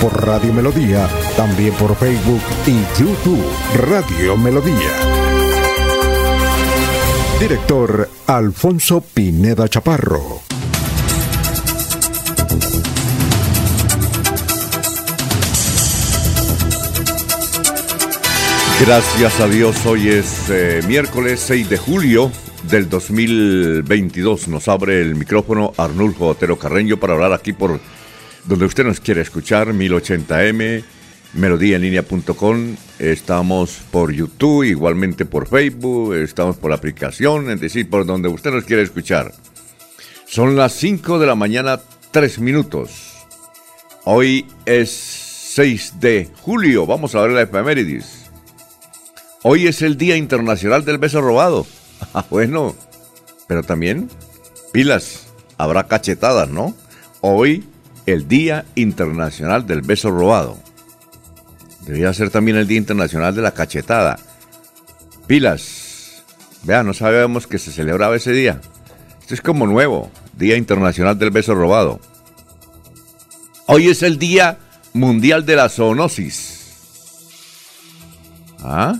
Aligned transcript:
por 0.00 0.26
Radio 0.26 0.52
Melodía, 0.52 1.08
también 1.36 1.74
por 1.74 1.94
Facebook 1.94 2.40
y 2.66 3.00
YouTube 3.00 3.44
Radio 3.76 4.36
Melodía. 4.36 4.90
Director 7.38 8.08
Alfonso 8.26 9.02
Pineda 9.02 9.68
Chaparro. 9.68 10.40
Gracias 18.80 19.40
a 19.40 19.46
Dios, 19.46 19.84
hoy 19.84 20.08
es 20.08 20.48
eh, 20.48 20.80
miércoles 20.88 21.40
6 21.40 21.68
de 21.68 21.76
julio 21.76 22.32
del 22.70 22.88
2022. 22.88 24.48
Nos 24.48 24.68
abre 24.68 25.02
el 25.02 25.14
micrófono 25.14 25.72
Arnulfo 25.76 26.28
Otero 26.28 26.58
Carreño 26.58 26.96
para 26.96 27.12
hablar 27.12 27.34
aquí 27.34 27.52
por 27.52 27.78
donde 28.44 28.64
usted 28.64 28.84
nos 28.84 29.00
quiere 29.00 29.20
escuchar, 29.20 29.68
1080m, 29.68 30.82
melodíaenlínea.com. 31.34 32.76
Estamos 32.98 33.80
por 33.90 34.12
YouTube, 34.12 34.64
igualmente 34.64 35.24
por 35.24 35.48
Facebook, 35.48 36.14
estamos 36.14 36.56
por 36.56 36.70
la 36.70 36.76
aplicación, 36.76 37.50
es 37.50 37.60
decir, 37.60 37.88
por 37.88 38.06
donde 38.06 38.28
usted 38.28 38.50
nos 38.50 38.64
quiere 38.64 38.82
escuchar. 38.82 39.32
Son 40.26 40.56
las 40.56 40.72
5 40.74 41.18
de 41.18 41.26
la 41.26 41.34
mañana, 41.34 41.80
3 42.10 42.38
minutos. 42.38 43.26
Hoy 44.04 44.46
es 44.64 44.90
6 44.90 46.00
de 46.00 46.28
julio, 46.40 46.86
vamos 46.86 47.14
a 47.14 47.22
ver 47.22 47.32
la 47.32 47.42
efemérides. 47.42 48.30
Hoy 49.42 49.66
es 49.66 49.82
el 49.82 49.96
Día 49.96 50.16
Internacional 50.16 50.84
del 50.84 50.98
Beso 50.98 51.20
Robado. 51.20 51.66
Bueno, 52.30 52.74
pero 53.46 53.62
también 53.62 54.08
pilas, 54.72 55.26
habrá 55.58 55.86
cachetadas, 55.86 56.48
¿no? 56.48 56.74
Hoy 57.20 57.64
el 58.10 58.28
Día 58.28 58.64
Internacional 58.74 59.66
del 59.66 59.82
Beso 59.82 60.10
Robado. 60.10 60.58
Debería 61.86 62.12
ser 62.12 62.30
también 62.30 62.56
el 62.56 62.66
Día 62.66 62.78
Internacional 62.78 63.34
de 63.34 63.42
la 63.42 63.52
Cachetada. 63.52 64.18
Pilas. 65.26 66.22
Vean, 66.62 66.86
no 66.86 66.94
sabíamos 66.94 67.46
que 67.46 67.58
se 67.58 67.72
celebraba 67.72 68.16
ese 68.16 68.32
día. 68.32 68.60
Esto 69.20 69.34
es 69.34 69.40
como 69.40 69.66
nuevo, 69.66 70.10
Día 70.36 70.56
Internacional 70.56 71.18
del 71.18 71.30
Beso 71.30 71.54
Robado. 71.54 72.00
Hoy 73.66 73.88
es 73.88 74.02
el 74.02 74.18
Día 74.18 74.58
Mundial 74.92 75.46
de 75.46 75.56
la 75.56 75.68
Zoonosis. 75.68 76.60
¿Ah? 78.62 78.98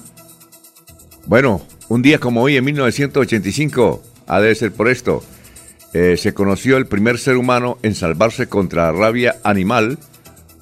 Bueno, 1.26 1.62
un 1.88 2.02
día 2.02 2.18
como 2.18 2.42
hoy, 2.42 2.56
en 2.56 2.64
1985, 2.64 4.02
ha 4.26 4.40
de 4.40 4.54
ser 4.54 4.72
por 4.72 4.88
esto, 4.88 5.22
eh, 5.92 6.16
se 6.16 6.34
conoció 6.34 6.76
el 6.76 6.86
primer 6.86 7.18
ser 7.18 7.36
humano 7.36 7.78
en 7.82 7.94
salvarse 7.94 8.48
contra 8.48 8.84
la 8.84 8.92
rabia 8.92 9.36
animal 9.42 9.98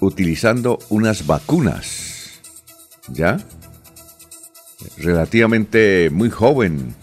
utilizando 0.00 0.78
unas 0.88 1.26
vacunas. 1.26 2.40
¿Ya? 3.08 3.38
Relativamente 4.96 6.08
muy 6.10 6.30
joven 6.30 6.94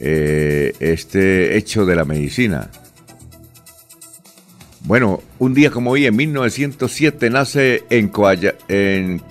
eh, 0.00 0.74
este 0.80 1.56
hecho 1.56 1.86
de 1.86 1.96
la 1.96 2.04
medicina. 2.04 2.70
Bueno, 4.84 5.22
un 5.38 5.54
día 5.54 5.70
como 5.70 5.90
hoy, 5.90 6.06
en 6.06 6.16
1907, 6.16 7.30
nace 7.30 7.84
en, 7.90 8.10
en 8.68 9.22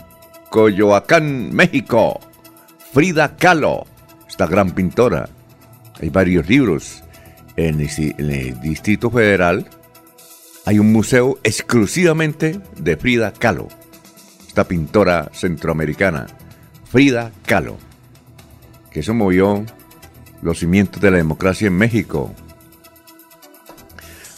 Coyoacán, 0.49 1.53
México, 1.53 2.19
Frida 2.93 3.37
Kahlo, 3.37 3.85
esta 4.27 4.45
gran 4.45 4.71
pintora. 4.71 5.29
Hay 5.99 6.09
varios 6.09 6.47
libros 6.47 7.03
en 7.57 7.81
el, 7.81 8.61
Distrito 8.61 9.09
Federal 9.09 9.67
hay 10.65 10.79
un 10.79 10.91
museo 10.91 11.39
exclusivamente 11.43 12.59
de 12.77 12.97
Frida 12.97 13.33
Kahlo, 13.33 13.67
esta 14.47 14.67
pintora 14.67 15.31
centroamericana, 15.33 16.27
Frida 16.89 17.31
Kahlo, 17.45 17.77
que 18.91 18.99
eso 19.01 19.13
movió 19.13 19.65
los 20.41 20.59
cimientos 20.59 21.01
de 21.01 21.11
la 21.11 21.17
democracia 21.17 21.67
en 21.67 21.77
México. 21.77 22.33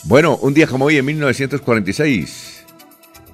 Bueno, 0.06 0.38
un 0.38 0.54
día 0.54 0.68
como 0.68 0.86
hoy, 0.86 0.98
en 0.98 1.06
1946, 1.06 2.66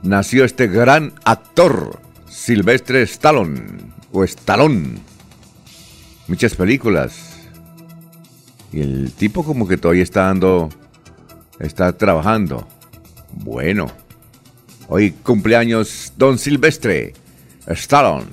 nació 0.01 0.45
este 0.45 0.67
gran 0.67 1.13
actor, 1.25 1.99
Silvestre 2.27 3.03
Stallone, 3.03 3.91
o 4.11 4.23
Stallone. 4.23 4.97
Muchas 6.27 6.55
películas, 6.55 7.34
y 8.75 8.81
el 8.81 9.13
tipo 9.13 9.45
como 9.45 9.69
que 9.69 9.77
todavía 9.77 10.03
está 10.03 10.23
dando, 10.23 10.69
está 11.59 11.93
trabajando. 11.93 12.67
Bueno, 13.31 13.87
hoy 14.89 15.11
cumpleaños 15.11 16.11
Don 16.17 16.37
Silvestre 16.37 17.13
Stallone. 17.67 18.25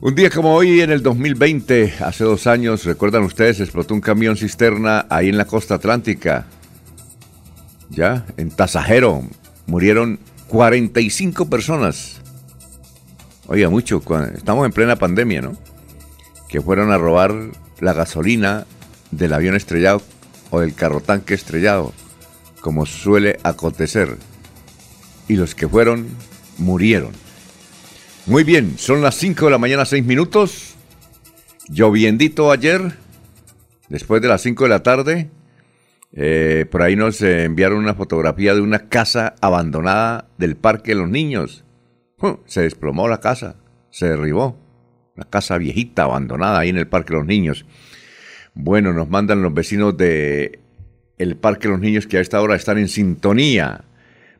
Un 0.00 0.16
día 0.16 0.28
como 0.28 0.52
hoy, 0.52 0.80
en 0.80 0.90
el 0.90 1.04
2020, 1.04 1.94
hace 2.00 2.24
dos 2.24 2.48
años, 2.48 2.84
recuerdan 2.84 3.22
ustedes, 3.22 3.60
explotó 3.60 3.94
un 3.94 4.00
camión 4.00 4.36
cisterna 4.36 5.06
ahí 5.08 5.28
en 5.28 5.38
la 5.38 5.44
costa 5.44 5.76
atlántica. 5.76 6.46
Ya, 7.90 8.26
en 8.36 8.50
Tasajero, 8.50 9.22
murieron 9.66 10.18
45 10.48 11.48
personas. 11.48 12.20
Oiga, 13.46 13.70
mucho, 13.70 14.02
estamos 14.34 14.66
en 14.66 14.72
plena 14.72 14.96
pandemia, 14.96 15.42
¿no? 15.42 15.52
Que 16.48 16.60
fueron 16.60 16.90
a 16.90 16.98
robar 16.98 17.32
la 17.80 17.92
gasolina 17.92 18.66
del 19.10 19.32
avión 19.32 19.54
estrellado 19.54 20.02
o 20.50 20.60
del 20.60 20.74
carro 20.74 21.00
tanque 21.00 21.34
estrellado, 21.34 21.92
como 22.60 22.86
suele 22.86 23.38
acontecer. 23.42 24.16
Y 25.28 25.36
los 25.36 25.54
que 25.54 25.68
fueron 25.68 26.08
murieron. 26.58 27.12
Muy 28.26 28.44
bien, 28.44 28.78
son 28.78 29.02
las 29.02 29.16
5 29.16 29.46
de 29.46 29.50
la 29.50 29.58
mañana, 29.58 29.84
6 29.84 30.04
minutos. 30.04 30.74
Lloviendito 31.68 32.50
ayer, 32.50 32.96
después 33.88 34.22
de 34.22 34.28
las 34.28 34.42
5 34.42 34.64
de 34.64 34.70
la 34.70 34.82
tarde. 34.82 35.30
Eh, 36.12 36.66
por 36.70 36.82
ahí 36.82 36.94
nos 36.94 37.20
enviaron 37.22 37.78
una 37.78 37.94
fotografía 37.94 38.54
de 38.54 38.60
una 38.60 38.88
casa 38.88 39.34
abandonada 39.40 40.28
del 40.38 40.56
Parque 40.56 40.92
de 40.92 41.00
los 41.00 41.08
Niños. 41.08 41.64
Se 42.46 42.62
desplomó 42.62 43.08
la 43.08 43.20
casa, 43.20 43.56
se 43.90 44.08
derribó. 44.08 44.63
Una 45.16 45.26
casa 45.26 45.58
viejita, 45.58 46.02
abandonada 46.02 46.58
ahí 46.58 46.70
en 46.70 46.76
el 46.76 46.88
Parque 46.88 47.12
de 47.12 47.18
los 47.18 47.26
Niños. 47.26 47.64
Bueno, 48.54 48.92
nos 48.92 49.08
mandan 49.08 49.42
los 49.42 49.54
vecinos 49.54 49.96
de 49.96 50.58
el 51.18 51.36
Parque 51.36 51.68
de 51.68 51.74
los 51.74 51.80
Niños 51.80 52.08
que 52.08 52.18
a 52.18 52.20
esta 52.20 52.40
hora 52.40 52.56
están 52.56 52.78
en 52.78 52.88
sintonía. 52.88 53.84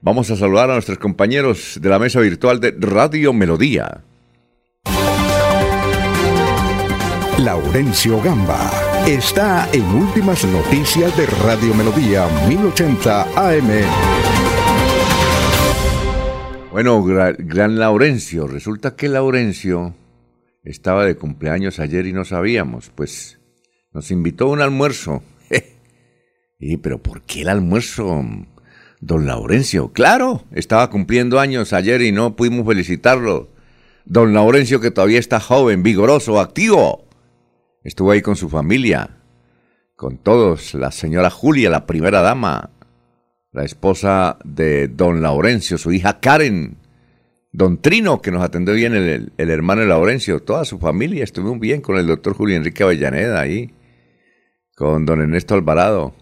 Vamos 0.01 0.31
a 0.33 0.37
saludar 0.37 0.71
a 0.71 0.75
nuestros 0.75 0.99
compañeros 0.99 1.79
de 1.81 1.89
la 1.89 2.01
mesa 2.01 2.19
virtual 2.21 2.59
de 2.59 2.75
Radio 2.77 3.33
Melodía. 3.33 4.03
Laurencio 7.39 8.21
Gamba 8.21 8.71
está 9.07 9.69
en 9.73 9.85
Últimas 9.85 10.45
Noticias 10.45 11.17
de 11.17 11.27
Radio 11.27 11.73
Melodía 11.75 12.27
1080 12.49 13.23
AM. 13.37 13.71
Bueno, 16.73 17.05
gran 17.05 17.79
Laurencio, 17.79 18.49
resulta 18.49 18.97
que 18.97 19.09
Laurencio 19.09 19.95
estaba 20.65 21.05
de 21.05 21.17
cumpleaños 21.17 21.79
ayer 21.79 22.07
y 22.07 22.13
no 22.13 22.25
sabíamos, 22.25 22.91
pues 22.95 23.39
nos 23.93 24.11
invitó 24.11 24.47
a 24.47 24.51
un 24.51 24.61
almuerzo. 24.61 25.23
y, 26.59 26.79
pero 26.79 27.03
¿por 27.03 27.23
qué 27.23 27.43
el 27.43 27.49
almuerzo, 27.49 28.25
don 29.01 29.27
Laurencio? 29.27 29.93
Claro, 29.93 30.45
estaba 30.53 30.91
cumpliendo 30.91 31.39
años 31.39 31.73
ayer 31.73 32.03
y 32.03 32.13
no 32.13 32.35
pudimos 32.35 32.67
felicitarlo. 32.67 33.51
Don 34.07 34.35
Laurencio 34.35 34.81
que 34.81 34.91
todavía 34.91 35.19
está 35.19 35.39
joven, 35.41 35.83
vigoroso, 35.83 36.41
activo. 36.41 37.05
Estuvo 37.83 38.11
ahí 38.11 38.23
con 38.23 38.37
su 38.37 38.49
familia, 38.49 39.19
con 39.95 40.17
todos, 40.17 40.75
la 40.75 40.91
señora 40.91 41.31
Julia, 41.31 41.69
la 41.69 41.87
primera 41.87 42.23
dama, 42.23 42.71
la 43.53 43.65
esposa 43.65 44.39
de 44.45 44.89
don 44.89 45.21
Laurencio, 45.21 45.77
su 45.77 45.93
hija 45.93 46.19
Karen, 46.21 46.79
Don 47.55 47.81
Trino, 47.81 48.21
que 48.21 48.33
nos 48.33 48.43
atendió 48.43 48.75
bien 48.75 48.95
el, 48.97 49.33
hermano 49.37 49.83
de 49.83 49.87
Laurencio, 49.87 50.43
toda 50.43 50.65
su 50.65 50.81
familia 50.81 51.23
estuvo 51.23 51.57
bien 51.57 51.83
con 51.83 51.97
el 51.97 52.09
doctor 52.09 52.35
Julio 52.35 52.57
Enrique 52.57 52.83
Avellaneda 52.83 53.41
ahí, 53.41 53.73
con 54.75 55.07
don 55.07 55.21
Ernesto 55.21 55.55
Alvarado, 55.55 56.17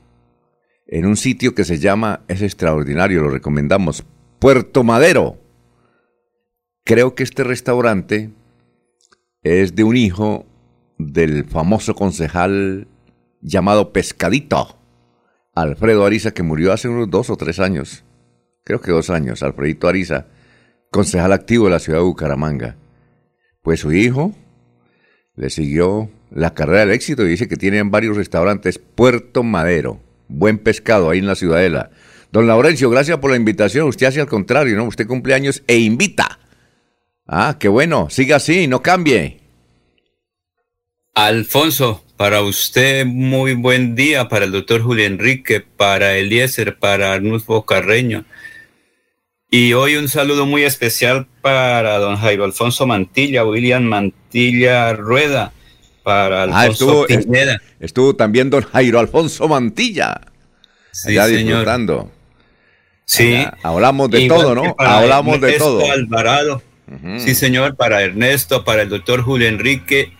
en 0.87 1.06
un 1.06 1.17
sitio 1.17 1.55
que 1.55 1.64
se 1.64 1.79
llama, 1.79 2.20
es 2.29 2.43
extraordinario, 2.43 3.23
lo 3.23 3.31
recomendamos, 3.31 4.05
Puerto 4.38 4.84
Madero. 4.84 5.38
Creo 6.84 7.14
que 7.14 7.23
este 7.23 7.44
restaurante 7.44 8.29
es 9.43 9.75
de 9.75 9.84
un 9.84 9.96
hijo 9.96 10.44
del 10.99 11.46
famoso 11.46 11.94
concejal 11.94 12.88
llamado 13.40 13.94
Pescadito, 13.94 14.79
Alfredo 15.55 16.05
Ariza, 16.05 16.34
que 16.34 16.43
murió 16.43 16.75
hace 16.75 16.90
unos 16.90 17.08
dos 17.08 17.31
o 17.31 17.38
tres 17.38 17.58
años. 17.58 18.05
Creo 18.64 18.82
que 18.82 18.90
dos 18.90 19.08
años, 19.08 19.43
Alfredito 19.43 19.88
Ariza, 19.88 20.26
concejal 20.93 21.33
activo 21.33 21.65
de 21.65 21.73
la 21.73 21.79
ciudad 21.81 21.99
de 21.99 22.05
Bucaramanga. 22.05 22.77
Pues 23.62 23.81
su 23.81 23.93
hijo 23.93 24.33
le 25.35 25.50
siguió 25.50 26.11
la 26.31 26.55
carrera 26.55 26.81
del 26.81 26.91
éxito 26.93 27.25
y 27.25 27.31
dice 27.31 27.49
que 27.49 27.56
tienen 27.56 27.91
varios 27.91 28.17
restaurantes. 28.17 28.79
Puerto 28.79 29.43
Madero, 29.43 30.00
buen 30.29 30.59
pescado 30.59 31.11
ahí 31.11 31.19
en 31.19 31.27
la 31.27 31.35
Ciudadela. 31.35 31.91
Don 32.31 32.47
Laurencio, 32.47 32.91
gracias 32.91 33.19
por 33.19 33.31
la 33.31 33.37
invitación. 33.37 33.89
Usted 33.89 34.06
hace 34.06 34.21
al 34.21 34.29
contrario, 34.29 34.77
¿no? 34.77 34.85
Usted 34.85 35.06
cumple 35.06 35.35
años 35.35 35.62
e 35.67 35.79
invita. 35.79 36.39
Ah, 37.27 37.56
qué 37.59 37.69
bueno. 37.69 38.09
Siga 38.11 38.37
así, 38.37 38.67
no 38.67 38.83
cambie. 38.83 39.41
Alfonso, 41.15 42.05
para 42.17 42.43
usted 42.43 43.06
muy 43.06 43.55
buen 43.55 43.94
día, 43.94 44.29
para 44.29 44.44
el 44.44 44.53
doctor 44.53 44.83
Julio 44.83 45.06
Enrique, 45.06 45.61
para 45.61 46.17
Eliezer, 46.17 46.79
para 46.79 47.12
Arnulfo 47.15 47.65
Carreño. 47.65 48.25
Y 49.54 49.75
hoy 49.75 49.96
un 49.96 50.08
saludo 50.08 50.46
muy 50.46 50.62
especial 50.62 51.26
para 51.43 51.99
don 51.99 52.16
Jairo 52.16 52.44
Alfonso 52.44 52.87
Mantilla, 52.87 53.44
William 53.44 53.82
Mantilla 53.82 54.94
Rueda, 54.94 55.52
para 56.02 56.44
ah, 56.44 56.60
Alfonso 56.62 57.02
ah, 57.02 57.12
estuvo, 57.12 57.37
Estuvo 57.78 58.16
también 58.16 58.49
don 58.49 58.62
Jairo 58.62 58.99
Alfonso 58.99 59.46
Mantilla. 59.49 60.22
Sí, 60.90 61.10
allá 61.10 61.26
disfrutando. 61.26 62.10
Sí. 63.04 63.44
hablamos 63.62 64.10
de 64.10 64.26
todo, 64.26 64.54
¿no? 64.54 64.75
Hablamos 64.78 65.38
de 65.38 65.52
todo. 65.58 65.93
Alvarado. 65.93 66.62
Sí, 67.19 67.34
señor, 67.34 67.76
para 67.76 68.00
Ernesto, 68.00 68.64
para 68.64 68.81
el 68.81 68.88
doctor 68.88 69.20
Julio 69.20 69.48
Enrique, 69.48 70.14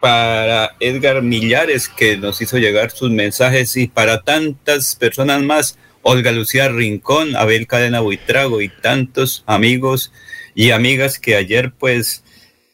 para 0.00 0.76
Edgar 0.80 1.22
Millares, 1.22 1.88
que 1.88 2.18
nos 2.18 2.42
hizo 2.42 2.58
llegar 2.58 2.90
sus 2.90 3.10
mensajes, 3.10 3.74
y 3.78 3.88
para 3.88 4.20
tantas 4.20 4.96
personas 4.96 5.42
más, 5.42 5.78
Olga 6.08 6.30
Lucía 6.30 6.68
Rincón, 6.68 7.34
Abel 7.34 7.66
Cadena 7.66 7.98
Buitrago 7.98 8.62
y 8.62 8.68
tantos 8.68 9.42
amigos 9.44 10.12
y 10.54 10.70
amigas 10.70 11.18
que 11.18 11.34
ayer, 11.34 11.72
pues, 11.76 12.22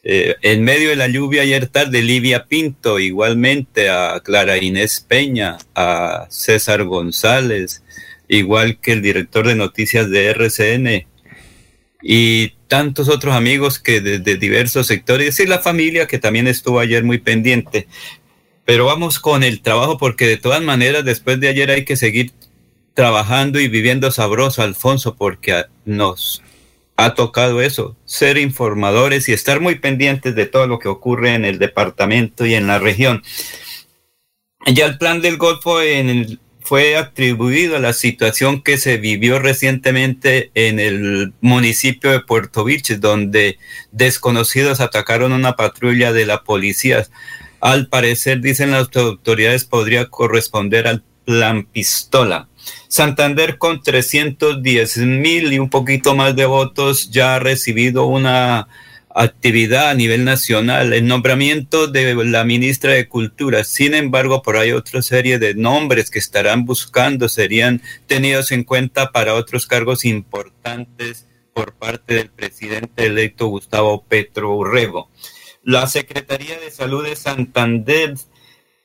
eh, 0.04 0.34
en 0.42 0.62
medio 0.64 0.90
de 0.90 0.96
la 0.96 1.08
lluvia 1.08 1.40
ayer 1.40 1.66
tarde, 1.66 2.02
Livia 2.02 2.44
Pinto, 2.46 2.98
igualmente 2.98 3.88
a 3.88 4.20
Clara 4.22 4.58
Inés 4.58 5.00
Peña, 5.00 5.56
a 5.74 6.26
César 6.28 6.84
González, 6.84 7.82
igual 8.28 8.78
que 8.78 8.92
el 8.92 9.00
director 9.00 9.46
de 9.46 9.54
noticias 9.54 10.10
de 10.10 10.26
RCN 10.26 11.06
y 12.02 12.50
tantos 12.68 13.08
otros 13.08 13.34
amigos 13.34 13.78
que 13.78 14.02
desde 14.02 14.36
diversos 14.36 14.88
sectores 14.88 15.40
y 15.40 15.46
la 15.46 15.60
familia 15.60 16.06
que 16.06 16.18
también 16.18 16.48
estuvo 16.48 16.80
ayer 16.80 17.02
muy 17.02 17.16
pendiente. 17.16 17.88
Pero 18.66 18.84
vamos 18.84 19.18
con 19.18 19.42
el 19.42 19.62
trabajo 19.62 19.96
porque 19.96 20.26
de 20.26 20.36
todas 20.36 20.60
maneras 20.60 21.02
después 21.04 21.40
de 21.40 21.48
ayer 21.48 21.70
hay 21.70 21.86
que 21.86 21.96
seguir 21.96 22.32
trabajando 22.94 23.60
y 23.60 23.68
viviendo 23.68 24.10
sabroso, 24.10 24.62
Alfonso, 24.62 25.16
porque 25.16 25.64
nos 25.84 26.42
ha 26.96 27.14
tocado 27.14 27.62
eso, 27.62 27.96
ser 28.04 28.38
informadores 28.38 29.28
y 29.28 29.32
estar 29.32 29.60
muy 29.60 29.76
pendientes 29.76 30.34
de 30.34 30.46
todo 30.46 30.66
lo 30.66 30.78
que 30.78 30.88
ocurre 30.88 31.34
en 31.34 31.44
el 31.44 31.58
departamento 31.58 32.46
y 32.46 32.54
en 32.54 32.66
la 32.66 32.78
región. 32.78 33.22
Ya 34.66 34.86
el 34.86 34.98
plan 34.98 35.20
del 35.20 35.38
Golfo 35.38 35.80
en 35.82 36.08
el 36.08 36.40
fue 36.64 36.96
atribuido 36.96 37.76
a 37.76 37.80
la 37.80 37.92
situación 37.92 38.62
que 38.62 38.78
se 38.78 38.96
vivió 38.96 39.38
recientemente 39.38 40.50
en 40.54 40.78
el 40.78 41.32
municipio 41.40 42.10
de 42.10 42.20
Puerto 42.20 42.64
Vilches, 42.64 43.00
donde 43.00 43.58
desconocidos 43.90 44.80
atacaron 44.80 45.32
una 45.32 45.56
patrulla 45.56 46.12
de 46.12 46.24
la 46.24 46.44
policía. 46.44 47.06
Al 47.60 47.88
parecer, 47.88 48.40
dicen 48.40 48.70
las 48.70 48.88
autoridades, 48.96 49.64
podría 49.64 50.08
corresponder 50.08 50.86
al 50.86 51.02
plan 51.24 51.64
pistola. 51.64 52.48
Santander 52.88 53.58
con 53.58 53.82
310 53.82 54.98
mil 54.98 55.52
y 55.52 55.58
un 55.58 55.70
poquito 55.70 56.14
más 56.14 56.36
de 56.36 56.46
votos 56.46 57.10
ya 57.10 57.36
ha 57.36 57.38
recibido 57.38 58.06
una 58.06 58.68
actividad 59.14 59.90
a 59.90 59.94
nivel 59.94 60.24
nacional, 60.24 60.92
el 60.92 61.06
nombramiento 61.06 61.86
de 61.86 62.14
la 62.24 62.44
ministra 62.44 62.92
de 62.92 63.08
Cultura. 63.08 63.64
Sin 63.64 63.94
embargo, 63.94 64.42
por 64.42 64.56
ahí 64.56 64.72
otra 64.72 65.02
serie 65.02 65.38
de 65.38 65.54
nombres 65.54 66.10
que 66.10 66.18
estarán 66.18 66.64
buscando 66.64 67.28
serían 67.28 67.82
tenidos 68.06 68.52
en 68.52 68.64
cuenta 68.64 69.12
para 69.12 69.34
otros 69.34 69.66
cargos 69.66 70.04
importantes 70.04 71.26
por 71.52 71.74
parte 71.74 72.14
del 72.14 72.30
presidente 72.30 73.06
electo 73.06 73.46
Gustavo 73.46 74.04
Petro 74.04 74.54
Urrego. 74.56 75.10
La 75.62 75.86
Secretaría 75.86 76.58
de 76.58 76.70
Salud 76.70 77.04
de 77.04 77.14
Santander 77.14 78.14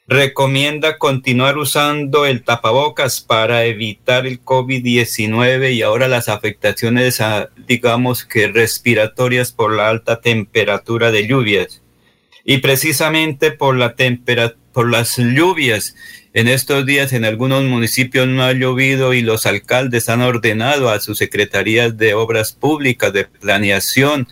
recomienda 0.08 0.98
continuar 0.98 1.58
usando 1.58 2.26
el 2.26 2.44
tapabocas 2.44 3.20
para 3.20 3.66
evitar 3.66 4.26
el 4.26 4.42
COVID-19 4.42 5.74
y 5.74 5.82
ahora 5.82 6.08
las 6.08 6.30
afectaciones, 6.30 7.22
digamos 7.68 8.24
que 8.24 8.48
respiratorias 8.48 9.52
por 9.52 9.76
la 9.76 9.90
alta 9.90 10.22
temperatura 10.22 11.12
de 11.12 11.28
lluvias. 11.28 11.82
Y 12.46 12.60
precisamente 12.60 13.52
por, 13.52 13.76
la 13.76 13.96
por 14.72 14.90
las 14.90 15.18
lluvias, 15.18 15.96
en 16.34 16.48
estos 16.48 16.86
días 16.86 17.12
en 17.12 17.26
algunos 17.26 17.64
municipios 17.66 18.28
no 18.30 18.44
ha 18.44 18.54
llovido 18.54 19.14
y 19.14 19.22
los 19.22 19.46
alcaldes 19.46 20.08
han 20.08 20.22
ordenado 20.22 20.90
a 20.90 21.02
sus 21.02 21.18
secretarías 21.18 21.98
de 21.98 22.14
obras 22.14 22.54
públicas, 22.54 23.12
de 23.12 23.26
planeación, 23.26 24.30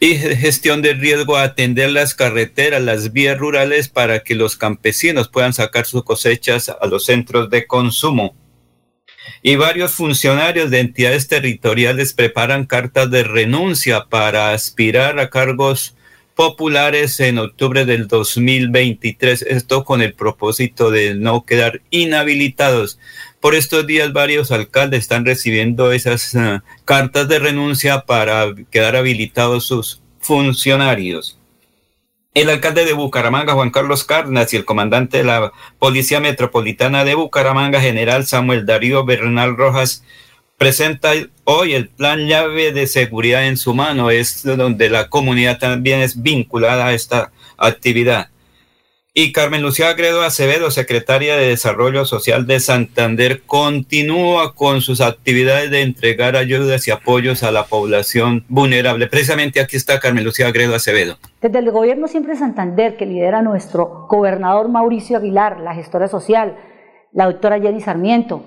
y 0.00 0.16
gestión 0.16 0.82
de 0.82 0.94
riesgo 0.94 1.36
a 1.36 1.42
atender 1.42 1.90
las 1.90 2.14
carreteras, 2.14 2.82
las 2.82 3.12
vías 3.12 3.36
rurales 3.38 3.88
para 3.88 4.20
que 4.20 4.34
los 4.34 4.56
campesinos 4.56 5.28
puedan 5.28 5.52
sacar 5.52 5.86
sus 5.86 6.04
cosechas 6.04 6.68
a 6.68 6.86
los 6.86 7.04
centros 7.04 7.50
de 7.50 7.66
consumo. 7.66 8.36
Y 9.42 9.56
varios 9.56 9.92
funcionarios 9.92 10.70
de 10.70 10.80
entidades 10.80 11.28
territoriales 11.28 12.12
preparan 12.12 12.66
cartas 12.66 13.10
de 13.10 13.24
renuncia 13.24 14.06
para 14.08 14.52
aspirar 14.52 15.18
a 15.18 15.30
cargos 15.30 15.94
populares 16.34 17.18
en 17.18 17.38
octubre 17.38 17.84
del 17.84 18.06
2023. 18.06 19.42
Esto 19.42 19.84
con 19.84 20.02
el 20.02 20.14
propósito 20.14 20.90
de 20.92 21.14
no 21.14 21.44
quedar 21.44 21.82
inhabilitados. 21.90 22.98
Por 23.40 23.54
estos 23.54 23.86
días 23.86 24.12
varios 24.12 24.50
alcaldes 24.50 25.00
están 25.00 25.24
recibiendo 25.24 25.92
esas 25.92 26.34
eh, 26.34 26.60
cartas 26.84 27.28
de 27.28 27.38
renuncia 27.38 28.00
para 28.00 28.52
quedar 28.70 28.96
habilitados 28.96 29.66
sus 29.66 30.02
funcionarios. 30.18 31.38
El 32.34 32.50
alcalde 32.50 32.84
de 32.84 32.92
Bucaramanga, 32.92 33.54
Juan 33.54 33.70
Carlos 33.70 34.04
Cárdenas, 34.04 34.52
y 34.52 34.56
el 34.56 34.64
comandante 34.64 35.18
de 35.18 35.24
la 35.24 35.52
Policía 35.78 36.20
Metropolitana 36.20 37.04
de 37.04 37.14
Bucaramanga, 37.14 37.80
general 37.80 38.26
Samuel 38.26 38.66
Darío 38.66 39.04
Bernal 39.04 39.56
Rojas, 39.56 40.04
presenta 40.56 41.12
hoy 41.44 41.74
el 41.74 41.88
plan 41.88 42.26
llave 42.26 42.72
de 42.72 42.86
seguridad 42.88 43.46
en 43.46 43.56
su 43.56 43.72
mano, 43.72 44.10
es 44.10 44.42
donde 44.42 44.90
la 44.90 45.08
comunidad 45.08 45.58
también 45.58 46.00
es 46.00 46.22
vinculada 46.22 46.86
a 46.86 46.92
esta 46.92 47.32
actividad. 47.56 48.30
Y 49.20 49.32
Carmen 49.32 49.62
Lucía 49.62 49.88
Agredo 49.88 50.22
Acevedo, 50.22 50.70
secretaria 50.70 51.36
de 51.36 51.48
Desarrollo 51.48 52.04
Social 52.04 52.46
de 52.46 52.60
Santander, 52.60 53.42
continúa 53.42 54.54
con 54.54 54.80
sus 54.80 55.00
actividades 55.00 55.72
de 55.72 55.82
entregar 55.82 56.36
ayudas 56.36 56.86
y 56.86 56.92
apoyos 56.92 57.42
a 57.42 57.50
la 57.50 57.64
población 57.64 58.44
vulnerable. 58.48 59.08
Precisamente 59.08 59.60
aquí 59.60 59.74
está 59.74 59.98
Carmen 59.98 60.22
Lucía 60.22 60.46
Agredo 60.46 60.76
Acevedo. 60.76 61.16
Desde 61.42 61.58
el 61.58 61.72
gobierno 61.72 62.06
siempre 62.06 62.36
Santander, 62.36 62.96
que 62.96 63.06
lidera 63.06 63.42
nuestro 63.42 64.06
gobernador 64.08 64.68
Mauricio 64.68 65.16
Aguilar, 65.16 65.58
la 65.58 65.74
gestora 65.74 66.06
social, 66.06 66.56
la 67.10 67.24
doctora 67.24 67.58
Jenny 67.58 67.80
Sarmiento, 67.80 68.44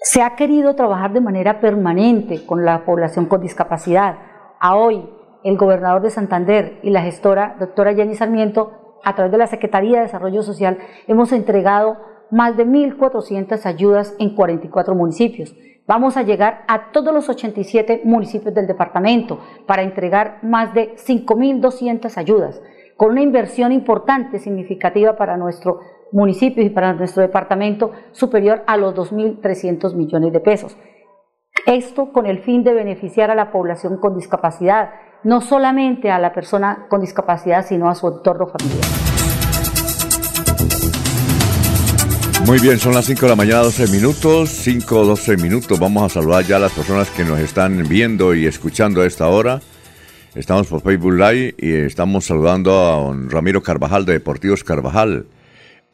se 0.00 0.22
ha 0.22 0.34
querido 0.34 0.76
trabajar 0.76 1.12
de 1.12 1.20
manera 1.20 1.60
permanente 1.60 2.46
con 2.46 2.64
la 2.64 2.86
población 2.86 3.26
con 3.26 3.42
discapacidad. 3.42 4.16
A 4.60 4.76
hoy, 4.76 5.04
el 5.44 5.58
gobernador 5.58 6.00
de 6.00 6.08
Santander 6.08 6.80
y 6.82 6.88
la 6.88 7.02
gestora 7.02 7.56
doctora 7.60 7.92
Jenny 7.92 8.14
Sarmiento, 8.14 8.78
a 9.04 9.14
través 9.14 9.32
de 9.32 9.38
la 9.38 9.46
Secretaría 9.46 9.98
de 9.98 10.06
Desarrollo 10.06 10.42
Social, 10.42 10.78
hemos 11.06 11.32
entregado 11.32 11.98
más 12.30 12.56
de 12.56 12.66
1.400 12.66 13.66
ayudas 13.66 14.14
en 14.18 14.34
44 14.34 14.94
municipios. 14.94 15.54
Vamos 15.86 16.16
a 16.16 16.22
llegar 16.22 16.64
a 16.68 16.92
todos 16.92 17.12
los 17.12 17.28
87 17.28 18.02
municipios 18.04 18.54
del 18.54 18.66
departamento 18.66 19.40
para 19.66 19.82
entregar 19.82 20.38
más 20.42 20.72
de 20.74 20.94
5.200 20.96 22.16
ayudas, 22.16 22.62
con 22.96 23.10
una 23.10 23.22
inversión 23.22 23.72
importante, 23.72 24.38
significativa 24.38 25.16
para 25.16 25.36
nuestro 25.36 25.80
municipios 26.12 26.66
y 26.66 26.70
para 26.70 26.92
nuestro 26.92 27.22
departamento 27.22 27.92
superior 28.12 28.62
a 28.66 28.76
los 28.76 28.94
2.300 28.94 29.94
millones 29.94 30.32
de 30.32 30.40
pesos. 30.40 30.76
Esto 31.66 32.12
con 32.12 32.26
el 32.26 32.40
fin 32.40 32.64
de 32.64 32.74
beneficiar 32.74 33.30
a 33.30 33.34
la 33.34 33.50
población 33.50 33.98
con 33.98 34.14
discapacidad, 34.16 34.90
no 35.24 35.40
solamente 35.40 36.10
a 36.10 36.18
la 36.18 36.32
persona 36.32 36.86
con 36.88 37.00
discapacidad, 37.00 37.66
sino 37.66 37.88
a 37.88 37.94
su 37.94 38.08
entorno 38.08 38.46
familiar. 38.46 38.84
Muy 42.46 42.58
bien, 42.58 42.78
son 42.78 42.92
las 42.92 43.04
5 43.04 43.20
de 43.20 43.28
la 43.28 43.36
mañana, 43.36 43.58
12 43.60 43.86
minutos, 43.88 44.50
5, 44.50 45.04
12 45.04 45.36
minutos. 45.36 45.78
Vamos 45.78 46.02
a 46.02 46.08
saludar 46.08 46.44
ya 46.44 46.56
a 46.56 46.58
las 46.58 46.72
personas 46.72 47.08
que 47.10 47.24
nos 47.24 47.38
están 47.38 47.84
viendo 47.88 48.34
y 48.34 48.46
escuchando 48.46 49.00
a 49.00 49.06
esta 49.06 49.28
hora. 49.28 49.60
Estamos 50.34 50.66
por 50.66 50.82
Facebook 50.82 51.12
Live 51.12 51.54
y 51.58 51.72
estamos 51.72 52.24
saludando 52.24 52.72
a 52.72 52.96
don 52.96 53.30
Ramiro 53.30 53.62
Carvajal 53.62 54.04
de 54.04 54.14
Deportivos 54.14 54.64
Carvajal, 54.64 55.26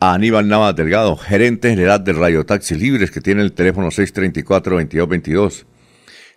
a 0.00 0.14
Aníbal 0.14 0.48
Navas 0.48 0.74
Delgado, 0.74 1.16
gerente 1.16 1.70
general 1.70 2.02
del 2.02 2.16
Radio 2.16 2.46
Taxi 2.46 2.76
Libres, 2.76 3.10
que 3.10 3.20
tiene 3.20 3.42
el 3.42 3.52
teléfono 3.52 3.88
634-2222. 3.88 5.66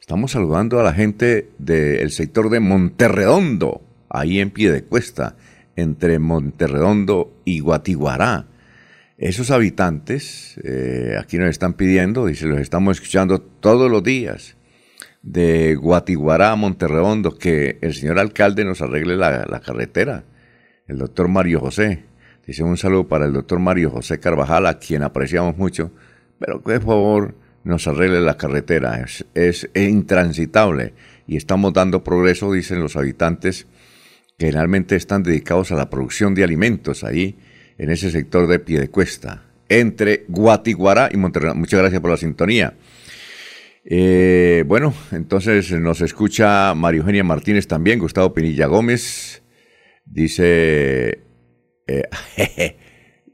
Estamos 0.02 0.32
saludando 0.32 0.82
a 0.82 0.84
la 0.84 0.94
gente 0.94 1.50
del 1.58 2.12
sector 2.12 2.50
de 2.50 2.60
Monterredondo, 2.60 3.82
ahí 4.10 4.42
en 4.42 4.50
pie 4.50 4.72
de 4.72 4.84
cuesta, 4.84 5.38
entre 5.78 6.20
Monterredondo 6.20 7.32
y 7.46 7.62
Guatiguará 7.62 8.48
esos 9.22 9.52
habitantes, 9.52 10.60
eh, 10.64 11.16
aquí 11.20 11.38
nos 11.38 11.50
están 11.52 11.74
pidiendo, 11.74 12.28
se 12.34 12.48
los 12.48 12.60
estamos 12.60 12.98
escuchando 12.98 13.40
todos 13.40 13.90
los 13.90 14.02
días, 14.02 14.58
de 15.22 15.76
Guatiguará 15.76 16.52
a 16.52 16.56
Monterredondo, 16.56 17.38
que 17.38 17.78
el 17.82 17.94
señor 17.94 18.18
alcalde 18.18 18.66
nos 18.66 18.82
arregle 18.82 19.16
la, 19.16 19.62
carretera, 19.64 20.24
el 20.88 20.98
doctor 20.98 21.28
Mario 21.28 21.60
José. 21.60 22.04
Dice 22.48 22.64
un 22.64 22.78
saludo 22.78 23.08
para 23.08 23.28
el 23.28 23.34
doctor 23.34 23.60
Mario 23.60 23.92
José 23.92 24.20
Carvajal, 24.20 24.66
a 24.66 24.80
quien 24.80 25.04
apreciamos 25.04 25.56
mucho, 25.56 25.92
pero 26.40 26.64
que 26.64 26.80
por 26.80 26.82
favor 26.82 27.36
nos 27.64 27.88
arregle 27.88 28.22
la 28.22 28.38
carretera, 28.38 29.04
es, 29.04 29.26
es 29.34 29.70
intransitable 29.76 30.94
y 31.28 31.38
estamos 31.38 31.74
dando 31.74 32.04
progreso, 32.04 32.52
dicen 32.52 32.82
los 32.82 32.96
habitantes, 32.96 33.68
que 34.38 34.48
generalmente 34.48 34.96
están 34.96 35.24
dedicados 35.24 35.72
a 35.72 35.76
la 35.76 35.90
producción 35.90 36.34
de 36.34 36.44
alimentos 36.44 37.04
ahí 37.04 37.36
en 37.78 37.90
ese 37.90 38.12
sector 38.12 38.48
de 38.48 38.60
Piedecuesta, 38.60 39.44
entre 39.70 40.26
Guatiguará 40.28 41.10
y 41.12 41.18
Monterrey. 41.18 41.54
Muchas 41.54 41.80
gracias 41.80 42.02
por 42.02 42.12
la 42.12 42.18
sintonía. 42.18 42.74
Eh, 43.84 44.64
bueno, 44.68 44.94
entonces 45.12 45.72
nos 45.72 46.02
escucha 46.02 46.74
María 46.76 47.00
Eugenia 47.00 47.24
Martínez 47.24 47.68
también, 47.68 48.00
Gustavo 48.00 48.34
Pinilla 48.34 48.68
Gómez. 48.68 49.42
Dice, 50.06 51.20
eh, 51.88 52.04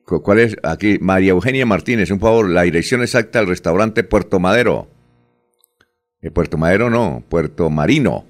¿cuál 0.08 0.40
es? 0.40 0.56
Aquí, 0.64 0.98
María 1.02 1.32
Eugenia 1.32 1.66
Martínez, 1.66 2.10
un 2.12 2.20
favor, 2.20 2.50
la 2.50 2.64
dirección 2.64 3.02
exacta 3.02 3.40
del 3.40 3.50
restaurante 3.50 4.04
Puerto 4.04 4.40
Madero. 4.40 4.88
Eh, 6.22 6.32
Puerto 6.32 6.58
Madero 6.58 6.90
no, 6.90 7.24
Puerto 7.28 7.70
Marino. 7.70 8.26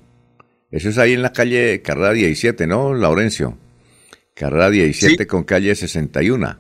Eso 0.71 0.89
es 0.89 0.97
ahí 0.97 1.13
en 1.13 1.21
la 1.21 1.31
calle 1.31 1.81
Carrera 1.81 2.11
17, 2.13 2.67
¿no, 2.67 2.93
Laurencio? 2.93 3.57
Carrera 4.33 4.69
17 4.69 5.25
con 5.27 5.43
calle 5.43 5.75
61. 5.75 6.57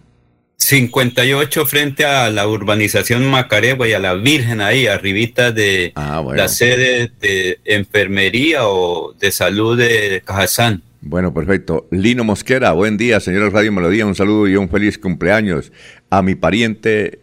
58 0.57 1.65
frente 1.65 2.05
a 2.05 2.29
la 2.29 2.47
urbanización 2.47 3.25
Macaregua 3.25 3.87
y 3.87 3.93
a 3.93 3.99
la 3.99 4.15
Virgen 4.15 4.61
ahí, 4.61 4.87
arribita 4.87 5.51
de 5.51 5.91
ah, 5.95 6.23
la 6.35 6.47
sede 6.47 7.11
de 7.19 7.59
enfermería 7.65 8.67
o 8.67 9.13
de 9.13 9.31
salud 9.31 9.77
de 9.77 10.21
Cajazán. 10.25 10.83
Bueno, 11.01 11.33
perfecto. 11.33 11.87
Lino 11.91 12.23
Mosquera, 12.23 12.71
buen 12.71 12.97
día, 12.97 13.19
señores 13.19 13.53
Radio 13.53 13.71
Melodía, 13.71 14.05
un 14.05 14.15
saludo 14.15 14.47
y 14.47 14.55
un 14.55 14.67
feliz 14.67 14.97
cumpleaños 14.97 15.71
a 16.09 16.21
mi 16.21 16.35
pariente 16.35 17.19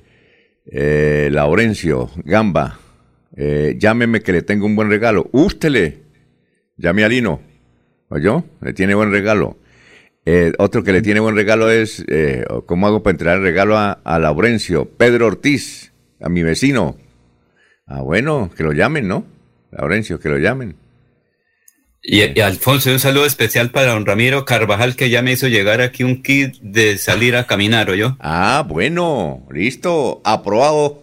eh, 0.66 1.28
Laurencio 1.32 2.10
Gamba. 2.24 2.78
Eh, 3.36 3.74
llámeme 3.76 4.20
que 4.20 4.32
le 4.32 4.42
tengo 4.42 4.66
un 4.66 4.76
buen 4.76 4.88
regalo. 4.88 5.28
Ústele. 5.32 6.02
Llame 6.76 7.04
a 7.04 7.08
Lino. 7.08 7.40
¿Oyó? 8.08 8.44
Le 8.60 8.72
tiene 8.72 8.94
buen 8.94 9.10
regalo. 9.10 9.58
Eh, 10.24 10.52
otro 10.58 10.84
que 10.84 10.92
le 10.92 11.02
tiene 11.02 11.20
buen 11.20 11.34
regalo 11.34 11.68
es, 11.68 12.04
eh, 12.08 12.44
¿cómo 12.66 12.86
hago 12.86 13.02
para 13.02 13.12
entrar 13.12 13.36
el 13.36 13.42
regalo 13.42 13.76
a, 13.76 14.18
Laurencio? 14.18 14.88
Pedro 14.88 15.26
Ortiz, 15.26 15.92
a 16.20 16.28
mi 16.28 16.42
vecino. 16.42 16.96
Ah, 17.86 18.02
bueno, 18.02 18.50
que 18.56 18.62
lo 18.62 18.72
llamen, 18.72 19.08
¿no? 19.08 19.26
Laurencio, 19.72 20.20
que 20.20 20.28
lo 20.28 20.38
llamen. 20.38 20.76
Y, 22.06 22.38
Alfonso, 22.40 22.90
un 22.90 22.98
saludo 22.98 23.24
especial 23.24 23.70
para 23.70 23.92
don 23.92 24.04
Ramiro 24.04 24.44
Carvajal, 24.44 24.94
que 24.94 25.08
ya 25.08 25.22
me 25.22 25.32
hizo 25.32 25.48
llegar 25.48 25.80
aquí 25.80 26.04
un 26.04 26.22
kit 26.22 26.56
de 26.60 26.98
salir 26.98 27.34
a 27.34 27.46
caminar, 27.46 27.88
¿o 27.88 27.94
yo? 27.94 28.18
Ah, 28.20 28.62
bueno, 28.68 29.46
listo, 29.50 30.20
aprobado. 30.22 31.02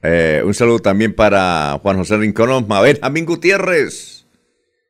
Eh, 0.00 0.40
un 0.44 0.54
saludo 0.54 0.78
también 0.78 1.12
para 1.12 1.80
Juan 1.82 1.96
José 1.96 2.18
Rincón, 2.18 2.68
Benjamín 2.68 3.24
Gutiérrez, 3.24 4.26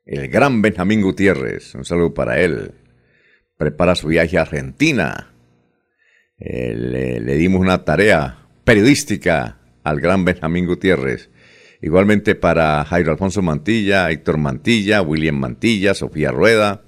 el 0.05 0.29
gran 0.29 0.61
Benjamín 0.61 1.01
Gutiérrez. 1.01 1.75
Un 1.75 1.87
saludo 1.87 2.13
para 2.13 2.39
él 2.41 2.75
prepara 3.57 3.95
su 3.95 4.09
viaje 4.09 4.37
a 4.37 4.43
Argentina. 4.43 5.33
Eh, 6.39 6.75
le, 7.25 7.37
dimos 7.37 7.63
una 7.63 7.87
tarea 7.87 8.47
periodística 8.65 9.59
al 9.83 9.99
gran 9.99 10.27
Benjamín 10.27 10.67
Gutiérrez. 10.67 11.31
Igualmente 11.81 12.35
para 12.35 12.85
Jairo 12.85 13.13
Alfonso 13.13 13.41
Mantilla, 13.43 14.11
Héctor 14.11 14.39
Mantilla, 14.39 15.03
William 15.03 15.37
Mantilla, 15.37 15.95
Sofía 15.95 16.31
Rueda. 16.31 16.83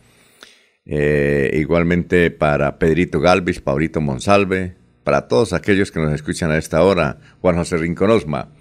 Eh, 0.84 1.50
igualmente 1.54 2.30
para 2.30 2.78
Pedrito 2.78 3.20
Galvis, 3.20 3.60
Paulito 3.60 4.00
Monsalve, 4.00 4.76
para 5.04 5.28
todos 5.28 5.52
aquellos 5.52 5.92
que 5.92 6.00
nos 6.00 6.12
escuchan 6.12 6.50
a 6.50 6.58
esta 6.58 6.82
hora, 6.82 7.18
Juan 7.40 7.56
José 7.56 7.76
Rinconosma. 7.76 8.52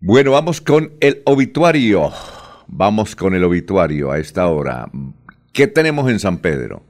Bueno, 0.00 0.32
vamos 0.32 0.60
con 0.60 0.94
el 1.00 1.22
obituario. 1.24 2.10
Vamos 2.66 3.14
con 3.14 3.34
el 3.34 3.44
obituario 3.44 4.10
a 4.10 4.18
esta 4.18 4.48
hora. 4.48 4.90
¿Qué 5.52 5.68
tenemos 5.68 6.10
en 6.10 6.18
San 6.18 6.38
Pedro? 6.38 6.82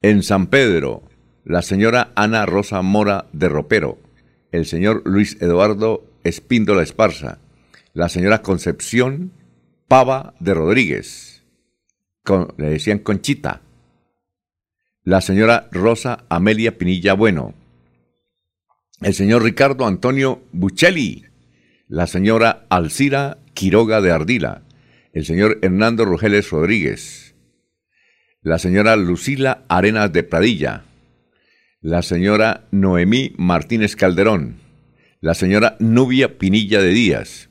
En 0.00 0.22
San 0.22 0.46
Pedro, 0.46 1.02
la 1.44 1.62
señora 1.62 2.12
Ana 2.14 2.46
Rosa 2.46 2.80
Mora 2.82 3.26
de 3.32 3.48
Ropero, 3.48 3.98
el 4.52 4.64
señor 4.64 5.02
Luis 5.04 5.36
Eduardo 5.42 6.07
Espíndola 6.28 6.82
Esparza, 6.82 7.38
la 7.94 8.08
señora 8.08 8.42
Concepción 8.42 9.32
Pava 9.88 10.34
de 10.38 10.54
Rodríguez, 10.54 11.42
le 12.58 12.70
decían 12.70 12.98
Conchita, 12.98 13.62
la 15.02 15.20
señora 15.22 15.68
Rosa 15.72 16.24
Amelia 16.28 16.76
Pinilla 16.76 17.14
Bueno, 17.14 17.54
el 19.00 19.14
señor 19.14 19.42
Ricardo 19.42 19.86
Antonio 19.86 20.42
Buccelli, 20.52 21.24
la 21.86 22.06
señora 22.06 22.66
Alcira 22.68 23.38
Quiroga 23.54 24.00
de 24.00 24.10
Ardila, 24.10 24.62
el 25.12 25.24
señor 25.24 25.58
Hernando 25.62 26.04
Rogeles 26.04 26.50
Rodríguez, 26.50 27.34
la 28.42 28.58
señora 28.58 28.96
Lucila 28.96 29.64
Arenas 29.68 30.12
de 30.12 30.22
Pradilla, 30.22 30.84
la 31.80 32.02
señora 32.02 32.66
Noemí 32.70 33.32
Martínez 33.38 33.96
Calderón, 33.96 34.56
la 35.20 35.34
señora 35.34 35.76
Nubia 35.80 36.38
Pinilla 36.38 36.80
de 36.80 36.90
Díaz, 36.90 37.50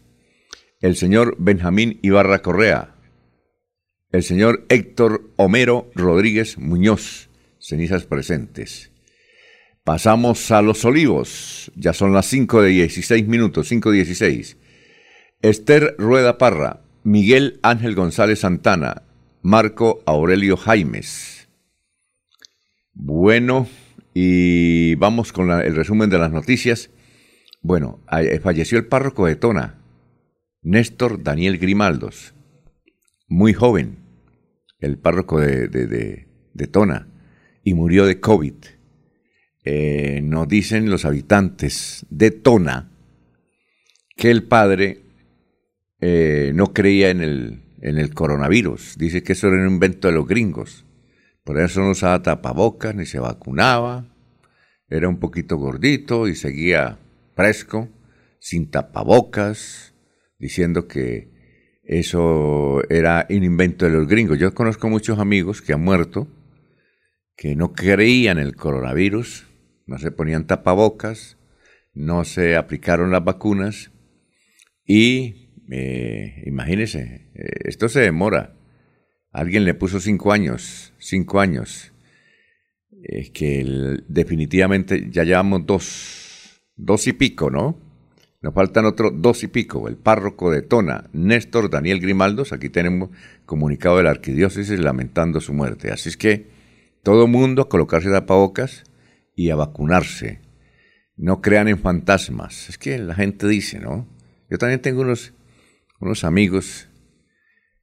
el 0.80 0.96
señor 0.96 1.36
Benjamín 1.38 2.00
Ibarra 2.02 2.42
Correa, 2.42 2.96
el 4.12 4.24
señor 4.24 4.66
Héctor 4.70 5.32
Homero 5.36 5.92
Rodríguez 5.94 6.58
Muñoz, 6.58 7.30
cenizas 7.60 8.06
presentes. 8.06 8.92
Pasamos 9.84 10.52
a 10.52 10.62
los 10.62 10.86
olivos, 10.86 11.72
ya 11.76 11.94
son 11.94 12.14
las 12.14 12.26
5 12.28 12.62
de 12.62 12.70
16 12.70 13.28
minutos, 13.28 13.68
5 13.68 13.92
de 13.92 13.98
16. 13.98 14.58
Esther 15.42 15.96
Rueda 15.98 16.38
Parra, 16.38 16.82
Miguel 17.04 17.60
Ángel 17.64 17.96
González 17.96 18.40
Santana, 18.40 19.04
Marco 19.42 20.04
Aurelio 20.06 20.58
Jaimes. 20.58 21.48
Bueno, 22.94 23.68
y 24.14 24.96
vamos 24.96 25.32
con 25.32 25.52
el 25.52 25.76
resumen 25.76 26.10
de 26.10 26.18
las 26.18 26.32
noticias. 26.32 26.90
Bueno, 27.62 28.04
eh, 28.12 28.40
falleció 28.40 28.78
el 28.78 28.88
párroco 28.88 29.26
de 29.26 29.36
Tona, 29.36 29.82
Néstor 30.62 31.24
Daniel 31.24 31.58
Grimaldos, 31.58 32.34
muy 33.28 33.54
joven, 33.54 33.98
el 34.80 34.98
párroco 34.98 35.40
de, 35.40 36.28
Tona, 36.72 37.08
y 37.64 37.74
murió 37.74 38.06
de 38.06 38.20
COVID. 38.20 38.54
Eh, 39.66 40.22
nos 40.24 40.48
dicen 40.48 40.90
los 40.90 41.04
habitantes 41.04 42.06
de 42.10 42.32
Tona 42.32 42.92
que 44.16 44.32
el 44.32 44.44
padre 44.44 45.02
eh, 46.00 46.52
no 46.56 46.74
creía 46.74 47.10
en 47.10 47.22
el 47.22 47.68
en 47.82 47.98
el 47.98 48.14
coronavirus. 48.14 48.98
Dice 48.98 49.24
que 49.24 49.34
eso 49.34 49.48
era 49.48 49.58
un 49.58 49.74
invento 49.74 50.08
de 50.08 50.14
los 50.14 50.28
gringos. 50.28 50.86
Por 51.44 51.60
eso 51.60 51.82
no 51.82 51.92
usaba 51.92 52.22
tapabocas 52.22 52.96
ni 52.96 53.06
se 53.06 53.20
vacunaba. 53.20 54.06
Era 54.90 55.10
un 55.10 55.20
poquito 55.20 55.58
gordito 55.58 56.28
y 56.28 56.36
seguía 56.36 57.00
fresco, 57.38 57.88
sin 58.40 58.70
tapabocas, 58.70 59.94
diciendo 60.40 60.88
que 60.88 61.30
eso 61.84 62.82
era 62.90 63.28
un 63.30 63.44
invento 63.44 63.86
de 63.86 63.92
los 63.92 64.08
gringos. 64.08 64.40
Yo 64.40 64.54
conozco 64.54 64.90
muchos 64.90 65.20
amigos 65.20 65.62
que 65.62 65.72
han 65.72 65.84
muerto, 65.84 66.28
que 67.38 67.56
no 67.56 67.74
creían 67.74 68.40
el 68.40 68.56
coronavirus, 68.56 69.46
no 69.86 70.00
se 70.00 70.12
ponían 70.12 70.48
tapabocas, 70.48 71.38
no 71.94 72.26
se 72.26 72.58
aplicaron 72.58 73.12
las 73.12 73.24
vacunas 73.24 73.92
y 74.84 75.52
eh, 75.70 76.44
imagínese, 76.48 77.30
eh, 77.36 77.52
esto 77.66 77.88
se 77.88 78.02
demora. 78.02 78.56
Alguien 79.32 79.64
le 79.64 79.76
puso 79.76 80.00
cinco 80.00 80.32
años, 80.32 80.94
cinco 80.98 81.40
años. 81.40 81.94
es 83.04 83.30
que 83.30 83.64
definitivamente 84.08 85.08
ya 85.12 85.24
llevamos 85.24 85.66
dos, 85.68 86.27
dos 86.78 87.08
y 87.08 87.14
pico, 87.14 87.50
¿no? 87.50 87.78
Nos 88.42 88.54
faltan 88.54 88.86
otros 88.86 89.14
dos 89.16 89.44
y 89.44 89.48
pico. 89.48 89.88
El 89.88 89.98
párroco 89.98 90.52
de 90.52 90.62
Tona, 90.62 91.10
Néstor 91.12 91.70
Daniel 91.70 92.00
Grimaldos, 92.00 92.54
aquí 92.54 92.70
tenemos 92.70 93.10
comunicado 93.46 93.98
de 93.98 94.04
la 94.04 94.12
arquidiócesis 94.12 94.80
lamentando 94.80 95.42
su 95.42 95.54
muerte. 95.54 95.92
Así 95.92 96.10
es 96.10 96.18
que 96.18 96.48
todo 97.04 97.28
mundo 97.28 97.64
a 97.64 97.70
colocarse 97.70 98.12
tapabocas 98.12 98.84
y 99.36 99.50
a 99.50 99.56
vacunarse. 99.56 100.42
No 101.16 101.42
crean 101.42 101.68
en 101.68 101.80
fantasmas. 101.80 102.70
Es 102.70 102.78
que 102.78 103.00
la 103.00 103.16
gente 103.16 103.48
dice, 103.48 103.80
¿no? 103.80 104.08
Yo 104.50 104.58
también 104.60 104.82
tengo 104.82 105.02
unos, 105.02 105.34
unos 106.00 106.24
amigos 106.24 106.88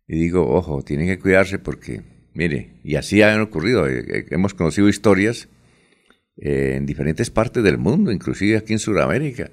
y 0.07 0.19
digo, 0.19 0.49
ojo, 0.55 0.83
tienen 0.83 1.07
que 1.07 1.19
cuidarse 1.19 1.59
porque, 1.59 2.03
mire, 2.33 2.81
y 2.85 2.95
así 2.95 3.23
han 3.23 3.41
ocurrido. 3.41 3.89
Eh, 3.89 4.05
eh, 4.07 4.27
hemos 4.31 4.55
conocido 4.55 4.89
historias 4.89 5.49
eh, 6.37 6.75
en 6.77 6.87
diferentes 6.87 7.31
partes 7.31 7.63
del 7.63 7.79
mundo, 7.79 8.13
inclusive 8.13 8.57
aquí 8.57 8.73
en 8.73 8.79
Sudamérica, 8.79 9.51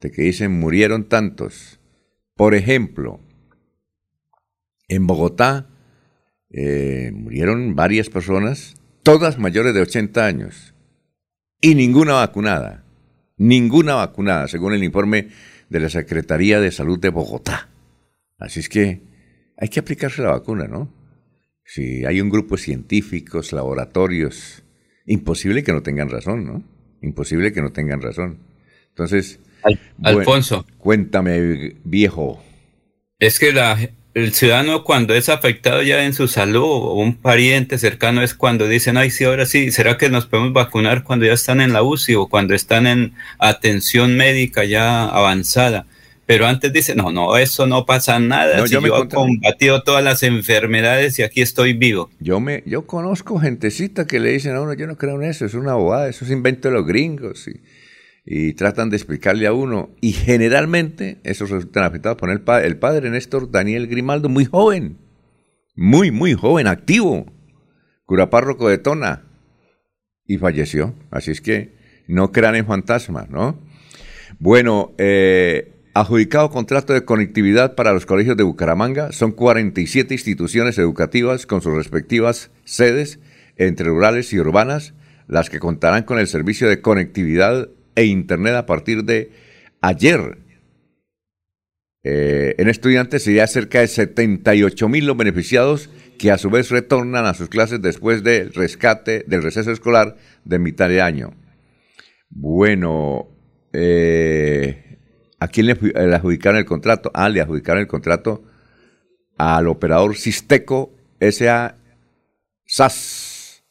de 0.00 0.10
que 0.10 0.22
dicen 0.22 0.58
murieron 0.58 1.08
tantos. 1.08 1.80
Por 2.34 2.54
ejemplo, 2.54 3.20
en 4.88 5.06
Bogotá 5.06 5.66
murieron 7.12 7.76
varias 7.76 8.10
personas, 8.10 8.74
todas 9.04 9.38
mayores 9.38 9.72
de 9.72 9.82
80 9.82 10.26
años, 10.26 10.74
y 11.60 11.74
ninguna 11.74 12.14
vacunada. 12.14 12.84
Ninguna 13.36 13.94
vacunada, 13.94 14.48
según 14.48 14.74
el 14.74 14.84
informe 14.84 15.28
de 15.68 15.80
la 15.80 15.88
Secretaría 15.88 16.60
de 16.60 16.72
Salud 16.72 16.98
de 16.98 17.10
Bogotá. 17.10 17.68
Así 18.38 18.60
es 18.60 18.68
que 18.68 19.02
hay 19.56 19.68
que 19.68 19.80
aplicarse 19.80 20.22
la 20.22 20.30
vacuna, 20.30 20.66
¿no? 20.66 20.92
Si 21.64 22.04
hay 22.04 22.20
un 22.20 22.30
grupo 22.30 22.56
de 22.56 22.62
científicos, 22.62 23.52
laboratorios, 23.52 24.64
imposible 25.10 25.64
que 25.64 25.72
no 25.72 25.82
tengan 25.82 26.08
razón, 26.08 26.44
¿no? 26.44 26.62
Imposible 27.02 27.52
que 27.52 27.60
no 27.60 27.72
tengan 27.72 28.00
razón. 28.00 28.38
Entonces, 28.88 29.40
Alfonso, 30.02 30.64
cuéntame, 30.78 31.74
viejo. 31.84 32.42
Es 33.18 33.38
que 33.38 33.52
la, 33.52 33.76
el 34.14 34.32
ciudadano 34.32 34.84
cuando 34.84 35.14
es 35.14 35.28
afectado 35.28 35.82
ya 35.82 36.04
en 36.04 36.14
su 36.14 36.28
salud 36.28 36.62
o 36.62 36.94
un 36.94 37.16
pariente 37.16 37.76
cercano 37.78 38.22
es 38.22 38.34
cuando 38.34 38.68
dicen, 38.68 38.96
ay, 38.96 39.10
sí, 39.10 39.24
ahora 39.24 39.46
sí, 39.46 39.72
¿será 39.72 39.98
que 39.98 40.10
nos 40.10 40.26
podemos 40.26 40.52
vacunar 40.52 41.02
cuando 41.02 41.26
ya 41.26 41.32
están 41.32 41.60
en 41.60 41.72
la 41.72 41.82
UCI 41.82 42.14
o 42.14 42.28
cuando 42.28 42.54
están 42.54 42.86
en 42.86 43.14
atención 43.38 44.16
médica 44.16 44.64
ya 44.64 45.06
avanzada? 45.06 45.86
Pero 46.30 46.46
antes 46.46 46.72
dice, 46.72 46.94
no, 46.94 47.10
no, 47.10 47.36
eso 47.36 47.66
no 47.66 47.84
pasa 47.84 48.20
nada. 48.20 48.64
yo, 48.66 48.78
he 48.78 49.08
combatido 49.08 49.82
todas 49.82 50.04
las 50.04 50.22
enfermedades 50.22 51.18
y 51.18 51.24
aquí 51.24 51.40
estoy 51.40 51.72
vivo. 51.72 52.08
Yo 52.20 52.38
me, 52.38 52.62
yo 52.66 52.86
conozco 52.86 53.40
gentecita 53.40 54.06
que 54.06 54.20
le 54.20 54.30
dicen 54.30 54.54
a 54.54 54.60
uno, 54.60 54.74
yo 54.74 54.86
no 54.86 54.96
creo 54.96 55.16
en 55.16 55.24
eso, 55.28 55.44
es 55.44 55.54
una 55.54 55.74
bobada, 55.74 56.08
eso 56.08 56.24
es 56.24 56.30
invento 56.30 56.68
de 56.68 56.74
los 56.74 56.86
gringos. 56.86 57.48
Y, 57.48 57.60
y 58.24 58.52
tratan 58.52 58.90
de 58.90 58.96
explicarle 58.96 59.48
a 59.48 59.52
uno. 59.52 59.90
Y 60.00 60.12
generalmente 60.12 61.18
esos 61.24 61.50
resultan 61.50 61.82
afectados 61.82 62.16
por 62.16 62.30
el, 62.30 62.44
el 62.64 62.76
padre 62.76 63.10
Néstor 63.10 63.50
Daniel 63.50 63.88
Grimaldo, 63.88 64.28
muy 64.28 64.44
joven, 64.44 64.98
muy, 65.74 66.12
muy 66.12 66.34
joven, 66.34 66.68
activo, 66.68 67.26
cura 68.04 68.30
párroco 68.30 68.68
de 68.68 68.78
Tona, 68.78 69.24
y 70.28 70.38
falleció. 70.38 70.94
Así 71.10 71.32
es 71.32 71.40
que 71.40 71.74
no 72.06 72.30
crean 72.30 72.54
en 72.54 72.66
fantasmas, 72.66 73.28
¿no? 73.30 73.58
Bueno, 74.38 74.92
eh, 74.96 75.72
Adjudicado 75.92 76.50
contrato 76.50 76.92
de 76.92 77.04
conectividad 77.04 77.74
para 77.74 77.92
los 77.92 78.06
colegios 78.06 78.36
de 78.36 78.44
Bucaramanga. 78.44 79.10
Son 79.10 79.32
47 79.32 80.14
instituciones 80.14 80.78
educativas 80.78 81.46
con 81.46 81.62
sus 81.62 81.74
respectivas 81.74 82.52
sedes 82.64 83.18
entre 83.56 83.88
rurales 83.88 84.32
y 84.32 84.38
urbanas, 84.38 84.94
las 85.26 85.50
que 85.50 85.58
contarán 85.58 86.04
con 86.04 86.20
el 86.20 86.28
servicio 86.28 86.68
de 86.68 86.80
conectividad 86.80 87.68
e 87.96 88.04
Internet 88.04 88.54
a 88.54 88.66
partir 88.66 89.02
de 89.02 89.32
ayer. 89.80 90.38
Eh, 92.04 92.54
en 92.58 92.68
estudiantes 92.68 93.24
sería 93.24 93.48
cerca 93.48 93.80
de 93.80 93.88
78 93.88 94.88
mil 94.88 95.06
los 95.06 95.16
beneficiados 95.16 95.90
que 96.18 96.30
a 96.30 96.38
su 96.38 96.50
vez 96.50 96.70
retornan 96.70 97.26
a 97.26 97.34
sus 97.34 97.48
clases 97.48 97.82
después 97.82 98.22
del 98.22 98.54
rescate 98.54 99.24
del 99.26 99.42
receso 99.42 99.72
escolar 99.72 100.16
de 100.44 100.58
mitad 100.60 100.88
de 100.88 101.02
año. 101.02 101.34
Bueno, 102.30 103.28
eh, 103.72 104.89
¿A 105.40 105.48
quién 105.48 105.66
le, 105.66 105.72
adjudicaron 105.72 106.58
el 106.58 106.66
contrato? 106.66 107.10
Ah, 107.14 107.30
le 107.30 107.40
adjudicaron 107.40 107.80
el 107.80 107.86
contrato 107.88 108.44
al 109.38 109.68
operador 109.68 110.16
Sisteco 110.16 110.92
S.A. 111.18 111.76
SAS. 112.66 113.64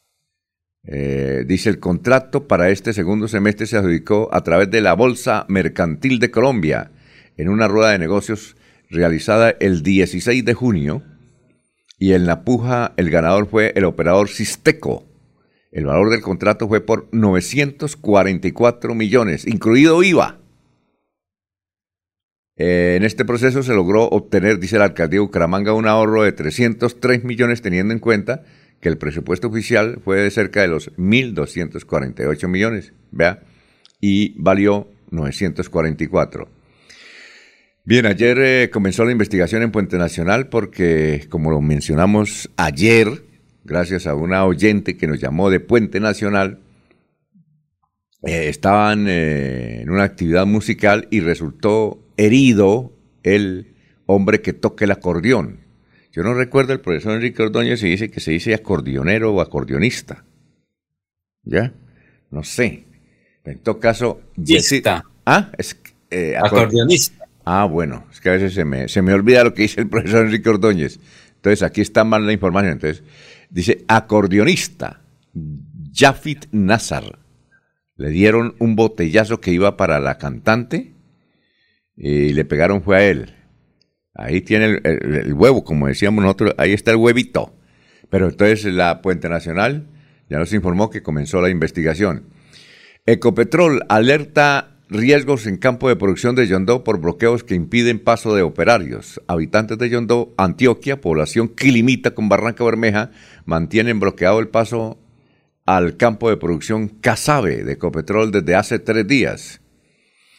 Eh, 0.84 1.44
dice 1.46 1.70
el 1.70 1.78
contrato 1.78 2.48
para 2.48 2.70
este 2.70 2.92
segundo 2.92 3.28
semestre 3.28 3.66
se 3.66 3.76
adjudicó 3.76 4.28
a 4.32 4.42
través 4.42 4.70
de 4.70 4.80
la 4.80 4.94
Bolsa 4.94 5.44
Mercantil 5.48 6.18
de 6.18 6.30
Colombia 6.30 6.90
en 7.36 7.48
una 7.48 7.68
rueda 7.68 7.90
de 7.90 7.98
negocios 7.98 8.56
realizada 8.88 9.50
el 9.60 9.82
16 9.82 10.44
de 10.44 10.54
junio 10.54 11.02
y 11.98 12.14
en 12.14 12.26
la 12.26 12.44
puja 12.44 12.94
el 12.96 13.10
ganador 13.10 13.46
fue 13.46 13.72
el 13.76 13.84
operador 13.84 14.28
Sisteco. 14.28 15.06
El 15.70 15.86
valor 15.86 16.10
del 16.10 16.22
contrato 16.22 16.66
fue 16.66 16.80
por 16.80 17.08
944 17.12 18.94
millones, 18.96 19.46
incluido 19.46 20.02
IVA. 20.02 20.39
Eh, 22.62 22.96
en 22.96 23.04
este 23.04 23.24
proceso 23.24 23.62
se 23.62 23.72
logró 23.72 24.04
obtener, 24.04 24.60
dice 24.60 24.76
la 24.76 24.84
alcaldía 24.84 25.16
de 25.16 25.20
Bucaramanga, 25.20 25.72
un 25.72 25.86
ahorro 25.86 26.24
de 26.24 26.32
303 26.32 27.24
millones, 27.24 27.62
teniendo 27.62 27.94
en 27.94 28.00
cuenta 28.00 28.42
que 28.80 28.90
el 28.90 28.98
presupuesto 28.98 29.48
oficial 29.48 29.98
fue 30.04 30.18
de 30.18 30.30
cerca 30.30 30.60
de 30.60 30.68
los 30.68 30.94
1.248 30.98 32.48
millones, 32.48 32.92
vea, 33.12 33.40
y 33.98 34.34
valió 34.36 34.88
944. 35.10 36.50
Bien, 37.86 38.04
ayer 38.04 38.38
eh, 38.38 38.70
comenzó 38.70 39.06
la 39.06 39.12
investigación 39.12 39.62
en 39.62 39.72
Puente 39.72 39.96
Nacional 39.96 40.48
porque, 40.48 41.28
como 41.30 41.50
lo 41.50 41.62
mencionamos 41.62 42.50
ayer, 42.58 43.24
gracias 43.64 44.06
a 44.06 44.14
una 44.14 44.44
oyente 44.44 44.98
que 44.98 45.06
nos 45.06 45.18
llamó 45.18 45.48
de 45.48 45.60
Puente 45.60 45.98
Nacional, 45.98 46.58
eh, 48.22 48.50
estaban 48.50 49.08
en 49.08 49.88
una 49.88 50.02
actividad 50.02 50.44
musical 50.44 51.08
y 51.10 51.20
resultó 51.20 52.02
herido 52.24 52.92
el 53.22 53.74
hombre 54.06 54.40
que 54.40 54.52
toque 54.52 54.84
el 54.84 54.90
acordeón. 54.90 55.60
Yo 56.12 56.22
no 56.22 56.34
recuerdo 56.34 56.72
el 56.72 56.80
profesor 56.80 57.12
Enrique 57.12 57.42
Ordóñez 57.42 57.80
si 57.80 57.88
dice 57.88 58.10
que 58.10 58.20
se 58.20 58.32
dice 58.32 58.54
acordeonero 58.54 59.32
o 59.32 59.40
acordeonista. 59.40 60.24
¿Ya? 61.44 61.72
No 62.30 62.42
sé. 62.42 62.84
En 63.44 63.58
todo 63.60 63.78
caso, 63.78 64.20
Jessica. 64.44 65.04
Ah, 65.24 65.50
es 65.56 65.76
eh, 66.10 66.36
acordeonista. 66.36 67.26
Ah, 67.44 67.64
bueno, 67.64 68.06
es 68.12 68.20
que 68.20 68.28
a 68.28 68.32
veces 68.32 68.52
se 68.52 68.64
me, 68.64 68.88
se 68.88 69.02
me 69.02 69.14
olvida 69.14 69.44
lo 69.44 69.54
que 69.54 69.62
dice 69.62 69.80
el 69.80 69.88
profesor 69.88 70.26
Enrique 70.26 70.48
Ordóñez. 70.48 71.00
Entonces, 71.36 71.62
aquí 71.62 71.80
está 71.80 72.04
mal 72.04 72.26
la 72.26 72.32
información. 72.32 72.72
Entonces, 72.72 73.02
dice 73.48 73.84
acordeonista, 73.88 75.00
Jafit 75.94 76.46
Nazar. 76.52 77.18
Le 77.96 78.10
dieron 78.10 78.54
un 78.58 78.76
botellazo 78.76 79.40
que 79.40 79.52
iba 79.52 79.76
para 79.76 80.00
la 80.00 80.18
cantante 80.18 80.94
y 82.02 82.32
le 82.32 82.46
pegaron 82.46 82.82
fue 82.82 82.96
a 82.96 83.04
él. 83.06 83.34
Ahí 84.14 84.40
tiene 84.40 84.80
el, 84.82 85.34
huevo, 85.34 85.64
como 85.64 85.86
decíamos 85.86 86.24
nosotros, 86.24 86.54
ahí 86.56 86.72
está 86.72 86.90
el 86.90 86.96
huevito. 86.96 87.54
Pero 88.08 88.28
entonces 88.28 88.64
la 88.64 89.02
Puente 89.02 89.28
Nacional 89.28 89.86
ya 90.28 90.38
nos 90.38 90.52
informó 90.54 90.88
que 90.88 91.02
comenzó 91.02 91.42
la 91.42 91.50
investigación. 91.50 92.24
Ecopetrol 93.04 93.82
alerta 93.88 94.78
riesgos 94.88 95.46
en 95.46 95.58
campo 95.58 95.88
de 95.88 95.96
producción 95.96 96.34
de 96.34 96.46
Yondó 96.46 96.84
por 96.84 97.00
bloqueos 97.00 97.44
que 97.44 97.54
impiden 97.54 98.02
paso 98.02 98.34
de 98.34 98.42
operarios. 98.42 99.20
Habitantes 99.28 99.76
de 99.76 99.90
Yondó, 99.90 100.34
Antioquia, 100.38 101.00
población 101.00 101.48
que 101.48 101.70
limita 101.70 102.12
con 102.12 102.28
Barranca 102.30 102.64
Bermeja, 102.64 103.10
mantienen 103.44 104.00
bloqueado 104.00 104.40
el 104.40 104.48
paso 104.48 104.98
al 105.66 105.98
campo 105.98 106.30
de 106.30 106.38
producción 106.38 106.88
Casabe 106.88 107.62
de 107.62 107.74
Ecopetrol 107.74 108.32
desde 108.32 108.54
hace 108.54 108.78
tres 108.78 109.06
días. 109.06 109.60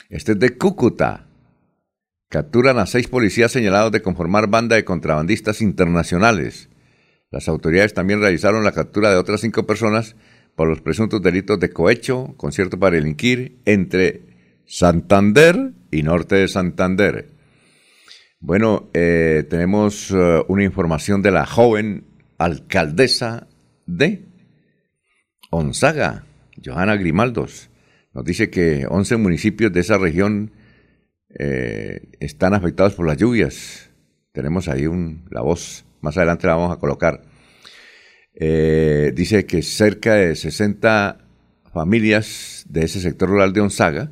Este 0.10 0.34
es 0.34 0.40
de 0.40 0.58
Cúcuta. 0.58 1.28
Capturan 2.32 2.80
a 2.80 2.86
seis 2.86 3.10
policías 3.10 3.52
señalados 3.52 3.92
de 3.92 4.02
conformar 4.02 4.48
banda 4.48 4.78
de 4.78 4.86
contrabandistas 4.86 5.62
internacionales. 5.62 6.70
Las 7.30 7.50
autoridades 7.50 7.94
también 7.94 8.22
realizaron 8.22 8.64
la 8.64 8.72
captura 8.72 9.12
de 9.12 9.18
otras 9.18 9.42
cinco 9.42 9.68
personas 9.68 10.16
por 10.56 10.70
los 10.70 10.80
presuntos 10.80 11.22
delitos 11.22 11.60
de 11.60 11.72
cohecho, 11.72 12.34
concierto 12.38 12.80
para 12.80 12.96
delinquir, 12.96 13.60
entre 13.66 14.22
Santander 14.66 15.74
y 15.92 16.04
norte 16.04 16.36
de 16.36 16.48
Santander. 16.48 17.32
Bueno, 18.40 18.90
eh, 18.94 19.46
tenemos 19.50 20.10
eh, 20.12 20.42
una 20.48 20.64
información 20.64 21.22
de 21.22 21.32
la 21.32 21.46
joven 21.46 22.06
alcaldesa 22.38 23.50
de 23.86 24.24
Onzaga, 25.50 26.24
Johanna 26.64 26.96
Grimaldos. 26.96 27.70
Nos 28.14 28.24
dice 28.24 28.50
que 28.50 28.86
11 28.90 29.18
municipios 29.18 29.74
de 29.74 29.82
esa 29.82 29.98
región 29.98 30.54
eh, 31.38 32.10
están 32.20 32.54
afectados 32.54 32.94
por 32.94 33.08
las 33.08 33.18
lluvias. 33.18 33.90
Tenemos 34.32 34.68
ahí 34.68 34.86
la 35.30 35.42
voz, 35.42 35.86
más 36.02 36.18
adelante 36.18 36.48
la 36.48 36.56
vamos 36.56 36.76
a 36.76 36.80
colocar. 36.80 37.22
Eh, 38.34 39.12
dice 39.14 39.46
que 39.46 39.62
cerca 39.62 40.16
de 40.16 40.36
60 40.36 41.18
familias 41.74 42.66
de 42.70 42.84
ese 42.84 43.02
sector 43.02 43.30
rural 43.30 43.54
de 43.54 43.62
Onzaga 43.62 44.12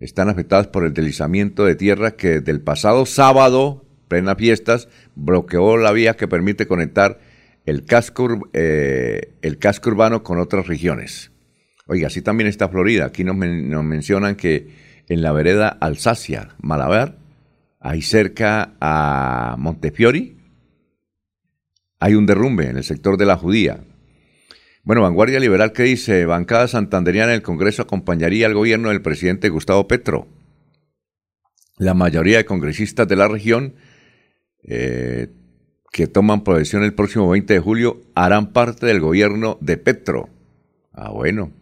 están 0.00 0.28
afectadas 0.28 0.66
por 0.66 0.84
el 0.84 0.92
deslizamiento 0.92 1.64
de 1.64 1.74
tierra 1.74 2.16
que 2.16 2.40
desde 2.40 2.52
el 2.52 2.60
pasado 2.60 3.06
sábado, 3.06 3.84
plena 4.08 4.34
fiestas, 4.34 4.88
bloqueó 5.14 5.76
la 5.76 5.92
vía 5.92 6.16
que 6.16 6.28
permite 6.28 6.66
conectar 6.66 7.18
el 7.64 7.84
casco, 7.84 8.48
eh, 8.52 9.32
el 9.42 9.58
casco 9.58 9.90
urbano 9.90 10.22
con 10.22 10.38
otras 10.38 10.66
regiones. 10.66 11.32
Oiga, 11.88 12.08
así 12.08 12.20
también 12.20 12.48
está 12.48 12.68
Florida. 12.68 13.06
Aquí 13.06 13.24
nos 13.24 13.36
mencionan 13.36 14.34
que 14.34 14.85
en 15.08 15.22
la 15.22 15.32
vereda 15.32 15.68
Alsacia, 15.68 16.54
Malabar, 16.60 17.18
ahí 17.80 18.02
cerca 18.02 18.74
a 18.80 19.56
Montefiori, 19.58 20.36
hay 21.98 22.14
un 22.14 22.26
derrumbe 22.26 22.68
en 22.68 22.76
el 22.76 22.84
sector 22.84 23.16
de 23.16 23.26
la 23.26 23.36
judía. 23.36 23.80
Bueno, 24.82 25.02
Vanguardia 25.02 25.40
Liberal, 25.40 25.72
¿qué 25.72 25.82
dice? 25.82 26.26
Bancada 26.26 26.68
santanderiana 26.68 27.32
en 27.32 27.36
el 27.36 27.42
Congreso 27.42 27.82
acompañaría 27.82 28.46
al 28.46 28.54
gobierno 28.54 28.90
del 28.90 29.02
presidente 29.02 29.48
Gustavo 29.48 29.88
Petro. 29.88 30.28
La 31.78 31.94
mayoría 31.94 32.38
de 32.38 32.44
congresistas 32.44 33.08
de 33.08 33.16
la 33.16 33.28
región 33.28 33.74
eh, 34.62 35.28
que 35.92 36.06
toman 36.06 36.42
posesión 36.44 36.84
el 36.84 36.94
próximo 36.94 37.28
20 37.28 37.54
de 37.54 37.60
julio 37.60 38.00
harán 38.14 38.52
parte 38.52 38.86
del 38.86 39.00
gobierno 39.00 39.58
de 39.60 39.76
Petro. 39.76 40.28
Ah, 40.92 41.10
bueno. 41.10 41.52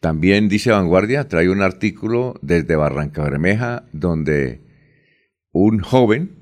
También 0.00 0.48
dice 0.48 0.70
Vanguardia, 0.70 1.28
trae 1.28 1.48
un 1.48 1.62
artículo 1.62 2.34
desde 2.42 2.76
Barranca 2.76 3.22
Bermeja 3.24 3.84
donde 3.92 4.60
un 5.52 5.80
joven, 5.80 6.36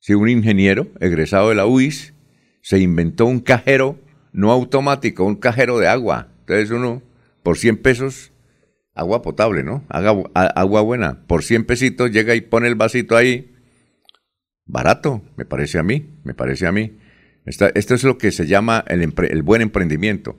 sí, 0.00 0.14
un 0.14 0.28
ingeniero 0.28 0.88
egresado 1.00 1.50
de 1.50 1.54
la 1.54 1.66
UIS, 1.66 2.14
se 2.62 2.78
inventó 2.78 3.26
un 3.26 3.40
cajero 3.40 4.00
no 4.32 4.50
automático, 4.50 5.24
un 5.24 5.36
cajero 5.36 5.78
de 5.78 5.88
agua. 5.88 6.28
Entonces 6.40 6.70
uno, 6.70 7.02
por 7.42 7.58
100 7.58 7.82
pesos, 7.82 8.32
agua 8.94 9.22
potable, 9.22 9.62
¿no? 9.62 9.84
Agua, 9.88 10.80
buena. 10.82 11.26
Por 11.26 11.42
100 11.42 11.66
pesitos 11.66 12.10
llega 12.10 12.34
y 12.34 12.40
pone 12.40 12.68
el 12.68 12.74
vasito 12.74 13.16
ahí. 13.16 13.54
Barato, 14.64 15.22
me 15.36 15.44
parece 15.44 15.78
a 15.78 15.82
mí, 15.82 16.18
me 16.24 16.34
parece 16.34 16.66
a 16.66 16.72
mí. 16.72 16.98
esto 17.44 17.94
es 17.94 18.04
lo 18.04 18.16
que 18.16 18.32
se 18.32 18.46
llama 18.46 18.82
el, 18.88 19.02
el 19.02 19.42
buen 19.42 19.60
emprendimiento. 19.60 20.38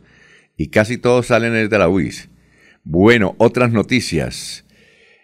Y 0.57 0.67
casi 0.67 0.97
todos 0.97 1.27
salen 1.27 1.53
desde 1.53 1.77
la 1.77 1.89
UIS. 1.89 2.29
Bueno, 2.83 3.35
otras 3.37 3.71
noticias. 3.71 4.65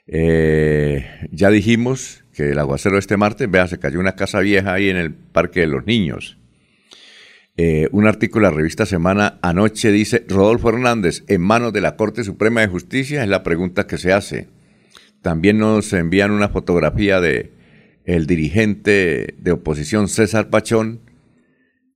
Eh, 0.08 1.06
ya 1.32 1.50
dijimos 1.50 2.24
que 2.34 2.52
el 2.52 2.60
aguacero 2.60 2.98
este 2.98 3.18
martes, 3.18 3.50
vea, 3.50 3.68
se 3.68 3.80
cayó 3.80 4.00
una 4.00 4.16
casa 4.16 4.40
vieja 4.40 4.74
ahí 4.74 4.90
en 4.90 4.98
el 4.98 5.14
Parque 5.14 5.62
de 5.62 5.68
los 5.68 5.86
Niños. 5.86 6.38
Eh, 7.58 7.88
un 7.92 8.08
artículo 8.08 8.48
de 8.48 8.52
la 8.52 8.58
revista 8.58 8.86
Semana 8.86 9.38
anoche 9.42 9.92
dice, 9.92 10.26
Rodolfo 10.28 10.70
Hernández, 10.70 11.24
en 11.28 11.42
manos 11.42 11.74
de 11.74 11.82
la 11.82 11.96
Corte 11.96 12.24
Suprema 12.24 12.62
de 12.62 12.68
Justicia, 12.68 13.24
es 13.24 13.30
la 13.30 13.44
pregunta 13.44 13.88
que 13.88 13.98
se 13.98 14.14
hace. 14.14 14.48
También 15.22 15.60
nos 15.60 15.94
envían 15.94 16.32
una 16.32 16.50
fotografía 16.50 17.22
de 17.22 17.52
el 18.06 18.26
dirigente 18.26 19.36
de 19.38 19.52
oposición 19.52 20.08
César 20.08 20.50
Pachón. 20.50 21.02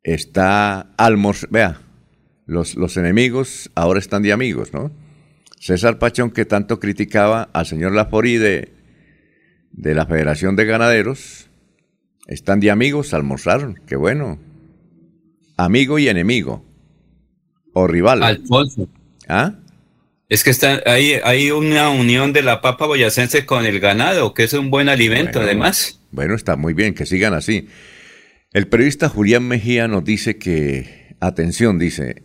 Está 0.03 0.91
almorzando, 0.97 1.53
vea, 1.53 1.81
los, 2.45 2.75
los 2.75 2.97
enemigos 2.97 3.71
ahora 3.75 3.99
están 3.99 4.23
de 4.23 4.31
amigos, 4.31 4.73
¿no? 4.73 4.91
César 5.59 5.97
Pachón 5.97 6.31
que 6.31 6.45
tanto 6.45 6.79
criticaba 6.79 7.49
al 7.53 7.65
señor 7.65 7.93
Lafori 7.93 8.37
de, 8.37 8.73
de 9.71 9.95
la 9.95 10.05
Federación 10.05 10.55
de 10.55 10.65
Ganaderos, 10.65 11.49
están 12.27 12.59
de 12.59 12.71
amigos, 12.71 13.13
almorzaron, 13.13 13.79
qué 13.87 13.95
bueno, 13.95 14.39
amigo 15.57 15.99
y 15.99 16.07
enemigo. 16.07 16.65
O 17.73 17.87
rival. 17.87 18.23
Alfonso. 18.23 18.87
¿Ah? 19.27 19.55
Es 20.29 20.43
que 20.43 20.49
está, 20.49 20.81
hay, 20.85 21.13
hay 21.23 21.51
una 21.51 21.89
unión 21.89 22.31
de 22.31 22.41
la 22.41 22.61
papa 22.61 22.85
boyacense 22.85 23.45
con 23.45 23.65
el 23.65 23.79
ganado, 23.79 24.33
que 24.33 24.43
es 24.43 24.53
un 24.53 24.71
buen 24.71 24.89
alimento 24.89 25.41
además. 25.41 25.99
Bueno, 26.11 26.35
está 26.35 26.55
muy 26.55 26.73
bien, 26.73 26.93
que 26.93 27.05
sigan 27.05 27.33
así. 27.33 27.67
El 28.53 28.67
periodista 28.67 29.09
Julián 29.09 29.47
Mejía 29.47 29.87
nos 29.87 30.05
dice 30.05 30.37
que, 30.37 31.15
atención, 31.19 31.77
dice, 31.77 32.23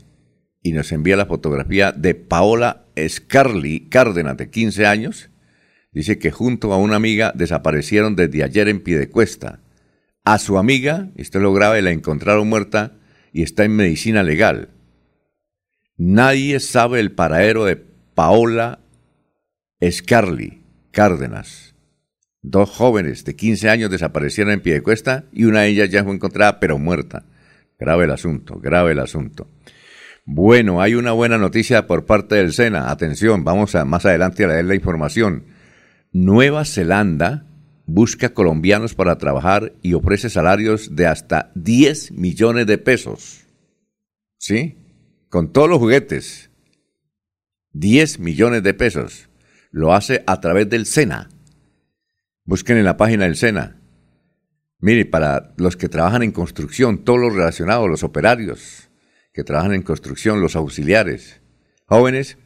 y 0.62 0.73
nos 0.73 0.92
envía 0.92 1.16
la 1.16 1.27
fotografía 1.27 1.92
de 1.92 2.14
Paola 2.14 2.87
Scarly 2.99 3.88
Cárdenas, 3.88 4.37
de 4.37 4.51
15 4.51 4.87
años. 4.87 5.31
Dice 5.92 6.18
que 6.18 6.31
junto 6.31 6.73
a 6.73 6.77
una 6.77 6.96
amiga 6.96 7.33
desaparecieron 7.35 8.14
desde 8.14 8.44
ayer 8.44 8.68
en 8.68 8.81
Piedecuesta. 8.81 9.61
A 10.25 10.38
su 10.38 10.59
amiga, 10.59 11.11
esto 11.16 11.38
es 11.38 11.42
lo 11.42 11.53
grave, 11.53 11.83
la 11.83 11.90
encontraron 11.90 12.49
muerta 12.49 12.99
y 13.33 13.42
está 13.42 13.64
en 13.64 13.77
medicina 13.77 14.23
legal. 14.23 14.68
Nadie 15.96 16.61
sabe 16.61 17.01
el 17.01 17.12
paradero 17.12 17.64
de 17.64 17.77
Paola 17.77 18.81
Scarly 19.83 20.62
Cárdenas. 20.90 21.75
Dos 22.42 22.70
jóvenes 22.70 23.25
de 23.25 23.37
15 23.37 23.68
años 23.68 23.90
desaparecieron 23.90 24.53
en 24.53 24.62
Piedecuesta 24.62 25.25
y 25.33 25.44
una 25.44 25.61
de 25.62 25.68
ellas 25.68 25.90
ya 25.90 26.05
fue 26.05 26.14
encontrada 26.14 26.59
pero 26.61 26.79
muerta. 26.79 27.25
Grave 27.79 28.05
el 28.05 28.11
asunto, 28.11 28.59
grave 28.59 28.92
el 28.92 28.99
asunto. 28.99 29.49
Bueno, 30.26 30.80
hay 30.80 30.94
una 30.94 31.12
buena 31.12 31.38
noticia 31.38 31.87
por 31.87 32.06
parte 32.06 32.37
del 32.37 32.52
SENA. 32.52 32.90
Atención, 32.90 33.44
vamos 33.44 33.74
a 33.74 33.85
más 33.85 34.04
adelante 34.04 34.44
a 34.44 34.48
leer 34.48 34.66
la 34.66 34.74
información. 34.74 35.44
Nueva 36.12 36.64
Zelanda 36.64 37.46
busca 37.87 38.35
colombianos 38.35 38.94
para 38.94 39.18
trabajar 39.18 39.72
y 39.83 39.94
ofrece 39.94 40.30
salarios 40.30 40.94
de 40.94 41.06
hasta 41.06 41.50
10 41.54 42.12
millones 42.12 42.66
de 42.66 42.78
pesos. 42.78 43.46
¿Sí? 44.37 44.76
Con 45.28 45.52
todos 45.52 45.68
los 45.68 45.78
juguetes. 45.78 46.50
10 47.72 48.18
millones 48.18 48.62
de 48.62 48.74
pesos. 48.74 49.28
Lo 49.70 49.94
hace 49.94 50.22
a 50.26 50.40
través 50.40 50.68
del 50.68 50.87
SENA. 50.87 51.30
Busquen 52.44 52.76
en 52.76 52.85
la 52.85 52.96
página 52.96 53.24
del 53.24 53.37
SENA. 53.37 53.76
Mire, 54.80 55.06
para 55.06 55.52
los 55.56 55.76
que 55.76 55.88
trabajan 55.88 56.22
en 56.22 56.33
construcción, 56.33 57.04
todos 57.04 57.20
los 57.20 57.35
relacionados, 57.35 57.88
los 57.88 58.02
operarios 58.02 58.89
que 59.33 59.45
trabajan 59.45 59.75
en 59.75 59.83
construcción, 59.83 60.40
los 60.40 60.57
auxiliares, 60.57 61.40
jóvenes, 61.87 62.38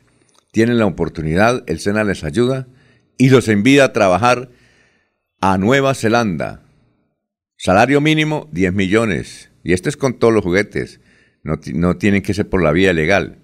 tienen 0.53 0.79
la 0.79 0.87
oportunidad, 0.87 1.65
el 1.67 1.81
SENA 1.81 2.05
les 2.05 2.25
ayuda 2.25 2.69
y 3.19 3.31
los 3.31 3.49
envía 3.49 3.85
a 3.85 3.93
trabajar 3.93 4.51
a 5.41 5.59
Nueva 5.59 5.95
Zelanda. 5.95 6.63
Salario 7.57 8.01
mínimo 8.01 8.49
10 8.53 8.73
millones. 8.73 9.51
Y 9.63 9.73
esto 9.73 9.89
es 9.89 9.97
con 9.97 10.19
todos 10.19 10.33
los 10.33 10.45
juguetes. 10.45 11.01
No, 11.43 11.59
no, 11.75 11.97
tienen 11.97 12.23
que 12.23 12.35
ser 12.35 12.49
por 12.49 12.63
la 12.63 12.73
vía 12.73 12.93
legal. 12.93 13.39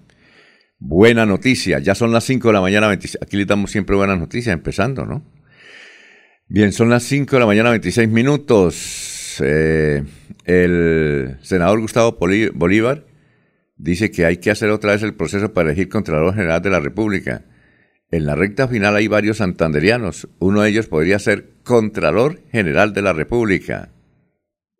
Buena 0.79 1.25
noticia. 1.25 1.79
Ya 1.79 1.95
son 1.95 2.11
las 2.11 2.23
5 2.23 2.47
de 2.47 2.53
la 2.53 2.61
mañana. 2.61 2.89
Aquí 2.89 3.37
le 3.37 3.45
damos 3.45 3.71
siempre 3.71 3.95
buenas 3.95 4.19
noticias, 4.19 4.53
empezando, 4.53 5.05
¿no? 5.05 5.23
Bien, 6.47 6.71
son 6.73 6.89
las 6.89 7.03
5 7.03 7.35
de 7.35 7.39
la 7.39 7.45
mañana, 7.45 7.69
26 7.71 8.09
minutos. 8.09 9.37
Eh, 9.43 10.03
el 10.45 11.37
senador 11.41 11.79
Gustavo 11.79 12.17
Bolívar 12.53 13.10
dice 13.81 14.11
que 14.11 14.25
hay 14.25 14.37
que 14.37 14.51
hacer 14.51 14.69
otra 14.69 14.91
vez 14.91 15.03
el 15.03 15.15
proceso 15.15 15.53
para 15.53 15.69
elegir 15.69 15.89
Contralor 15.89 16.35
General 16.35 16.61
de 16.61 16.69
la 16.69 16.79
República. 16.79 17.45
En 18.11 18.25
la 18.25 18.35
recta 18.35 18.67
final 18.67 18.95
hay 18.95 19.07
varios 19.07 19.37
santanderianos. 19.37 20.29
Uno 20.39 20.61
de 20.61 20.69
ellos 20.69 20.87
podría 20.87 21.17
ser 21.17 21.49
Contralor 21.63 22.41
General 22.51 22.93
de 22.93 23.01
la 23.01 23.13
República. 23.13 23.91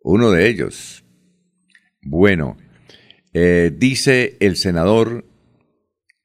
Uno 0.00 0.30
de 0.30 0.48
ellos. 0.48 1.04
Bueno, 2.02 2.56
eh, 3.32 3.72
dice 3.76 4.36
el 4.40 4.56
senador, 4.56 5.24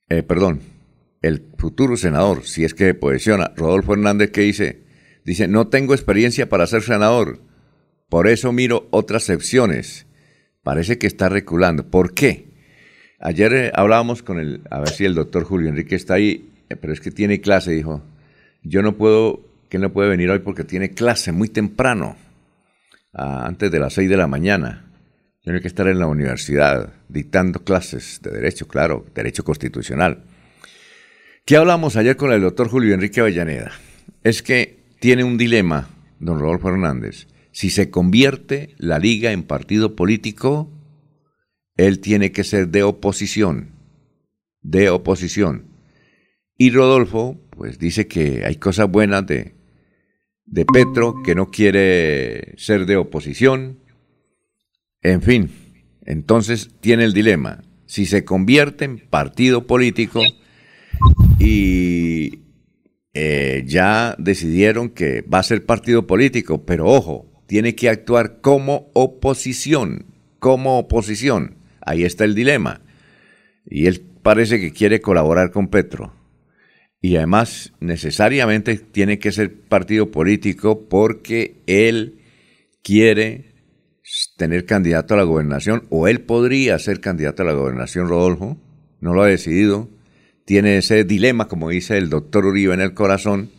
eh, 0.09 0.23
perdón, 0.23 0.61
el 1.21 1.45
futuro 1.57 1.97
senador, 1.97 2.45
si 2.45 2.63
es 2.63 2.73
que 2.73 2.93
posesiona, 2.93 3.53
Rodolfo 3.55 3.93
Hernández, 3.93 4.31
que 4.31 4.41
dice, 4.41 4.83
dice, 5.25 5.47
no 5.47 5.67
tengo 5.67 5.93
experiencia 5.93 6.49
para 6.49 6.67
ser 6.67 6.83
senador, 6.83 7.41
por 8.09 8.27
eso 8.27 8.51
miro 8.51 8.87
otras 8.91 9.29
opciones. 9.29 10.05
Parece 10.63 10.97
que 10.97 11.07
está 11.07 11.29
reculando. 11.29 11.89
¿Por 11.89 12.13
qué? 12.13 12.46
Ayer 13.19 13.53
eh, 13.53 13.71
hablábamos 13.73 14.21
con 14.21 14.39
el, 14.39 14.61
a 14.69 14.79
ver 14.79 14.89
si 14.89 15.05
el 15.05 15.15
doctor 15.15 15.43
Julio 15.43 15.69
Enrique 15.69 15.95
está 15.95 16.15
ahí, 16.15 16.51
eh, 16.69 16.75
pero 16.75 16.93
es 16.93 16.99
que 16.99 17.11
tiene 17.11 17.41
clase, 17.41 17.71
dijo. 17.71 18.03
Yo 18.63 18.81
no 18.81 18.95
puedo, 18.95 19.41
que 19.69 19.79
no 19.79 19.91
puede 19.91 20.09
venir 20.09 20.29
hoy 20.29 20.39
porque 20.39 20.63
tiene 20.63 20.91
clase 20.91 21.31
muy 21.31 21.49
temprano, 21.49 22.15
antes 23.13 23.71
de 23.71 23.79
las 23.79 23.93
seis 23.93 24.09
de 24.09 24.17
la 24.17 24.27
mañana. 24.27 24.85
Tiene 25.41 25.61
que 25.61 25.67
estar 25.67 25.87
en 25.87 25.97
la 25.97 26.07
universidad 26.07 26.93
dictando 27.07 27.63
clases 27.63 28.19
de 28.21 28.31
derecho, 28.31 28.67
claro, 28.67 29.05
derecho 29.15 29.43
constitucional. 29.43 30.23
¿Qué 31.45 31.55
hablamos 31.55 31.95
ayer 31.95 32.17
con 32.17 32.33
el 32.33 32.41
doctor 32.41 32.67
Julio 32.67 32.93
Enrique 32.93 33.21
Avellaneda? 33.21 33.71
Es 34.23 34.43
que 34.43 34.83
tiene 34.99 35.23
un 35.23 35.37
dilema, 35.37 35.87
don 36.19 36.39
Rodolfo 36.39 36.69
Hernández. 36.69 37.27
Si 37.53 37.69
se 37.69 37.89
convierte 37.89 38.75
la 38.77 38.99
liga 38.99 39.31
en 39.31 39.43
partido 39.43 39.95
político, 39.95 40.69
él 41.77 41.99
tiene 41.99 42.31
que 42.31 42.43
ser 42.43 42.69
de 42.69 42.83
oposición, 42.83 43.71
de 44.61 44.89
oposición. 44.89 45.65
Y 46.57 46.71
Rodolfo, 46.71 47.39
pues 47.51 47.77
dice 47.79 48.07
que 48.07 48.43
hay 48.45 48.55
cosas 48.55 48.89
buenas 48.89 49.25
de, 49.27 49.53
de 50.45 50.65
Petro, 50.65 51.21
que 51.23 51.35
no 51.35 51.51
quiere 51.51 52.55
ser 52.57 52.85
de 52.85 52.97
oposición. 52.97 53.79
En 55.01 55.21
fin, 55.21 55.51
Entonces 56.05 56.71
tiene 56.79 57.03
el 57.03 57.13
dilema. 57.13 57.63
Si 57.85 58.05
se 58.05 58.25
convierte 58.25 58.85
en 58.85 58.97
partido 58.97 59.67
político 59.67 60.21
y 61.37 62.43
eh, 63.13 63.63
ya 63.67 64.15
decidieron 64.17 64.89
que 64.89 65.21
va 65.21 65.39
a 65.39 65.43
ser 65.43 65.65
partido 65.65 66.07
político, 66.07 66.65
pero 66.65 66.87
ojo, 66.87 67.43
tiene 67.45 67.75
que 67.75 67.89
actuar 67.89 68.41
como 68.41 68.89
oposición, 68.93 70.05
como 70.39 70.79
oposición. 70.79 71.56
Ahí 71.87 72.03
está 72.03 72.25
el 72.25 72.35
dilema. 72.35 72.81
Y 73.65 73.87
él 73.87 74.01
parece 74.21 74.59
que 74.59 74.73
quiere 74.73 74.99
colaborar 74.99 75.51
con 75.51 75.69
Petro. 75.69 76.13
Y 76.99 77.15
además 77.15 77.71
necesariamente 77.79 78.75
tiene 78.77 79.19
que 79.19 79.31
ser 79.31 79.57
partido 79.57 80.11
político 80.11 80.87
porque 80.89 81.55
él 81.65 82.19
quiere 82.83 83.53
tener 84.35 84.65
candidato 84.65 85.13
a 85.13 85.17
la 85.17 85.23
gobernación 85.23 85.83
o 85.89 86.09
él 86.09 86.21
podría 86.21 86.77
ser 86.77 86.99
candidato 86.99 87.43
a 87.43 87.45
la 87.45 87.53
gobernación, 87.53 88.09
Rodolfo. 88.09 88.57
No 88.99 89.13
lo 89.13 89.23
ha 89.23 89.27
decidido. 89.27 89.89
Tiene 90.43 90.77
ese 90.77 91.05
dilema, 91.05 91.47
como 91.47 91.69
dice 91.69 91.97
el 91.97 92.09
doctor 92.09 92.45
Uribe 92.45 92.73
en 92.73 92.81
el 92.81 92.93
corazón. 92.93 93.49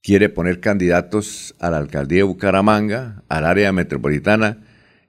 Quiere 0.00 0.28
poner 0.28 0.60
candidatos 0.60 1.56
a 1.58 1.70
la 1.70 1.78
alcaldía 1.78 2.18
de 2.18 2.24
Bucaramanga, 2.24 3.24
al 3.28 3.44
área 3.44 3.72
metropolitana 3.72 4.62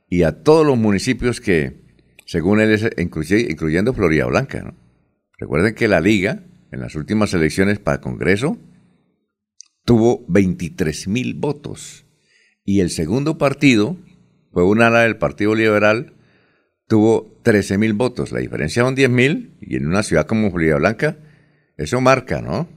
y 0.10 0.24
a 0.24 0.44
todos 0.44 0.66
los 0.66 0.78
municipios 0.78 1.42
que, 1.42 1.87
según 2.28 2.60
él, 2.60 2.78
incluyendo 2.98 3.94
Florida 3.94 4.26
Blanca. 4.26 4.74
Recuerden 5.40 5.74
que 5.74 5.88
la 5.88 6.02
Liga, 6.02 6.44
en 6.72 6.82
las 6.82 6.96
últimas 6.96 7.34
elecciones 7.34 7.80
para 7.80 8.02
Congreso, 8.02 8.58
tuvo 9.86 10.26
23 10.28 11.08
mil 11.08 11.36
votos. 11.36 12.06
Y 12.66 12.82
el 12.82 12.90
segundo 12.90 13.38
partido 13.38 13.96
fue 14.52 14.66
un 14.66 14.82
ala 14.82 15.04
del 15.04 15.16
Partido 15.16 15.56
Liberal, 15.56 16.16
tuvo 16.88 17.40
13 17.44 17.78
mil 17.78 17.94
votos. 17.94 18.34
La 18.34 18.40
diferencia 18.40 18.84
son 18.84 18.94
10 18.94 19.10
mil, 19.10 19.56
y 19.62 19.78
en 19.78 19.88
una 19.88 20.04
ciudad 20.04 20.28
como 20.28 20.52
Florida 20.52 20.76
Blanca, 20.76 21.18
eso 21.78 22.02
marca, 22.02 22.42
¿no? 22.42 22.68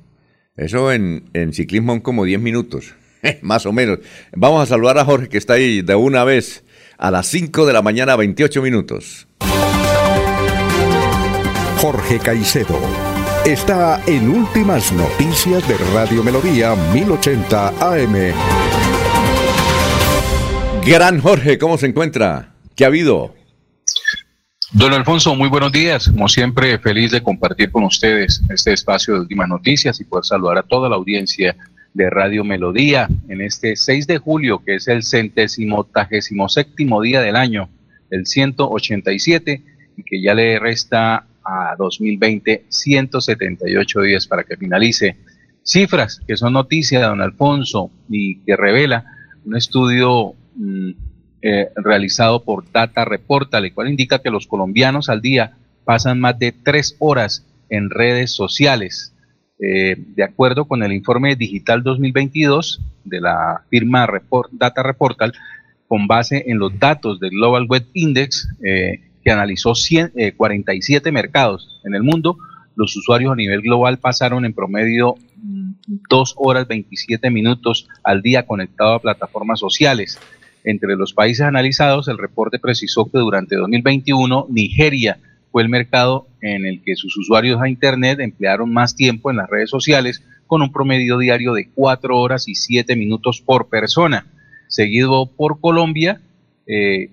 Eso 0.57 0.93
en, 0.93 1.29
en 1.33 1.53
ciclismo 1.53 1.95
son 1.95 2.03
como 2.03 2.25
10 2.25 2.41
minutos, 2.41 2.95
más 3.43 3.67
o 3.67 3.73
menos. 3.73 3.99
Vamos 4.33 4.63
a 4.63 4.67
saludar 4.67 4.97
a 4.99 5.05
Jorge 5.05 5.29
que 5.29 5.39
está 5.39 5.55
ahí 5.55 5.83
de 5.83 5.97
una 5.97 6.23
vez 6.23 6.63
a 7.01 7.11
las 7.11 7.27
5 7.29 7.65
de 7.65 7.73
la 7.73 7.81
mañana, 7.81 8.15
28 8.15 8.61
minutos. 8.61 9.27
Jorge 11.79 12.19
Caicedo 12.19 12.79
está 13.47 14.03
en 14.07 14.29
Últimas 14.29 14.93
Noticias 14.93 15.67
de 15.67 15.79
Radio 15.95 16.23
Melodía 16.23 16.75
1080 16.93 17.69
AM. 17.69 18.35
Gran 20.85 21.21
Jorge, 21.21 21.57
¿cómo 21.59 21.79
se 21.79 21.87
encuentra? 21.87 22.53
¿Qué 22.77 22.85
ha 22.85 22.89
habido? 22.89 23.35
Don 24.73 24.93
Alfonso, 24.93 25.35
muy 25.35 25.49
buenos 25.49 25.73
días. 25.73 26.07
Como 26.07 26.29
siempre, 26.29 26.79
feliz 26.79 27.13
de 27.13 27.23
compartir 27.23 27.73
con 27.73 27.85
ustedes 27.85 28.43
este 28.51 28.75
espacio 28.75 29.15
de 29.15 29.21
últimas 29.21 29.49
noticias 29.49 29.99
y 30.01 30.05
poder 30.05 30.27
saludar 30.27 30.59
a 30.59 30.63
toda 30.63 30.91
la 30.91 30.97
audiencia 30.97 31.57
de 31.95 32.11
Radio 32.11 32.45
Melodía 32.45 33.09
en 33.29 33.41
este 33.41 33.77
6 33.77 34.07
de 34.07 34.19
julio, 34.19 34.63
que 34.65 34.77
es 34.77 34.89
el 34.89 35.03
centésimo 35.03 35.85
tagésimo 35.85 36.49
séptimo 36.49 37.03
día 37.03 37.21
del 37.21 37.37
año, 37.37 37.69
el 38.11 38.27
187, 38.27 39.63
y 39.97 40.03
que 40.03 40.23
ya 40.23 40.35
le 40.35 40.59
resta 40.59 41.27
a 41.45 41.75
2020 41.77 42.67
178 42.69 44.01
días 44.03 44.27
para 44.27 44.45
que 44.45 44.57
finalice. 44.57 45.17
Cifras 45.63 46.21
que 46.27 46.37
son 46.37 46.55
noticia 46.55 47.01
de 47.01 47.07
don 47.07 47.21
Alfonso 47.21 47.91
y 48.09 48.41
que 48.41 48.57
revela 48.57 49.05
un 49.45 49.57
estudio 49.57 50.35
mm, 50.55 50.91
eh, 51.43 51.69
realizado 51.77 52.45
por 52.45 52.71
Data 52.71 53.05
Reportal, 53.05 53.65
el 53.65 53.75
cual 53.75 53.89
indica 53.89 54.21
que 54.21 54.31
los 54.31 54.47
colombianos 54.47 55.09
al 55.09 55.21
día 55.21 55.57
pasan 55.85 56.21
más 56.21 56.39
de 56.39 56.53
tres 56.53 56.97
horas 56.99 57.47
en 57.69 57.91
redes 57.91 58.33
sociales. 58.33 59.15
Eh, 59.63 59.95
de 59.99 60.25
acuerdo 60.25 60.65
con 60.65 60.83
el 60.83 60.93
informe 60.93 61.37
digital 61.37 61.83
2022 61.83 62.81
de 63.05 63.21
la 63.21 63.63
firma 63.69 64.09
Data 64.53 64.83
Reportal, 64.83 65.35
con 65.87 66.07
base 66.07 66.45
en 66.47 66.59
los 66.59 66.79
datos 66.79 67.21
del 67.21 67.31
Global 67.31 67.67
Web 67.69 67.87
Index, 67.93 68.49
eh, 68.65 69.01
que 69.23 69.31
analizó 69.31 69.75
47 70.37 71.13
mercados 71.13 71.81
en 71.85 71.95
el 71.95 72.03
mundo, 72.03 72.39
los 72.75 72.97
usuarios 72.97 73.33
a 73.33 73.37
nivel 73.37 73.61
global 73.61 73.99
pasaron 73.99 74.47
en 74.47 74.55
promedio 74.55 75.17
2 75.37 76.35
mm, 76.35 76.43
horas 76.43 76.67
27 76.67 77.31
minutos 77.31 77.87
al 78.03 78.23
día 78.23 78.47
conectados 78.47 78.97
a 78.97 79.03
plataformas 79.03 79.61
sociales. 79.61 80.19
Entre 80.65 80.97
los 80.97 81.13
países 81.13 81.45
analizados, 81.45 82.09
el 82.09 82.17
reporte 82.17 82.59
precisó 82.59 83.05
que 83.05 83.19
durante 83.19 83.57
2021 83.57 84.47
Nigeria 84.49 85.19
fue 85.51 85.63
el 85.63 85.69
mercado 85.69 86.29
en 86.41 86.67
el 86.67 86.83
que 86.83 86.97
sus 86.97 87.17
usuarios 87.17 87.61
a 87.61 87.69
Internet 87.69 88.21
emplearon 88.21 88.73
más 88.73 88.95
tiempo 88.97 89.31
en 89.31 89.37
las 89.37 89.49
redes 89.49 89.71
sociales, 89.71 90.23
con 90.47 90.63
un 90.63 90.73
promedio 90.73 91.19
diario 91.19 91.53
de 91.53 91.69
4 91.73 92.19
horas 92.19 92.49
y 92.49 92.55
7 92.55 92.97
minutos 92.97 93.41
por 93.41 93.69
persona, 93.69 94.27
seguido 94.69 95.27
por 95.27 95.61
Colombia, 95.61 96.21
eh, 96.67 97.11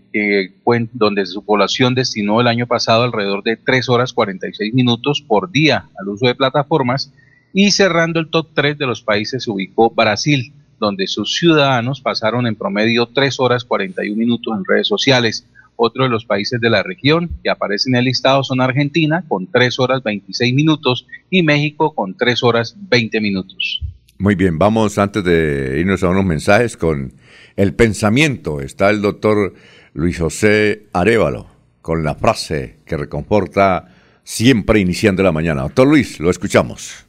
donde 0.93 1.25
su 1.25 1.43
población 1.43 1.95
destinó 1.95 2.41
el 2.41 2.47
año 2.47 2.67
pasado 2.67 3.03
alrededor 3.03 3.43
de 3.43 3.57
3 3.57 3.89
horas 3.89 4.13
46 4.13 4.73
minutos 4.73 5.21
por 5.21 5.51
día 5.51 5.85
al 5.99 6.09
uso 6.09 6.27
de 6.27 6.35
plataformas, 6.35 7.11
y 7.53 7.71
cerrando 7.71 8.19
el 8.19 8.29
top 8.29 8.49
3 8.53 8.77
de 8.77 8.85
los 8.85 9.01
países 9.01 9.43
se 9.43 9.51
ubicó 9.51 9.89
Brasil, 9.89 10.53
donde 10.79 11.07
sus 11.07 11.35
ciudadanos 11.35 12.01
pasaron 12.01 12.45
en 12.45 12.55
promedio 12.55 13.07
3 13.07 13.39
horas 13.39 13.63
41 13.65 14.15
minutos 14.15 14.55
en 14.55 14.65
redes 14.65 14.87
sociales, 14.87 15.45
otro 15.77 16.03
de 16.03 16.09
los 16.09 16.25
países 16.25 16.59
de 16.59 16.69
la 16.69 16.83
región 16.83 17.29
que 17.41 17.49
aparece 17.49 17.89
en 17.89 17.95
el 17.95 18.05
listado 18.05 18.43
son 18.43 18.59
Argentina 18.59 19.23
con 19.27 19.47
3 19.47 19.79
horas 19.79 20.03
26 20.03 20.53
minutos 20.53 21.07
y 21.29 21.43
México 21.43 21.95
con 21.95 22.17
3 22.17 22.43
horas 22.43 22.75
20 22.89 23.21
minutos. 23.21 23.81
Muy 24.19 24.35
bien, 24.35 24.57
vamos 24.57 24.97
antes 24.97 25.23
de 25.23 25.77
irnos 25.79 26.03
a 26.03 26.09
unos 26.09 26.25
mensajes 26.25 26.75
con 26.75 27.13
el 27.55 27.73
pensamiento. 27.73 28.59
Está 28.59 28.89
el 28.89 29.01
doctor 29.01 29.53
Luis 29.93 30.19
José 30.19 30.87
Arevalo 30.91 31.47
con 31.81 32.03
la 32.03 32.15
frase 32.15 32.79
que 32.85 32.97
reconforta 32.97 33.87
siempre 34.23 34.79
iniciando 34.79 35.23
la 35.23 35.31
mañana. 35.31 35.61
Doctor 35.61 35.87
Luis, 35.87 36.19
lo 36.19 36.29
escuchamos. 36.29 37.05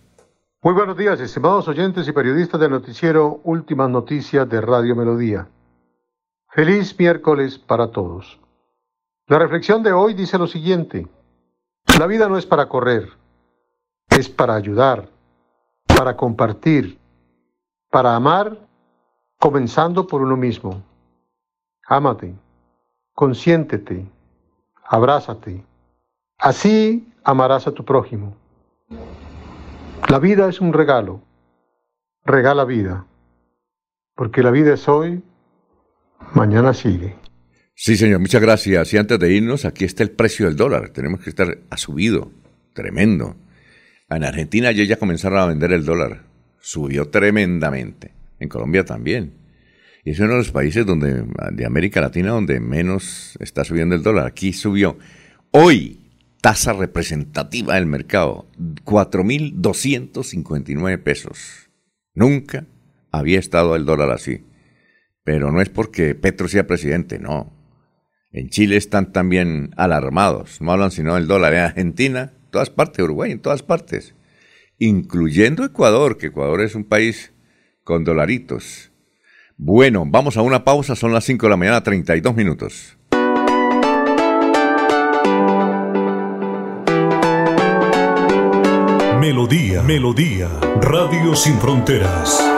Muy 0.62 0.74
buenos 0.74 0.96
días, 0.96 1.18
estimados 1.20 1.66
oyentes 1.68 2.06
y 2.06 2.12
periodistas 2.12 2.60
del 2.60 2.70
noticiero 2.70 3.40
Últimas 3.44 3.88
Noticias 3.90 4.48
de 4.48 4.60
Radio 4.60 4.94
Melodía. 4.94 5.48
Feliz 6.50 6.98
miércoles 6.98 7.58
para 7.58 7.90
todos. 7.90 8.38
La 9.28 9.38
reflexión 9.38 9.82
de 9.82 9.92
hoy 9.92 10.14
dice 10.14 10.38
lo 10.38 10.46
siguiente. 10.46 11.06
La 11.98 12.06
vida 12.06 12.30
no 12.30 12.38
es 12.38 12.46
para 12.46 12.66
correr, 12.66 13.10
es 14.08 14.26
para 14.30 14.54
ayudar, 14.54 15.10
para 15.86 16.16
compartir, 16.16 16.98
para 17.90 18.16
amar, 18.16 18.56
comenzando 19.38 20.06
por 20.06 20.22
uno 20.22 20.34
mismo. 20.34 20.82
Ámate, 21.86 22.34
consiéntete, 23.12 24.10
abrázate. 24.82 25.62
Así 26.38 27.12
amarás 27.22 27.66
a 27.66 27.72
tu 27.72 27.84
prójimo. 27.84 28.34
La 30.08 30.18
vida 30.20 30.48
es 30.48 30.58
un 30.58 30.72
regalo. 30.72 31.20
Regala 32.24 32.64
vida. 32.64 33.04
Porque 34.14 34.42
la 34.42 34.50
vida 34.50 34.72
es 34.72 34.88
hoy, 34.88 35.22
mañana 36.32 36.72
sigue. 36.72 37.27
Sí, 37.80 37.96
señor, 37.96 38.18
muchas 38.18 38.42
gracias. 38.42 38.92
Y 38.92 38.96
antes 38.96 39.20
de 39.20 39.32
irnos, 39.32 39.64
aquí 39.64 39.84
está 39.84 40.02
el 40.02 40.10
precio 40.10 40.46
del 40.46 40.56
dólar. 40.56 40.88
Tenemos 40.88 41.20
que 41.20 41.30
estar, 41.30 41.58
ha 41.70 41.76
subido, 41.76 42.32
tremendo. 42.72 43.36
En 44.10 44.24
Argentina 44.24 44.72
ya 44.72 44.82
ya 44.82 44.96
comenzaron 44.96 45.38
a 45.38 45.46
vender 45.46 45.70
el 45.70 45.84
dólar. 45.84 46.24
Subió 46.58 47.08
tremendamente. 47.08 48.10
En 48.40 48.48
Colombia 48.48 48.84
también. 48.84 49.34
Y 50.04 50.10
es 50.10 50.18
uno 50.18 50.30
de 50.30 50.38
los 50.38 50.50
países 50.50 50.84
donde, 50.84 51.24
de 51.52 51.66
América 51.66 52.00
Latina 52.00 52.30
donde 52.30 52.58
menos 52.58 53.38
está 53.38 53.62
subiendo 53.62 53.94
el 53.94 54.02
dólar. 54.02 54.26
Aquí 54.26 54.52
subió. 54.52 54.98
Hoy, 55.52 56.00
tasa 56.40 56.72
representativa 56.72 57.76
del 57.76 57.86
mercado, 57.86 58.50
4.259 58.86 61.00
pesos. 61.00 61.70
Nunca 62.12 62.66
había 63.12 63.38
estado 63.38 63.76
el 63.76 63.84
dólar 63.84 64.10
así. 64.10 64.44
Pero 65.22 65.52
no 65.52 65.62
es 65.62 65.68
porque 65.68 66.16
Petro 66.16 66.48
sea 66.48 66.66
presidente, 66.66 67.20
no. 67.20 67.56
En 68.30 68.50
Chile 68.50 68.76
están 68.76 69.12
también 69.12 69.70
alarmados, 69.76 70.60
no 70.60 70.72
hablan 70.72 70.90
sino 70.90 71.14
del 71.14 71.26
dólar. 71.26 71.54
En 71.54 71.60
Argentina, 71.60 72.32
todas 72.50 72.68
partes, 72.68 73.02
Uruguay, 73.02 73.32
en 73.32 73.40
todas 73.40 73.62
partes, 73.62 74.14
incluyendo 74.78 75.64
Ecuador, 75.64 76.18
que 76.18 76.26
Ecuador 76.26 76.60
es 76.60 76.74
un 76.74 76.84
país 76.84 77.32
con 77.84 78.04
dolaritos. 78.04 78.92
Bueno, 79.56 80.04
vamos 80.06 80.36
a 80.36 80.42
una 80.42 80.62
pausa, 80.62 80.94
son 80.94 81.12
las 81.12 81.24
5 81.24 81.46
de 81.46 81.50
la 81.50 81.56
mañana, 81.56 81.82
32 81.82 82.36
minutos. 82.36 82.98
Melodía, 89.18 89.82
Melodía, 89.82 90.48
Radio 90.80 91.34
Sin 91.34 91.58
Fronteras. 91.58 92.57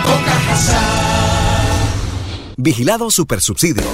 Con 0.04 0.20
Cajasal. 0.24 1.02
Vigilado 2.56 3.10
Supersubsidio. 3.10 3.90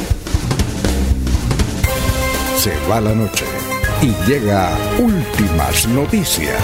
Se 2.59 2.73
va 2.91 3.01
la 3.01 3.15
noche 3.15 3.45
y 4.03 4.15
llega 4.27 4.77
últimas 4.99 5.87
noticias. 5.89 6.61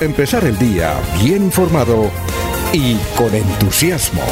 Empezar 0.00 0.44
el 0.44 0.56
día 0.58 0.94
bien 1.20 1.42
informado 1.42 2.08
y 2.72 2.94
con 3.16 3.34
entusiasmo. 3.34 4.22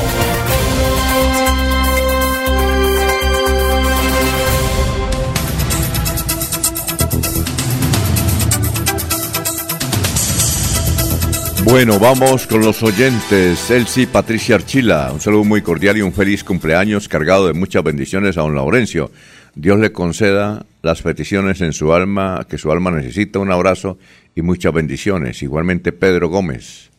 Bueno, 11.65 11.99
vamos 11.99 12.47
con 12.47 12.61
los 12.61 12.85
oyentes. 12.85 13.69
Elsie 13.69 14.07
Patricia 14.07 14.55
Archila, 14.55 15.11
un 15.13 15.21
saludo 15.21 15.43
muy 15.43 15.63
cordial 15.63 15.97
y 15.97 16.03
un 16.03 16.13
feliz 16.13 16.45
cumpleaños 16.45 17.09
cargado 17.09 17.49
de 17.49 17.55
muchas 17.55 17.83
bendiciones 17.83 18.39
a 18.39 18.43
don 18.43 18.55
Laurencio. 18.55 19.11
Dios 19.57 19.81
le 19.81 19.91
conceda 19.91 20.65
las 20.83 21.03
peticiones 21.03 21.61
en 21.61 21.73
su 21.73 21.93
alma, 21.93 22.47
que 22.49 22.57
su 22.57 22.71
alma 22.71 22.93
necesita 22.93 23.41
un 23.41 23.51
abrazo 23.51 23.99
y 24.37 24.43
muchas 24.43 24.73
bendiciones. 24.73 25.43
Igualmente 25.43 25.91
Pedro 25.91 26.29
Gómez. 26.29 26.93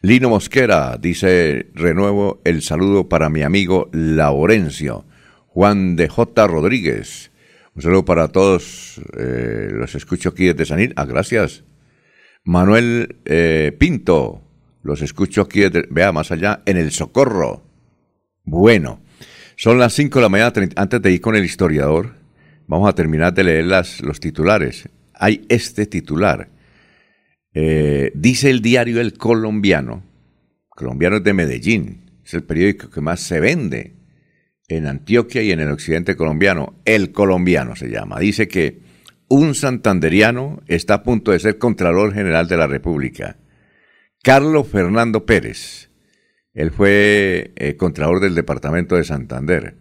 Lino 0.00 0.30
Mosquera 0.30 0.96
dice, 0.98 1.70
renuevo 1.74 2.40
el 2.44 2.62
saludo 2.62 3.08
para 3.08 3.28
mi 3.28 3.42
amigo 3.42 3.90
Laurencio. 3.92 5.04
Juan 5.46 5.94
de 5.94 6.08
J. 6.08 6.46
Rodríguez. 6.46 7.30
Un 7.76 7.82
saludo 7.82 8.06
para 8.06 8.28
todos. 8.28 8.98
Eh, 9.18 9.68
los 9.72 9.94
escucho 9.94 10.30
aquí 10.30 10.46
desde 10.46 10.64
Sanil. 10.64 10.94
Ah, 10.96 11.04
gracias. 11.04 11.64
Manuel 12.44 13.20
eh, 13.26 13.76
Pinto, 13.78 14.42
los 14.82 15.02
escucho 15.02 15.42
aquí, 15.42 15.62
vea, 15.90 16.12
más 16.12 16.32
allá, 16.32 16.62
en 16.64 16.78
el 16.78 16.92
Socorro. 16.92 17.62
Bueno, 18.42 19.00
son 19.56 19.78
las 19.78 19.92
5 19.92 20.18
de 20.18 20.22
la 20.22 20.28
mañana, 20.30 20.52
antes 20.76 21.02
de 21.02 21.12
ir 21.12 21.20
con 21.20 21.36
el 21.36 21.44
historiador, 21.44 22.14
vamos 22.66 22.88
a 22.88 22.94
terminar 22.94 23.34
de 23.34 23.44
leer 23.44 23.66
las, 23.66 24.00
los 24.00 24.18
titulares. 24.18 24.88
Hay 25.12 25.44
este 25.50 25.84
titular. 25.84 26.48
Eh, 27.52 28.12
dice 28.14 28.50
el 28.50 28.62
diario 28.62 29.00
El 29.00 29.14
Colombiano, 29.14 30.04
colombiano 30.68 31.16
es 31.16 31.24
de 31.24 31.34
Medellín, 31.34 32.10
es 32.24 32.34
el 32.34 32.44
periódico 32.44 32.90
que 32.90 33.00
más 33.00 33.20
se 33.20 33.40
vende 33.40 33.96
en 34.68 34.86
Antioquia 34.86 35.42
y 35.42 35.50
en 35.50 35.60
el 35.60 35.70
occidente 35.70 36.16
colombiano. 36.16 36.80
El 36.84 37.12
Colombiano 37.12 37.74
se 37.74 37.90
llama. 37.90 38.20
Dice 38.20 38.46
que 38.46 38.82
un 39.28 39.54
santanderiano 39.54 40.62
está 40.66 40.94
a 40.94 41.02
punto 41.02 41.32
de 41.32 41.40
ser 41.40 41.58
Contralor 41.58 42.14
General 42.14 42.46
de 42.46 42.56
la 42.56 42.66
República. 42.66 43.36
Carlos 44.22 44.68
Fernando 44.68 45.26
Pérez. 45.26 45.90
Él 46.52 46.70
fue 46.70 47.52
eh, 47.56 47.76
Contralor 47.76 48.20
del 48.20 48.34
Departamento 48.34 48.96
de 48.96 49.04
Santander. 49.04 49.76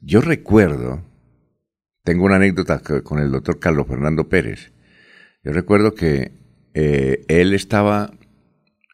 Yo 0.00 0.20
recuerdo, 0.20 1.04
tengo 2.04 2.24
una 2.24 2.36
anécdota 2.36 2.80
con 2.80 3.18
el 3.18 3.30
doctor 3.30 3.58
Carlos 3.58 3.86
Fernando 3.86 4.28
Pérez. 4.28 4.72
Yo 5.42 5.52
recuerdo 5.52 5.94
que 5.94 6.32
eh, 6.76 7.24
él 7.28 7.54
estaba 7.54 8.12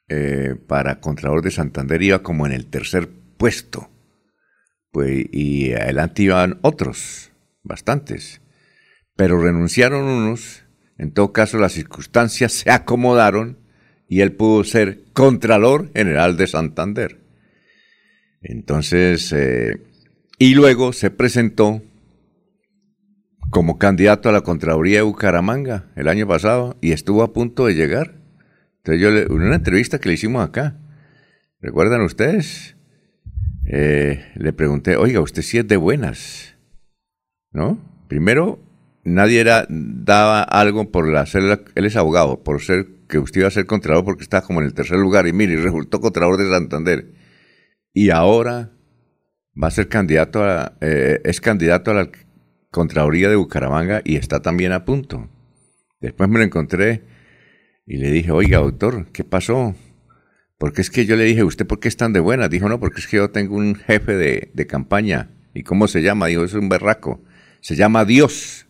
eh, 0.08 0.54
para 0.66 1.00
Contralor 1.00 1.42
de 1.42 1.50
Santander, 1.50 2.00
iba 2.00 2.22
como 2.22 2.46
en 2.46 2.52
el 2.52 2.66
tercer 2.66 3.10
puesto. 3.36 3.90
Pues, 4.90 5.26
y 5.32 5.72
adelante 5.72 6.22
iban 6.22 6.58
otros, 6.62 7.32
bastantes 7.62 8.42
pero 9.16 9.40
renunciaron 9.40 10.04
unos, 10.04 10.64
en 10.98 11.12
todo 11.12 11.32
caso 11.32 11.58
las 11.58 11.72
circunstancias 11.72 12.52
se 12.52 12.70
acomodaron 12.70 13.58
y 14.08 14.20
él 14.20 14.32
pudo 14.32 14.64
ser 14.64 15.04
Contralor 15.12 15.90
General 15.94 16.36
de 16.36 16.46
Santander. 16.46 17.20
Entonces, 18.40 19.32
eh, 19.32 19.80
y 20.38 20.54
luego 20.54 20.92
se 20.92 21.10
presentó 21.10 21.82
como 23.52 23.78
candidato 23.78 24.30
a 24.30 24.32
la 24.32 24.40
Contraloría 24.40 24.96
de 24.96 25.02
Bucaramanga 25.02 25.84
el 25.94 26.08
año 26.08 26.26
pasado 26.26 26.78
y 26.80 26.92
estuvo 26.92 27.22
a 27.22 27.34
punto 27.34 27.66
de 27.66 27.74
llegar. 27.74 28.14
Entonces 28.78 29.02
yo, 29.02 29.10
le, 29.10 29.22
en 29.24 29.32
una 29.32 29.56
entrevista 29.56 30.00
que 30.00 30.08
le 30.08 30.14
hicimos 30.14 30.42
acá, 30.42 30.78
¿recuerdan 31.60 32.00
ustedes? 32.00 32.76
Eh, 33.66 34.24
le 34.36 34.54
pregunté, 34.54 34.96
oiga, 34.96 35.20
usted 35.20 35.42
sí 35.42 35.58
es 35.58 35.68
de 35.68 35.76
buenas, 35.76 36.56
¿no? 37.52 37.78
Primero, 38.08 38.58
nadie 39.04 39.40
era, 39.40 39.66
daba 39.68 40.42
algo 40.42 40.90
por 40.90 41.14
hacer, 41.14 41.62
él 41.74 41.84
es 41.84 41.96
abogado, 41.96 42.42
por 42.42 42.62
ser 42.62 42.86
que 43.06 43.18
usted 43.18 43.40
iba 43.40 43.48
a 43.48 43.52
ser 43.52 43.66
contralor 43.66 44.02
porque 44.02 44.22
estaba 44.22 44.46
como 44.46 44.60
en 44.60 44.66
el 44.66 44.72
tercer 44.72 44.96
lugar 44.96 45.26
y 45.26 45.34
mire, 45.34 45.56
resultó 45.62 46.00
contralor 46.00 46.38
de 46.38 46.48
Santander. 46.48 47.12
Y 47.92 48.08
ahora 48.08 48.70
va 49.62 49.68
a 49.68 49.70
ser 49.70 49.88
candidato 49.88 50.42
a, 50.42 50.72
eh, 50.80 51.20
es 51.24 51.42
candidato 51.42 51.90
a 51.90 51.94
la 51.94 52.10
Contraloría 52.72 53.28
de 53.28 53.36
Bucaramanga 53.36 54.00
y 54.02 54.16
está 54.16 54.40
también 54.40 54.72
a 54.72 54.86
punto. 54.86 55.28
Después 56.00 56.28
me 56.30 56.38
lo 56.38 56.44
encontré 56.44 57.02
y 57.86 57.98
le 57.98 58.10
dije, 58.10 58.32
oiga, 58.32 58.58
doctor, 58.58 59.08
¿qué 59.12 59.24
pasó? 59.24 59.76
Porque 60.56 60.80
es 60.80 60.88
que 60.88 61.04
yo 61.04 61.14
le 61.16 61.24
dije, 61.24 61.44
¿usted 61.44 61.66
por 61.66 61.80
qué 61.80 61.88
es 61.88 61.98
tan 61.98 62.14
de 62.14 62.20
buena? 62.20 62.48
Dijo, 62.48 62.70
no, 62.70 62.80
porque 62.80 63.00
es 63.00 63.06
que 63.06 63.18
yo 63.18 63.30
tengo 63.30 63.56
un 63.56 63.74
jefe 63.74 64.16
de, 64.16 64.50
de 64.54 64.66
campaña. 64.66 65.28
¿Y 65.52 65.64
cómo 65.64 65.86
se 65.86 66.00
llama? 66.00 66.28
Dijo, 66.28 66.44
es 66.44 66.54
un 66.54 66.70
berraco. 66.70 67.22
Se 67.60 67.76
llama 67.76 68.06
Dios. 68.06 68.66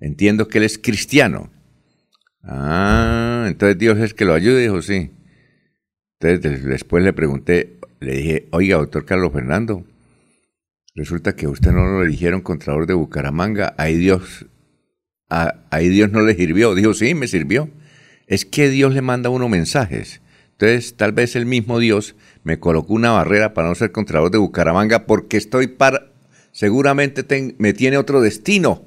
Entiendo 0.00 0.48
que 0.48 0.56
él 0.56 0.64
es 0.64 0.78
cristiano. 0.78 1.52
Ah, 2.42 3.44
entonces 3.46 3.76
Dios 3.76 3.98
es 3.98 4.14
que 4.14 4.24
lo 4.24 4.32
ayude, 4.32 4.62
dijo, 4.62 4.80
sí. 4.80 5.10
Entonces 6.18 6.64
después 6.64 7.04
le 7.04 7.12
pregunté, 7.12 7.78
le 8.00 8.16
dije, 8.16 8.48
oiga, 8.52 8.78
doctor 8.78 9.04
Carlos 9.04 9.34
Fernando, 9.34 9.84
resulta 10.94 11.34
que 11.36 11.48
usted 11.48 11.72
no 11.72 11.84
lo 11.84 12.02
eligieron 12.02 12.40
Contralor 12.40 12.86
de 12.86 12.94
Bucaramanga, 12.94 13.74
ahí 13.78 13.96
Dios, 13.96 14.46
ahí 15.28 15.88
Dios 15.88 16.10
no 16.10 16.20
le 16.22 16.34
sirvió. 16.34 16.74
Dijo, 16.74 16.94
sí, 16.94 17.14
me 17.14 17.26
sirvió. 17.26 17.70
Es 18.26 18.44
que 18.44 18.70
Dios 18.70 18.94
le 18.94 19.02
manda 19.02 19.28
a 19.28 19.32
uno 19.32 19.48
mensajes. 19.48 20.20
Entonces, 20.52 20.96
tal 20.96 21.12
vez 21.12 21.34
el 21.36 21.46
mismo 21.46 21.78
Dios 21.78 22.14
me 22.44 22.60
colocó 22.60 22.94
una 22.94 23.10
barrera 23.10 23.54
para 23.54 23.68
no 23.68 23.74
ser 23.74 23.90
Contralor 23.90 24.30
de 24.30 24.38
Bucaramanga 24.38 25.06
porque 25.06 25.36
estoy 25.36 25.66
para, 25.66 26.12
seguramente 26.52 27.54
me 27.58 27.72
tiene 27.72 27.96
otro 27.96 28.20
destino. 28.20 28.84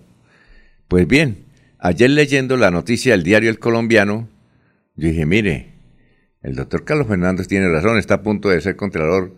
Pues 0.87 1.07
bien, 1.07 1.45
ayer 1.79 2.09
leyendo 2.09 2.55
la 2.55 2.71
noticia 2.71 3.11
del 3.11 3.23
diario 3.23 3.49
El 3.49 3.59
Colombiano, 3.59 4.29
yo 4.95 5.09
dije, 5.09 5.25
mire, 5.25 5.73
el 6.41 6.55
doctor 6.55 6.85
Carlos 6.85 7.07
Fernández 7.07 7.47
tiene 7.47 7.67
razón, 7.67 7.97
está 7.97 8.15
a 8.15 8.23
punto 8.23 8.47
de 8.49 8.61
ser 8.61 8.77
Contralor 8.77 9.35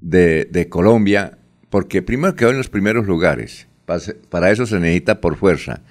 de, 0.00 0.66
Colombia, 0.70 1.38
porque 1.70 2.02
primero 2.02 2.34
quedó 2.34 2.50
en 2.50 2.58
los 2.58 2.68
primeros 2.68 3.06
lugares. 3.06 3.68
Para 4.28 4.50
eso 4.52 4.66
se 4.66 4.78
necesita 4.78 5.20
por 5.20 5.36
fuerza 5.36 5.82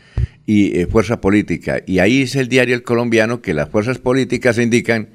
y 0.45 0.79
eh, 0.79 0.87
fuerza 0.87 1.19
política. 1.19 1.81
Y 1.85 1.99
ahí 1.99 2.21
es 2.21 2.35
el 2.35 2.47
diario 2.47 2.75
El 2.75 2.83
Colombiano 2.83 3.41
que 3.41 3.53
las 3.53 3.69
fuerzas 3.69 3.97
políticas 3.97 4.57
indican 4.57 5.09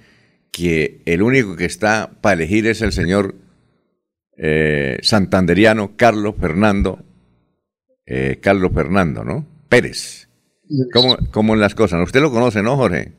que 0.51 1.01
el 1.07 1.23
único 1.23 1.57
que 1.57 1.65
está 1.65 2.11
para 2.21 2.35
elegir 2.35 2.67
es 2.67 2.83
el 2.83 2.93
señor 2.93 3.35
eh, 4.37 4.99
santanderiano 5.03 5.97
Carlos 5.97 6.35
Fernando, 6.39 7.05
eh, 8.07 8.39
Carlos 8.41 8.73
Fernando, 8.75 9.25
¿no? 9.25 9.47
Pérez. 9.69 10.29
¿Cómo, 10.93 11.17
¿Cómo 11.31 11.55
en 11.55 11.61
las 11.61 11.75
cosas? 11.75 12.01
Usted 12.03 12.21
lo 12.21 12.31
conoce, 12.31 12.63
¿no, 12.63 12.77
Jorge? 12.77 13.13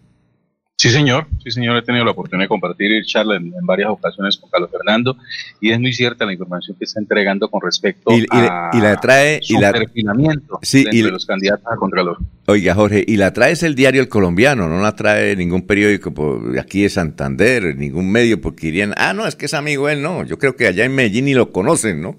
Sí, 0.85 0.91
señor, 0.91 1.25
sí, 1.43 1.49
señor, 1.49 1.77
he 1.77 1.81
tenido 1.81 2.05
la 2.05 2.11
oportunidad 2.11 2.43
de 2.43 2.47
compartir 2.47 2.91
y 2.91 3.03
charla 3.03 3.37
en, 3.37 3.51
varias 3.63 3.89
ocasiones 3.89 4.37
con 4.37 4.51
Carlos 4.51 4.69
Fernando 4.69 5.17
y 5.59 5.71
es 5.71 5.79
muy 5.79 5.91
cierta 5.91 6.27
la 6.27 6.33
información 6.33 6.77
que 6.77 6.85
está 6.85 6.99
entregando 6.99 7.49
con 7.49 7.59
respecto 7.59 8.15
y, 8.15 8.23
a 8.29 8.69
y 8.71 8.79
la 8.79 8.95
trae 8.99 9.39
su 9.41 9.55
y 9.55 9.59
la, 9.59 9.71
perfilamiento 9.71 10.59
sí, 10.61 10.85
y, 10.91 11.01
los 11.01 11.25
candidatos 11.25 11.65
a 11.65 11.75
Contralor. 11.75 12.19
Oiga, 12.45 12.75
Jorge, 12.75 13.03
y 13.07 13.17
la 13.17 13.33
trae 13.33 13.53
es 13.53 13.63
el 13.63 13.73
diario 13.73 13.99
El 13.99 14.09
Colombiano, 14.09 14.69
no 14.69 14.79
la 14.79 14.95
trae 14.95 15.35
ningún 15.35 15.65
periódico 15.65 16.13
por 16.13 16.59
aquí 16.59 16.83
de 16.83 16.89
Santander, 16.89 17.75
ningún 17.75 18.11
medio, 18.11 18.39
porque 18.39 18.67
dirían, 18.67 18.93
ah, 18.95 19.13
no, 19.13 19.25
es 19.25 19.35
que 19.35 19.47
es 19.47 19.55
amigo 19.55 19.89
él, 19.89 20.03
no, 20.03 20.23
yo 20.23 20.37
creo 20.37 20.55
que 20.55 20.67
allá 20.67 20.85
en 20.85 20.93
Medellín 20.93 21.25
ni 21.25 21.33
lo 21.33 21.51
conocen, 21.51 21.99
¿no? 21.99 22.15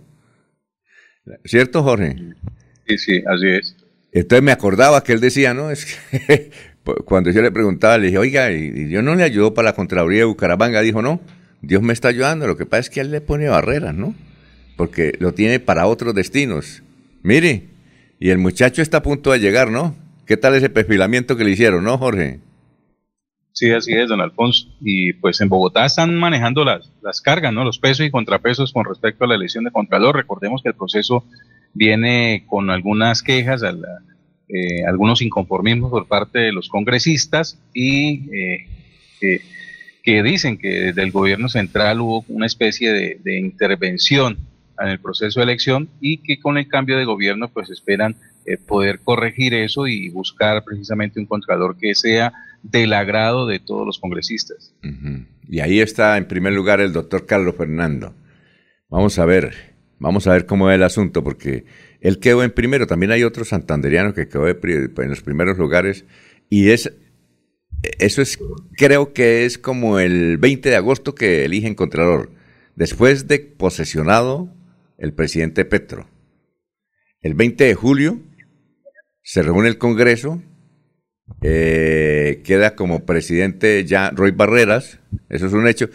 ¿Cierto, 1.44 1.84
Jorge? 1.84 2.16
Sí, 2.88 2.98
sí, 2.98 3.22
así 3.28 3.46
es. 3.46 3.76
Entonces 4.10 4.42
me 4.42 4.50
acordaba 4.50 5.04
que 5.04 5.12
él 5.12 5.20
decía, 5.20 5.54
¿no? 5.54 5.70
Es 5.70 5.84
que 5.84 6.50
cuando 7.04 7.30
yo 7.30 7.42
le 7.42 7.50
preguntaba, 7.50 7.98
le 7.98 8.06
dije, 8.06 8.18
oiga, 8.18 8.50
¿y 8.52 8.70
Dios 8.70 9.02
no 9.02 9.14
le 9.14 9.24
ayudó 9.24 9.54
para 9.54 9.70
la 9.70 9.74
Contraloría 9.74 10.20
de 10.20 10.24
Bucaramanga? 10.24 10.80
Dijo, 10.80 11.02
no, 11.02 11.20
Dios 11.62 11.82
me 11.82 11.92
está 11.92 12.08
ayudando, 12.08 12.46
lo 12.46 12.56
que 12.56 12.66
pasa 12.66 12.80
es 12.80 12.90
que 12.90 13.00
él 13.00 13.10
le 13.10 13.20
pone 13.20 13.48
barreras, 13.48 13.94
¿no? 13.94 14.14
Porque 14.76 15.14
lo 15.18 15.32
tiene 15.32 15.58
para 15.58 15.86
otros 15.86 16.14
destinos. 16.14 16.82
Mire, 17.22 17.64
y 18.18 18.30
el 18.30 18.38
muchacho 18.38 18.82
está 18.82 18.98
a 18.98 19.02
punto 19.02 19.32
de 19.32 19.40
llegar, 19.40 19.70
¿no? 19.70 19.94
¿Qué 20.26 20.36
tal 20.36 20.54
ese 20.54 20.70
perfilamiento 20.70 21.36
que 21.36 21.44
le 21.44 21.50
hicieron, 21.50 21.84
no, 21.84 21.98
Jorge? 21.98 22.40
Sí, 23.52 23.70
así 23.70 23.94
es, 23.94 24.08
don 24.08 24.20
Alfonso. 24.20 24.68
Y 24.80 25.14
pues 25.14 25.40
en 25.40 25.48
Bogotá 25.48 25.86
están 25.86 26.14
manejando 26.16 26.64
las, 26.64 26.92
las 27.02 27.20
cargas, 27.20 27.52
¿no? 27.52 27.64
Los 27.64 27.78
pesos 27.78 28.04
y 28.04 28.10
contrapesos 28.10 28.72
con 28.72 28.84
respecto 28.84 29.24
a 29.24 29.28
la 29.28 29.34
elección 29.34 29.64
de 29.64 29.70
Contralor. 29.70 30.16
Recordemos 30.16 30.62
que 30.62 30.68
el 30.68 30.74
proceso 30.74 31.24
viene 31.72 32.44
con 32.48 32.70
algunas 32.70 33.22
quejas 33.22 33.62
a 33.62 33.72
la, 33.72 34.02
eh, 34.48 34.84
algunos 34.86 35.22
inconformismos 35.22 35.90
por 35.90 36.06
parte 36.06 36.38
de 36.38 36.52
los 36.52 36.68
congresistas 36.68 37.58
y 37.74 38.30
eh, 38.32 38.66
que 40.02 40.22
dicen 40.22 40.56
que 40.56 40.68
desde 40.68 41.02
el 41.02 41.10
gobierno 41.10 41.48
central 41.48 42.00
hubo 42.00 42.24
una 42.28 42.46
especie 42.46 42.92
de, 42.92 43.38
intervención 43.38 44.38
en 44.80 44.88
el 44.88 45.00
proceso 45.00 45.40
de 45.40 45.44
elección 45.44 45.88
y 46.00 46.18
que 46.18 46.38
con 46.38 46.58
el 46.58 46.68
cambio 46.68 46.96
de 46.96 47.04
gobierno 47.04 47.48
pues 47.48 47.70
esperan 47.70 48.14
eh, 48.44 48.56
poder 48.56 49.00
corregir 49.00 49.52
eso 49.52 49.88
y 49.88 50.10
buscar 50.10 50.62
precisamente 50.62 51.18
un 51.18 51.26
contralor 51.26 51.76
que 51.76 51.96
sea 51.96 52.32
del 52.62 52.92
agrado 52.92 53.48
de 53.48 53.58
todos 53.58 53.84
los 53.84 53.98
congresistas. 53.98 54.72
Y 55.48 55.58
ahí 55.58 55.80
está 55.80 56.16
en 56.18 56.28
primer 56.28 56.52
lugar 56.52 56.80
el 56.80 56.92
doctor 56.92 57.26
Carlos 57.26 57.56
Fernando. 57.56 58.14
Vamos 58.88 59.18
a 59.18 59.24
ver, 59.24 59.74
vamos 59.98 60.28
a 60.28 60.32
ver 60.32 60.46
cómo 60.46 60.70
es 60.70 60.76
el 60.76 60.84
asunto, 60.84 61.24
porque 61.24 61.64
él 62.06 62.20
quedó 62.20 62.44
en 62.44 62.52
primero, 62.52 62.86
también 62.86 63.10
hay 63.10 63.24
otro 63.24 63.44
santanderiano 63.44 64.14
que 64.14 64.28
quedó 64.28 64.46
en 64.46 65.08
los 65.08 65.22
primeros 65.22 65.58
lugares 65.58 66.04
y 66.48 66.70
es 66.70 66.92
eso 67.98 68.22
es 68.22 68.38
creo 68.76 69.12
que 69.12 69.44
es 69.44 69.58
como 69.58 69.98
el 69.98 70.38
20 70.38 70.70
de 70.70 70.76
agosto 70.76 71.16
que 71.16 71.44
eligen 71.44 71.74
Contralor, 71.74 72.30
después 72.76 73.26
de 73.26 73.40
posesionado 73.40 74.54
el 74.98 75.14
presidente 75.14 75.64
Petro. 75.64 76.08
El 77.22 77.34
20 77.34 77.64
de 77.64 77.74
julio 77.74 78.20
se 79.24 79.42
reúne 79.42 79.68
el 79.68 79.78
Congreso, 79.78 80.40
eh, 81.42 82.40
queda 82.44 82.76
como 82.76 83.04
presidente 83.04 83.84
ya 83.84 84.10
Roy 84.10 84.30
Barreras, 84.30 85.00
eso 85.28 85.46
es 85.48 85.52
un 85.52 85.66
hecho. 85.66 85.90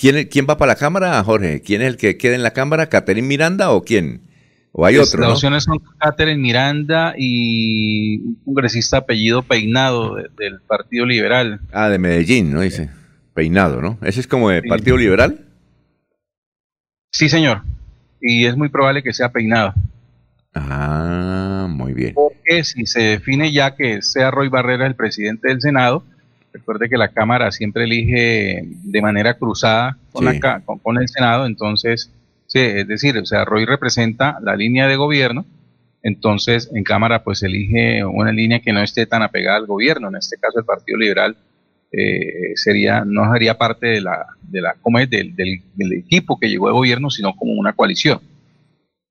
¿Quién, 0.00 0.26
¿Quién 0.26 0.46
va 0.50 0.56
para 0.56 0.72
la 0.72 0.78
Cámara, 0.78 1.22
Jorge? 1.22 1.62
¿Quién 1.62 1.80
es 1.82 1.88
el 1.90 1.96
que 1.96 2.16
queda 2.16 2.34
en 2.34 2.42
la 2.42 2.52
Cámara? 2.52 2.88
¿Caterín 2.88 3.28
Miranda 3.28 3.70
o 3.70 3.84
quién? 3.84 4.33
¿O 4.76 4.84
hay 4.84 4.98
otro? 4.98 5.20
Las 5.20 5.34
opciones 5.34 5.62
son 5.62 5.78
Catherine 5.98 6.40
Miranda 6.40 7.14
y 7.16 8.18
un 8.18 8.34
congresista 8.44 8.96
apellido 8.98 9.42
Peinado 9.42 10.16
del 10.16 10.60
Partido 10.66 11.06
Liberal. 11.06 11.60
Ah, 11.72 11.88
de 11.88 12.00
Medellín, 12.00 12.52
¿no? 12.52 12.60
Dice. 12.60 12.90
Peinado, 13.34 13.80
¿no? 13.80 13.98
¿Ese 14.02 14.18
es 14.18 14.26
como 14.26 14.50
el 14.50 14.64
Partido 14.64 14.96
Liberal? 14.96 15.44
Sí, 17.12 17.28
señor. 17.28 17.62
Y 18.20 18.46
es 18.46 18.56
muy 18.56 18.68
probable 18.68 19.04
que 19.04 19.12
sea 19.12 19.28
Peinado. 19.28 19.74
Ah, 20.54 21.68
muy 21.70 21.92
bien. 21.92 22.14
Porque 22.14 22.64
si 22.64 22.84
se 22.86 23.00
define 23.00 23.52
ya 23.52 23.76
que 23.76 24.02
sea 24.02 24.32
Roy 24.32 24.48
Barrera 24.48 24.88
el 24.88 24.96
presidente 24.96 25.48
del 25.48 25.60
Senado, 25.60 26.02
recuerde 26.52 26.88
que 26.88 26.98
la 26.98 27.12
Cámara 27.12 27.52
siempre 27.52 27.84
elige 27.84 28.62
de 28.64 29.02
manera 29.02 29.34
cruzada 29.34 29.98
con, 30.10 30.26
con 30.82 30.96
el 30.98 31.08
Senado, 31.08 31.46
entonces 31.46 32.10
Sí, 32.54 32.60
es 32.60 32.86
decir, 32.86 33.18
o 33.18 33.26
sea, 33.26 33.44
Roy 33.44 33.64
representa 33.64 34.38
la 34.40 34.54
línea 34.54 34.86
de 34.86 34.94
gobierno, 34.94 35.44
entonces 36.04 36.70
en 36.72 36.84
Cámara 36.84 37.24
pues 37.24 37.42
elige 37.42 38.04
una 38.04 38.30
línea 38.30 38.60
que 38.60 38.72
no 38.72 38.80
esté 38.80 39.06
tan 39.06 39.24
apegada 39.24 39.56
al 39.56 39.66
gobierno, 39.66 40.06
en 40.06 40.14
este 40.14 40.36
caso 40.38 40.60
el 40.60 40.64
Partido 40.64 40.96
Liberal 40.96 41.36
eh, 41.90 42.52
sería 42.54 43.04
no 43.04 43.32
sería 43.32 43.58
parte 43.58 43.88
de 43.88 44.00
la 44.00 44.24
de 44.40 44.60
la 44.60 44.76
es 45.00 45.10
del, 45.10 45.34
del, 45.34 45.92
equipo 45.94 46.38
que 46.38 46.48
llegó 46.48 46.68
de 46.68 46.74
gobierno, 46.74 47.10
sino 47.10 47.34
como 47.34 47.54
una 47.54 47.72
coalición. 47.72 48.20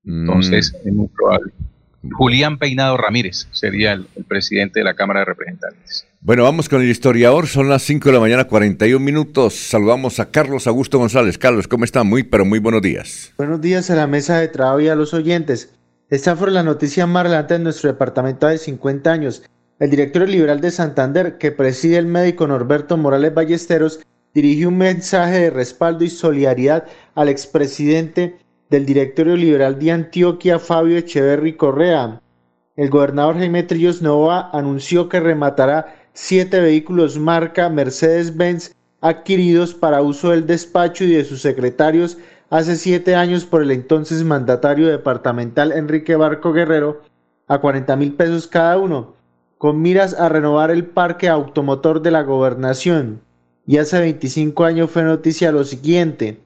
Entonces 0.05 0.73
mm. 0.73 0.87
es 0.87 0.93
muy 0.93 1.07
probable. 1.09 1.51
Julián 2.13 2.57
Peinado 2.57 2.95
Ramírez 2.95 3.49
sería 3.51 3.91
el, 3.91 4.05
presidente 4.25 4.79
de 4.79 4.85
la 4.85 4.93
Cámara 4.93 5.19
de 5.19 5.25
Representantes. 5.25 6.07
Bueno, 6.25 6.43
vamos 6.43 6.69
con 6.69 6.81
el 6.81 6.89
historiador. 6.89 7.47
Son 7.47 7.67
las 7.67 7.81
5 7.81 8.07
de 8.07 8.13
la 8.13 8.21
mañana, 8.21 8.45
41 8.45 8.97
minutos. 8.97 9.55
Saludamos 9.55 10.21
a 10.21 10.31
Carlos 10.31 10.67
Augusto 10.67 10.97
González. 10.97 11.37
Carlos, 11.37 11.67
¿cómo 11.67 11.83
está? 11.83 12.05
Muy, 12.05 12.23
pero 12.23 12.45
muy 12.45 12.59
buenos 12.59 12.81
días. 12.81 13.33
Buenos 13.37 13.59
días 13.59 13.89
a 13.89 13.95
la 13.95 14.07
mesa 14.07 14.39
de 14.39 14.47
trabajo 14.47 14.79
y 14.79 14.87
a 14.87 14.95
los 14.95 15.13
oyentes. 15.13 15.73
Esta 16.09 16.33
fue 16.37 16.49
la 16.51 16.63
noticia 16.63 17.05
más 17.07 17.23
relevante 17.23 17.55
en 17.55 17.63
nuestro 17.63 17.91
departamento 17.91 18.47
de 18.47 18.57
50 18.57 19.11
años. 19.11 19.43
El 19.79 19.89
director 19.89 20.29
liberal 20.29 20.61
de 20.61 20.71
Santander, 20.71 21.37
que 21.37 21.51
preside 21.51 21.97
el 21.97 22.05
médico 22.05 22.47
Norberto 22.47 22.95
Morales 22.95 23.33
Ballesteros, 23.33 23.99
dirigió 24.33 24.69
un 24.69 24.77
mensaje 24.77 25.39
de 25.41 25.49
respaldo 25.49 26.05
y 26.05 26.09
solidaridad 26.09 26.85
al 27.15 27.27
expresidente 27.27 28.37
del 28.69 28.85
directorio 28.85 29.35
liberal 29.35 29.77
de 29.77 29.91
Antioquia, 29.91 30.57
Fabio 30.57 30.97
Echeverry 30.97 31.57
Correa. 31.57 32.21
El 32.77 32.89
gobernador 32.89 33.37
Jaime 33.37 33.63
Trillos 33.63 34.01
Nova 34.01 34.49
anunció 34.53 35.09
que 35.09 35.19
rematará 35.19 36.02
siete 36.13 36.61
vehículos 36.61 37.17
marca 37.17 37.69
Mercedes-Benz 37.69 38.75
adquiridos 39.01 39.73
para 39.73 40.01
uso 40.01 40.29
del 40.29 40.45
despacho 40.45 41.03
y 41.03 41.11
de 41.11 41.25
sus 41.25 41.41
secretarios 41.41 42.17
hace 42.49 42.75
siete 42.75 43.15
años 43.15 43.45
por 43.45 43.63
el 43.63 43.71
entonces 43.71 44.23
mandatario 44.23 44.87
departamental 44.87 45.71
Enrique 45.71 46.15
Barco 46.15 46.53
Guerrero 46.53 47.01
a 47.47 47.59
40 47.59 47.95
mil 47.95 48.13
pesos 48.13 48.47
cada 48.47 48.77
uno, 48.77 49.15
con 49.57 49.81
miras 49.81 50.13
a 50.13 50.29
renovar 50.29 50.69
el 50.71 50.85
parque 50.85 51.29
automotor 51.29 52.01
de 52.01 52.11
la 52.11 52.21
gobernación. 52.21 53.21
Y 53.65 53.77
hace 53.77 53.99
25 53.99 54.65
años 54.65 54.91
fue 54.91 55.03
noticia 55.03 55.51
lo 55.51 55.63
siguiente. 55.63 56.39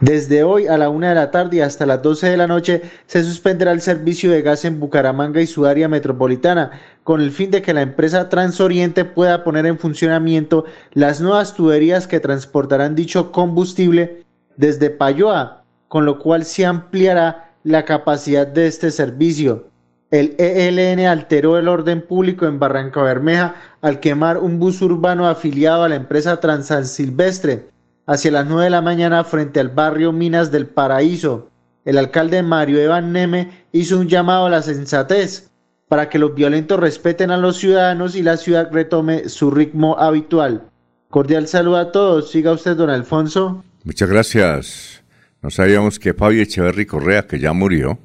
Desde 0.00 0.42
hoy 0.42 0.66
a 0.66 0.76
la 0.76 0.90
una 0.90 1.08
de 1.08 1.14
la 1.14 1.30
tarde 1.30 1.56
y 1.56 1.60
hasta 1.60 1.86
las 1.86 2.02
12 2.02 2.28
de 2.28 2.36
la 2.36 2.46
noche 2.46 2.82
se 3.06 3.24
suspenderá 3.24 3.72
el 3.72 3.80
servicio 3.80 4.30
de 4.30 4.42
gas 4.42 4.66
en 4.66 4.78
Bucaramanga 4.78 5.40
y 5.40 5.46
su 5.46 5.64
área 5.64 5.88
metropolitana, 5.88 6.72
con 7.02 7.22
el 7.22 7.30
fin 7.30 7.50
de 7.50 7.62
que 7.62 7.72
la 7.72 7.80
empresa 7.80 8.28
Transoriente 8.28 9.06
pueda 9.06 9.42
poner 9.42 9.64
en 9.64 9.78
funcionamiento 9.78 10.66
las 10.92 11.22
nuevas 11.22 11.54
tuberías 11.54 12.06
que 12.06 12.20
transportarán 12.20 12.94
dicho 12.94 13.32
combustible 13.32 14.26
desde 14.58 14.90
Payoa, 14.90 15.64
con 15.88 16.04
lo 16.04 16.18
cual 16.18 16.44
se 16.44 16.66
ampliará 16.66 17.54
la 17.64 17.86
capacidad 17.86 18.46
de 18.46 18.66
este 18.66 18.90
servicio. 18.90 19.68
El 20.10 20.34
ELN 20.36 21.06
alteró 21.06 21.56
el 21.56 21.68
orden 21.68 22.02
público 22.02 22.44
en 22.46 22.58
Barranca 22.58 23.02
Bermeja 23.02 23.54
al 23.80 24.00
quemar 24.00 24.36
un 24.36 24.58
bus 24.58 24.82
urbano 24.82 25.26
afiliado 25.26 25.84
a 25.84 25.88
la 25.88 25.96
empresa 25.96 26.38
Transan 26.38 26.84
Silvestre 26.84 27.75
hacia 28.06 28.30
las 28.30 28.46
9 28.46 28.64
de 28.64 28.70
la 28.70 28.82
mañana 28.82 29.24
frente 29.24 29.60
al 29.60 29.68
barrio 29.68 30.12
Minas 30.12 30.50
del 30.50 30.66
Paraíso. 30.66 31.50
El 31.84 31.98
alcalde 31.98 32.42
Mario 32.42 32.80
Evan 32.80 33.12
Neme 33.12 33.50
hizo 33.72 33.98
un 33.98 34.08
llamado 34.08 34.46
a 34.46 34.50
la 34.50 34.62
sensatez 34.62 35.50
para 35.88 36.08
que 36.08 36.18
los 36.18 36.34
violentos 36.34 36.80
respeten 36.80 37.30
a 37.30 37.36
los 37.36 37.58
ciudadanos 37.58 38.16
y 38.16 38.22
la 38.22 38.36
ciudad 38.36 38.70
retome 38.72 39.28
su 39.28 39.50
ritmo 39.50 39.98
habitual. 39.98 40.68
Cordial 41.10 41.46
saludo 41.46 41.76
a 41.76 41.92
todos. 41.92 42.30
Siga 42.30 42.52
usted, 42.52 42.76
don 42.76 42.90
Alfonso. 42.90 43.64
Muchas 43.84 44.08
gracias. 44.08 45.02
No 45.42 45.50
sabíamos 45.50 45.98
que 45.98 46.12
Fabio 46.12 46.42
Echeverry 46.42 46.86
Correa, 46.86 47.26
que 47.26 47.38
ya 47.38 47.52
murió, 47.52 47.98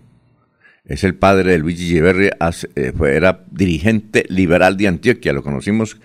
es 0.86 1.04
el 1.04 1.16
padre 1.16 1.54
de 1.54 1.58
Luigi 1.58 1.92
Echeverry, 1.92 2.30
eh, 2.76 2.94
era 3.08 3.44
dirigente 3.50 4.26
liberal 4.30 4.78
de 4.78 4.88
Antioquia, 4.88 5.34
lo 5.34 5.42
conocimos 5.42 5.98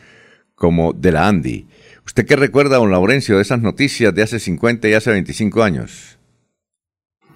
como 0.55 0.94
de 0.94 1.12
la 1.12 1.28
Andi. 1.28 1.66
¿Usted 2.07 2.25
qué 2.25 2.37
recuerda, 2.37 2.77
don 2.77 2.91
Laurencio, 2.93 3.37
de 3.37 3.43
esas 3.43 3.61
noticias 3.61 4.15
de 4.15 4.23
hace 4.23 4.39
50 4.39 4.89
y 4.89 4.95
hace 4.95 5.11
25 5.11 5.63
años? 5.63 6.17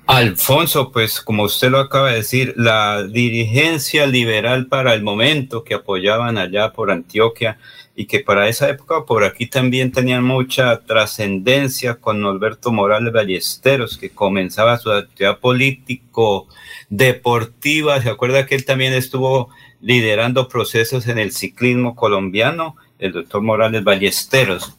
Alfonso, 0.06 0.90
pues 0.90 1.20
como 1.20 1.44
usted 1.44 1.70
lo 1.70 1.78
acaba 1.78 2.10
de 2.10 2.16
decir, 2.16 2.54
la 2.56 3.04
dirigencia 3.04 4.06
liberal 4.06 4.66
para 4.66 4.94
el 4.94 5.02
momento 5.02 5.62
que 5.64 5.74
apoyaban 5.74 6.38
allá 6.38 6.72
por 6.72 6.90
Antioquia 6.90 7.58
y 7.94 8.06
que 8.06 8.20
para 8.20 8.48
esa 8.48 8.68
época 8.68 9.04
por 9.04 9.24
aquí 9.24 9.46
también 9.46 9.92
tenían 9.92 10.24
mucha 10.24 10.80
trascendencia 10.80 11.96
con 11.96 12.24
Alberto 12.24 12.72
Morales 12.72 13.12
Ballesteros, 13.12 13.98
que 13.98 14.10
comenzaba 14.10 14.78
su 14.78 14.90
actividad 14.90 15.38
político 15.38 16.48
deportiva. 16.88 18.00
¿Se 18.00 18.08
acuerda 18.08 18.46
que 18.46 18.54
él 18.54 18.64
también 18.64 18.94
estuvo 18.94 19.50
liderando 19.80 20.48
procesos 20.48 21.06
en 21.08 21.18
el 21.18 21.32
ciclismo 21.32 21.94
colombiano? 21.94 22.76
El 23.00 23.12
doctor 23.12 23.42
Morales 23.42 23.82
Ballesteros. 23.82 24.76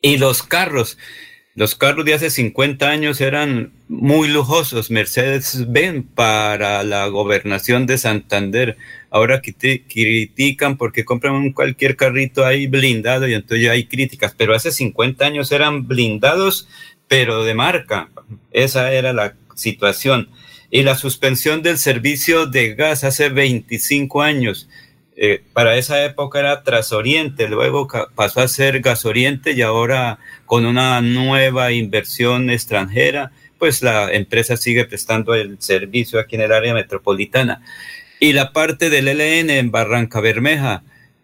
Y 0.00 0.18
los 0.18 0.42
carros. 0.42 0.98
Los 1.54 1.74
carros 1.74 2.04
de 2.04 2.14
hace 2.14 2.30
50 2.30 2.88
años 2.88 3.20
eran 3.20 3.72
muy 3.86 4.28
lujosos, 4.28 4.90
Mercedes-Benz 4.90 6.06
para 6.14 6.82
la 6.82 7.06
gobernación 7.08 7.86
de 7.86 7.98
Santander. 7.98 8.78
Ahora 9.10 9.40
critican 9.42 10.78
porque 10.78 11.04
compran 11.04 11.52
cualquier 11.52 11.96
carrito 11.96 12.44
ahí 12.44 12.66
blindado 12.66 13.28
y 13.28 13.34
entonces 13.34 13.68
hay 13.68 13.84
críticas, 13.84 14.34
pero 14.36 14.54
hace 14.54 14.72
50 14.72 15.26
años 15.26 15.52
eran 15.52 15.86
blindados, 15.86 16.68
pero 17.06 17.44
de 17.44 17.54
marca. 17.54 18.08
Esa 18.50 18.92
era 18.92 19.12
la 19.12 19.34
situación. 19.54 20.30
Y 20.70 20.82
la 20.82 20.96
suspensión 20.96 21.62
del 21.62 21.76
servicio 21.76 22.46
de 22.46 22.74
gas 22.74 23.04
hace 23.04 23.28
25 23.28 24.22
años 24.22 24.68
eh, 25.16 25.42
para 25.52 25.76
esa 25.76 26.04
época 26.04 26.40
era 26.40 26.62
Trasoriente, 26.62 27.48
luego 27.48 27.86
pasó 28.14 28.40
a 28.40 28.48
ser 28.48 28.80
Gasoriente 28.80 29.52
y 29.52 29.62
ahora 29.62 30.18
con 30.46 30.64
una 30.64 31.00
nueva 31.02 31.72
inversión 31.72 32.48
extranjera, 32.50 33.30
pues 33.58 33.82
la 33.82 34.10
empresa 34.12 34.56
sigue 34.56 34.86
prestando 34.86 35.34
el 35.34 35.60
servicio 35.60 36.18
aquí 36.18 36.36
en 36.36 36.42
el 36.42 36.52
área 36.52 36.74
metropolitana. 36.74 37.62
Y 38.20 38.32
la 38.32 38.52
parte 38.52 38.88
del 38.88 39.06
LN 39.06 39.50
en 39.50 39.70
Barranca 39.70 40.20
Bermeja, 40.20 40.82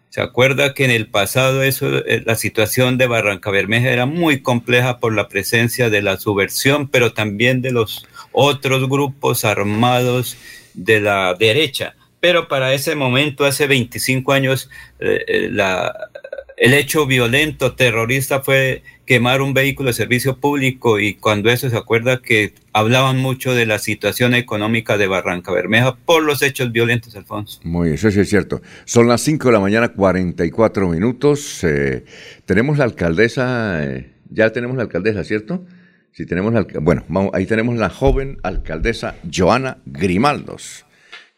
¿se 0.09 0.21
acuerda 0.21 0.73
que 0.73 0.85
en 0.85 0.91
el 0.91 1.07
pasado 1.07 1.63
eso, 1.63 2.05
eh, 2.05 2.21
la 2.25 2.35
situación 2.35 2.97
de 2.97 3.07
Barranca 3.07 3.49
Bermeja 3.49 3.89
era 3.89 4.05
muy 4.05 4.41
compleja 4.41 4.99
por 4.99 5.15
la 5.15 5.29
presencia 5.29 5.89
de 5.89 6.01
la 6.01 6.17
subversión, 6.17 6.87
pero 6.89 7.13
también 7.13 7.61
de 7.61 7.71
los 7.71 8.05
otros 8.31 8.87
grupos 8.87 9.45
armados 9.45 10.37
de 10.75 11.01
la 11.01 11.33
derecha? 11.33 11.95
Pero 12.19 12.47
para 12.47 12.73
ese 12.73 12.95
momento, 12.95 13.45
hace 13.45 13.67
25 13.67 14.33
años, 14.33 14.69
eh, 14.99 15.23
eh, 15.27 15.49
la, 15.51 16.09
el 16.57 16.73
hecho 16.73 17.05
violento, 17.05 17.73
terrorista 17.73 18.41
fue 18.41 18.83
quemar 19.05 19.41
un 19.41 19.53
vehículo 19.53 19.87
de 19.87 19.93
servicio 19.93 20.37
público 20.37 20.99
y 20.99 21.15
cuando 21.15 21.49
eso 21.49 21.69
se 21.69 21.77
acuerda 21.77 22.21
que 22.21 22.53
hablaban 22.73 23.17
mucho 23.17 23.55
de 23.55 23.65
la 23.65 23.79
situación 23.79 24.35
económica 24.35 24.97
de 24.97 25.07
Barranca 25.07 25.51
Bermeja 25.51 25.95
por 25.95 26.23
los 26.23 26.41
hechos 26.41 26.71
violentos, 26.71 27.15
Alfonso. 27.15 27.59
Muy 27.63 27.85
bien, 27.85 27.95
eso 27.95 28.11
sí 28.11 28.19
es 28.19 28.29
cierto. 28.29 28.61
Son 28.85 29.07
las 29.07 29.21
5 29.21 29.47
de 29.47 29.53
la 29.53 29.59
mañana, 29.61 29.89
44 29.89 30.89
minutos. 30.89 31.63
Eh, 31.63 32.03
tenemos 32.45 32.77
la 32.77 32.83
alcaldesa, 32.83 33.81
ya 34.29 34.51
tenemos 34.51 34.75
la 34.75 34.83
alcaldesa, 34.83 35.23
¿cierto? 35.23 35.65
Sí, 36.11 36.25
tenemos 36.25 36.53
la, 36.53 36.67
bueno, 36.81 37.05
ahí 37.33 37.45
tenemos 37.45 37.77
la 37.77 37.89
joven 37.89 38.37
alcaldesa 38.43 39.15
Joana 39.33 39.77
Grimaldos 39.85 40.85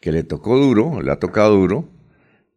que 0.02 0.10
le 0.12 0.24
tocó 0.24 0.58
duro, 0.58 1.00
le 1.00 1.12
ha 1.12 1.20
tocado 1.20 1.54
duro, 1.54 1.88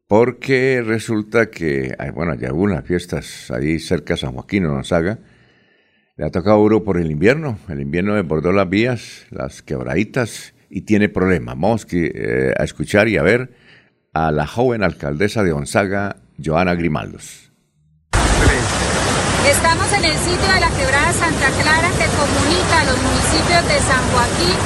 porque 0.07 0.81
resulta 0.83 1.51
que, 1.51 1.95
bueno, 2.15 2.33
hay 2.33 2.43
algunas 2.43 2.83
fiestas 2.83 3.51
ahí 3.51 3.79
cerca 3.79 4.15
de 4.15 4.19
San 4.19 4.33
Joaquín, 4.33 4.65
en 4.65 4.71
Gonzaga, 4.71 5.19
le 6.17 6.25
ha 6.25 6.31
tocado 6.31 6.57
duro 6.57 6.83
por 6.83 6.97
el 6.97 7.11
invierno, 7.11 7.59
el 7.69 7.81
invierno 7.81 8.15
desbordó 8.15 8.51
las 8.51 8.67
vías, 8.67 9.27
las 9.29 9.61
quebraditas, 9.61 10.55
y 10.71 10.81
tiene 10.81 11.07
problemas. 11.07 11.55
Vamos 11.55 11.85
eh, 11.91 12.51
a 12.57 12.63
escuchar 12.63 13.07
y 13.07 13.17
a 13.17 13.21
ver 13.21 13.53
a 14.11 14.31
la 14.31 14.47
joven 14.47 14.83
alcaldesa 14.83 15.43
de 15.43 15.51
Gonzaga, 15.51 16.17
Joana 16.43 16.73
Grimaldos. 16.73 17.51
Estamos 19.47 19.93
en 19.93 20.03
el 20.03 20.17
sitio 20.17 20.53
de 20.53 20.59
la 20.59 20.69
quebrada 20.69 21.13
Santa 21.13 21.49
Clara 21.61 21.89
que 21.89 22.07
comunica 22.17 22.81
a 22.81 22.85
los 22.85 22.97
municipios 23.03 23.67
de 23.67 23.79
San 23.85 24.03
Joaquín 24.11 24.57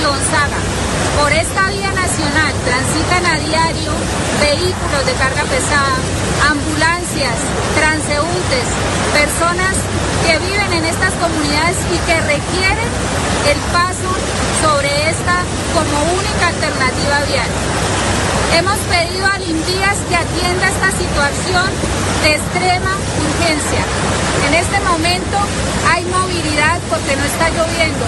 y 0.00 0.04
Gonzaga. 0.04 0.85
Por 1.20 1.32
esta 1.32 1.68
vía 1.70 1.90
nacional 1.92 2.52
transitan 2.64 3.26
a 3.26 3.38
diario 3.38 3.90
vehículos 4.40 5.06
de 5.06 5.12
carga 5.14 5.44
pesada, 5.44 5.96
ambulancias, 6.48 7.36
transeúntes, 7.74 8.66
personas 9.12 9.76
que 10.26 10.38
viven 10.38 10.72
en 10.72 10.84
estas 10.84 11.14
comunidades 11.14 11.78
y 11.90 11.98
que 12.06 12.20
requieren 12.20 12.90
el 13.48 13.58
paso 13.72 14.10
sobre 14.60 15.10
esta 15.10 15.40
como 15.74 15.96
única 16.12 16.48
alternativa 16.48 17.18
vial. 17.28 18.05
Hemos 18.54 18.78
pedido 18.78 19.26
al 19.26 19.42
INVIAS 19.42 19.98
que 20.08 20.16
atienda 20.16 20.68
esta 20.68 20.90
situación 20.92 21.66
de 22.22 22.34
extrema 22.36 22.92
urgencia. 23.26 23.82
En 24.48 24.54
este 24.54 24.80
momento 24.80 25.36
hay 25.90 26.04
movilidad 26.04 26.78
porque 26.88 27.16
no 27.16 27.24
está 27.24 27.48
lloviendo, 27.50 28.06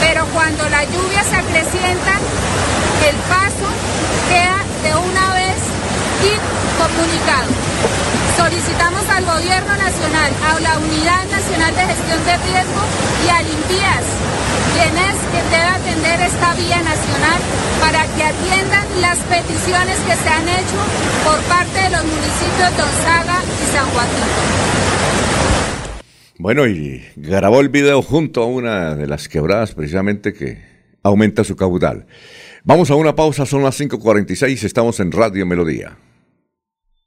pero 0.00 0.26
cuando 0.32 0.68
la 0.68 0.84
lluvia 0.84 1.22
se 1.22 1.36
acrecienta, 1.36 2.14
el 3.08 3.16
paso 3.28 3.68
queda 4.28 4.58
de 4.82 4.94
una 4.96 5.34
vez 5.34 5.43
incomunicado. 6.24 7.50
Solicitamos 8.36 9.04
al 9.08 9.24
Gobierno 9.24 9.76
Nacional, 9.76 10.30
a 10.42 10.60
la 10.60 10.78
Unidad 10.78 11.24
Nacional 11.30 11.74
de 11.74 11.82
Gestión 11.82 12.20
de 12.24 12.34
Riesgo 12.48 12.82
y 13.24 13.28
al 13.28 13.46
INVIAS, 13.46 14.06
quien 14.74 14.94
es 14.98 15.16
quien 15.30 15.46
debe 15.50 15.70
atender 15.70 16.20
esta 16.20 16.54
vía 16.54 16.80
nacional 16.82 17.40
para 17.80 18.02
que 18.14 18.22
atiendan 18.24 18.86
las 19.00 19.18
peticiones 19.18 19.98
que 20.06 20.16
se 20.16 20.28
han 20.28 20.48
hecho 20.48 20.80
por 21.24 21.38
parte 21.48 21.78
de 21.78 21.90
los 21.90 22.04
municipios 22.04 22.70
de 22.76 22.82
Onzaga 22.82 23.38
y 23.44 23.66
San 23.72 23.86
Joaquín. 23.90 24.74
Bueno, 26.38 26.66
y 26.66 27.04
grabó 27.16 27.60
el 27.60 27.68
video 27.68 28.02
junto 28.02 28.42
a 28.42 28.46
una 28.46 28.94
de 28.94 29.06
las 29.06 29.28
quebradas 29.28 29.72
precisamente 29.72 30.32
que 30.32 30.58
aumenta 31.02 31.44
su 31.44 31.54
caudal. 31.54 32.06
Vamos 32.64 32.90
a 32.90 32.96
una 32.96 33.14
pausa, 33.14 33.46
son 33.46 33.62
las 33.62 33.78
5.46, 33.80 34.64
estamos 34.64 34.98
en 34.98 35.12
Radio 35.12 35.46
Melodía. 35.46 35.96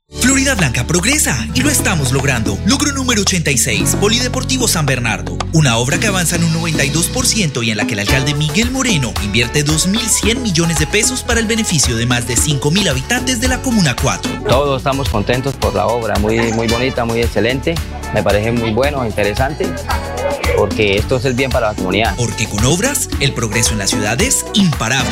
Florida 0.10 0.56
Blanca 0.56 0.88
progresa 0.88 1.38
y 1.54 1.62
lo 1.62 1.70
estamos 1.70 2.14
logrando. 2.14 2.58
Logro 2.66 2.94
número 2.94 3.22
86, 3.24 3.98
Polideportivo 4.00 4.66
San 4.66 4.86
Bernardo. 4.86 5.38
Una 5.52 5.78
obra 5.78 6.00
que 6.00 6.08
avanza 6.08 6.38
en 6.38 6.46
un 6.46 6.54
92% 6.54 7.62
y 7.66 7.72
en 7.72 7.78
la 7.78 7.86
que 7.86 7.94
el 7.94 8.00
alcalde 8.00 8.34
Miguel 8.34 8.72
Moreno 8.72 9.14
invierte 9.22 9.66
2.100 9.66 10.40
millones 10.40 10.80
de 10.80 10.88
pesos 10.88 11.24
para 11.24 11.42
el 11.42 11.46
beneficio 11.46 11.98
de 11.98 12.06
más 12.06 12.26
de 12.26 12.36
5.000 12.36 12.90
habitantes 12.90 13.42
de 13.42 13.50
la 13.50 13.62
Comuna 13.62 13.98
4. 14.02 14.44
Todos 14.48 14.78
estamos 14.80 15.10
contentos 15.10 15.56
por 15.56 15.76
la 15.76 15.88
obra, 15.88 16.18
muy, 16.20 16.54
muy 16.54 16.68
bonita, 16.68 17.04
muy 17.04 17.20
excelente. 17.20 17.76
Me 18.14 18.24
parece 18.24 18.54
muy 18.54 18.72
bueno, 18.72 19.06
interesante, 19.06 19.68
porque 20.56 20.96
esto 20.96 21.18
es 21.18 21.26
el 21.26 21.34
bien 21.34 21.52
para 21.52 21.70
la 21.70 21.74
comunidad. 21.74 22.16
Porque 22.16 22.48
con 22.48 22.64
obras, 22.64 23.10
el 23.20 23.34
progreso 23.34 23.74
en 23.74 23.80
la 23.80 23.88
ciudad 23.88 24.22
es 24.22 24.46
imparable. 24.54 25.12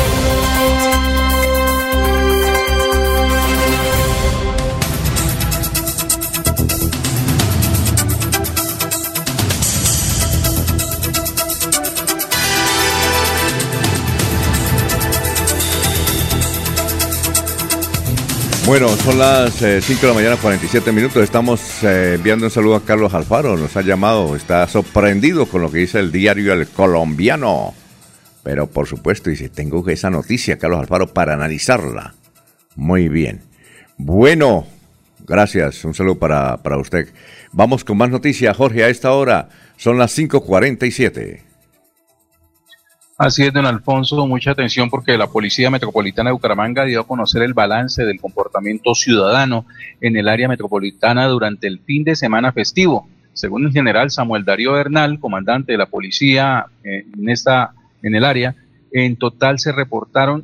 Bueno, 18.71 18.87
son 18.87 19.19
las 19.19 19.55
5 19.55 19.65
eh, 19.65 19.81
de 19.83 20.07
la 20.07 20.13
mañana, 20.13 20.37
47 20.37 20.93
minutos. 20.93 21.21
Estamos 21.21 21.83
eh, 21.83 22.13
enviando 22.15 22.45
un 22.45 22.51
saludo 22.51 22.77
a 22.77 22.85
Carlos 22.85 23.13
Alfaro. 23.13 23.57
Nos 23.57 23.75
ha 23.75 23.81
llamado, 23.81 24.33
está 24.33 24.65
sorprendido 24.69 25.45
con 25.45 25.61
lo 25.61 25.69
que 25.69 25.79
dice 25.79 25.99
el 25.99 26.09
diario 26.09 26.53
El 26.53 26.69
Colombiano. 26.69 27.73
Pero 28.43 28.67
por 28.67 28.87
supuesto, 28.87 29.29
dice, 29.29 29.49
tengo 29.49 29.85
esa 29.89 30.09
noticia, 30.09 30.57
Carlos 30.57 30.79
Alfaro, 30.79 31.07
para 31.07 31.33
analizarla. 31.33 32.15
Muy 32.77 33.09
bien. 33.09 33.41
Bueno, 33.97 34.65
gracias. 35.27 35.83
Un 35.83 35.93
saludo 35.93 36.17
para, 36.17 36.55
para 36.63 36.77
usted. 36.77 37.09
Vamos 37.51 37.83
con 37.83 37.97
más 37.97 38.09
noticias, 38.09 38.55
Jorge, 38.55 38.85
a 38.85 38.87
esta 38.87 39.11
hora. 39.11 39.49
Son 39.75 39.97
las 39.97 40.17
5.47. 40.17 41.50
Así 43.23 43.43
es, 43.43 43.53
don 43.53 43.67
Alfonso, 43.67 44.25
mucha 44.25 44.49
atención 44.49 44.89
porque 44.89 45.15
la 45.15 45.27
Policía 45.27 45.69
Metropolitana 45.69 46.31
de 46.31 46.33
Bucaramanga 46.33 46.85
dio 46.85 47.01
a 47.01 47.05
conocer 47.05 47.43
el 47.43 47.53
balance 47.53 48.03
del 48.03 48.19
comportamiento 48.19 48.95
ciudadano 48.95 49.67
en 50.01 50.17
el 50.17 50.27
área 50.27 50.47
metropolitana 50.47 51.27
durante 51.27 51.67
el 51.67 51.81
fin 51.81 52.03
de 52.03 52.15
semana 52.15 52.51
festivo. 52.51 53.07
Según 53.33 53.67
el 53.67 53.71
general 53.71 54.09
Samuel 54.09 54.43
Darío 54.43 54.71
Bernal, 54.71 55.19
comandante 55.19 55.73
de 55.73 55.77
la 55.77 55.85
policía 55.85 56.65
eh, 56.83 57.05
en, 57.15 57.29
esta, 57.29 57.75
en 58.01 58.15
el 58.15 58.25
área, 58.25 58.55
en 58.91 59.15
total 59.17 59.59
se 59.59 59.71
reportaron 59.71 60.43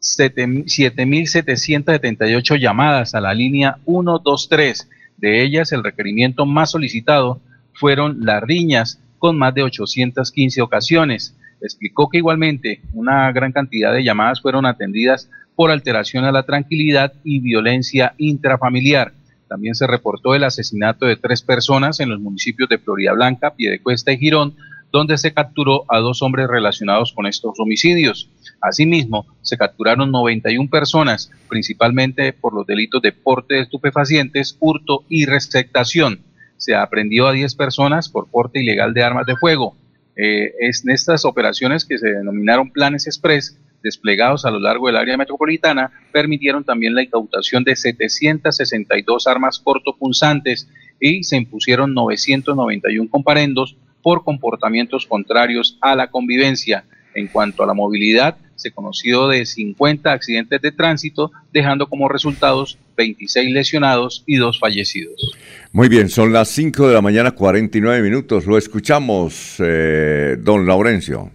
7.778 0.00 2.60
llamadas 2.60 3.16
a 3.16 3.20
la 3.20 3.34
línea 3.34 3.78
123. 3.86 4.88
De 5.16 5.42
ellas, 5.42 5.72
el 5.72 5.82
requerimiento 5.82 6.46
más 6.46 6.70
solicitado 6.70 7.40
fueron 7.72 8.24
las 8.24 8.40
riñas, 8.40 9.00
con 9.18 9.36
más 9.36 9.52
de 9.52 9.64
815 9.64 10.62
ocasiones 10.62 11.34
explicó 11.66 12.08
que 12.08 12.18
igualmente 12.18 12.80
una 12.92 13.30
gran 13.32 13.52
cantidad 13.52 13.92
de 13.92 14.04
llamadas 14.04 14.40
fueron 14.40 14.66
atendidas 14.66 15.30
por 15.56 15.70
alteración 15.70 16.24
a 16.24 16.32
la 16.32 16.44
tranquilidad 16.44 17.12
y 17.24 17.40
violencia 17.40 18.14
intrafamiliar. 18.18 19.12
También 19.48 19.74
se 19.74 19.86
reportó 19.86 20.34
el 20.34 20.44
asesinato 20.44 21.06
de 21.06 21.16
tres 21.16 21.42
personas 21.42 22.00
en 22.00 22.10
los 22.10 22.20
municipios 22.20 22.68
de 22.68 22.78
Florida 22.78 23.12
Blanca, 23.12 23.54
Piedecuesta 23.54 24.12
y 24.12 24.18
Girón, 24.18 24.56
donde 24.90 25.18
se 25.18 25.34
capturó 25.34 25.84
a 25.88 25.98
dos 25.98 26.22
hombres 26.22 26.48
relacionados 26.48 27.12
con 27.12 27.26
estos 27.26 27.58
homicidios. 27.58 28.30
Asimismo, 28.60 29.26
se 29.42 29.58
capturaron 29.58 30.12
91 30.12 30.70
personas, 30.70 31.30
principalmente 31.48 32.32
por 32.32 32.54
los 32.54 32.66
delitos 32.66 33.02
de 33.02 33.12
porte 33.12 33.54
de 33.54 33.60
estupefacientes, 33.62 34.56
hurto 34.60 35.04
y 35.08 35.26
receptación. 35.26 36.20
Se 36.58 36.76
aprendió 36.76 37.26
a 37.26 37.32
10 37.32 37.56
personas 37.56 38.08
por 38.08 38.28
porte 38.30 38.62
ilegal 38.62 38.94
de 38.94 39.02
armas 39.02 39.26
de 39.26 39.36
fuego. 39.36 39.76
Eh, 40.16 40.52
es 40.60 40.84
en 40.84 40.90
estas 40.92 41.24
operaciones 41.24 41.84
que 41.84 41.98
se 41.98 42.08
denominaron 42.08 42.70
planes 42.70 43.06
express 43.06 43.58
desplegados 43.82 44.44
a 44.44 44.50
lo 44.50 44.58
largo 44.58 44.86
del 44.86 44.96
área 44.96 45.16
metropolitana 45.16 45.92
permitieron 46.10 46.64
también 46.64 46.94
la 46.94 47.02
incautación 47.02 47.64
de 47.64 47.76
762 47.76 49.26
armas 49.26 49.58
cortopunzantes 49.58 50.68
y 50.98 51.22
se 51.22 51.36
impusieron 51.36 51.92
991 51.92 53.10
comparendos 53.10 53.76
por 54.02 54.24
comportamientos 54.24 55.06
contrarios 55.06 55.78
a 55.80 55.94
la 55.94 56.10
convivencia. 56.10 56.84
En 57.14 57.28
cuanto 57.28 57.62
a 57.62 57.66
la 57.66 57.74
movilidad, 57.74 58.38
se 58.56 58.70
conoció 58.70 59.28
de 59.28 59.44
50 59.46 60.12
accidentes 60.12 60.60
de 60.60 60.72
tránsito, 60.72 61.32
dejando 61.52 61.88
como 61.88 62.08
resultados 62.08 62.78
26 62.96 63.50
lesionados 63.52 64.22
y 64.26 64.36
dos 64.36 64.58
fallecidos. 64.58 65.32
Muy 65.72 65.88
bien, 65.88 66.08
son 66.08 66.32
las 66.32 66.48
5 66.50 66.88
de 66.88 66.94
la 66.94 67.02
mañana, 67.02 67.32
49 67.32 68.02
minutos. 68.02 68.46
Lo 68.46 68.56
escuchamos, 68.56 69.56
eh, 69.58 70.36
don 70.38 70.66
Laurencio. 70.66 71.30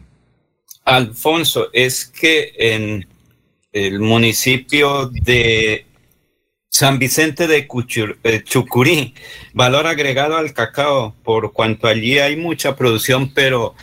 Alfonso, 0.85 1.67
es 1.73 2.05
que 2.05 2.53
en 2.57 3.05
el 3.71 3.99
municipio 3.99 5.09
de 5.09 5.85
San 6.69 6.97
Vicente 6.97 7.47
de 7.47 7.67
eh, 8.23 8.43
Chucurí, 8.43 9.13
valor 9.53 9.87
agregado 9.87 10.37
al 10.37 10.53
cacao, 10.53 11.15
por 11.23 11.51
cuanto 11.51 11.87
allí 11.87 12.19
hay 12.19 12.35
mucha 12.35 12.75
producción, 12.75 13.33
pero 13.33 13.75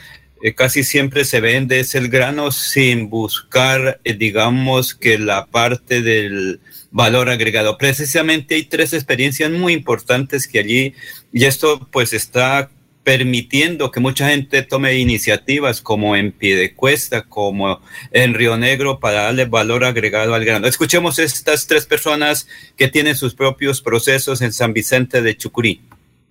eh, 0.43 0.55
casi 0.55 0.84
siempre 0.84 1.24
se 1.24 1.41
vende 1.41 1.80
es 1.80 1.95
el 1.95 2.09
grano 2.09 2.53
sin 2.53 3.09
buscar, 3.09 4.01
eh, 4.05 4.14
digamos, 4.14 4.95
que 4.95 5.18
la 5.18 5.47
parte 5.47 6.03
del 6.03 6.61
valor 6.91 7.30
agregado. 7.30 7.78
Precisamente 7.78 8.55
hay 8.55 8.64
tres 8.64 8.93
experiencias 8.93 9.51
muy 9.51 9.72
importantes 9.72 10.47
que 10.47 10.59
allí, 10.59 10.95
y 11.32 11.45
esto 11.45 11.89
pues 11.91 12.12
está 12.12 12.70
permitiendo 13.07 13.93
que 13.93 14.01
mucha 14.01 14.28
gente 14.30 14.62
tome 14.62 14.99
iniciativas 14.99 15.80
como 15.80 16.16
en 16.16 16.32
Piedecuesta, 16.32 17.22
como 17.22 17.80
en 18.11 18.34
Río 18.34 18.57
Negro 18.57 18.99
para 18.99 19.22
darle 19.22 19.45
valor 19.45 19.84
agregado 19.84 20.34
al 20.34 20.45
grano. 20.45 20.66
Escuchemos 20.66 21.20
estas 21.20 21.68
tres 21.68 21.87
personas 21.87 22.49
que 22.76 22.89
tienen 22.89 23.14
sus 23.14 23.34
propios 23.34 23.80
procesos 23.80 24.43
en 24.43 24.53
San 24.53 24.72
Vicente 24.72 25.22
de 25.22 25.37
Chucurí. 25.37 25.82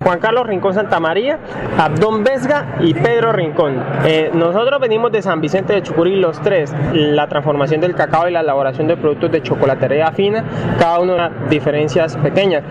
Juan 0.03 0.19
Carlos 0.19 0.45
Rincón 0.45 0.73
Santa 0.73 0.99
María, 0.99 1.39
Abdón 1.79 2.25
Vesga 2.25 2.75
y 2.81 2.93
Pedro 2.93 3.31
Rincón. 3.31 3.81
Eh, 4.03 4.29
nosotros 4.33 4.81
venimos 4.81 5.09
de 5.13 5.21
San 5.21 5.39
Vicente 5.39 5.71
de 5.71 5.81
Chucurí 5.81 6.17
los 6.17 6.41
tres, 6.41 6.75
la 6.93 7.29
transformación 7.29 7.79
del 7.79 7.95
cacao 7.95 8.27
y 8.27 8.31
la 8.33 8.41
elaboración 8.41 8.87
de 8.87 8.97
productos 8.97 9.31
de 9.31 9.41
chocolatería 9.41 10.11
fina, 10.11 10.43
cada 10.77 10.99
uno 10.99 11.15
de 11.15 11.29
diferencias 11.49 12.17
pequeñas. 12.17 12.63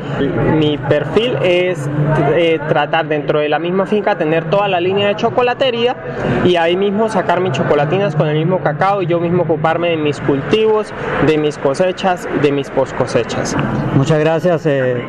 Mi 0.58 0.76
perfil 0.76 1.38
es 1.42 1.88
eh, 2.34 2.60
tratar 2.68 3.08
dentro 3.08 3.40
de 3.40 3.48
la 3.48 3.58
misma 3.58 3.86
finca 3.86 4.18
tener 4.18 4.50
toda 4.50 4.68
la 4.68 4.78
línea 4.78 5.08
de 5.08 5.16
chocolatería 5.16 5.96
y 6.44 6.56
ahí 6.56 6.76
mismo 6.76 7.08
sacar 7.08 7.40
mis 7.40 7.52
chocolatinas 7.52 8.14
con 8.14 8.28
el 8.28 8.36
mismo 8.36 8.60
cacao 8.60 9.00
y 9.00 9.06
yo 9.06 9.18
mismo 9.18 9.44
ocuparme 9.44 9.88
de 9.88 9.96
mis 9.96 10.20
cultivos, 10.20 10.92
de 11.26 11.38
mis 11.38 11.56
cosechas, 11.56 12.28
de 12.42 12.52
mis 12.52 12.68
post 12.68 12.94
cosechas. 12.96 13.56
Muchas 13.94 14.20
gracias. 14.20 14.66
Eh, 14.66 15.02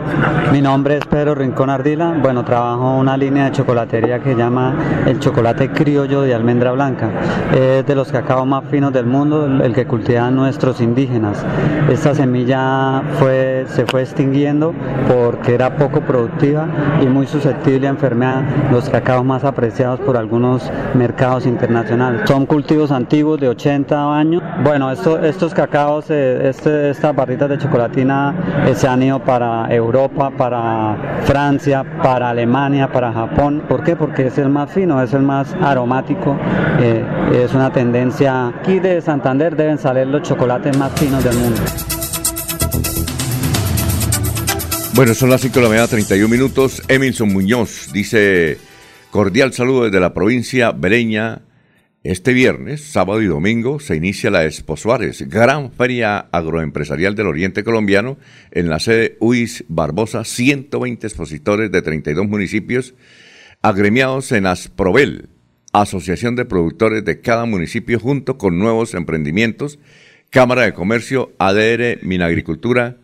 mi 0.53 0.61
nombre 0.61 0.97
es 0.97 1.05
Pedro 1.05 1.36
Rincón 1.36 1.70
Ardila 1.70 2.14
bueno, 2.22 2.43
trabajo 2.43 2.97
una 2.97 3.18
línea 3.18 3.45
de 3.45 3.51
chocolatería 3.51 4.20
que 4.20 4.32
se 4.32 4.38
llama 4.38 4.76
el 5.05 5.20
chocolate 5.20 5.72
criollo 5.72 6.22
de 6.22 6.34
almendra 6.34 6.72
blanca. 6.72 7.09
Es 7.53 7.86
de 7.86 7.95
los 7.95 8.11
cacaos 8.11 8.45
más 8.47 8.63
finos 8.66 8.93
del 8.93 9.05
mundo, 9.05 9.45
el 9.45 9.74
que 9.74 9.86
cultivan 9.86 10.36
nuestros 10.36 10.82
indígenas. 10.82 11.45
Esta 11.89 12.16
semilla 12.16 13.01
fue, 13.20 13.66
se 13.68 13.86
fue 13.86 14.01
extinguiendo 14.01 14.74
porque 15.07 15.53
era 15.53 15.76
poco 15.78 16.01
productiva 16.01 16.68
y 17.01 17.05
muy 17.05 17.28
susceptible 17.28 17.88
a 17.88 17.91
enfermedad, 17.91 18.43
los 18.72 18.89
cacaos 18.89 19.26
más 19.26 19.43
apreciados 19.43 19.99
por 19.99 20.18
algunos 20.18 20.72
mercados 20.93 21.45
internacionales. 21.45 22.22
Son 22.26 22.45
cultivos 22.45 22.91
antiguos 22.91 23.39
de 23.39 23.49
80 23.49 24.18
años. 24.18 24.43
Bueno, 24.63 24.91
estos 24.91 25.53
cacaos, 25.53 26.09
eh, 26.09 26.49
este, 26.49 26.89
estas 26.89 27.16
barritas 27.16 27.49
de 27.49 27.57
chocolatina 27.57 28.34
eh, 28.68 28.76
se 28.76 28.88
han 28.88 29.03
ido 29.03 29.20
para 29.20 29.68
Europa, 29.74 30.32
para 30.38 30.97
Francia, 31.24 31.84
para 32.01 32.29
Alemania, 32.29 32.91
para 32.91 33.11
Japón. 33.11 33.63
¿Por 33.67 33.83
qué? 33.83 33.95
Porque 33.95 34.27
es 34.27 34.37
el 34.37 34.49
más 34.49 34.71
fino, 34.71 35.01
es 35.01 35.13
el 35.13 35.21
más 35.23 35.53
aromático. 35.61 36.37
Eh, 36.79 37.03
es 37.33 37.53
una 37.53 37.71
tendencia. 37.71 38.47
Aquí 38.47 38.79
de 38.79 39.01
Santander 39.01 39.55
deben 39.55 39.77
salir 39.77 40.07
los 40.07 40.21
chocolates 40.21 40.77
más 40.77 40.91
finos 40.99 41.23
del 41.23 41.37
mundo. 41.37 41.61
Bueno, 44.93 45.13
son 45.13 45.29
las 45.29 45.41
5 45.41 45.55
de 45.55 45.61
la 45.61 45.69
mañana, 45.69 45.87
31 45.87 46.29
minutos. 46.29 46.81
Emilson 46.87 47.33
Muñoz 47.33 47.91
dice: 47.91 48.57
cordial 49.11 49.53
saludo 49.53 49.85
desde 49.85 49.99
la 49.99 50.13
provincia 50.13 50.71
Bereña 50.71 51.41
este 52.06 52.34
viernes, 52.34 52.82
sábado 52.82 53.20
y 53.20 53.26
domingo 53.26 53.80
se 53.80 53.95
inicia 53.95 54.30
la 54.30 54.45
Expo 54.45 54.78
Suárez, 54.78 55.28
gran 55.28 55.72
feria 55.72 56.20
agroempresarial 56.32 57.16
del 57.16 57.26
Oriente 57.26 57.64
Colombiano, 57.64 58.20
en 58.51 58.70
la 58.70 58.80
sede 58.80 59.18
UIS 59.20 59.66
Barbosa, 59.70 60.24
120 60.24 61.08
expositores 61.08 61.72
de 61.72 61.82
32 61.82 62.28
municipios 62.28 62.93
agremiados 63.64 64.32
en 64.34 64.45
Asprovel, 64.45 65.30
Asociación 65.74 66.36
de 66.36 66.45
Productores 66.45 67.03
de 67.03 67.22
cada 67.22 67.45
municipio, 67.45 67.99
junto 67.99 68.38
con 68.38 68.60
nuevos 68.60 68.93
emprendimientos, 68.93 69.80
Cámara 70.30 70.62
de 70.62 70.74
Comercio, 70.74 71.34
ADR, 71.39 72.03
Minagricultura, 72.03 72.97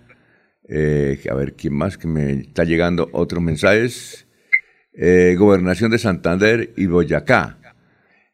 eh, 0.69 1.19
a 1.27 1.33
ver, 1.33 1.55
¿quién 1.55 1.73
más 1.73 1.97
que 1.97 2.07
me 2.07 2.33
está 2.33 2.65
llegando? 2.65 3.09
Otros 3.13 3.41
mensajes, 3.41 4.27
eh, 4.93 5.35
Gobernación 5.39 5.89
de 5.89 5.97
Santander 5.97 6.71
y 6.77 6.85
Boyacá 6.85 7.57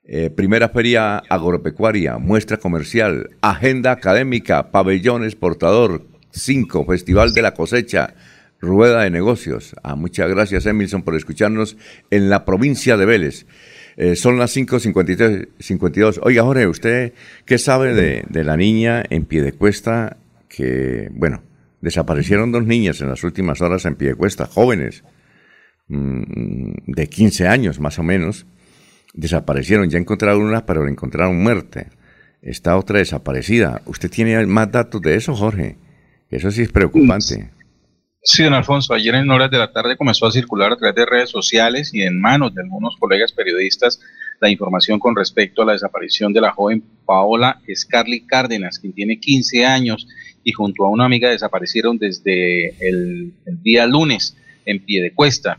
eh, 0.10 0.30
primera 0.30 0.70
feria 0.70 1.18
agropecuaria, 1.18 2.18
muestra 2.18 2.56
comercial, 2.56 3.32
agenda 3.42 3.92
académica, 3.92 4.72
pabellón 4.72 5.26
exportador, 5.26 6.08
5, 6.32 6.86
Festival 6.86 7.34
de 7.34 7.42
la 7.42 7.54
cosecha, 7.54 8.16
rueda 8.62 9.04
de 9.04 9.10
negocios. 9.10 9.76
Ah, 9.84 9.96
muchas 9.96 10.30
gracias, 10.30 10.66
Emilson, 10.66 11.04
por 11.04 11.16
escucharnos 11.16 11.76
en 12.10 12.30
la 12.30 12.46
provincia 12.46 12.96
de 12.96 13.06
Vélez. 13.06 13.46
Eh, 13.98 14.16
son 14.16 14.40
las 14.40 14.56
5.52. 14.56 16.20
Oiga, 16.24 16.44
Jorge, 16.44 16.68
¿usted 16.68 17.12
qué 17.46 17.58
sabe 17.58 17.94
de, 17.94 18.44
la 18.46 18.56
niña 18.56 19.04
en 19.10 19.26
Piedecuesta 19.26 20.16
que, 20.48 21.10
bueno, 21.12 21.44
desaparecieron 21.82 22.54
dos 22.54 22.66
niñas 22.66 23.02
en 23.02 23.10
las 23.10 23.26
últimas 23.26 23.60
horas 23.60 23.84
en 23.86 23.96
Piedecuesta, 23.96 24.46
jóvenes, 24.46 25.04
mm, 25.90 26.72
de 26.86 27.08
15 27.10 27.48
años 27.48 27.82
más 27.82 28.00
o 28.00 28.04
menos, 28.04 28.46
desaparecieron. 29.18 29.90
Ya 29.90 29.98
encontraron 29.98 30.44
una, 30.44 30.66
pero 30.66 30.86
la 30.86 30.90
encontraron 30.90 31.42
muerta. 31.44 31.88
Está 32.42 32.78
otra 32.78 33.00
desaparecida. 33.00 33.82
¿Usted 33.86 34.10
tiene 34.10 34.46
más 34.46 34.72
datos 34.72 35.02
de 35.02 35.16
eso, 35.16 35.36
Jorge? 35.36 35.76
Eso 36.30 36.50
sí 36.52 36.62
es 36.62 36.72
preocupante. 36.72 37.52
Sí, 38.24 38.44
don 38.44 38.54
Alfonso, 38.54 38.94
ayer 38.94 39.16
en 39.16 39.30
horas 39.30 39.50
de 39.52 39.58
la 39.58 39.72
tarde 39.72 39.96
comenzó 39.96 40.26
a 40.26 40.32
circular 40.32 40.72
a 40.72 40.78
través 40.78 40.96
de 40.96 41.06
redes 41.06 41.30
sociales 41.30 41.94
y 41.94 42.02
en 42.02 42.20
manos 42.20 42.54
de 42.54 42.62
algunos 42.62 42.96
colegas 42.98 43.32
periodistas 43.32 44.00
la 44.40 44.50
información 44.50 45.00
con 45.00 45.16
respecto 45.16 45.62
a 45.62 45.66
la 45.66 45.74
desaparición 45.74 46.34
de 46.34 46.42
la 46.42 46.52
joven 46.52 46.84
Paola 47.06 47.60
Scarly 47.74 48.26
Cárdenas, 48.28 48.80
quien 48.80 48.94
tiene 48.94 49.20
15 49.20 49.66
años 49.66 50.08
y 50.44 50.52
junto 50.52 50.86
a 50.86 50.90
una 50.90 51.06
amiga 51.06 51.30
desaparecieron 51.30 51.98
desde 51.98 52.76
el, 52.86 53.34
día 53.64 53.88
lunes 53.88 54.36
en 54.66 54.84
pie 54.84 55.02
de 55.02 55.12
cuesta. 55.12 55.58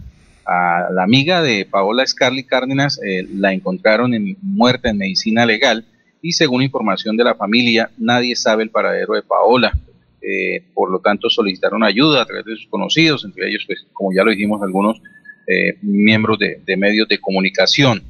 A 0.51 0.91
la 0.91 1.03
amiga 1.03 1.43
de 1.43 1.67
Paola 1.67 2.07
Scarly 2.07 2.43
Cárdenas 2.43 2.99
eh, 3.05 3.27
la 3.35 3.53
encontraron 3.53 4.15
en, 4.15 4.35
muerta 4.41 4.89
en 4.89 4.97
medicina 4.97 5.45
legal 5.45 5.85
y 6.23 6.33
según 6.33 6.63
información 6.63 7.19
de 7.19 7.25
la 7.25 7.35
familia 7.35 7.91
nadie 7.99 8.35
sabe 8.35 8.63
el 8.63 8.71
paradero 8.71 9.13
de 9.13 9.21
Paola. 9.21 9.79
Eh, 10.23 10.63
por 10.73 10.91
lo 10.91 11.01
tanto 11.01 11.29
solicitaron 11.29 11.85
ayuda 11.85 12.23
a 12.23 12.25
través 12.25 12.47
de 12.47 12.57
sus 12.57 12.67
conocidos, 12.69 13.27
entre 13.27 13.47
ellos, 13.47 13.65
pues, 13.67 13.87
como 13.93 14.11
ya 14.15 14.25
lo 14.25 14.31
dijimos, 14.31 14.63
algunos 14.63 15.03
eh, 15.47 15.77
miembros 15.83 16.39
de, 16.39 16.77
medios 16.79 17.09
de 17.09 17.19
comunicación. 17.19 18.03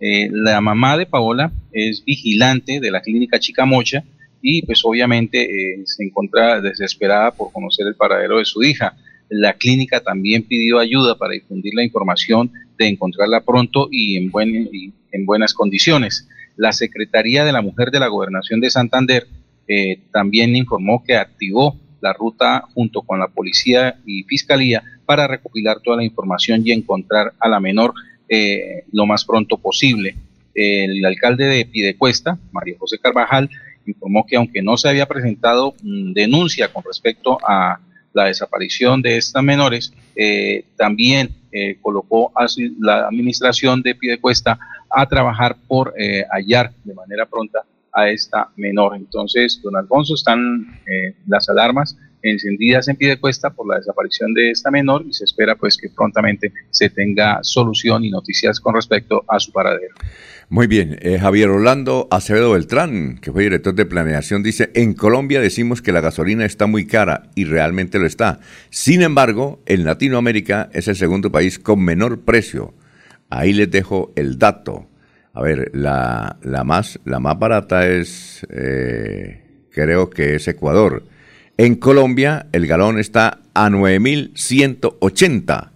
La 0.00 0.60
mamá 0.60 0.96
de 0.96 1.06
Paola 1.06 1.52
es 1.72 2.04
vigilante 2.04 2.78
de 2.80 2.90
la 2.90 3.02
clínica 3.02 3.38
Chicamocha 3.38 4.02
y 4.40 4.62
pues 4.62 4.80
obviamente 4.84 5.82
se 5.84 6.04
encuentra 6.04 6.62
desesperada 6.62 7.32
por 7.32 7.52
conocer 7.52 7.86
el 7.86 7.96
paradero 7.96 8.38
de 8.38 8.46
su 8.46 8.62
hija. 8.62 8.96
La 9.30 9.54
clínica 9.54 10.00
también 10.00 10.42
pidió 10.42 10.80
ayuda 10.80 11.16
para 11.16 11.34
difundir 11.34 11.72
la 11.74 11.84
información 11.84 12.52
de 12.76 12.88
encontrarla 12.88 13.42
pronto 13.42 13.88
y 13.90 14.16
en, 14.16 14.30
buen, 14.30 14.68
y 14.72 14.92
en 15.12 15.24
buenas 15.24 15.54
condiciones. 15.54 16.28
La 16.56 16.72
Secretaría 16.72 17.44
de 17.44 17.52
la 17.52 17.62
Mujer 17.62 17.90
de 17.90 18.00
la 18.00 18.08
Gobernación 18.08 18.60
de 18.60 18.70
Santander 18.70 19.28
eh, 19.68 20.00
también 20.12 20.56
informó 20.56 21.04
que 21.04 21.16
activó 21.16 21.78
la 22.00 22.12
ruta 22.12 22.64
junto 22.74 23.02
con 23.02 23.20
la 23.20 23.28
policía 23.28 24.00
y 24.04 24.24
fiscalía 24.24 24.82
para 25.06 25.28
recopilar 25.28 25.80
toda 25.80 25.98
la 25.98 26.04
información 26.04 26.62
y 26.64 26.72
encontrar 26.72 27.34
a 27.38 27.48
la 27.48 27.60
menor 27.60 27.94
eh, 28.28 28.84
lo 28.92 29.06
más 29.06 29.24
pronto 29.24 29.58
posible. 29.58 30.16
El 30.54 31.04
alcalde 31.04 31.46
de 31.46 31.66
Pidecuesta, 31.66 32.38
María 32.50 32.76
José 32.78 32.98
Carvajal, 32.98 33.48
informó 33.86 34.26
que 34.26 34.36
aunque 34.36 34.62
no 34.62 34.76
se 34.76 34.88
había 34.88 35.06
presentado 35.06 35.74
mm, 35.82 36.12
denuncia 36.12 36.72
con 36.72 36.82
respecto 36.84 37.38
a 37.46 37.80
la 38.12 38.24
desaparición 38.24 39.02
de 39.02 39.16
estas 39.16 39.42
menores, 39.42 39.92
eh, 40.16 40.64
también 40.76 41.36
colocó 41.82 42.30
a 42.36 42.46
la 42.78 43.08
administración 43.08 43.82
de 43.82 43.96
Pidecuesta 43.96 44.56
a 44.88 45.04
trabajar 45.06 45.56
por 45.66 45.92
hallar 46.30 46.72
de 46.84 46.94
manera 46.94 47.26
pronta 47.26 47.64
a 47.92 48.08
esta 48.08 48.48
menor. 48.56 48.96
Entonces, 48.96 49.60
don 49.62 49.76
Alfonso, 49.76 50.14
están 50.14 50.80
eh, 50.86 51.14
las 51.26 51.48
alarmas 51.48 51.96
encendidas 52.22 52.86
en 52.88 52.96
pie 52.96 53.08
de 53.08 53.20
cuesta 53.20 53.50
por 53.50 53.66
la 53.66 53.76
desaparición 53.76 54.34
de 54.34 54.50
esta 54.50 54.70
menor 54.70 55.04
y 55.06 55.12
se 55.12 55.24
espera 55.24 55.56
pues 55.56 55.76
que 55.76 55.88
prontamente 55.88 56.52
se 56.70 56.90
tenga 56.90 57.38
solución 57.42 58.04
y 58.04 58.10
noticias 58.10 58.60
con 58.60 58.74
respecto 58.74 59.24
a 59.26 59.40
su 59.40 59.52
paradero. 59.52 59.94
Muy 60.52 60.66
bien, 60.66 60.98
eh, 61.00 61.20
Javier 61.20 61.48
Orlando 61.48 62.08
Acevedo 62.10 62.50
Beltrán, 62.50 63.18
que 63.18 63.30
fue 63.30 63.44
director 63.44 63.72
de 63.72 63.86
planeación, 63.86 64.42
dice, 64.42 64.72
en 64.74 64.94
Colombia 64.94 65.40
decimos 65.40 65.80
que 65.80 65.92
la 65.92 66.00
gasolina 66.00 66.44
está 66.44 66.66
muy 66.66 66.88
cara 66.88 67.30
y 67.36 67.44
realmente 67.44 68.00
lo 68.00 68.06
está. 68.06 68.40
Sin 68.68 69.02
embargo, 69.02 69.62
en 69.66 69.84
Latinoamérica 69.84 70.68
es 70.72 70.88
el 70.88 70.96
segundo 70.96 71.30
país 71.30 71.60
con 71.60 71.84
menor 71.84 72.22
precio. 72.22 72.74
Ahí 73.28 73.52
les 73.52 73.70
dejo 73.70 74.12
el 74.16 74.40
dato. 74.40 74.88
A 75.34 75.40
ver, 75.40 75.70
la, 75.72 76.36
la, 76.42 76.64
más, 76.64 76.98
la 77.04 77.20
más 77.20 77.38
barata 77.38 77.86
es, 77.86 78.44
eh, 78.50 79.68
creo 79.70 80.10
que 80.10 80.34
es 80.34 80.48
Ecuador. 80.48 81.04
En 81.58 81.76
Colombia 81.76 82.48
el 82.50 82.66
galón 82.66 82.98
está 82.98 83.38
a 83.54 83.70
9.180 83.70 85.70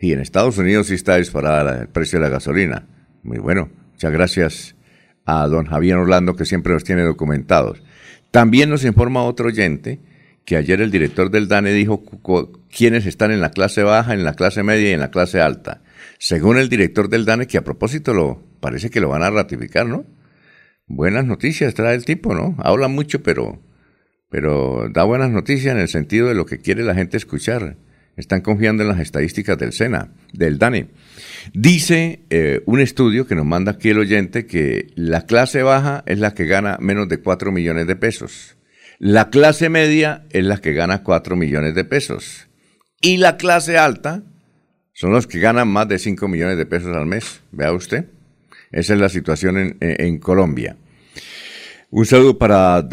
y 0.00 0.12
en 0.12 0.18
Estados 0.18 0.58
Unidos 0.58 0.88
sí 0.88 0.94
está 0.94 1.14
disparada 1.14 1.82
el 1.82 1.86
precio 1.86 2.18
de 2.18 2.24
la 2.24 2.32
gasolina. 2.32 2.88
Muy 3.22 3.38
bueno, 3.38 3.70
muchas 4.00 4.12
gracias 4.12 4.76
a 5.26 5.46
don 5.46 5.66
Javier 5.66 5.96
Orlando 5.96 6.34
que 6.34 6.46
siempre 6.46 6.72
nos 6.72 6.84
tiene 6.84 7.02
documentados. 7.02 7.82
También 8.30 8.70
nos 8.70 8.86
informa 8.86 9.24
otro 9.24 9.48
oyente 9.48 10.00
que 10.46 10.56
ayer 10.56 10.80
el 10.80 10.90
director 10.90 11.30
del 11.30 11.48
DANE 11.48 11.74
dijo 11.74 12.02
quiénes 12.74 13.04
están 13.04 13.30
en 13.30 13.42
la 13.42 13.50
clase 13.50 13.82
baja, 13.82 14.14
en 14.14 14.24
la 14.24 14.32
clase 14.32 14.62
media 14.62 14.88
y 14.88 14.92
en 14.94 15.00
la 15.00 15.10
clase 15.10 15.42
alta. 15.42 15.82
Según 16.18 16.56
el 16.56 16.70
director 16.70 17.10
del 17.10 17.26
DANE, 17.26 17.46
que 17.46 17.58
a 17.58 17.62
propósito 17.62 18.14
lo 18.14 18.42
parece 18.60 18.88
que 18.88 19.02
lo 19.02 19.10
van 19.10 19.22
a 19.22 19.28
ratificar, 19.28 19.84
¿no? 19.84 20.06
Buenas 20.86 21.26
noticias 21.26 21.74
trae 21.74 21.94
el 21.94 22.06
tipo, 22.06 22.34
¿no? 22.34 22.56
Habla 22.56 22.88
mucho, 22.88 23.22
pero, 23.22 23.60
pero 24.30 24.88
da 24.90 25.04
buenas 25.04 25.28
noticias 25.28 25.74
en 25.74 25.80
el 25.82 25.88
sentido 25.88 26.28
de 26.28 26.34
lo 26.34 26.46
que 26.46 26.56
quiere 26.56 26.84
la 26.84 26.94
gente 26.94 27.18
escuchar. 27.18 27.76
Están 28.16 28.42
confiando 28.42 28.82
en 28.82 28.88
las 28.88 29.00
estadísticas 29.00 29.56
del 29.58 29.72
SENA, 29.72 30.10
del 30.32 30.58
DANE. 30.58 30.88
Dice 31.54 32.20
eh, 32.30 32.62
un 32.66 32.80
estudio 32.80 33.26
que 33.26 33.34
nos 33.34 33.46
manda 33.46 33.72
aquí 33.72 33.90
el 33.90 33.98
oyente 33.98 34.46
que 34.46 34.88
la 34.94 35.22
clase 35.22 35.62
baja 35.62 36.02
es 36.06 36.18
la 36.18 36.34
que 36.34 36.44
gana 36.44 36.76
menos 36.80 37.08
de 37.08 37.18
4 37.18 37.50
millones 37.52 37.86
de 37.86 37.96
pesos. 37.96 38.56
La 38.98 39.30
clase 39.30 39.70
media 39.70 40.26
es 40.30 40.44
la 40.44 40.58
que 40.58 40.74
gana 40.74 41.02
4 41.02 41.34
millones 41.34 41.74
de 41.74 41.84
pesos. 41.84 42.48
Y 43.00 43.16
la 43.16 43.38
clase 43.38 43.78
alta 43.78 44.22
son 44.92 45.12
los 45.12 45.26
que 45.26 45.40
ganan 45.40 45.68
más 45.68 45.88
de 45.88 45.98
5 45.98 46.28
millones 46.28 46.58
de 46.58 46.66
pesos 46.66 46.94
al 46.94 47.06
mes. 47.06 47.40
Vea 47.50 47.72
usted. 47.72 48.06
Esa 48.70 48.94
es 48.94 49.00
la 49.00 49.08
situación 49.08 49.78
en, 49.80 50.18
Colombia. 50.18 50.76
Un 51.90 52.04
saludo 52.04 52.38
para, 52.38 52.88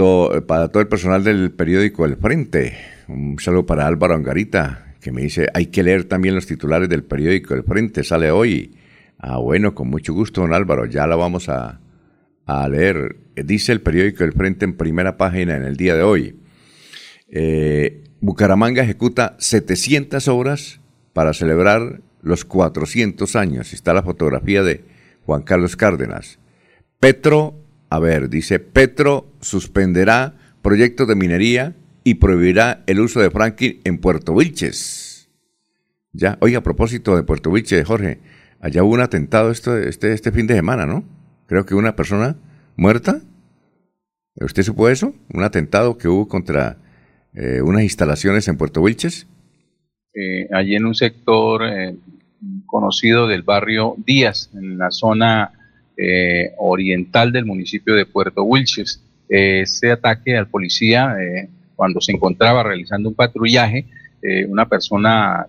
para 0.47 0.69
todo 0.69 0.79
el 0.81 0.87
personal 0.87 1.23
del 1.23 1.51
periódico 1.51 2.05
El 2.05 2.15
Frente. 2.15 2.77
Un 3.09 3.37
saludo 3.39 3.65
para 3.65 3.85
Álvaro 3.85 4.15
Angarita, 4.15 4.86
que 5.07 5.13
me 5.13 5.21
dice, 5.21 5.47
hay 5.53 5.67
que 5.67 5.83
leer 5.83 6.03
también 6.03 6.35
los 6.35 6.47
titulares 6.47 6.89
del 6.89 7.05
periódico 7.05 7.53
El 7.53 7.63
Frente, 7.63 8.03
sale 8.03 8.29
hoy. 8.29 8.75
Ah, 9.17 9.37
bueno, 9.37 9.73
con 9.73 9.87
mucho 9.87 10.13
gusto, 10.13 10.41
don 10.41 10.53
Álvaro, 10.53 10.85
ya 10.85 11.07
la 11.07 11.15
vamos 11.15 11.47
a, 11.47 11.79
a 12.45 12.67
leer. 12.67 13.15
Dice 13.35 13.71
el 13.71 13.79
periódico 13.79 14.25
El 14.25 14.33
Frente 14.33 14.65
en 14.65 14.75
primera 14.75 15.15
página 15.15 15.55
en 15.55 15.63
el 15.63 15.77
día 15.77 15.95
de 15.95 16.03
hoy. 16.03 16.35
Eh, 17.29 18.03
Bucaramanga 18.19 18.83
ejecuta 18.83 19.37
700 19.39 20.27
obras 20.27 20.81
para 21.13 21.33
celebrar 21.33 22.01
los 22.21 22.43
400 22.43 23.37
años. 23.37 23.71
Está 23.71 23.93
la 23.93 24.03
fotografía 24.03 24.61
de 24.61 24.83
Juan 25.25 25.43
Carlos 25.43 25.77
Cárdenas. 25.77 26.37
Petro, 26.99 27.55
a 27.89 27.99
ver, 27.99 28.27
dice, 28.27 28.59
Petro 28.59 29.31
suspenderá 29.39 30.35
proyectos 30.61 31.07
de 31.07 31.15
minería 31.15 31.75
y 32.07 32.13
prohibirá 32.13 32.85
el 32.87 33.01
uso 33.01 33.19
de 33.19 33.29
fracking 33.29 33.81
en 33.83 33.97
Puerto 33.97 34.33
Vilches. 34.33 34.96
Ya, 36.17 36.35
oiga, 36.41 36.57
a 36.57 36.63
propósito 36.63 37.15
de 37.15 37.21
Puerto 37.21 37.51
Vilches, 37.51 37.85
Jorge, 37.85 38.17
allá 38.59 38.83
hubo 38.83 38.95
un 38.95 39.01
atentado 39.01 39.51
este, 39.51 39.87
este, 39.87 40.13
este 40.13 40.31
fin 40.31 40.47
de 40.47 40.55
semana, 40.55 40.87
¿no? 40.87 41.03
Creo 41.45 41.67
que 41.67 41.75
una 41.75 41.95
persona 41.95 42.35
muerta. 42.75 43.21
¿Usted 44.33 44.63
supo 44.63 44.89
eso? 44.89 45.13
Un 45.31 45.43
atentado 45.43 45.99
que 45.99 46.07
hubo 46.07 46.27
contra 46.27 46.77
eh, 47.35 47.61
unas 47.61 47.83
instalaciones 47.83 48.47
en 48.47 48.57
Puerto 48.57 48.81
Wilches. 48.81 49.27
Eh, 50.15 50.47
allí 50.51 50.75
en 50.75 50.87
un 50.87 50.95
sector 50.95 51.61
eh, 51.63 51.95
conocido 52.65 53.27
del 53.27 53.43
barrio 53.43 53.93
Díaz, 54.03 54.49
en 54.55 54.79
la 54.79 54.89
zona 54.89 55.51
oriental 56.57 57.31
del 57.31 57.45
municipio 57.45 57.95
de 57.95 58.05
Puerto 58.05 58.43
Wilches. 58.43 59.03
ese 59.29 59.91
ataque 59.91 60.37
al 60.37 60.47
policía, 60.47 61.15
cuando 61.75 62.01
se 62.01 62.11
encontraba 62.11 62.61
realizando 62.61 63.09
un 63.09 63.15
patrullaje, 63.15 63.87
una 64.47 64.69
persona 64.69 65.47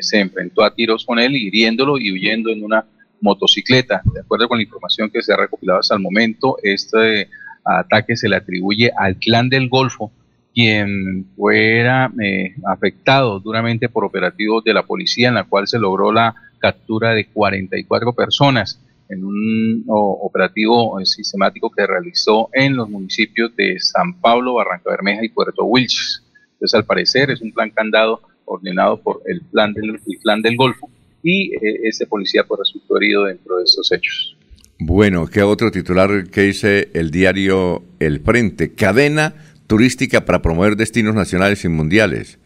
se 0.00 0.18
enfrentó 0.18 0.64
a 0.64 0.74
tiros 0.74 1.04
con 1.04 1.18
él, 1.18 1.36
hiriéndolo 1.36 1.96
y 1.98 2.12
huyendo 2.12 2.50
en 2.50 2.64
una 2.64 2.84
motocicleta. 3.20 4.02
De 4.12 4.20
acuerdo 4.20 4.48
con 4.48 4.58
la 4.58 4.64
información 4.64 5.10
que 5.10 5.22
se 5.22 5.32
ha 5.32 5.36
recopilado 5.36 5.80
hasta 5.80 5.94
el 5.94 6.00
momento, 6.00 6.56
este 6.62 7.28
ataque 7.64 8.16
se 8.16 8.28
le 8.28 8.36
atribuye 8.36 8.90
al 8.96 9.16
clan 9.16 9.48
del 9.48 9.68
Golfo, 9.68 10.10
quien 10.52 11.26
fuera 11.36 12.12
eh, 12.22 12.54
afectado 12.66 13.38
duramente 13.40 13.88
por 13.88 14.04
operativos 14.04 14.64
de 14.64 14.74
la 14.74 14.84
policía, 14.84 15.28
en 15.28 15.34
la 15.34 15.44
cual 15.44 15.68
se 15.68 15.78
logró 15.78 16.12
la 16.12 16.34
captura 16.58 17.14
de 17.14 17.26
44 17.26 18.12
personas 18.12 18.80
en 19.08 19.24
un 19.24 19.84
operativo 19.88 21.00
eh, 21.00 21.06
sistemático 21.06 21.70
que 21.70 21.86
realizó 21.86 22.48
en 22.52 22.76
los 22.76 22.88
municipios 22.88 23.54
de 23.56 23.78
San 23.78 24.20
Pablo, 24.20 24.54
Barranca 24.54 24.90
Bermeja 24.90 25.24
y 25.24 25.30
Puerto 25.30 25.64
Wilches. 25.64 26.24
Entonces, 26.52 26.74
al 26.74 26.84
parecer, 26.84 27.30
es 27.30 27.40
un 27.40 27.52
plan 27.52 27.70
candado 27.70 28.20
ordenado 28.50 29.00
por 29.00 29.22
el 29.26 29.42
plan 29.42 29.72
del, 29.72 29.90
el 29.90 30.18
plan 30.22 30.42
del 30.42 30.56
Golfo 30.56 30.90
y 31.22 31.54
eh, 31.54 31.80
ese 31.84 32.06
policía 32.06 32.44
pues, 32.44 32.58
resultó 32.60 32.98
herido 32.98 33.24
dentro 33.24 33.56
de 33.58 33.64
estos 33.64 33.90
hechos. 33.92 34.36
Bueno, 34.78 35.26
¿qué 35.26 35.42
otro 35.42 35.70
titular 35.70 36.28
que 36.30 36.40
dice 36.42 36.88
el 36.94 37.10
diario 37.10 37.84
El 37.98 38.20
Frente? 38.20 38.72
Cadena 38.72 39.34
turística 39.66 40.24
para 40.24 40.40
promover 40.42 40.76
destinos 40.76 41.14
nacionales 41.14 41.64
y 41.64 41.68
mundiales. 41.68 42.38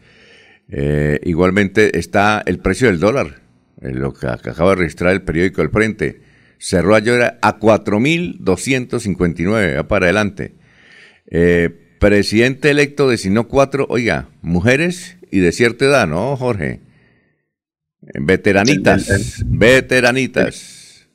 Eh, 0.69 1.19
igualmente 1.23 1.97
está 1.97 2.43
el 2.45 2.59
precio 2.59 2.87
del 2.87 2.99
dólar, 2.99 3.39
lo 3.81 4.13
que 4.13 4.27
acaba 4.27 4.71
de 4.71 4.77
registrar 4.77 5.13
el 5.13 5.21
periódico 5.21 5.61
El 5.61 5.69
Frente. 5.69 6.19
Cerró 6.57 6.95
ayer 6.95 7.37
a 7.41 7.59
4.259, 7.59 9.77
va 9.77 9.87
para 9.87 10.07
adelante. 10.07 10.55
Eh, 11.31 11.69
presidente 11.99 12.69
electo 12.69 13.09
designó 13.09 13.47
cuatro, 13.47 13.87
oiga, 13.89 14.29
mujeres 14.41 15.17
y 15.35 15.39
de 15.39 15.51
cierta 15.51 15.83
edad, 15.83 16.07
¿no, 16.07 16.37
Jorge? 16.37 16.79
Veteranitas, 17.99 19.43
veteranitas. 19.45 21.09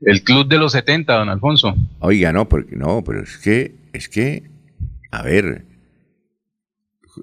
El 0.00 0.22
club 0.22 0.48
de 0.48 0.56
los 0.56 0.72
70, 0.72 1.12
don 1.12 1.28
Alfonso. 1.28 1.76
Oiga, 1.98 2.32
no, 2.32 2.48
porque 2.48 2.76
no, 2.76 3.04
pero 3.04 3.22
es 3.22 3.36
que, 3.36 3.74
es 3.92 4.08
que, 4.08 4.44
a 5.10 5.22
ver, 5.22 5.66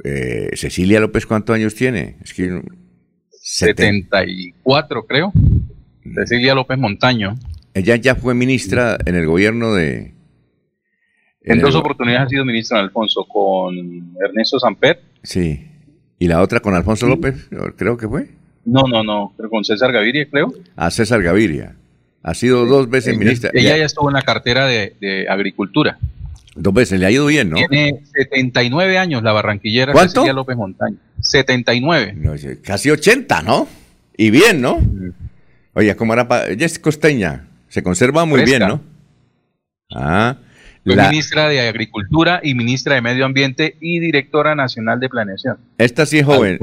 eh, 0.03 0.51
Cecilia 0.53 0.99
López, 0.99 1.25
¿cuántos 1.25 1.55
años 1.55 1.73
tiene? 1.73 2.17
Es 2.23 2.31
que 2.35 2.61
74, 3.31 5.07
creo. 5.07 5.33
Cecilia 6.13 6.53
López 6.53 6.77
Montaño. 6.77 7.33
Ella 7.73 7.95
ya 7.95 8.13
fue 8.13 8.35
ministra 8.35 8.99
en 9.03 9.15
el 9.15 9.25
gobierno 9.25 9.73
de... 9.73 10.13
En, 11.41 11.59
dos 11.59 11.73
oportunidades 11.73 12.27
ha 12.27 12.29
sido 12.29 12.45
ministra, 12.45 12.79
Alfonso, 12.81 13.25
con 13.25 13.75
Ernesto 14.23 14.59
Samper. 14.59 15.01
Sí. 15.23 15.71
¿Y 16.19 16.27
la 16.27 16.41
otra 16.41 16.59
con 16.59 16.73
Alfonso 16.75 17.07
López? 17.07 17.47
Creo 17.75 17.97
que 17.97 18.07
fue. 18.07 18.29
No, 18.65 18.83
no, 18.83 19.03
no, 19.03 19.33
pero 19.37 19.49
con 19.49 19.63
César 19.63 19.91
Gaviria, 19.91 20.27
creo. 20.29 20.53
A 20.75 20.89
César 20.89 21.21
Gaviria. 21.21 21.75
Ha 22.23 22.33
sido 22.33 22.65
dos 22.65 22.89
veces 22.89 23.17
ministra. 23.17 23.51
Ella 23.53 23.77
ya 23.77 23.85
estuvo 23.85 24.09
en 24.09 24.15
la 24.15 24.23
cartera 24.23 24.65
de, 24.65 25.27
Agricultura. 25.29 25.99
Dos 26.55 26.73
veces, 26.73 26.99
le 26.99 27.05
ha 27.05 27.11
ido 27.11 27.25
bien, 27.25 27.49
¿no? 27.49 27.57
Tiene 27.57 28.01
79 28.13 28.97
años 28.97 29.21
la 29.21 29.33
barranquillera 29.33 29.91
¿Cuánto? 29.91 30.21
Cecilia 30.21 30.33
López 30.33 30.55
Montaño. 30.55 30.97
79. 31.21 32.59
casi 32.63 32.89
80, 32.89 33.41
¿no? 33.41 33.67
Y 34.17 34.31
bien, 34.31 34.61
¿no? 34.61 34.79
Oye, 35.73 35.95
¿cómo 35.95 36.13
era? 36.13 36.27
Ella 36.47 36.65
es 36.65 36.79
costeña. 36.79 37.47
Se 37.67 37.83
conserva 37.83 38.25
muy 38.25 38.43
bien, 38.43 38.59
¿no? 38.59 38.81
Ah. 39.93 40.37
Fue 40.85 40.95
ministra 40.95 41.49
de 41.49 41.67
Agricultura 41.67 42.39
y 42.43 42.53
ministra 42.53 42.95
de 42.95 43.01
Medio 43.01 43.25
Ambiente 43.25 43.75
y 43.81 43.99
directora 43.99 44.53
nacional 44.53 44.99
de 44.99 45.09
Planeación. 45.09 45.57
Esta 45.79 46.05
sí 46.05 46.19
es 46.19 46.25
joven. 46.25 46.59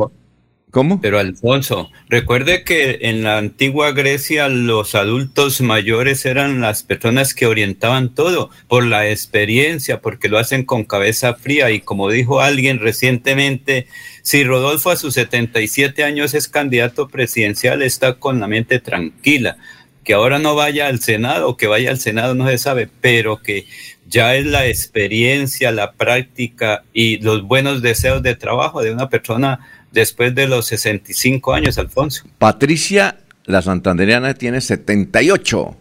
¿Cómo? 0.72 1.02
Pero 1.02 1.18
Alfonso, 1.18 1.90
recuerde 2.08 2.64
que 2.64 3.00
en 3.02 3.24
la 3.24 3.36
antigua 3.36 3.92
Grecia 3.92 4.48
los 4.48 4.94
adultos 4.94 5.60
mayores 5.60 6.24
eran 6.24 6.62
las 6.62 6.82
personas 6.82 7.34
que 7.34 7.44
orientaban 7.44 8.14
todo 8.14 8.48
por 8.68 8.86
la 8.86 9.06
experiencia, 9.06 10.00
porque 10.00 10.30
lo 10.30 10.38
hacen 10.38 10.64
con 10.64 10.84
cabeza 10.84 11.34
fría 11.34 11.70
y 11.72 11.80
como 11.80 12.08
dijo 12.08 12.40
alguien 12.40 12.78
recientemente, 12.78 13.86
si 14.22 14.44
Rodolfo 14.44 14.90
a 14.90 14.96
sus 14.96 15.12
77 15.12 16.04
años 16.04 16.32
es 16.32 16.48
candidato 16.48 17.06
presidencial, 17.08 17.82
está 17.82 18.14
con 18.14 18.40
la 18.40 18.46
mente 18.46 18.78
tranquila. 18.78 19.58
Que 20.04 20.14
ahora 20.14 20.38
no 20.38 20.54
vaya 20.54 20.86
al 20.86 21.00
Senado 21.00 21.50
o 21.50 21.56
que 21.56 21.66
vaya 21.66 21.90
al 21.90 21.98
Senado 21.98 22.34
no 22.34 22.48
se 22.48 22.58
sabe, 22.58 22.88
pero 23.00 23.42
que 23.42 23.66
ya 24.12 24.36
es 24.36 24.44
la 24.46 24.66
experiencia, 24.66 25.72
la 25.72 25.92
práctica 25.92 26.84
y 26.92 27.18
los 27.18 27.42
buenos 27.42 27.80
deseos 27.80 28.22
de 28.22 28.36
trabajo 28.36 28.82
de 28.82 28.92
una 28.92 29.08
persona 29.08 29.60
después 29.90 30.34
de 30.34 30.46
los 30.46 30.66
65 30.66 31.54
años, 31.54 31.78
Alfonso. 31.78 32.24
Patricia, 32.38 33.16
la 33.46 33.62
santanderiana, 33.62 34.34
tiene 34.34 34.60
78. 34.60 35.76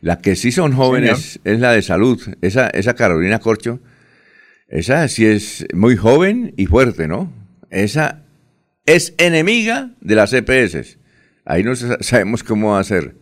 La 0.00 0.20
que 0.20 0.36
sí 0.36 0.52
son 0.52 0.72
jóvenes 0.72 1.40
es 1.44 1.58
la 1.58 1.72
de 1.72 1.82
salud. 1.82 2.22
Esa, 2.42 2.68
esa 2.68 2.94
Carolina 2.94 3.40
Corcho, 3.40 3.80
esa 4.68 5.08
sí 5.08 5.26
es 5.26 5.66
muy 5.74 5.96
joven 5.96 6.54
y 6.56 6.66
fuerte, 6.66 7.08
¿no? 7.08 7.32
Esa 7.70 8.22
es 8.86 9.14
enemiga 9.18 9.90
de 10.00 10.14
las 10.14 10.32
EPS. 10.32 10.98
Ahí 11.44 11.64
no 11.64 11.74
sabemos 11.74 12.44
cómo 12.44 12.76
hacer. 12.76 13.16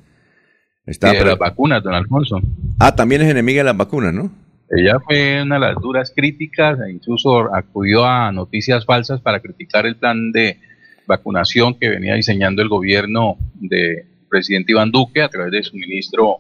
Está 0.86 1.12
de 1.12 1.24
las 1.24 1.38
vacunas, 1.38 1.82
don 1.82 1.94
Alfonso. 1.94 2.40
Ah, 2.78 2.94
también 2.94 3.22
es 3.22 3.30
enemiga 3.30 3.60
de 3.60 3.64
las 3.64 3.76
vacunas, 3.76 4.12
¿no? 4.12 4.30
Ella 4.70 4.98
fue 5.00 5.42
una 5.42 5.56
de 5.56 5.60
las 5.60 5.76
duras 5.80 6.12
críticas 6.14 6.78
e 6.80 6.90
incluso 6.90 7.54
acudió 7.54 8.04
a 8.04 8.32
noticias 8.32 8.84
falsas 8.86 9.20
para 9.20 9.40
criticar 9.40 9.86
el 9.86 9.96
plan 9.96 10.32
de 10.32 10.58
vacunación 11.06 11.78
que 11.78 11.90
venía 11.90 12.14
diseñando 12.14 12.62
el 12.62 12.68
gobierno 12.68 13.36
del 13.54 14.04
presidente 14.28 14.72
Iván 14.72 14.90
Duque 14.90 15.22
a 15.22 15.28
través 15.28 15.52
de 15.52 15.62
su 15.62 15.76
ministro, 15.76 16.38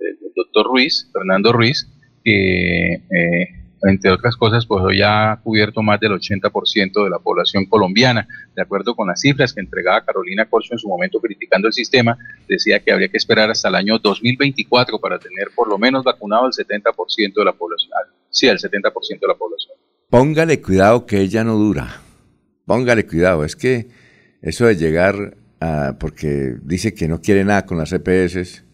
el 0.00 0.16
doctor 0.34 0.66
Ruiz, 0.66 1.08
Fernando 1.12 1.52
Ruiz, 1.52 1.86
que 2.24 2.94
eh, 2.94 3.48
entre 3.88 4.10
otras 4.10 4.36
cosas, 4.36 4.66
pues 4.66 4.82
hoy 4.82 5.02
ha 5.02 5.38
cubierto 5.42 5.82
más 5.82 6.00
del 6.00 6.12
80% 6.12 7.04
de 7.04 7.10
la 7.10 7.18
población 7.18 7.66
colombiana. 7.66 8.26
De 8.54 8.62
acuerdo 8.62 8.94
con 8.94 9.08
las 9.08 9.20
cifras 9.20 9.52
que 9.52 9.60
entregaba 9.60 10.04
Carolina 10.04 10.46
Corso 10.46 10.72
en 10.72 10.78
su 10.78 10.88
momento 10.88 11.20
criticando 11.20 11.68
el 11.68 11.72
sistema, 11.72 12.16
decía 12.48 12.80
que 12.80 12.92
habría 12.92 13.08
que 13.08 13.16
esperar 13.16 13.50
hasta 13.50 13.68
el 13.68 13.74
año 13.74 13.98
2024 13.98 14.98
para 14.98 15.18
tener 15.18 15.48
por 15.54 15.68
lo 15.68 15.78
menos 15.78 16.04
vacunado 16.04 16.46
el 16.46 16.52
70% 16.52 17.34
de 17.34 17.44
la 17.44 17.52
población. 17.52 17.92
Sí, 18.30 18.46
el 18.46 18.58
70% 18.58 19.20
de 19.20 19.28
la 19.28 19.34
población. 19.34 19.76
Póngale 20.08 20.60
cuidado 20.60 21.06
que 21.06 21.20
ella 21.20 21.44
no 21.44 21.56
dura. 21.56 22.00
Póngale 22.64 23.06
cuidado. 23.06 23.44
Es 23.44 23.56
que 23.56 23.88
eso 24.42 24.66
de 24.66 24.76
llegar 24.76 25.36
a, 25.60 25.96
porque 25.98 26.56
dice 26.62 26.94
que 26.94 27.08
no 27.08 27.20
quiere 27.20 27.44
nada 27.44 27.66
con 27.66 27.78
las 27.78 27.92
EPS 27.92 28.64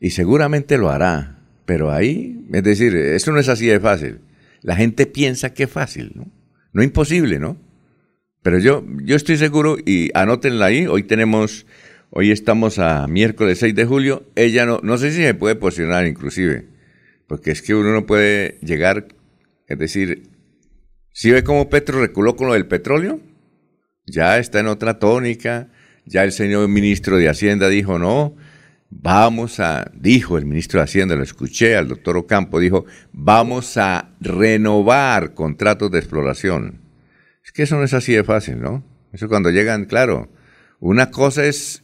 y 0.00 0.10
seguramente 0.10 0.78
lo 0.78 0.90
hará. 0.90 1.38
Pero 1.66 1.90
ahí, 1.90 2.46
es 2.52 2.62
decir, 2.62 2.94
eso 2.94 3.32
no 3.32 3.40
es 3.40 3.48
así 3.48 3.66
de 3.66 3.80
fácil 3.80 4.20
la 4.64 4.76
gente 4.76 5.04
piensa 5.04 5.52
que 5.52 5.64
es 5.64 5.70
fácil, 5.70 6.12
¿no? 6.14 6.26
No 6.72 6.82
imposible, 6.82 7.38
¿no? 7.38 7.58
Pero 8.42 8.58
yo, 8.58 8.82
yo 9.02 9.14
estoy 9.14 9.36
seguro, 9.36 9.76
y 9.84 10.10
anótenla 10.14 10.66
ahí, 10.66 10.86
hoy 10.86 11.02
tenemos, 11.02 11.66
hoy 12.08 12.30
estamos 12.30 12.78
a 12.78 13.06
miércoles 13.06 13.58
6 13.58 13.74
de 13.74 13.84
julio, 13.84 14.24
ella 14.34 14.64
no, 14.64 14.80
no 14.82 14.96
sé 14.96 15.12
si 15.12 15.22
se 15.22 15.34
puede 15.34 15.54
posicionar 15.54 16.06
inclusive, 16.06 16.66
porque 17.28 17.50
es 17.50 17.60
que 17.60 17.74
uno 17.74 17.92
no 17.92 18.06
puede 18.06 18.58
llegar, 18.62 19.08
es 19.68 19.78
decir, 19.78 20.30
si 21.12 21.30
ve 21.30 21.44
cómo 21.44 21.68
Petro 21.68 22.00
reculó 22.00 22.34
con 22.34 22.48
lo 22.48 22.54
del 22.54 22.66
petróleo, 22.66 23.20
ya 24.06 24.38
está 24.38 24.60
en 24.60 24.68
otra 24.68 24.98
tónica, 24.98 25.68
ya 26.06 26.24
el 26.24 26.32
señor 26.32 26.68
ministro 26.68 27.18
de 27.18 27.28
Hacienda 27.28 27.68
dijo 27.68 27.98
no, 27.98 28.34
Vamos 28.96 29.58
a, 29.58 29.90
dijo 29.92 30.38
el 30.38 30.46
ministro 30.46 30.78
de 30.78 30.84
Hacienda, 30.84 31.16
lo 31.16 31.24
escuché 31.24 31.76
al 31.76 31.88
doctor 31.88 32.16
Ocampo, 32.16 32.60
dijo, 32.60 32.86
vamos 33.12 33.76
a 33.76 34.10
renovar 34.20 35.34
contratos 35.34 35.90
de 35.90 35.98
exploración. 35.98 36.80
Es 37.44 37.50
que 37.50 37.64
eso 37.64 37.76
no 37.76 37.82
es 37.82 37.92
así 37.92 38.12
de 38.12 38.22
fácil, 38.22 38.60
¿no? 38.60 38.84
Eso 39.12 39.28
cuando 39.28 39.50
llegan, 39.50 39.86
claro, 39.86 40.28
una 40.78 41.10
cosa 41.10 41.44
es 41.44 41.82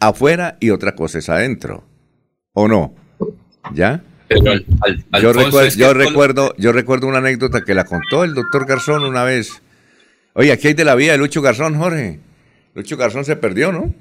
afuera 0.00 0.56
y 0.58 0.70
otra 0.70 0.94
cosa 0.94 1.18
es 1.18 1.28
adentro. 1.28 1.84
¿O 2.54 2.66
no? 2.66 2.94
¿Ya? 3.74 4.02
yo, 4.30 5.32
recuerdo, 5.34 5.68
yo, 5.76 5.94
recuerdo, 5.94 6.54
yo 6.56 6.72
recuerdo 6.72 7.06
una 7.08 7.18
anécdota 7.18 7.62
que 7.62 7.74
la 7.74 7.84
contó 7.84 8.24
el 8.24 8.34
doctor 8.34 8.66
Garzón 8.66 9.04
una 9.04 9.22
vez. 9.22 9.62
Oye, 10.32 10.50
aquí 10.50 10.68
hay 10.68 10.74
de 10.74 10.86
la 10.86 10.94
vida 10.94 11.12
de 11.12 11.18
Lucho 11.18 11.42
Garzón, 11.42 11.76
Jorge. 11.76 12.20
Lucho 12.74 12.96
Garzón 12.96 13.26
se 13.26 13.36
perdió, 13.36 13.70
¿no? 13.70 13.94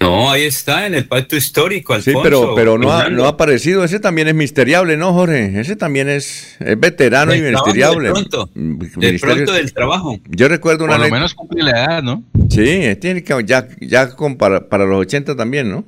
No, 0.00 0.30
ahí 0.30 0.44
está, 0.44 0.86
en 0.86 0.94
el 0.94 1.08
pacto 1.08 1.34
histórico, 1.34 1.92
Alfonso. 1.92 2.20
Sí, 2.20 2.22
pero, 2.22 2.54
pero 2.54 2.78
no, 2.78 2.92
ha, 2.92 3.08
no 3.08 3.24
ha 3.24 3.30
aparecido. 3.30 3.82
Ese 3.82 3.98
también 3.98 4.28
es 4.28 4.34
misteriable, 4.34 4.96
¿no, 4.96 5.12
Jorge? 5.12 5.58
Ese 5.58 5.74
también 5.74 6.08
es, 6.08 6.56
es 6.60 6.78
veterano 6.78 7.34
y 7.34 7.40
misteriable. 7.40 8.08
De 8.08 8.14
pronto, 8.14 8.50
de 8.54 9.18
pronto 9.18 9.52
del 9.52 9.72
trabajo. 9.72 10.20
Yo 10.28 10.46
recuerdo 10.46 10.84
una... 10.84 10.96
Por 10.96 11.06
lo 11.06 11.12
menos 11.12 11.34
cumple 11.34 11.64
la 11.64 11.70
edad, 11.70 12.02
¿no? 12.04 12.22
Sí, 12.48 12.94
tiene 13.00 13.24
que, 13.24 13.44
ya, 13.44 13.66
ya 13.80 14.14
para, 14.38 14.68
para, 14.68 14.86
los 14.86 15.00
80 15.00 15.34
también, 15.34 15.68
¿no? 15.68 15.84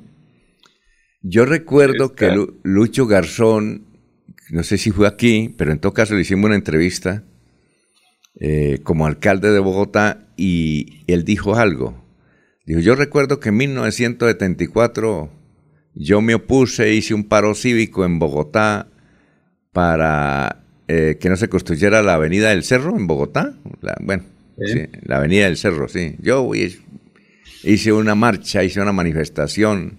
Yo 1.21 1.45
recuerdo 1.45 2.13
que 2.13 2.35
Lucho 2.63 3.05
Garzón, 3.05 3.85
no 4.49 4.63
sé 4.63 4.77
si 4.77 4.91
fue 4.91 5.07
aquí, 5.07 5.53
pero 5.57 5.71
en 5.71 5.79
todo 5.79 5.93
caso 5.93 6.15
le 6.15 6.21
hicimos 6.21 6.45
una 6.47 6.55
entrevista 6.55 7.23
eh, 8.39 8.79
como 8.83 9.05
alcalde 9.05 9.51
de 9.51 9.59
Bogotá 9.59 10.25
y 10.35 11.03
él 11.07 11.23
dijo 11.23 11.55
algo 11.55 12.00
yo 12.65 12.95
recuerdo 12.95 13.39
que 13.39 13.49
en 13.49 13.57
1974 13.57 15.29
yo 15.95 16.21
me 16.21 16.35
opuse, 16.35 16.93
hice 16.93 17.13
un 17.13 17.25
paro 17.25 17.53
cívico 17.55 18.05
en 18.05 18.19
Bogotá 18.19 18.87
para 19.73 20.63
eh, 20.87 21.17
que 21.19 21.29
no 21.29 21.37
se 21.37 21.49
construyera 21.49 22.01
la 22.01 22.15
Avenida 22.15 22.49
del 22.49 22.63
Cerro 22.63 22.95
en 22.95 23.07
Bogotá. 23.07 23.55
bueno, 24.01 24.23
la 25.03 25.17
Avenida 25.17 25.45
del 25.45 25.57
Cerro, 25.57 25.87
sí. 25.87 26.15
Yo 26.21 26.49
hice 27.63 27.91
una 27.93 28.15
marcha, 28.15 28.63
hice 28.63 28.81
una 28.81 28.93
manifestación, 28.93 29.97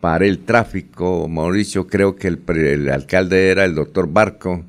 paré 0.00 0.28
el 0.28 0.44
tráfico. 0.44 1.28
Mauricio, 1.28 1.86
creo 1.86 2.16
que 2.16 2.28
el, 2.28 2.90
alcalde 2.90 3.48
era 3.50 3.64
el 3.64 3.74
doctor 3.74 4.10
Barco, 4.10 4.64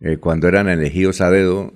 eh, 0.00 0.18
cuando 0.18 0.48
eran 0.48 0.68
elegidos 0.68 1.20
a 1.20 1.30
dedo. 1.30 1.72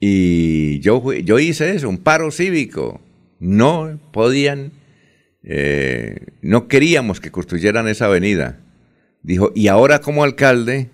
Y 0.00 0.80
yo, 0.80 1.12
yo 1.12 1.38
hice 1.38 1.74
eso, 1.74 1.88
un 1.88 1.98
paro 1.98 2.30
cívico 2.30 3.00
no 3.40 3.98
podían, 4.12 4.72
eh, 5.42 6.26
no 6.42 6.68
queríamos 6.68 7.20
que 7.20 7.32
construyeran 7.32 7.88
esa 7.88 8.06
avenida. 8.06 8.60
Dijo, 9.22 9.50
y 9.54 9.68
ahora 9.68 10.00
como 10.00 10.22
alcalde, 10.22 10.90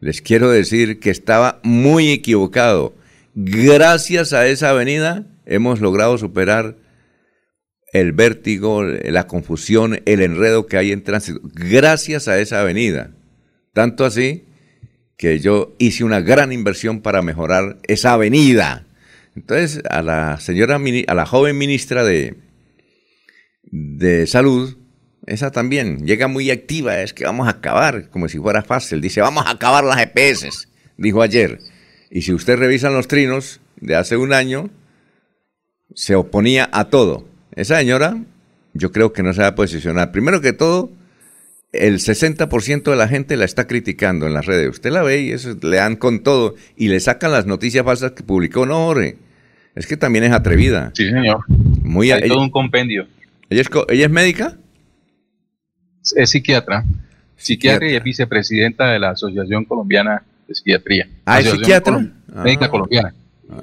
les 0.00 0.22
quiero 0.22 0.50
decir 0.50 1.00
que 1.00 1.10
estaba 1.10 1.60
muy 1.62 2.10
equivocado. 2.10 2.94
Gracias 3.34 4.32
a 4.32 4.46
esa 4.46 4.70
avenida 4.70 5.26
hemos 5.44 5.80
logrado 5.80 6.16
superar 6.18 6.76
el 7.92 8.12
vértigo, 8.12 8.84
la 8.84 9.26
confusión, 9.26 10.00
el 10.04 10.20
enredo 10.20 10.66
que 10.66 10.76
hay 10.76 10.92
en 10.92 11.02
tránsito. 11.02 11.40
Gracias 11.42 12.28
a 12.28 12.38
esa 12.38 12.60
avenida. 12.60 13.12
Tanto 13.72 14.04
así 14.04 14.44
que 15.16 15.40
yo 15.40 15.74
hice 15.78 16.04
una 16.04 16.20
gran 16.20 16.52
inversión 16.52 17.00
para 17.00 17.22
mejorar 17.22 17.78
esa 17.84 18.12
avenida. 18.12 18.86
Entonces, 19.38 19.82
a 19.88 20.02
la 20.02 20.40
señora, 20.40 20.80
a 21.06 21.14
la 21.14 21.24
joven 21.26 21.56
ministra 21.56 22.02
de, 22.02 22.34
de 23.62 24.26
Salud, 24.26 24.76
esa 25.26 25.52
también 25.52 26.04
llega 26.04 26.26
muy 26.26 26.50
activa, 26.50 27.00
es 27.02 27.14
que 27.14 27.24
vamos 27.24 27.46
a 27.46 27.52
acabar, 27.52 28.10
como 28.10 28.28
si 28.28 28.38
fuera 28.38 28.62
fácil. 28.62 29.00
Dice, 29.00 29.20
vamos 29.20 29.46
a 29.46 29.50
acabar 29.50 29.84
las 29.84 30.00
EPS, 30.00 30.68
dijo 30.96 31.22
ayer. 31.22 31.60
Y 32.10 32.22
si 32.22 32.32
usted 32.32 32.56
revisa 32.56 32.90
los 32.90 33.06
trinos 33.06 33.60
de 33.76 33.94
hace 33.94 34.16
un 34.16 34.32
año, 34.32 34.70
se 35.94 36.16
oponía 36.16 36.68
a 36.72 36.90
todo. 36.90 37.28
Esa 37.54 37.78
señora, 37.78 38.18
yo 38.74 38.90
creo 38.90 39.12
que 39.12 39.22
no 39.22 39.32
se 39.34 39.42
va 39.42 39.48
a 39.48 39.54
posicionar. 39.54 40.10
Primero 40.10 40.40
que 40.40 40.52
todo, 40.52 40.90
el 41.70 42.00
60% 42.00 42.90
de 42.90 42.96
la 42.96 43.06
gente 43.06 43.36
la 43.36 43.44
está 43.44 43.68
criticando 43.68 44.26
en 44.26 44.34
las 44.34 44.46
redes. 44.46 44.68
Usted 44.68 44.90
la 44.90 45.04
ve 45.04 45.20
y 45.20 45.30
eso, 45.30 45.56
le 45.62 45.76
dan 45.76 45.94
con 45.94 46.24
todo 46.24 46.56
y 46.76 46.88
le 46.88 46.98
sacan 46.98 47.30
las 47.30 47.46
noticias 47.46 47.84
falsas 47.84 48.12
que 48.12 48.24
publicó. 48.24 48.66
No, 48.66 48.88
ore. 48.88 49.27
Es 49.74 49.86
que 49.86 49.96
también 49.96 50.24
es 50.24 50.32
atrevida. 50.32 50.90
Sí, 50.94 51.08
señor. 51.08 51.44
Muy 51.48 52.10
Hay 52.10 52.28
todo 52.28 52.42
un 52.42 52.50
compendio. 52.50 53.06
¿Ella 53.48 53.62
es, 53.62 53.70
¿Ella 53.88 54.04
es 54.06 54.10
médica? 54.10 54.56
Es 56.16 56.30
psiquiatra. 56.30 56.84
Psiquiatra 57.36 57.90
y 57.90 57.94
es 57.94 58.02
vicepresidenta 58.02 58.88
de 58.88 58.98
la 58.98 59.10
Asociación 59.10 59.64
Colombiana 59.64 60.22
de 60.46 60.54
Psiquiatría. 60.54 61.08
Ah, 61.24 61.40
es 61.40 61.50
psiquiatra. 61.50 62.06
Médica 62.44 62.66
ah. 62.66 62.70
colombiana. 62.70 63.14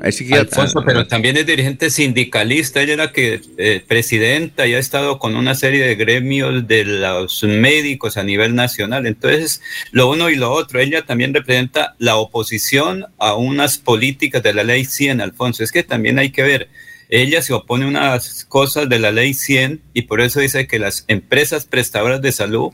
Es 0.04 0.20
Alfonso, 0.32 0.82
pero 0.84 1.06
también 1.06 1.38
es 1.38 1.46
dirigente 1.46 1.92
sindicalista, 1.92 2.82
ella 2.82 2.94
era 2.94 3.12
que 3.12 3.40
eh, 3.58 3.84
presidenta 3.88 4.66
y 4.66 4.74
ha 4.74 4.80
estado 4.80 5.20
con 5.20 5.36
una 5.36 5.54
serie 5.54 5.86
de 5.86 5.96
gremios 5.96 6.68
de 6.68 6.86
los 6.86 7.44
médicos 7.44 8.18
a 8.18 8.24
nivel 8.24 8.56
nacional. 8.56 9.06
Entonces, 9.06 9.62
lo 9.92 10.10
uno 10.10 10.32
y 10.32 10.36
lo 10.36 10.52
otro, 10.52 10.80
ella 10.80 11.06
también 11.06 11.36
representa 11.36 11.96
la 12.00 12.16
oposición 12.16 13.06
a 13.20 13.36
unas 13.36 13.78
políticas 13.78 14.42
de 14.42 14.56
la 14.56 14.64
ley 14.64 14.86
100, 14.86 15.22
Alfonso. 15.22 15.64
Es 15.64 15.72
que 15.72 15.84
también 15.84 16.18
hay 16.18 16.32
que 16.32 16.42
ver, 16.42 16.70
ella 17.10 17.44
se 17.44 17.54
opone 17.54 17.86
a 17.86 17.90
unas 17.90 18.44
cosas 18.46 18.90
de 18.90 18.98
la 18.98 19.12
ley 19.12 19.36
100 19.36 19.82
y 19.94 20.04
por 20.04 20.20
eso 20.20 20.40
dice 20.40 20.66
que 20.66 20.80
las 20.80 21.06
empresas 21.08 21.66
prestadoras 21.66 22.24
de 22.24 22.32
salud 22.32 22.72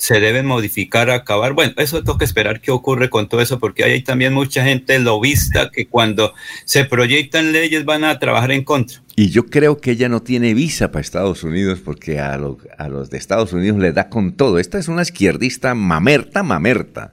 se 0.00 0.18
deben 0.18 0.46
modificar, 0.46 1.10
acabar. 1.10 1.52
Bueno, 1.52 1.74
eso 1.76 2.02
toca 2.02 2.24
esperar 2.24 2.62
qué 2.62 2.70
ocurre 2.70 3.10
con 3.10 3.28
todo 3.28 3.42
eso, 3.42 3.58
porque 3.58 3.84
hay 3.84 4.02
también 4.02 4.32
mucha 4.32 4.64
gente 4.64 4.98
lobista 4.98 5.70
que 5.70 5.88
cuando 5.88 6.32
se 6.64 6.86
proyectan 6.86 7.52
leyes 7.52 7.84
van 7.84 8.04
a 8.04 8.18
trabajar 8.18 8.50
en 8.50 8.64
contra. 8.64 9.02
Y 9.14 9.28
yo 9.28 9.46
creo 9.46 9.78
que 9.78 9.90
ella 9.90 10.08
no 10.08 10.22
tiene 10.22 10.54
visa 10.54 10.90
para 10.90 11.02
Estados 11.02 11.44
Unidos 11.44 11.80
porque 11.84 12.18
a, 12.18 12.32
a 12.32 12.88
los 12.88 13.10
de 13.10 13.18
Estados 13.18 13.52
Unidos 13.52 13.78
le 13.78 13.92
da 13.92 14.08
con 14.08 14.32
todo. 14.32 14.58
Esta 14.58 14.78
es 14.78 14.88
una 14.88 15.02
izquierdista 15.02 15.74
mamerta, 15.74 16.42
mamerta. 16.42 17.12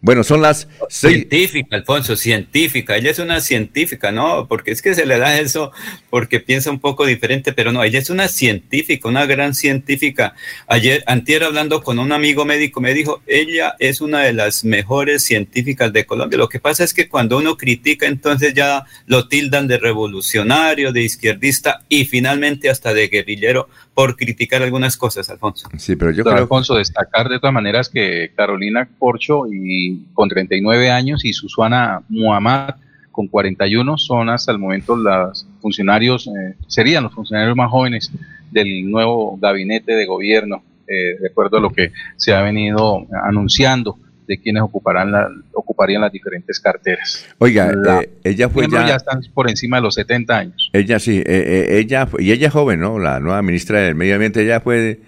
Bueno, 0.00 0.22
son 0.22 0.42
las 0.42 0.68
Científica, 0.88 1.76
Alfonso, 1.76 2.14
científica. 2.14 2.96
Ella 2.96 3.10
es 3.10 3.18
una 3.18 3.40
científica, 3.40 4.12
¿no? 4.12 4.46
Porque 4.46 4.70
es 4.70 4.80
que 4.80 4.94
se 4.94 5.04
le 5.04 5.18
da 5.18 5.40
eso 5.40 5.72
porque 6.08 6.38
piensa 6.38 6.70
un 6.70 6.78
poco 6.78 7.04
diferente, 7.04 7.52
pero 7.52 7.72
no, 7.72 7.82
ella 7.82 7.98
es 7.98 8.08
una 8.08 8.28
científica, 8.28 9.08
una 9.08 9.26
gran 9.26 9.54
científica. 9.54 10.34
Ayer, 10.68 11.02
antier 11.06 11.42
hablando 11.42 11.82
con 11.82 11.98
un 11.98 12.12
amigo 12.12 12.44
médico, 12.44 12.80
me 12.80 12.94
dijo, 12.94 13.22
ella 13.26 13.74
es 13.80 14.00
una 14.00 14.20
de 14.20 14.32
las 14.32 14.64
mejores 14.64 15.24
científicas 15.24 15.92
de 15.92 16.06
Colombia. 16.06 16.38
Lo 16.38 16.48
que 16.48 16.60
pasa 16.60 16.84
es 16.84 16.94
que 16.94 17.08
cuando 17.08 17.36
uno 17.36 17.56
critica, 17.56 18.06
entonces 18.06 18.54
ya 18.54 18.84
lo 19.06 19.26
tildan 19.26 19.66
de 19.66 19.78
revolucionario, 19.78 20.92
de 20.92 21.02
izquierdista 21.02 21.82
y 21.88 22.04
finalmente 22.04 22.70
hasta 22.70 22.94
de 22.94 23.08
guerrillero 23.08 23.68
por 23.94 24.16
criticar 24.16 24.62
algunas 24.62 24.96
cosas, 24.96 25.28
Alfonso. 25.28 25.68
Sí, 25.76 25.96
pero 25.96 26.12
yo 26.12 26.22
creo... 26.22 26.36
Alfonso, 26.36 26.76
destacar 26.76 27.28
de 27.28 27.40
todas 27.40 27.52
maneras 27.52 27.88
que 27.88 28.30
Carolina 28.36 28.88
Corcho 28.96 29.42
y 29.52 29.87
con 30.14 30.28
39 30.28 30.90
años 30.90 31.24
y 31.24 31.32
Susana 31.32 32.02
Muhammad 32.08 32.74
con 33.10 33.26
41 33.26 33.98
son 33.98 34.28
hasta 34.28 34.52
el 34.52 34.58
momento 34.58 34.96
los 34.96 35.46
funcionarios, 35.60 36.28
eh, 36.28 36.54
serían 36.68 37.04
los 37.04 37.14
funcionarios 37.14 37.56
más 37.56 37.70
jóvenes 37.70 38.12
del 38.50 38.88
nuevo 38.88 39.36
gabinete 39.40 39.92
de 39.92 40.06
gobierno, 40.06 40.62
eh, 40.86 41.18
de 41.20 41.28
acuerdo 41.28 41.58
a 41.58 41.60
lo 41.60 41.70
que 41.70 41.92
se 42.16 42.32
ha 42.32 42.42
venido 42.42 43.06
anunciando 43.24 43.98
de 44.28 44.38
quienes 44.38 44.62
ocuparán 44.62 45.10
la, 45.10 45.28
ocuparían 45.52 46.02
las 46.02 46.12
diferentes 46.12 46.60
carteras. 46.60 47.26
Oiga, 47.38 47.72
eh, 48.02 48.10
ella 48.22 48.48
fue 48.48 48.68
ya, 48.70 48.86
ya, 48.86 48.96
están 48.96 49.22
por 49.32 49.48
encima 49.48 49.78
de 49.78 49.82
los 49.82 49.94
70 49.94 50.38
años. 50.38 50.70
Ella 50.72 50.98
sí, 50.98 51.18
eh, 51.18 51.24
eh, 51.26 51.78
ella 51.78 52.06
y 52.18 52.30
ella 52.30 52.48
es 52.48 52.52
joven, 52.52 52.78
¿no? 52.78 52.98
La 52.98 53.18
nueva 53.20 53.40
ministra 53.42 53.80
del 53.80 53.94
Medio 53.94 54.14
Ambiente, 54.14 54.42
ella 54.42 54.60
fue 54.60 55.00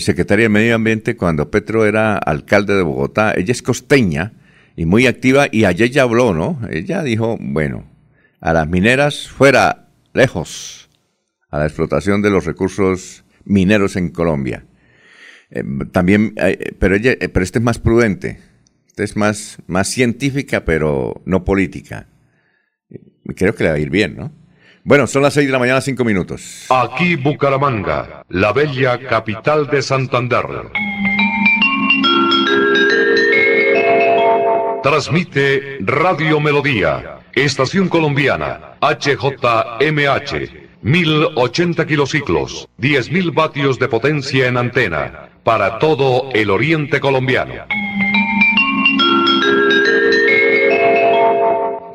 secretaria 0.00 0.44
del 0.44 0.52
Medio 0.52 0.74
Ambiente 0.74 1.16
cuando 1.16 1.50
Petro 1.50 1.84
era 1.86 2.16
alcalde 2.16 2.74
de 2.74 2.82
Bogotá. 2.82 3.34
Ella 3.36 3.52
es 3.52 3.62
costeña 3.62 4.32
y 4.76 4.86
muy 4.86 5.06
activa 5.06 5.46
y 5.50 5.64
ayer 5.64 5.90
ya 5.90 6.02
habló, 6.02 6.32
¿no? 6.32 6.60
Ella 6.70 7.02
dijo, 7.02 7.36
bueno, 7.40 7.84
a 8.40 8.52
las 8.52 8.68
mineras 8.68 9.28
fuera, 9.28 9.88
lejos, 10.14 10.88
a 11.50 11.58
la 11.58 11.66
explotación 11.66 12.22
de 12.22 12.30
los 12.30 12.44
recursos 12.44 13.24
mineros 13.44 13.96
en 13.96 14.10
Colombia. 14.10 14.64
también, 15.92 16.34
pero 16.78 16.96
ella, 16.96 17.16
pero 17.32 17.44
este 17.44 17.58
es 17.58 17.64
más 17.64 17.78
prudente 17.78 18.38
es 18.96 19.16
más, 19.16 19.58
más 19.66 19.88
científica, 19.88 20.64
pero 20.64 21.22
no 21.24 21.44
política. 21.44 22.08
Creo 23.36 23.54
que 23.54 23.64
le 23.64 23.70
va 23.70 23.76
a 23.76 23.80
ir 23.80 23.90
bien, 23.90 24.16
¿no? 24.16 24.32
Bueno, 24.84 25.06
son 25.06 25.22
las 25.22 25.34
seis 25.34 25.46
de 25.46 25.52
la 25.52 25.60
mañana, 25.60 25.80
cinco 25.80 26.04
minutos. 26.04 26.66
Aquí 26.68 27.14
Bucaramanga, 27.14 28.24
la 28.28 28.52
bella 28.52 28.98
capital 28.98 29.68
de 29.68 29.80
Santander. 29.80 30.44
Transmite 34.82 35.78
Radio 35.82 36.40
Melodía, 36.40 37.20
Estación 37.32 37.88
Colombiana, 37.88 38.74
HJMH, 38.80 40.50
1080 40.82 41.86
kilociclos, 41.86 42.68
10.000 42.80 43.32
vatios 43.32 43.78
de 43.78 43.86
potencia 43.86 44.48
en 44.48 44.56
antena, 44.56 45.28
para 45.44 45.78
todo 45.78 46.30
el 46.32 46.50
oriente 46.50 46.98
colombiano. 46.98 47.54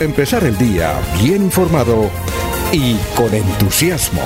empezar 0.00 0.44
el 0.44 0.56
día 0.56 0.94
bien 1.22 1.42
informado 1.44 2.10
y 2.72 2.94
con 3.14 3.34
entusiasmo. 3.34 4.22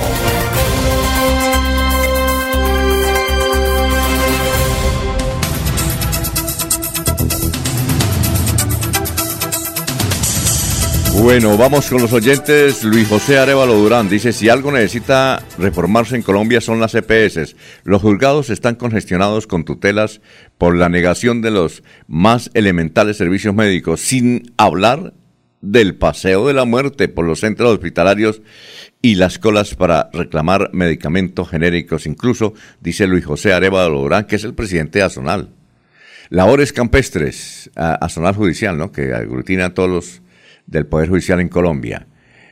Bueno, 11.21 11.57
vamos 11.57 11.89
con 11.89 12.01
los 12.01 12.13
oyentes. 12.13 12.83
Luis 12.83 13.07
José 13.07 13.39
Arevalo 13.39 13.73
Durán 13.73 14.07
dice, 14.07 14.31
si 14.31 14.47
algo 14.47 14.71
necesita 14.71 15.41
reformarse 15.57 16.15
en 16.15 16.21
Colombia 16.21 16.61
son 16.61 16.79
las 16.79 16.93
EPS. 16.93 17.55
Los 17.83 18.01
juzgados 18.01 18.49
están 18.49 18.75
congestionados 18.75 19.47
con 19.47 19.65
tutelas 19.65 20.21
por 20.57 20.75
la 20.75 20.87
negación 20.87 21.41
de 21.41 21.51
los 21.51 21.83
más 22.07 22.51
elementales 22.53 23.17
servicios 23.17 23.55
médicos, 23.55 24.01
sin 24.01 24.53
hablar 24.57 25.13
del 25.61 25.95
paseo 25.95 26.47
de 26.47 26.53
la 26.53 26.65
muerte 26.65 27.07
por 27.07 27.25
los 27.25 27.39
centros 27.39 27.73
hospitalarios 27.73 28.41
y 29.01 29.15
las 29.15 29.39
colas 29.39 29.75
para 29.75 30.09
reclamar 30.13 30.69
medicamentos 30.73 31.49
genéricos, 31.49 32.05
incluso, 32.05 32.53
dice 32.81 33.07
Luis 33.07 33.25
José 33.25 33.53
Areva 33.53 33.87
Lorán, 33.87 34.25
que 34.25 34.35
es 34.35 34.43
el 34.43 34.53
presidente 34.53 34.99
de 34.99 35.05
Azonal. 35.05 35.49
labores 36.29 36.73
campestres, 36.73 37.69
a, 37.75 38.09
sonar 38.09 38.35
judicial, 38.35 38.77
¿no? 38.77 38.91
Que 38.91 39.13
aglutina 39.13 39.65
a 39.65 39.73
todos 39.73 39.89
los 39.89 40.21
del 40.65 40.87
Poder 40.87 41.09
Judicial 41.09 41.39
en 41.39 41.49
Colombia. 41.49 42.07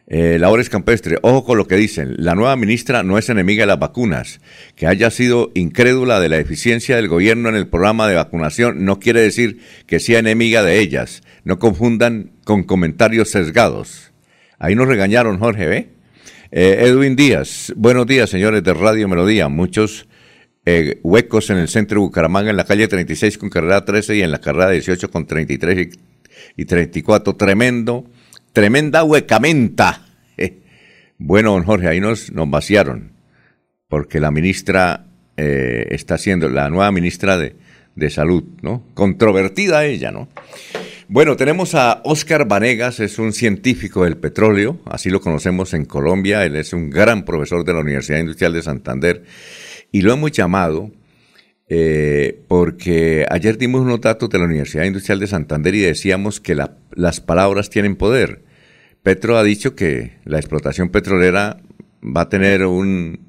Eh, 0.07 0.37
labores 0.37 0.69
campestres, 0.69 1.19
ojo 1.21 1.45
con 1.45 1.57
lo 1.57 1.67
que 1.67 1.75
dicen. 1.75 2.15
La 2.17 2.35
nueva 2.35 2.55
ministra 2.55 3.03
no 3.03 3.17
es 3.17 3.29
enemiga 3.29 3.63
de 3.63 3.67
las 3.67 3.79
vacunas. 3.79 4.41
Que 4.75 4.87
haya 4.87 5.09
sido 5.11 5.51
incrédula 5.53 6.19
de 6.19 6.29
la 6.29 6.37
eficiencia 6.37 6.95
del 6.95 7.07
gobierno 7.07 7.49
en 7.49 7.55
el 7.55 7.67
programa 7.67 8.07
de 8.07 8.15
vacunación 8.15 8.85
no 8.85 8.99
quiere 8.99 9.21
decir 9.21 9.59
que 9.87 9.99
sea 9.99 10.19
enemiga 10.19 10.63
de 10.63 10.79
ellas. 10.79 11.21
No 11.43 11.59
confundan 11.59 12.31
con 12.43 12.63
comentarios 12.63 13.29
sesgados. 13.29 14.11
Ahí 14.59 14.75
nos 14.75 14.87
regañaron, 14.87 15.39
Jorge, 15.39 15.67
¿ve? 15.67 15.89
Eh, 16.51 16.85
Edwin 16.87 17.15
Díaz, 17.15 17.73
buenos 17.75 18.05
días, 18.05 18.29
señores 18.29 18.63
de 18.63 18.73
Radio 18.75 19.07
Melodía. 19.07 19.49
Muchos 19.49 20.07
eh, 20.65 20.99
huecos 21.01 21.49
en 21.49 21.57
el 21.57 21.67
centro 21.67 21.99
de 21.99 22.05
Bucaramanga, 22.05 22.51
en 22.51 22.57
la 22.57 22.63
calle 22.63 22.87
36 22.87 23.37
con 23.39 23.49
carrera 23.49 23.83
13 23.83 24.17
y 24.17 24.21
en 24.21 24.31
la 24.31 24.39
carrera 24.39 24.69
18 24.69 25.09
con 25.09 25.25
33 25.25 25.89
y, 26.55 26.65
34. 26.65 27.35
Tremendo, 27.35 28.05
tremenda 28.53 29.03
huecamenta. 29.03 30.05
Bueno, 31.17 31.53
don 31.53 31.63
Jorge, 31.63 31.87
ahí 31.87 31.99
nos, 31.99 32.31
nos 32.31 32.49
vaciaron, 32.49 33.11
porque 33.87 34.19
la 34.19 34.31
ministra 34.31 35.05
eh, 35.37 35.87
está 35.91 36.17
siendo, 36.17 36.49
la 36.49 36.69
nueva 36.69 36.91
ministra 36.91 37.37
de, 37.37 37.55
de 37.95 38.09
Salud, 38.09 38.43
¿no? 38.61 38.83
Controvertida 38.93 39.85
ella, 39.85 40.11
¿no? 40.11 40.27
Bueno, 41.07 41.35
tenemos 41.35 41.75
a 41.75 42.01
Oscar 42.05 42.47
Vanegas, 42.47 42.99
es 42.99 43.19
un 43.19 43.33
científico 43.33 44.03
del 44.03 44.17
petróleo, 44.17 44.79
así 44.85 45.09
lo 45.09 45.21
conocemos 45.21 45.73
en 45.73 45.85
Colombia, 45.85 46.43
él 46.45 46.55
es 46.55 46.73
un 46.73 46.89
gran 46.89 47.23
profesor 47.23 47.63
de 47.63 47.73
la 47.73 47.79
Universidad 47.79 48.19
Industrial 48.19 48.53
de 48.53 48.61
Santander 48.61 49.23
y 49.91 50.01
lo 50.01 50.13
hemos 50.13 50.31
llamado 50.31 50.91
eh, 51.75 52.43
porque 52.47 53.25
ayer 53.31 53.57
dimos 53.57 53.81
unos 53.81 53.99
datos 53.99 54.29
de 54.29 54.37
la 54.37 54.45
Universidad 54.45 54.83
Industrial 54.83 55.19
de 55.19 55.25
Santander 55.25 55.73
y 55.73 55.79
decíamos 55.79 56.39
que 56.39 56.55
las 56.55 57.19
palabras 57.19 57.71
tienen 57.71 57.95
poder. 57.95 58.43
Petro 59.01 59.39
ha 59.39 59.43
dicho 59.43 59.75
que 59.75 60.19
la 60.23 60.37
explotación 60.37 60.89
petrolera 60.89 61.57
va 62.03 62.21
a 62.21 62.29
tener 62.29 62.63
un, 62.67 63.27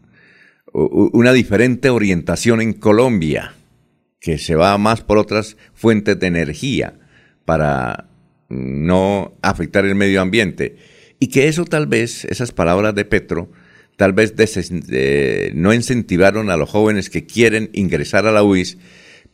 una 0.74 1.32
diferente 1.32 1.88
orientación 1.88 2.61
en 2.61 2.74
Colombia, 2.74 3.55
que 4.20 4.36
se 4.36 4.57
va 4.57 4.76
más 4.76 5.01
por 5.01 5.16
otras 5.16 5.57
fuentes 5.72 6.20
de 6.20 6.26
energía 6.26 6.99
para 7.47 8.11
no 8.51 9.32
afectar 9.40 9.86
el 9.86 9.95
medio 9.95 10.20
ambiente. 10.20 10.76
Y 11.18 11.28
que 11.28 11.49
eso 11.49 11.64
tal 11.64 11.86
vez, 11.86 12.26
esas 12.26 12.53
palabras 12.53 12.95
de 12.95 13.07
Petro, 13.07 13.51
tal 13.97 14.12
vez 14.12 14.34
no 15.55 15.72
incentivaron 15.72 16.51
a 16.51 16.57
los 16.57 16.70
jóvenes 16.70 17.11
que 17.11 17.26
quieren 17.26 17.70
ingresar 17.72 18.26
a 18.26 18.32
la 18.32 18.42
UIS 18.42 18.78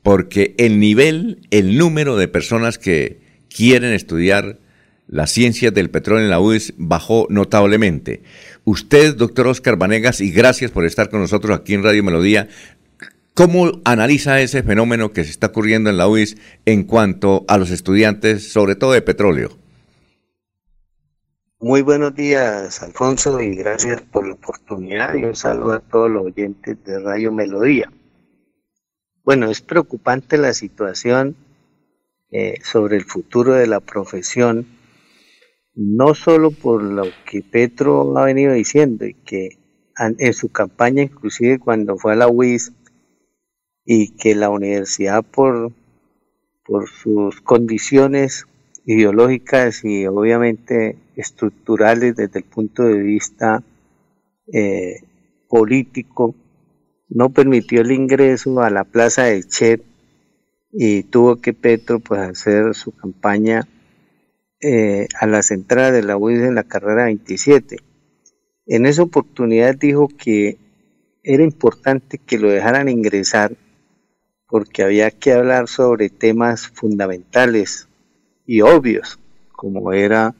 porque 0.03 0.55
el 0.59 0.81
nivel, 0.81 1.41
el 1.51 1.77
número 1.77 2.17
de 2.17 2.29
personas 2.29 2.79
que 2.79 3.21
quieren 3.55 3.93
estudiar 3.93 4.59
las 5.07 5.31
ciencias 5.33 5.75
del 5.75 5.91
petróleo 5.91 6.25
en 6.25 6.31
la 6.31 6.41
UIS 6.41 6.75
bajó 6.77 7.27
notablemente. 7.31 8.23
Usted, 8.65 9.17
doctor 9.17 9.49
Oscar 9.49 9.77
Vanegas, 9.77 10.21
y 10.21 10.31
gracias 10.31 10.71
por 10.71 10.87
estar 10.87 11.11
con 11.11 11.21
nosotros 11.21 11.59
aquí 11.59 11.75
en 11.75 11.83
Radio 11.83 12.05
Melodía, 12.05 12.49
¿cómo 13.35 13.81
analiza 13.85 14.41
ese 14.41 14.63
fenómeno 14.63 15.13
que 15.13 15.25
se 15.25 15.31
está 15.31 15.49
ocurriendo 15.49 15.91
en 15.91 15.97
la 15.97 16.07
UIS 16.07 16.37
en 16.65 16.85
cuanto 16.85 17.45
a 17.49 17.59
los 17.59 17.71
estudiantes, 17.71 18.53
sobre 18.53 18.77
todo 18.77 18.93
de 18.93 19.03
petróleo? 19.03 19.60
Muy 21.63 21.83
buenos 21.83 22.15
días, 22.15 22.83
Alfonso, 22.83 23.39
y 23.39 23.55
gracias 23.55 24.01
por 24.01 24.27
la 24.27 24.33
oportunidad. 24.33 25.15
Y 25.15 25.25
un 25.25 25.37
saludo 25.37 25.75
a 25.75 25.81
todos 25.81 26.11
los 26.11 26.25
oyentes 26.25 26.83
de 26.85 26.99
Radio 27.01 27.33
Melodía. 27.33 27.93
Bueno, 29.25 29.51
es 29.51 29.61
preocupante 29.61 30.39
la 30.39 30.55
situación 30.55 31.37
eh, 32.31 32.55
sobre 32.63 32.97
el 32.97 33.05
futuro 33.05 33.53
de 33.53 33.67
la 33.67 33.81
profesión, 33.81 34.69
no 35.75 36.15
solo 36.15 36.51
por 36.51 36.83
lo 36.83 37.05
que 37.31 37.43
Petro 37.43 38.17
ha 38.17 38.25
venido 38.25 38.55
diciendo 38.55 39.05
y 39.05 39.13
que 39.13 39.59
en 39.99 40.33
su 40.33 40.51
campaña, 40.51 41.03
inclusive 41.03 41.59
cuando 41.59 41.99
fue 41.99 42.15
a 42.15 42.17
la 42.17 42.29
UIS, 42.29 42.73
y 43.85 44.17
que 44.17 44.35
la 44.35 44.49
universidad 44.49 45.23
por, 45.23 45.73
por 46.65 46.89
sus 46.89 47.43
condiciones 47.43 48.47
ideológicas 48.87 49.85
y 49.85 50.07
obviamente 50.07 50.97
estructurales 51.21 52.16
desde 52.16 52.41
el 52.41 52.45
punto 52.45 52.83
de 52.85 52.99
vista 52.99 53.62
eh, 54.53 55.03
político, 55.49 56.35
no 57.09 57.31
permitió 57.31 57.81
el 57.81 57.93
ingreso 57.93 58.61
a 58.61 58.71
la 58.71 58.85
plaza 58.85 59.25
de 59.25 59.43
Chet 59.45 59.83
y 60.73 61.03
tuvo 61.05 61.37
que 61.37 61.53
Petro 61.53 61.99
pues 61.99 62.21
hacer 62.21 62.75
su 62.75 62.93
campaña 62.93 63.66
eh, 64.61 65.09
a 65.18 65.27
las 65.27 65.51
entradas 65.51 65.93
de 65.93 66.03
la 66.03 66.16
UIS 66.16 66.41
en 66.41 66.55
la 66.55 66.64
carrera 66.64 67.05
27. 67.05 67.79
En 68.66 68.87
esa 68.87 69.03
oportunidad 69.03 69.75
dijo 69.75 70.09
que 70.09 70.59
era 71.23 71.43
importante 71.43 72.18
que 72.18 72.39
lo 72.39 72.49
dejaran 72.49 72.89
ingresar 72.89 73.57
porque 74.47 74.83
había 74.83 75.11
que 75.11 75.33
hablar 75.33 75.68
sobre 75.68 76.11
temas 76.11 76.68
fundamentales 76.68 77.89
y 78.47 78.62
obvios, 78.62 79.18
como 79.53 79.93
era 79.93 80.35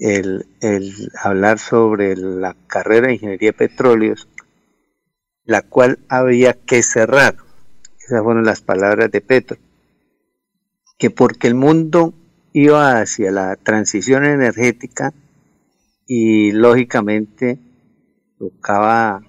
el, 0.00 0.46
hablar 1.22 1.58
sobre 1.58 2.16
la 2.16 2.56
carrera 2.66 3.08
de 3.08 3.14
ingeniería 3.14 3.50
de 3.50 3.52
petróleos, 3.52 4.28
la 5.44 5.62
cual 5.62 5.98
había 6.08 6.54
que 6.54 6.82
cerrar. 6.82 7.36
Esas 7.98 8.22
fueron 8.22 8.44
las 8.44 8.62
palabras 8.62 9.10
de 9.10 9.20
Petro. 9.20 9.58
Que 10.98 11.10
porque 11.10 11.46
el 11.46 11.54
mundo 11.54 12.14
iba 12.52 13.00
hacia 13.00 13.30
la 13.30 13.56
transición 13.56 14.24
energética 14.24 15.12
y 16.06 16.52
lógicamente 16.52 17.58
tocaba 18.38 19.22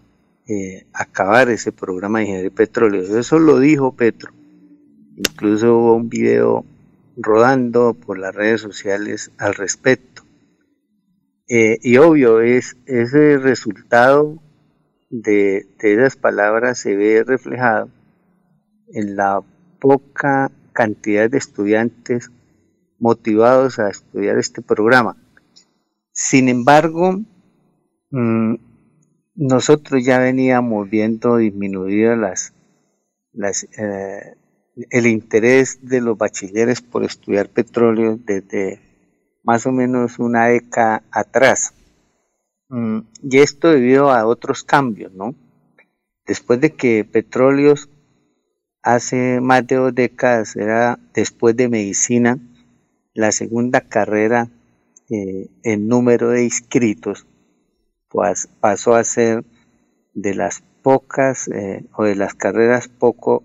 eh, 0.47 0.87
acabar 0.93 1.49
ese 1.49 1.71
programa 1.71 2.19
de 2.19 2.25
ingeniería 2.25 2.49
de 2.49 2.55
petróleos. 2.55 3.09
Eso 3.09 3.39
lo 3.39 3.59
dijo 3.59 3.95
Petro. 3.95 4.31
Incluso 5.17 5.77
hubo 5.77 5.95
un 5.95 6.09
video 6.09 6.65
rodando 7.17 7.93
por 7.93 8.17
las 8.17 8.33
redes 8.33 8.61
sociales 8.61 9.31
al 9.37 9.53
respecto. 9.53 10.10
Eh, 11.53 11.79
y 11.81 11.97
obvio, 11.97 12.39
es 12.39 12.77
ese 12.85 13.37
resultado 13.37 14.41
de, 15.09 15.67
esas 15.81 16.15
palabras 16.15 16.79
se 16.79 16.95
ve 16.95 17.25
reflejado 17.25 17.89
en 18.93 19.17
la 19.17 19.41
poca 19.81 20.49
cantidad 20.71 21.29
de 21.29 21.37
estudiantes 21.37 22.31
motivados 22.99 23.79
a 23.79 23.89
estudiar 23.89 24.37
este 24.37 24.61
programa. 24.61 25.17
Sin 26.13 26.47
embargo, 26.47 27.19
mm, 28.11 28.55
nosotros 29.35 30.05
ya 30.05 30.19
veníamos 30.19 30.89
viendo 30.89 31.37
las 32.15 32.53
eh, 33.77 34.37
el 34.89 35.05
interés 35.05 35.79
de 35.81 35.99
los 35.99 36.17
bachilleres 36.17 36.81
por 36.81 37.03
estudiar 37.03 37.49
petróleo 37.49 38.17
desde 38.25 38.90
más 39.43 39.65
o 39.65 39.71
menos 39.71 40.19
una 40.19 40.47
década 40.47 41.03
atrás. 41.11 41.73
Mm, 42.69 42.99
y 43.23 43.39
esto 43.39 43.69
debido 43.69 44.11
a 44.11 44.25
otros 44.25 44.63
cambios, 44.63 45.11
¿no? 45.13 45.35
Después 46.25 46.61
de 46.61 46.73
que 46.73 47.03
petróleos 47.03 47.89
hace 48.81 49.41
más 49.41 49.65
de 49.67 49.75
dos 49.75 49.93
décadas 49.93 50.55
era 50.55 50.97
después 51.13 51.55
de 51.55 51.69
medicina 51.69 52.39
la 53.13 53.31
segunda 53.31 53.81
carrera 53.81 54.49
eh, 55.09 55.49
en 55.63 55.87
número 55.87 56.29
de 56.29 56.45
inscritos, 56.45 57.27
pues 58.07 58.47
pasó 58.59 58.95
a 58.95 59.03
ser 59.03 59.43
de 60.13 60.33
las 60.33 60.63
pocas 60.81 61.47
eh, 61.49 61.83
o 61.93 62.05
de 62.05 62.15
las 62.15 62.33
carreras 62.33 62.87
poco, 62.87 63.43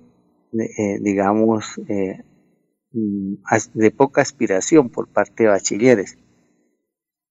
eh, 0.52 0.98
digamos, 1.00 1.80
de 3.74 3.90
poca 3.90 4.22
aspiración 4.22 4.88
por 4.88 5.08
parte 5.08 5.44
de 5.44 5.50
bachilleres. 5.50 6.16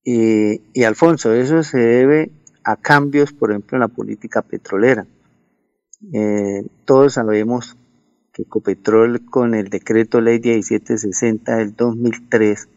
Y, 0.03 0.83
Alfonso, 0.83 1.33
eso 1.33 1.63
se 1.63 1.79
debe 1.79 2.31
a 2.63 2.75
cambios, 2.77 3.33
por 3.33 3.51
ejemplo, 3.51 3.75
en 3.75 3.81
la 3.81 3.87
política 3.87 4.43
petrolera. 4.43 5.07
Eh, 6.13 6.67
todos 6.85 7.13
sabemos 7.13 7.75
que 8.31 8.43
Ecopetrol 8.43 9.25
con 9.25 9.55
el 9.55 9.69
decreto 9.69 10.21
ley 10.21 10.39
1760 10.39 11.55
del 11.55 11.75
2003 11.75 12.67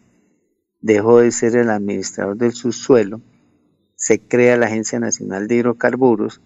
dejó 0.80 1.18
de 1.18 1.32
ser 1.32 1.56
el 1.56 1.68
administrador 1.68 2.36
del 2.36 2.52
subsuelo, 2.52 3.20
se 3.96 4.20
crea 4.20 4.56
la 4.56 4.66
Agencia 4.66 5.00
Nacional 5.00 5.48
de 5.48 5.56
Hidrocarburos, 5.56 6.40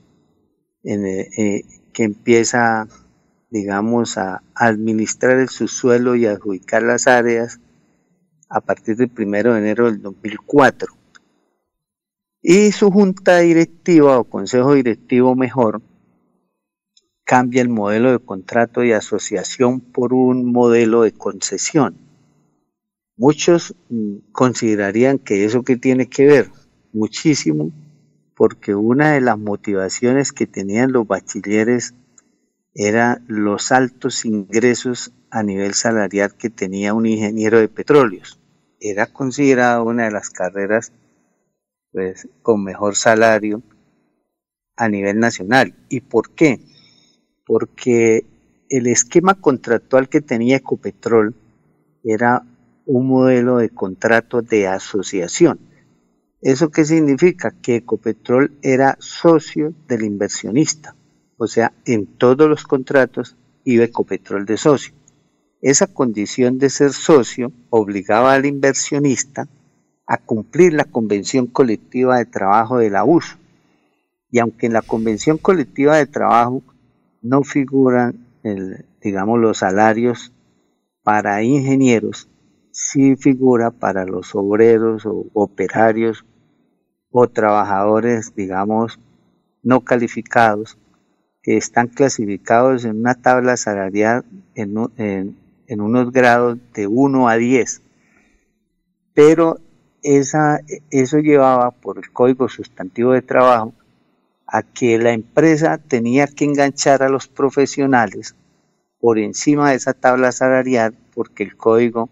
eh, 0.82 1.62
que 1.92 2.04
empieza 2.04 2.88
digamos, 3.52 4.16
a 4.16 4.42
administrar 4.54 5.38
el 5.38 5.50
subsuelo 5.50 6.16
y 6.16 6.24
adjudicar 6.24 6.82
las 6.82 7.06
áreas 7.06 7.60
a 8.48 8.60
partir 8.60 8.96
del 8.96 9.10
1 9.14 9.52
de 9.52 9.58
enero 9.58 9.84
del 9.86 10.00
2004. 10.00 10.92
Y 12.40 12.72
su 12.72 12.90
junta 12.90 13.38
directiva 13.38 14.18
o 14.18 14.24
consejo 14.24 14.72
directivo 14.72 15.36
mejor 15.36 15.82
cambia 17.24 17.60
el 17.60 17.68
modelo 17.68 18.10
de 18.12 18.18
contrato 18.18 18.80
de 18.80 18.94
asociación 18.94 19.80
por 19.80 20.14
un 20.14 20.50
modelo 20.50 21.02
de 21.02 21.12
concesión. 21.12 21.96
Muchos 23.16 23.74
mm, 23.90 24.32
considerarían 24.32 25.18
que 25.18 25.44
eso 25.44 25.62
que 25.62 25.76
tiene 25.76 26.08
que 26.08 26.24
ver 26.24 26.50
muchísimo 26.92 27.70
porque 28.34 28.74
una 28.74 29.12
de 29.12 29.20
las 29.20 29.38
motivaciones 29.38 30.32
que 30.32 30.46
tenían 30.46 30.90
los 30.90 31.06
bachilleres 31.06 31.94
era 32.74 33.20
los 33.26 33.72
altos 33.72 34.24
ingresos 34.24 35.12
a 35.30 35.42
nivel 35.42 35.74
salarial 35.74 36.34
que 36.34 36.50
tenía 36.50 36.94
un 36.94 37.06
ingeniero 37.06 37.58
de 37.58 37.68
petróleos. 37.68 38.38
Era 38.80 39.06
considerada 39.06 39.82
una 39.82 40.04
de 40.04 40.10
las 40.10 40.30
carreras 40.30 40.92
pues, 41.92 42.28
con 42.42 42.64
mejor 42.64 42.96
salario 42.96 43.62
a 44.76 44.88
nivel 44.88 45.18
nacional. 45.18 45.74
¿Y 45.88 46.00
por 46.00 46.30
qué? 46.30 46.60
Porque 47.46 48.26
el 48.68 48.86
esquema 48.86 49.34
contractual 49.34 50.08
que 50.08 50.20
tenía 50.20 50.56
Ecopetrol 50.56 51.34
era 52.02 52.42
un 52.86 53.06
modelo 53.06 53.58
de 53.58 53.68
contrato 53.68 54.42
de 54.42 54.66
asociación. 54.66 55.60
¿Eso 56.40 56.70
qué 56.70 56.84
significa? 56.84 57.52
Que 57.62 57.76
Ecopetrol 57.76 58.58
era 58.62 58.96
socio 58.98 59.74
del 59.86 60.02
inversionista. 60.02 60.96
O 61.42 61.48
sea, 61.48 61.72
en 61.86 62.06
todos 62.06 62.48
los 62.48 62.62
contratos 62.62 63.34
iba 63.64 63.82
Ecopetrol 63.82 64.46
de 64.46 64.56
socio. 64.56 64.94
Esa 65.60 65.88
condición 65.88 66.60
de 66.60 66.70
ser 66.70 66.92
socio 66.92 67.50
obligaba 67.68 68.32
al 68.32 68.46
inversionista 68.46 69.48
a 70.06 70.18
cumplir 70.18 70.72
la 70.72 70.84
convención 70.84 71.48
colectiva 71.48 72.18
de 72.18 72.26
trabajo 72.26 72.78
de 72.78 72.90
la 72.90 73.02
USO. 73.02 73.38
Y 74.30 74.38
aunque 74.38 74.66
en 74.66 74.72
la 74.72 74.82
convención 74.82 75.36
colectiva 75.36 75.96
de 75.96 76.06
trabajo 76.06 76.62
no 77.22 77.42
figuran, 77.42 78.24
digamos, 79.02 79.40
los 79.40 79.58
salarios 79.58 80.32
para 81.02 81.42
ingenieros, 81.42 82.28
sí 82.70 83.16
figura 83.16 83.72
para 83.72 84.04
los 84.04 84.32
obreros 84.36 85.06
o 85.06 85.26
operarios 85.32 86.24
o 87.10 87.26
trabajadores, 87.26 88.32
digamos, 88.36 89.00
no 89.64 89.80
calificados, 89.80 90.78
que 91.42 91.56
están 91.56 91.88
clasificados 91.88 92.84
en 92.84 93.00
una 93.00 93.14
tabla 93.14 93.56
salarial 93.56 94.24
en, 94.54 94.76
en, 95.66 95.80
unos 95.80 96.12
grados 96.12 96.58
de 96.74 96.86
1 96.86 97.28
a 97.28 97.36
10. 97.36 97.82
Pero 99.14 99.58
esa, 100.02 100.60
eso 100.90 101.18
llevaba 101.18 101.72
por 101.72 101.98
el 101.98 102.10
Código 102.12 102.48
Sustantivo 102.48 103.12
de 103.12 103.22
Trabajo 103.22 103.74
a 104.46 104.62
que 104.62 104.98
la 104.98 105.12
empresa 105.12 105.78
tenía 105.78 106.26
que 106.26 106.44
enganchar 106.44 107.02
a 107.02 107.08
los 107.08 107.26
profesionales 107.26 108.36
por 109.00 109.18
encima 109.18 109.70
de 109.70 109.76
esa 109.76 109.94
tabla 109.94 110.30
salarial 110.30 110.94
porque 111.14 111.42
el 111.42 111.56
código 111.56 112.08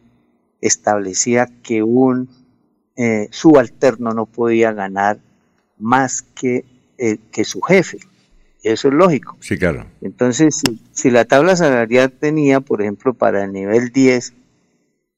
establecía 0.60 1.48
que 1.62 1.82
un 1.82 2.28
eh, 2.96 3.28
subalterno 3.30 4.12
no 4.12 4.26
podía 4.26 4.72
ganar 4.72 5.20
más 5.78 6.22
que, 6.22 6.64
eh, 6.98 7.18
que 7.30 7.44
su 7.44 7.60
jefe. 7.60 7.98
Eso 8.62 8.88
es 8.88 8.94
lógico. 8.94 9.36
Sí, 9.40 9.56
claro. 9.56 9.86
Entonces, 10.00 10.56
si, 10.56 10.80
si, 10.92 11.10
la 11.10 11.24
tabla 11.24 11.56
salarial 11.56 12.12
tenía, 12.12 12.60
por 12.60 12.82
ejemplo, 12.82 13.14
para 13.14 13.44
el 13.44 13.52
nivel 13.52 13.90
10, 13.90 14.34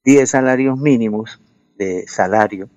10 0.05 0.29
salarios 0.29 0.77
mínimos 0.79 1.41
de 1.77 2.05
salario, 2.07 2.69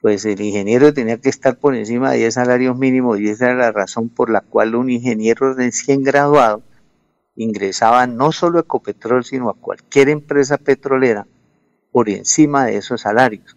pues 0.00 0.24
el 0.24 0.40
ingeniero 0.40 0.94
tenía 0.94 1.18
que 1.18 1.28
estar 1.28 1.58
por 1.58 1.74
encima 1.74 2.12
de 2.12 2.18
10 2.18 2.34
salarios 2.34 2.78
mínimos 2.78 3.20
y 3.20 3.28
esa 3.28 3.46
era 3.46 3.56
la 3.56 3.72
razón 3.72 4.08
por 4.08 4.30
la 4.30 4.40
cual 4.40 4.74
un 4.74 4.90
ingeniero 4.90 5.54
recién 5.54 6.02
graduado 6.02 6.62
ingresaba 7.34 8.06
no 8.06 8.32
solo 8.32 8.58
a 8.58 8.62
Ecopetrol, 8.62 9.24
sino 9.24 9.48
a 9.48 9.54
cualquier 9.54 10.08
empresa 10.08 10.58
petrolera 10.58 11.26
por 11.92 12.08
encima 12.08 12.66
de 12.66 12.76
esos 12.76 13.02
salarios. 13.02 13.56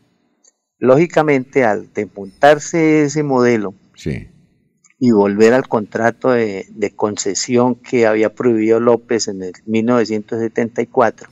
Lógicamente, 0.77 1.63
al 1.63 1.91
desmontarse 1.93 3.03
ese 3.03 3.23
modelo 3.23 3.73
y 5.03 5.09
volver 5.09 5.55
al 5.55 5.67
contrato 5.67 6.29
de, 6.29 6.93
concesión 6.95 7.73
que 7.73 8.05
había 8.05 8.35
prohibido 8.35 8.79
López 8.79 9.27
en 9.29 9.41
el 9.41 9.53
1974, 9.65 11.27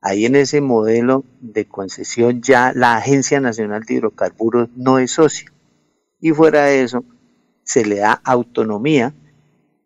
ahí 0.00 0.24
en 0.24 0.36
ese 0.36 0.62
modelo 0.62 1.22
de 1.42 1.66
concesión 1.66 2.40
ya 2.40 2.72
la 2.74 2.96
Agencia 2.96 3.40
Nacional 3.40 3.82
de 3.82 3.92
Hidrocarburos 3.92 4.70
no 4.74 4.98
es 4.98 5.10
socio. 5.12 5.52
Y 6.18 6.30
fuera 6.30 6.64
de 6.64 6.82
eso, 6.82 7.04
se 7.62 7.84
le 7.84 7.96
da 7.96 8.22
autonomía 8.24 9.12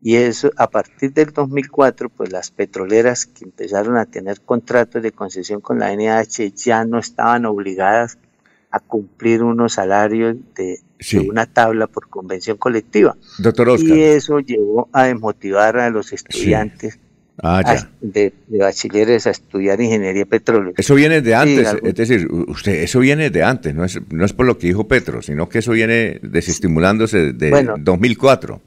y 0.01 0.15
eso 0.15 0.53
a 0.57 0.71
partir 0.71 1.13
del 1.13 1.33
2004, 1.33 2.09
pues 2.09 2.31
las 2.31 2.53
petroleras 2.53 3.27
que 3.27 3.47
empezaron 3.47 3.97
a 3.97 4.07
tener 4.07 4.43
contratos 4.43 5.03
de 5.03 5.11
concesión 5.11 5.61
con 5.61 5.81
la 5.81 5.93
NH 5.93 6.53
ya 6.55 6.85
no 6.85 7.01
estaban 7.01 7.47
obligadas 7.47 8.17
a 8.71 8.79
cumplir 8.79 9.43
unos 9.43 9.73
salarios 9.73 10.37
de, 10.55 10.79
una 11.29 11.47
tabla 11.47 11.87
por 11.87 12.09
convención 12.09 12.57
colectiva. 12.57 13.17
Doctor 13.39 13.71
Oscar. 13.71 13.97
Y 13.97 14.03
eso 14.03 14.41
llevó 14.41 14.89
a 14.93 15.05
desmotivar 15.05 15.79
a 15.79 15.91
los 15.91 16.13
estudiantes 16.13 16.99
ah, 17.43 17.89
de, 18.01 18.33
bachilleres 18.49 19.27
a 19.27 19.31
estudiar 19.31 19.81
ingeniería 19.81 20.27
petróleo. 20.27 20.75
Eso 20.77 20.95
viene 20.95 21.21
de 21.21 21.35
antes, 21.35 21.77
es 21.83 21.95
decir, 21.95 22.29
usted, 22.49 22.83
eso 22.83 23.01
viene 23.01 23.31
de 23.31 23.43
antes, 23.43 23.75
no 23.75 23.85
es, 23.85 24.01
no 24.11 24.25
es 24.25 24.33
por 24.33 24.47
lo 24.47 24.59
que 24.59 24.69
dijo 24.69 24.87
Petro, 24.89 25.23
sino 25.23 25.49
que 25.49 25.59
eso 25.59 25.73
viene 25.73 26.21
desestimulándose 26.23 27.33
de 27.33 27.75
2004. 27.79 28.61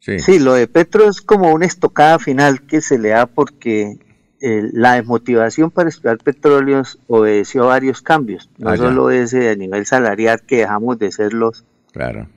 Sí. 0.00 0.38
lo 0.38 0.54
de 0.54 0.66
Petro 0.66 1.10
es 1.10 1.20
como 1.20 1.52
una 1.52 1.66
estocada 1.66 2.18
final 2.18 2.62
que 2.62 2.80
se 2.80 2.98
le 2.98 3.10
da 3.10 3.26
porque 3.26 3.98
eh, 4.40 4.70
la 4.72 4.94
desmotivación 4.94 5.70
para 5.70 5.90
estudiar 5.90 6.16
petróleos 6.18 6.98
obedeció 7.08 7.64
a 7.64 7.68
varios 7.68 8.00
cambios, 8.00 8.48
no 8.56 8.70
ah, 8.70 8.76
solo 8.78 9.10
ese 9.10 9.50
a 9.50 9.54
nivel 9.54 9.84
salarial 9.84 10.40
que 10.40 10.58
dejamos 10.58 10.98
de 10.98 11.12
ser 11.12 11.34
los, 11.34 11.64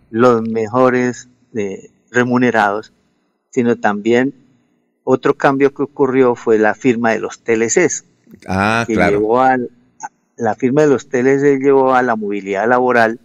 los 0.09 0.41
mejores 0.41 1.29
eh, 1.55 1.91
remunerados, 2.11 2.91
sino 3.51 3.77
también 3.77 4.33
otro 5.05 5.35
cambio 5.35 5.73
que 5.73 5.83
ocurrió 5.83 6.35
fue 6.35 6.57
la 6.57 6.75
firma 6.75 7.11
de 7.11 7.19
los 7.19 7.39
TLCs. 7.41 8.05
Ah, 8.47 8.83
que 8.85 8.95
Llevó 8.95 9.41
la 10.35 10.55
firma 10.55 10.81
de 10.81 10.87
los 10.87 11.07
TLCs 11.07 11.59
llevó 11.61 11.93
a 11.93 12.01
la 12.01 12.17
movilidad 12.17 12.67
laboral 12.67 13.21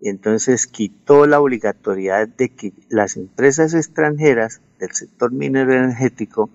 y 0.00 0.10
entonces 0.10 0.66
quitó 0.66 1.26
la 1.26 1.40
obligatoriedad 1.40 2.28
de 2.28 2.50
que 2.50 2.72
las 2.90 3.16
empresas 3.16 3.72
extranjeras 3.72 4.60
del 4.78 4.90
sector 4.90 5.32
minero 5.32 5.72
energético 5.72 6.50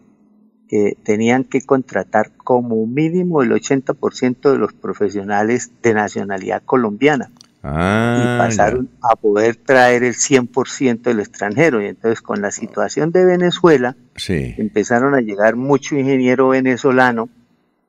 que 0.68 0.98
tenían 1.04 1.44
que 1.44 1.62
contratar 1.62 2.32
como 2.36 2.86
mínimo 2.86 3.42
el 3.42 3.52
80% 3.52 4.52
de 4.52 4.58
los 4.58 4.74
profesionales 4.74 5.72
de 5.82 5.94
nacionalidad 5.94 6.62
colombiana. 6.64 7.32
Ah, 7.64 8.20
y 8.20 8.38
pasaron 8.38 8.90
a 9.02 9.16
poder 9.16 9.56
traer 9.56 10.04
el 10.04 10.14
100% 10.14 11.02
del 11.02 11.20
extranjero. 11.20 11.82
Y 11.82 11.88
entonces 11.88 12.22
con 12.22 12.42
la 12.42 12.52
situación 12.52 13.12
de 13.12 13.26
Venezuela, 13.26 13.96
empezaron 14.28 15.16
a 15.16 15.22
llegar 15.22 15.56
mucho 15.56 15.96
ingeniero 15.98 16.50
venezolano 16.50 17.30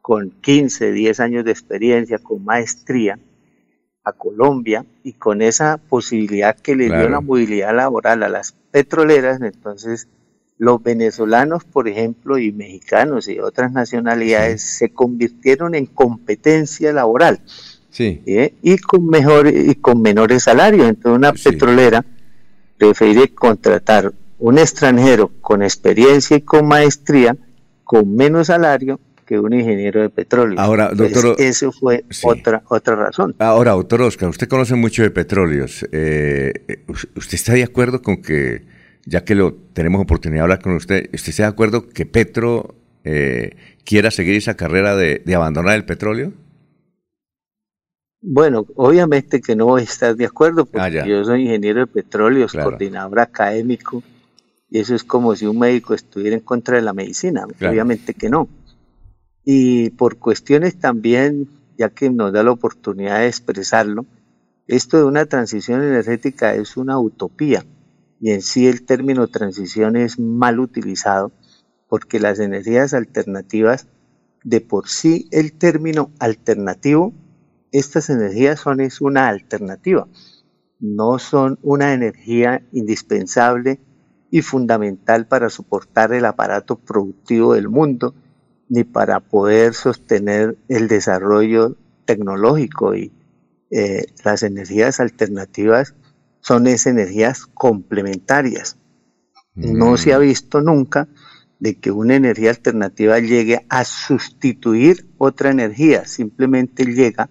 con 0.00 0.30
15, 0.40 0.92
10 0.92 1.20
años 1.20 1.44
de 1.44 1.50
experiencia, 1.50 2.18
con 2.18 2.44
maestría, 2.44 3.18
a 4.04 4.12
Colombia 4.12 4.86
y 5.04 5.12
con 5.12 5.42
esa 5.42 5.76
posibilidad 5.76 6.56
que 6.56 6.74
le 6.74 6.86
dio 6.86 7.08
la 7.08 7.20
movilidad 7.20 7.74
laboral 7.74 8.22
a 8.22 8.28
las 8.28 8.52
petroleras, 8.70 9.40
entonces 9.42 10.08
los 10.58 10.82
venezolanos, 10.82 11.64
por 11.64 11.88
ejemplo, 11.88 12.36
y 12.38 12.52
mexicanos 12.52 13.28
y 13.28 13.38
otras 13.38 13.72
nacionalidades 13.72 14.62
se 14.62 14.90
convirtieron 14.90 15.74
en 15.74 15.86
competencia 15.86 16.92
laboral. 16.92 17.40
Sí. 17.90 18.20
¿eh? 18.26 18.54
Y 18.62 18.78
con 18.78 19.06
mejor 19.06 19.48
y 19.48 19.74
con 19.76 20.02
menores 20.02 20.44
salarios. 20.44 20.88
Entonces 20.88 21.16
una 21.16 21.32
petrolera 21.32 22.04
prefiere 22.76 23.28
contratar 23.34 24.12
un 24.38 24.58
extranjero 24.58 25.30
con 25.40 25.62
experiencia 25.62 26.36
y 26.36 26.42
con 26.42 26.66
maestría 26.66 27.36
con 27.84 28.14
menos 28.14 28.48
salario 28.48 29.00
que 29.28 29.38
un 29.38 29.52
ingeniero 29.52 30.00
de 30.00 30.08
petróleo. 30.08 30.58
Ahora, 30.58 30.90
pues, 30.96 31.12
doctor. 31.12 31.36
eso 31.38 31.70
fue 31.70 32.04
otra, 32.22 32.62
otra 32.68 32.96
razón. 32.96 33.34
Ahora, 33.38 33.72
doctor 33.72 34.02
Oscar, 34.02 34.30
usted 34.30 34.48
conoce 34.48 34.74
mucho 34.74 35.02
de 35.02 35.10
petróleos. 35.10 35.86
Eh, 35.92 36.52
¿Usted 36.88 37.34
está 37.34 37.52
de 37.52 37.62
acuerdo 37.62 38.00
con 38.00 38.22
que, 38.22 38.62
ya 39.08 39.24
que 39.24 39.34
lo 39.34 39.54
tenemos 39.72 40.00
oportunidad 40.00 40.40
de 40.40 40.42
hablar 40.42 40.62
con 40.62 40.74
usted, 40.74 41.10
¿usted 41.12 41.30
está 41.30 41.44
de 41.44 41.48
acuerdo 41.48 41.88
que 41.88 42.06
Petro 42.06 42.74
eh, 43.04 43.56
quiera 43.84 44.10
seguir 44.10 44.36
esa 44.36 44.54
carrera 44.54 44.96
de, 44.96 45.22
abandonar 45.34 45.76
el 45.76 45.84
petróleo? 45.84 46.32
Bueno, 48.20 48.66
obviamente 48.74 49.40
que 49.40 49.56
no 49.56 49.78
estar 49.78 50.16
de 50.16 50.26
acuerdo, 50.26 50.66
porque 50.66 51.00
ah, 51.00 51.06
yo 51.06 51.24
soy 51.24 51.42
ingeniero 51.42 51.80
de 51.80 51.86
petróleos, 51.86 52.52
coordinador 52.52 53.20
académico, 53.20 54.02
y 54.68 54.80
eso 54.80 54.94
es 54.94 55.04
como 55.04 55.34
si 55.36 55.46
un 55.46 55.58
médico 55.58 55.94
estuviera 55.94 56.36
en 56.36 56.42
contra 56.42 56.76
de 56.76 56.82
la 56.82 56.92
medicina. 56.92 57.46
Obviamente 57.60 58.14
que 58.14 58.28
no 58.28 58.48
y 59.50 59.88
por 59.88 60.18
cuestiones 60.18 60.78
también, 60.78 61.48
ya 61.78 61.88
que 61.88 62.10
nos 62.10 62.34
da 62.34 62.42
la 62.42 62.50
oportunidad 62.50 63.20
de 63.20 63.28
expresarlo, 63.28 64.04
esto 64.66 64.98
de 64.98 65.04
una 65.04 65.24
transición 65.24 65.82
energética 65.82 66.54
es 66.54 66.76
una 66.76 66.98
utopía. 66.98 67.64
Y 68.20 68.30
en 68.32 68.42
sí 68.42 68.66
el 68.66 68.84
término 68.84 69.28
transición 69.28 69.96
es 69.96 70.18
mal 70.18 70.60
utilizado 70.60 71.32
porque 71.88 72.20
las 72.20 72.38
energías 72.38 72.94
alternativas, 72.94 73.86
de 74.44 74.60
por 74.60 74.88
sí 74.88 75.28
el 75.30 75.52
término 75.52 76.10
alternativo, 76.18 77.12
estas 77.72 78.10
energías 78.10 78.60
son 78.60 78.80
es 78.80 79.00
una 79.00 79.28
alternativa, 79.28 80.06
no 80.80 81.18
son 81.18 81.58
una 81.62 81.92
energía 81.92 82.62
indispensable 82.72 83.80
y 84.30 84.42
fundamental 84.42 85.26
para 85.26 85.50
soportar 85.50 86.12
el 86.12 86.24
aparato 86.24 86.76
productivo 86.78 87.54
del 87.54 87.68
mundo, 87.68 88.14
ni 88.68 88.84
para 88.84 89.20
poder 89.20 89.74
sostener 89.74 90.58
el 90.68 90.88
desarrollo 90.88 91.76
tecnológico 92.04 92.94
y 92.94 93.12
eh, 93.70 94.06
las 94.24 94.42
energías 94.42 95.00
alternativas 95.00 95.94
son 96.40 96.66
esas 96.66 96.92
energías 96.92 97.46
complementarias. 97.46 98.76
No 99.54 99.96
se 99.96 100.12
ha 100.12 100.18
mm. 100.18 100.22
visto 100.22 100.60
nunca 100.60 101.08
de 101.58 101.74
que 101.76 101.90
una 101.90 102.14
energía 102.14 102.50
alternativa 102.50 103.18
llegue 103.18 103.66
a 103.68 103.84
sustituir 103.84 105.06
otra 105.18 105.50
energía, 105.50 106.06
simplemente 106.06 106.84
llega 106.84 107.28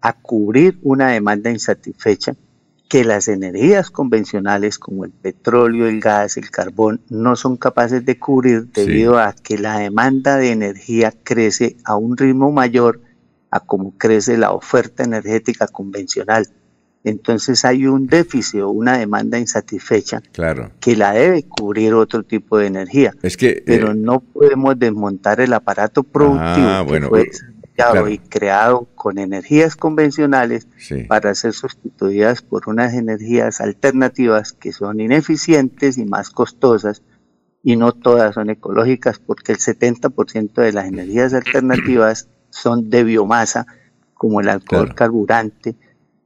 a 0.00 0.12
cubrir 0.14 0.78
una 0.82 1.08
demanda 1.08 1.50
insatisfecha 1.50 2.34
que 2.88 3.04
las 3.04 3.28
energías 3.28 3.90
convencionales 3.90 4.78
como 4.78 5.04
el 5.04 5.10
petróleo, 5.10 5.86
el 5.86 6.00
gas, 6.00 6.38
el 6.38 6.50
carbón 6.50 7.02
no 7.10 7.36
son 7.36 7.58
capaces 7.58 8.04
de 8.04 8.18
cubrir 8.18 8.72
debido 8.72 9.18
a 9.18 9.34
que 9.34 9.58
la 9.58 9.78
demanda 9.78 10.36
de 10.36 10.52
energía 10.52 11.12
crece 11.22 11.76
a 11.84 11.96
un 11.96 12.16
ritmo 12.16 12.50
mayor 12.50 13.02
a 13.50 13.60
como 13.60 13.96
crece 13.96 14.38
la 14.38 14.52
oferta 14.52 15.04
energética 15.04 15.66
convencional. 15.68 16.48
Entonces 17.08 17.64
hay 17.64 17.86
un 17.86 18.06
déficit 18.06 18.60
o 18.60 18.70
una 18.70 18.98
demanda 18.98 19.38
insatisfecha 19.38 20.20
claro. 20.32 20.70
que 20.80 20.96
la 20.96 21.12
debe 21.12 21.42
cubrir 21.44 21.94
otro 21.94 22.22
tipo 22.22 22.58
de 22.58 22.66
energía. 22.66 23.12
Es 23.22 23.36
que, 23.36 23.62
pero 23.64 23.92
eh, 23.92 23.94
no 23.94 24.20
podemos 24.20 24.78
desmontar 24.78 25.40
el 25.40 25.52
aparato 25.52 26.02
productivo 26.02 26.66
Ah, 26.68 26.82
que 26.84 26.90
bueno, 26.90 27.08
fue 27.08 27.22
eh, 27.22 27.24
desarrollado 27.30 27.92
claro. 27.92 28.08
y 28.08 28.18
creado 28.18 28.88
con 28.94 29.18
energías 29.18 29.76
convencionales 29.76 30.66
Sí. 30.78 31.04
para 31.04 31.34
ser 31.34 31.52
sustituidas 31.52 32.42
por 32.42 32.68
unas 32.68 32.94
energías 32.94 33.60
alternativas 33.60 34.52
que 34.52 34.72
son 34.72 35.00
ineficientes 35.00 35.96
y 35.98 36.04
más 36.04 36.30
costosas 36.30 37.02
y 37.62 37.76
no 37.76 37.92
todas 37.92 38.34
son 38.34 38.50
ecológicas 38.50 39.18
porque 39.18 39.52
el 39.52 39.58
70% 39.58 40.54
de 40.62 40.72
las 40.72 40.86
energías 40.86 41.34
alternativas 41.34 42.28
son 42.50 42.88
de 42.90 43.04
biomasa 43.04 43.66
como 44.14 44.40
el 44.40 44.48
alcohol 44.48 44.94
carburante, 44.94 45.76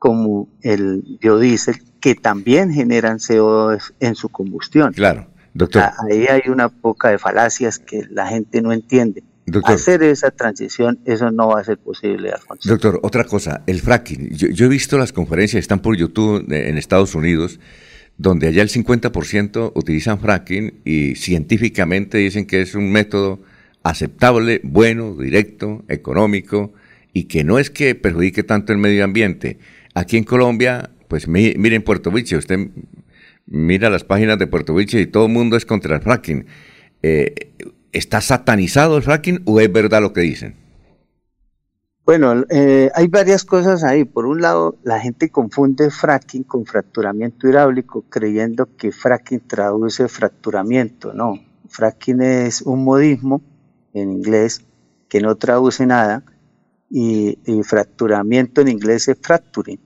como 0.03 0.49
el 0.62 1.05
biodiesel 1.20 1.77
que 2.01 2.16
también 2.16 2.73
generan 2.73 3.19
CO2 3.19 3.93
en 4.01 4.16
su 4.16 4.31
combustión. 4.31 4.93
Claro, 4.93 5.29
doctor. 5.55 5.83
Ah, 5.83 5.95
Ahí 6.11 6.27
hay 6.27 6.43
una 6.51 6.69
poca 6.70 7.11
de 7.11 7.19
falacias 7.19 7.79
que 7.79 8.03
la 8.11 8.27
gente 8.27 8.61
no 8.62 8.73
entiende. 8.73 9.23
Doctor. 9.47 9.77
Hacer 9.77 10.03
esa 10.03 10.33
transición, 10.33 10.99
eso 11.05 11.31
no 11.31 11.47
va 11.51 11.61
a 11.61 11.65
ser 11.65 11.79
posible, 11.79 12.33
Alfonso. 12.33 12.69
Doctor, 12.69 12.99
otra 13.05 13.23
cosa, 13.23 13.62
el 13.69 13.81
fracking. 13.81 14.31
Yo, 14.31 14.49
yo 14.49 14.66
he 14.66 14.69
visto 14.69 14.99
las 14.99 15.12
conferencias, 15.12 15.61
están 15.61 15.79
por 15.79 15.97
YouTube 15.97 16.49
de- 16.49 16.69
en 16.69 16.79
Estados 16.79 17.15
Unidos, 17.15 17.61
donde 18.19 18.49
allá 18.49 18.62
el 18.62 18.70
50% 18.70 19.70
utilizan 19.77 20.19
fracking 20.19 20.81
y 20.85 21.15
científicamente 21.15 22.19
dicen 22.19 22.45
que 22.45 22.61
es 22.62 22.74
un 22.74 22.91
método 22.91 23.41
aceptable, 23.85 24.61
bueno, 24.65 25.15
directo, 25.16 25.85
económico 25.87 26.73
y 27.12 27.24
que 27.24 27.45
no 27.45 27.61
es 27.61 27.70
que 27.70 27.95
perjudique 27.95 28.43
tanto 28.43 28.73
el 28.73 28.79
medio 28.79 29.05
ambiente. 29.05 29.59
Aquí 29.94 30.16
en 30.16 30.24
Colombia, 30.24 30.90
pues 31.09 31.28
mi- 31.28 31.55
miren 31.56 31.82
Puerto 31.82 32.10
Viche, 32.10 32.36
usted 32.36 32.69
mira 33.47 33.90
las 33.90 34.05
páginas 34.05 34.39
de 34.39 34.47
Puerto 34.47 34.74
Viche 34.74 35.01
y 35.01 35.06
todo 35.06 35.27
el 35.27 35.32
mundo 35.32 35.56
es 35.56 35.66
contra 35.66 35.97
el 35.97 36.02
fracking. 36.02 36.47
Eh, 37.02 37.35
¿Está 37.93 38.20
satanizado 38.23 38.97
el 38.97 39.02
fracking 39.02 39.43
o 39.44 39.60
es 39.60 39.70
verdad 39.70 40.01
lo 40.01 40.12
que 40.14 40.23
dicen? 40.23 40.56
Bueno, 42.05 42.44
eh, 42.51 42.90
hay 42.94 43.06
varias 43.06 43.44
cosas 43.44 43.85
ahí. 43.85 44.05
Por 44.05 44.27
un 44.27 44.40
lado, 44.40 44.77
la 44.82 44.98
gente 44.98 45.28
confunde 45.31 45.90
fracking 45.90 46.43
con 46.43 46.64
fracturamiento 46.64 47.47
hidráulico 47.47 48.05
creyendo 48.09 48.74
que 48.77 48.90
fracking 48.90 49.40
traduce 49.47 50.09
fracturamiento. 50.09 51.12
No, 51.12 51.39
fracking 51.69 52.23
es 52.23 52.62
un 52.62 52.82
modismo 52.82 53.43
en 53.93 54.10
inglés 54.10 54.64
que 55.09 55.20
no 55.20 55.36
traduce 55.36 55.86
nada 55.86 56.24
y, 56.94 57.39
y 57.47 57.62
fracturamiento 57.62 58.60
en 58.60 58.69
inglés 58.69 59.09
es 59.09 59.16
fracturing. 59.19 59.81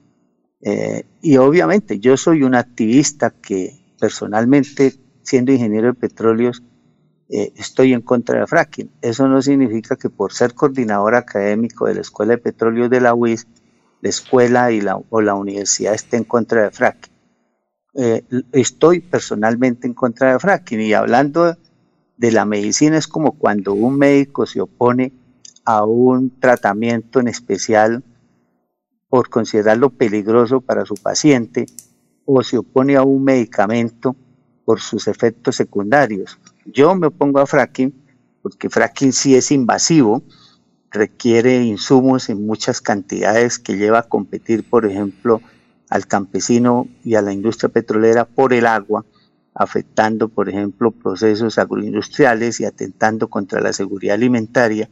Eh, 0.61 1.05
y 1.21 1.37
obviamente 1.37 1.99
yo 1.99 2.17
soy 2.17 2.43
un 2.43 2.53
activista 2.53 3.29
que 3.29 3.79
personalmente, 3.97 4.93
siendo 5.21 5.53
ingeniero 5.53 5.87
de 5.87 5.93
petróleos, 5.93 6.63
eh, 7.29 7.53
estoy 7.55 7.93
en 7.93 8.01
contra 8.01 8.41
de 8.41 8.47
fracking. 8.47 8.91
Eso 9.01 9.29
no 9.29 9.41
significa 9.41 9.95
que 9.95 10.09
por 10.09 10.33
ser 10.33 10.53
coordinador 10.53 11.15
académico 11.15 11.85
de 11.85 11.95
la 11.95 12.01
Escuela 12.01 12.33
de 12.33 12.39
Petróleos 12.39 12.89
de 12.89 12.99
la 12.99 13.13
UIS, 13.13 13.47
la 14.01 14.09
escuela 14.09 14.71
y 14.73 14.81
la, 14.81 14.99
o 15.09 15.21
la 15.21 15.35
universidad 15.35 15.93
esté 15.93 16.17
en 16.17 16.25
contra 16.25 16.63
de 16.63 16.71
fracking. 16.71 17.13
Eh, 17.95 18.23
estoy 18.51 18.99
personalmente 18.99 19.87
en 19.87 19.93
contra 19.93 20.33
de 20.33 20.39
fracking 20.39 20.81
y 20.81 20.93
hablando 20.93 21.55
de 22.17 22.31
la 22.33 22.43
medicina 22.43 22.97
es 22.97 23.07
como 23.07 23.37
cuando 23.37 23.73
un 23.73 23.97
médico 23.97 24.45
se 24.45 24.59
opone 24.59 25.13
a 25.67 25.83
un 25.83 26.39
tratamiento 26.39 27.19
en 27.19 27.27
especial 27.27 28.01
por 29.09 29.29
considerarlo 29.29 29.89
peligroso 29.89 30.61
para 30.61 30.85
su 30.85 30.95
paciente 30.95 31.65
o 32.23 32.41
se 32.41 32.57
opone 32.57 32.95
a 32.95 33.03
un 33.03 33.25
medicamento 33.25 34.15
por 34.63 34.79
sus 34.79 35.09
efectos 35.09 35.57
secundarios. 35.57 36.39
Yo 36.65 36.95
me 36.95 37.07
opongo 37.07 37.39
a 37.39 37.45
fracking 37.45 37.93
porque 38.41 38.69
fracking 38.69 39.11
sí 39.11 39.35
es 39.35 39.51
invasivo, 39.51 40.23
requiere 40.89 41.61
insumos 41.61 42.29
en 42.29 42.45
muchas 42.45 42.79
cantidades 42.79 43.59
que 43.59 43.75
lleva 43.75 43.99
a 43.99 44.03
competir, 44.03 44.63
por 44.69 44.85
ejemplo, 44.85 45.41
al 45.89 46.07
campesino 46.07 46.87
y 47.03 47.15
a 47.15 47.21
la 47.21 47.33
industria 47.33 47.67
petrolera 47.67 48.23
por 48.23 48.53
el 48.53 48.67
agua, 48.67 49.05
afectando, 49.53 50.29
por 50.29 50.47
ejemplo, 50.47 50.91
procesos 50.91 51.57
agroindustriales 51.57 52.61
y 52.61 52.65
atentando 52.65 53.27
contra 53.27 53.59
la 53.59 53.73
seguridad 53.73 54.15
alimentaria. 54.15 54.89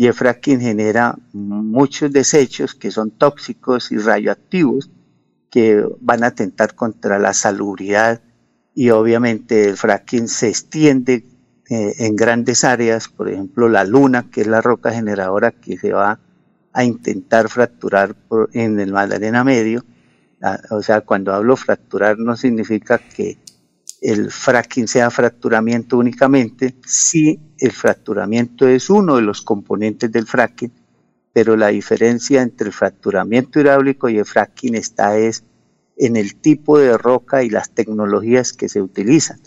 Y 0.00 0.06
el 0.06 0.14
fracking 0.14 0.60
genera 0.62 1.14
muchos 1.34 2.10
desechos 2.10 2.74
que 2.74 2.90
son 2.90 3.10
tóxicos 3.10 3.92
y 3.92 3.98
radioactivos 3.98 4.88
que 5.50 5.84
van 6.00 6.24
a 6.24 6.28
atentar 6.28 6.74
contra 6.74 7.18
la 7.18 7.34
salubridad 7.34 8.22
y 8.74 8.88
obviamente 8.88 9.68
el 9.68 9.76
fracking 9.76 10.26
se 10.26 10.48
extiende 10.48 11.26
eh, 11.68 11.96
en 11.98 12.16
grandes 12.16 12.64
áreas, 12.64 13.08
por 13.08 13.28
ejemplo 13.28 13.68
la 13.68 13.84
luna, 13.84 14.30
que 14.30 14.40
es 14.40 14.46
la 14.46 14.62
roca 14.62 14.90
generadora 14.90 15.50
que 15.50 15.76
se 15.76 15.92
va 15.92 16.18
a 16.72 16.82
intentar 16.82 17.50
fracturar 17.50 18.16
en 18.54 18.80
el 18.80 18.94
Magdalena 18.94 19.44
Medio. 19.44 19.84
Ah, 20.40 20.60
O 20.70 20.82
sea, 20.82 21.02
cuando 21.02 21.34
hablo 21.34 21.58
fracturar 21.58 22.18
no 22.18 22.38
significa 22.38 22.96
que 22.96 23.36
el 24.00 24.30
fracking 24.30 24.88
sea 24.88 25.10
fracturamiento 25.10 25.98
únicamente, 25.98 26.74
sí 26.86 27.38
el 27.58 27.72
fracturamiento 27.72 28.66
es 28.66 28.88
uno 28.88 29.16
de 29.16 29.22
los 29.22 29.42
componentes 29.42 30.10
del 30.10 30.26
fracking, 30.26 30.72
pero 31.32 31.56
la 31.56 31.68
diferencia 31.68 32.42
entre 32.42 32.68
el 32.68 32.72
fracturamiento 32.72 33.60
hidráulico 33.60 34.08
y 34.08 34.18
el 34.18 34.24
fracking 34.24 34.74
está 34.74 35.18
es 35.18 35.44
en 35.96 36.16
el 36.16 36.36
tipo 36.36 36.78
de 36.78 36.96
roca 36.96 37.42
y 37.42 37.50
las 37.50 37.70
tecnologías 37.70 38.54
que 38.54 38.68
se 38.68 38.80
utilizan. 38.80 39.38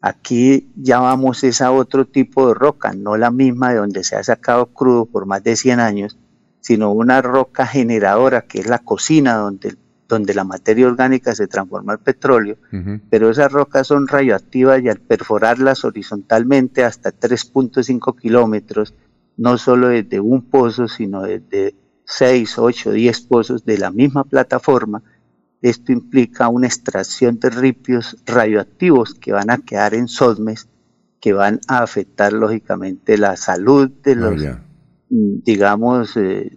Aquí 0.00 0.72
ya 0.74 0.98
vamos 0.98 1.44
a 1.60 1.70
otro 1.70 2.06
tipo 2.08 2.48
de 2.48 2.54
roca, 2.54 2.92
no 2.92 3.16
la 3.16 3.30
misma 3.30 3.70
de 3.70 3.76
donde 3.76 4.02
se 4.02 4.16
ha 4.16 4.24
sacado 4.24 4.66
crudo 4.66 5.06
por 5.06 5.26
más 5.26 5.44
de 5.44 5.54
100 5.54 5.78
años, 5.78 6.18
sino 6.60 6.90
una 6.92 7.22
roca 7.22 7.66
generadora 7.66 8.42
que 8.42 8.58
es 8.58 8.66
la 8.66 8.80
cocina 8.80 9.36
donde, 9.36 9.76
donde 10.12 10.34
la 10.34 10.44
materia 10.44 10.86
orgánica 10.86 11.34
se 11.34 11.46
transforma 11.46 11.94
en 11.94 12.00
petróleo, 12.00 12.58
pero 13.08 13.30
esas 13.30 13.50
rocas 13.50 13.86
son 13.86 14.06
radioactivas 14.06 14.82
y 14.82 14.90
al 14.90 14.98
perforarlas 14.98 15.86
horizontalmente 15.86 16.84
hasta 16.84 17.12
3.5 17.12 18.20
kilómetros, 18.20 18.94
no 19.38 19.56
solo 19.56 19.88
desde 19.88 20.20
un 20.20 20.42
pozo, 20.42 20.86
sino 20.86 21.22
desde 21.22 21.74
6, 22.04 22.58
8, 22.58 22.92
10 22.92 23.20
pozos 23.22 23.64
de 23.64 23.78
la 23.78 23.90
misma 23.90 24.24
plataforma, 24.24 25.02
esto 25.62 25.92
implica 25.92 26.48
una 26.48 26.66
extracción 26.66 27.40
de 27.40 27.48
ripios 27.48 28.18
radioactivos 28.26 29.14
que 29.14 29.32
van 29.32 29.48
a 29.48 29.58
quedar 29.58 29.94
en 29.94 30.08
sodmes, 30.08 30.68
que 31.20 31.32
van 31.32 31.60
a 31.68 31.82
afectar 31.82 32.34
lógicamente 32.34 33.16
la 33.16 33.36
salud 33.36 33.90
de 34.02 34.14
los, 34.16 34.42
mm, 35.08 35.42
digamos, 35.42 36.18
eh, 36.18 36.54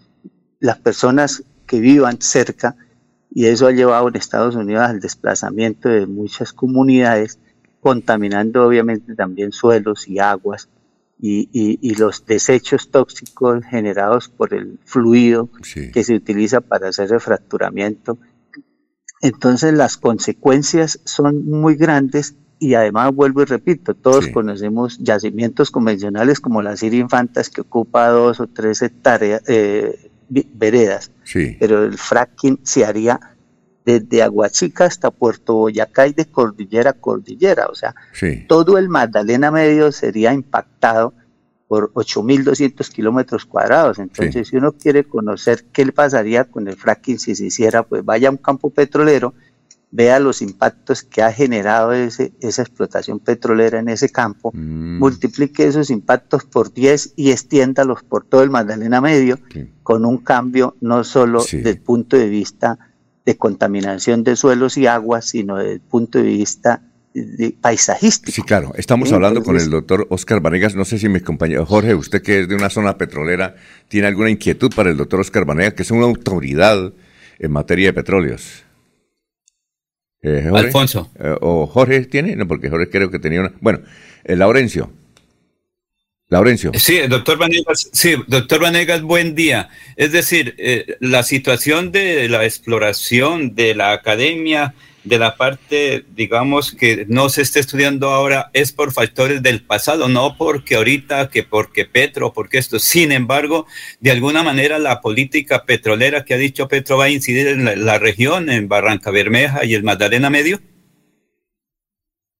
las 0.60 0.77
personas 0.80 1.44
que 1.65 1.80
vivan 1.80 2.18
cerca, 2.19 2.76
y 3.36 3.45
eso 3.45 3.68
ha 3.68 3.72
llevado 3.72 4.07
en 4.10 4.16
Estados 4.16 4.56
Unidos 4.56 4.84
al 4.90 4.99
desplazamiento 4.99 5.90
de 5.90 6.07
muchas 6.07 6.53
comunidades, 6.53 7.38
contaminando 7.82 8.66
obviamente 8.66 9.14
también 9.14 9.52
suelos 9.52 10.07
y 10.07 10.18
aguas, 10.20 10.70
y, 11.20 11.49
y- 11.53 11.78
y 11.82 11.95
los 11.95 12.26
desechos 12.26 12.90
tóxicos 12.91 13.64
generados 13.66 14.28
por 14.30 14.53
el 14.56 14.80
fluido 14.86 15.49
que 15.94 16.03
se 16.03 16.16
utiliza 16.16 16.62
para 16.62 16.90
hacer 16.90 17.14
el 17.14 17.20
fracturamiento 17.22 18.18
Entonces 19.22 19.74
las 19.74 19.98
consecuencias 19.98 20.99
son 21.06 21.45
muy 21.45 21.76
grandes 21.76 22.36
y 22.60 22.74
además 22.76 23.14
vuelvo 23.14 23.41
y 23.41 23.45
repito, 23.45 23.94
todos 23.95 24.26
conocemos 24.34 24.98
yacimientos 24.99 25.72
convencionales 25.72 26.40
como 26.40 26.62
la 26.62 26.76
Siria 26.78 26.99
Infantas 27.02 27.49
que 27.49 27.62
ocupa 27.62 28.10
dos 28.10 28.40
o 28.40 28.48
tres 28.48 28.82
hectáreas, 28.82 29.41
eh, 29.48 30.12
veredas, 30.30 31.11
pero 31.60 31.84
el 31.84 31.97
fracking 31.97 32.60
se 32.64 32.85
haría 32.85 33.19
desde 33.85 34.23
Aguachica 34.23 34.85
hasta 34.85 35.11
Puerto 35.11 35.53
Boyacá 35.53 36.07
y 36.07 36.14
de 36.14 36.26
cordillera 36.26 36.91
a 36.91 36.93
cordillera, 36.93 37.68
o 37.68 37.76
sea, 37.76 37.93
todo 38.47 38.77
el 38.77 38.89
Magdalena 38.89 39.52
Medio 39.52 39.91
sería 39.91 40.34
impactado 40.34 41.14
por 41.68 41.91
8.200 41.93 42.89
kilómetros 42.91 43.45
cuadrados. 43.45 43.99
Entonces, 43.99 44.47
si 44.47 44.57
uno 44.57 44.73
quiere 44.73 45.03
conocer 45.03 45.65
qué 45.72 45.85
le 45.85 45.91
pasaría 45.91 46.45
con 46.45 46.68
el 46.68 46.76
fracking 46.76 47.19
si 47.19 47.35
se 47.35 47.45
hiciera, 47.45 47.84
pues 47.84 48.06
vaya 48.06 48.27
a 48.27 48.31
un 48.31 48.38
campo 48.38 48.69
petrolero, 48.69 49.34
vea 49.95 50.19
los 50.19 50.41
impactos 50.41 51.03
que 51.03 51.22
ha 51.22 51.31
generado 51.31 51.93
ese, 51.93 52.34
esa 52.41 52.61
explotación 52.61 53.19
petrolera 53.19 53.80
en 53.80 53.88
ese 53.88 54.09
campo, 54.09 54.51
mm. 54.53 54.99
multiplique 54.99 55.65
esos 55.65 55.89
impactos 55.89 56.43
por 56.43 56.73
10 56.73 57.13
y 57.15 57.31
extiéndalos 57.31 58.03
por 58.03 58.26
todo 58.26 58.43
el 58.43 58.49
Magdalena 58.49 58.99
Medio, 58.99 59.39
con 59.84 60.05
un 60.05 60.17
cambio 60.17 60.76
no 60.81 61.05
solo 61.05 61.41
desde 61.41 61.69
el 61.69 61.80
punto 61.80 62.17
de 62.17 62.27
vista 62.27 62.77
de 63.26 63.38
contaminación 63.38 64.23
de 64.23 64.35
suelos 64.35 64.77
y 64.77 64.85
aguas, 64.85 65.30
sino 65.30 65.57
desde 65.57 65.73
el 65.73 65.81
punto 65.81 66.17
de 66.17 66.26
vista 66.26 66.81
paisajístico. 67.61 68.34
Sí, 68.34 68.41
claro. 68.41 68.73
Estamos 68.76 69.13
hablando 69.13 69.41
con 69.43 69.55
el 69.55 69.69
doctor 69.69 70.05
Oscar 70.09 70.41
Vanegas. 70.41 70.76
No 70.76 70.84
sé 70.84 70.99
si 70.99 71.07
mi 71.07 71.22
compañero 71.22 71.65
Jorge, 71.65 71.95
usted 71.95 72.22
que 72.22 72.41
es 72.41 72.49
de 72.49 72.55
una 72.55 72.69
zona 72.69 72.97
petrolera, 72.97 73.55
tiene 73.88 74.07
alguna 74.07 74.30
inquietud 74.30 74.73
para 74.76 74.89
el 74.89 74.97
doctor 74.97 75.22
Oscar 75.22 75.45
Vanegas, 75.45 75.76
que 75.76 75.84
es 75.84 75.91
una 75.91 76.03
autoridad 76.03 76.91
en 77.39 77.51
materia 77.51 77.88
de 77.88 77.93
petróleos. 77.93 78.64
Eh, 80.26 80.49
Alfonso. 80.52 81.11
Eh, 81.19 81.35
¿O 81.41 81.68
Jorge 81.68 82.02
tiene? 82.06 82.35
No, 82.35 82.47
porque 82.47 82.69
Jorge 82.69 82.89
creo 82.89 83.11
que 83.11 83.19
tenía 83.19 83.41
una. 83.41 83.53
Bueno, 83.61 83.81
eh, 84.23 84.35
Laurencio. 84.35 84.91
Laurencio. 86.30 86.72
Sí, 86.73 86.97
doctor 87.07 87.38
Vanegas, 87.38 87.88
sí, 87.93 88.15
doctor 88.26 88.60
Vanegas, 88.60 89.03
buen 89.03 89.35
día. 89.35 89.69
Es 89.95 90.11
decir, 90.11 90.56
la 90.99 91.22
situación 91.22 91.91
de 91.91 92.27
la 92.27 92.43
exploración 92.43 93.53
de 93.53 93.76
la 93.76 93.93
academia 93.93 94.73
de 95.06 95.19
la 95.19 95.38
parte, 95.38 96.03
digamos, 96.15 96.73
que 96.73 97.06
no 97.07 97.30
se 97.30 97.44
esté 97.44 97.60
estudiando 97.60 98.10
ahora 98.10 98.49
es 98.53 98.72
por 98.72 98.91
factores 98.91 99.41
del 99.44 99.64
pasado, 99.64 100.10
no 100.10 100.36
porque 100.36 100.76
ahorita, 100.76 101.30
que 101.30 101.44
porque 101.44 101.86
Petro, 101.86 102.34
porque 102.34 102.57
esto. 102.57 102.80
Sin 102.80 103.11
embargo, 103.11 103.68
de 103.99 104.11
alguna 104.11 104.44
manera 104.44 104.80
la 104.80 105.02
política 105.02 105.64
petrolera 105.65 106.26
que 106.26 106.34
ha 106.34 106.38
dicho 106.38 106.68
Petro 106.68 106.98
va 106.98 107.06
a 107.06 107.10
incidir 107.10 107.48
en 107.48 107.86
la, 107.86 107.99
región, 107.99 108.49
en 108.49 108.68
Barranca 108.68 109.11
Bermeja 109.11 109.64
y 109.64 109.76
el 109.76 109.84
Magdalena 109.84 110.32
Medio. 110.32 110.60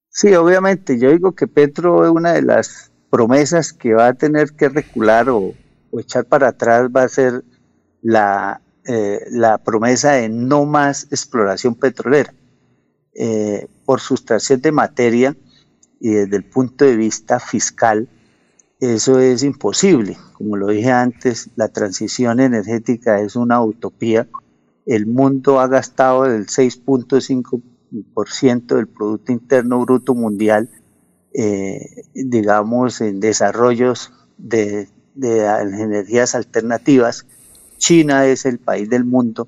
Sí, 0.10 0.34
obviamente. 0.34 1.00
Yo 1.00 1.12
digo 1.12 1.34
que 1.34 1.48
Petro 1.48 2.04
es 2.04 2.10
una 2.10 2.34
de 2.34 2.42
las 2.42 2.92
promesas 3.12 3.74
que 3.74 3.94
va 3.94 4.08
a 4.08 4.14
tener 4.14 4.54
que 4.54 4.70
recular 4.70 5.30
o, 5.30 5.54
echar 5.98 6.26
para 6.26 6.50
atrás 6.50 6.90
va 6.94 7.04
a 7.04 7.10
ser 7.10 7.44
la, 8.02 8.60
eh, 8.86 9.22
la 9.30 9.60
promesa 9.60 10.14
de 10.14 10.28
no 10.28 10.66
más 10.66 11.08
exploración 11.10 11.76
petrolera 11.76 12.34
eh, 13.16 13.68
por 13.86 14.02
sustracción 14.02 14.60
de 14.60 14.74
materia 14.74 15.38
y 16.02 16.10
desde 16.10 16.36
el 16.36 16.44
punto 16.44 16.84
de 16.84 16.98
vista 16.98 17.40
fiscal, 17.40 18.10
eso 18.82 19.20
es 19.20 19.44
imposible. 19.44 20.18
Como 20.34 20.58
lo 20.58 20.68
dije 20.68 20.92
antes, 20.92 21.50
la 21.56 21.70
transición 21.70 22.42
energética 22.42 23.22
es 23.22 23.38
una 23.38 23.64
utopía. 23.64 24.28
El 24.86 25.06
mundo 25.06 25.62
ha 25.62 25.68
gastado 25.68 26.26
el 26.26 26.48
6.5% 26.48 28.76
del 28.76 28.88
Producto 28.88 29.32
Interno 29.32 29.80
Bruto 29.80 30.14
Mundial, 30.14 30.70
eh, 31.34 32.04
digamos, 32.14 33.00
en 33.00 33.22
desarrollos 33.22 34.12
de, 34.38 34.90
de 35.14 35.46
energías 35.46 36.36
alternativas. 36.36 37.26
China 37.78 38.26
es 38.26 38.46
el 38.46 38.60
país 38.60 38.90
del 38.90 39.06
mundo 39.06 39.48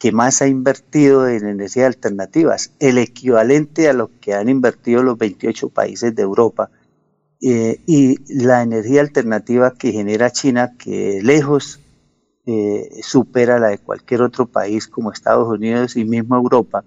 que 0.00 0.12
más 0.12 0.40
ha 0.40 0.48
invertido 0.48 1.28
en 1.28 1.46
energías 1.46 1.88
alternativas, 1.88 2.72
el 2.80 2.96
equivalente 2.96 3.86
a 3.86 3.92
lo 3.92 4.10
que 4.18 4.32
han 4.32 4.48
invertido 4.48 5.02
los 5.02 5.18
28 5.18 5.68
países 5.68 6.14
de 6.14 6.22
Europa. 6.22 6.70
Eh, 7.42 7.82
y 7.86 8.16
la 8.42 8.62
energía 8.62 9.02
alternativa 9.02 9.74
que 9.74 9.92
genera 9.92 10.30
China, 10.30 10.72
que 10.78 11.20
lejos 11.22 11.80
eh, 12.46 12.88
supera 13.02 13.58
la 13.58 13.68
de 13.68 13.78
cualquier 13.78 14.22
otro 14.22 14.46
país 14.46 14.88
como 14.88 15.12
Estados 15.12 15.46
Unidos 15.46 15.94
y 15.96 16.06
mismo 16.06 16.34
Europa, 16.34 16.82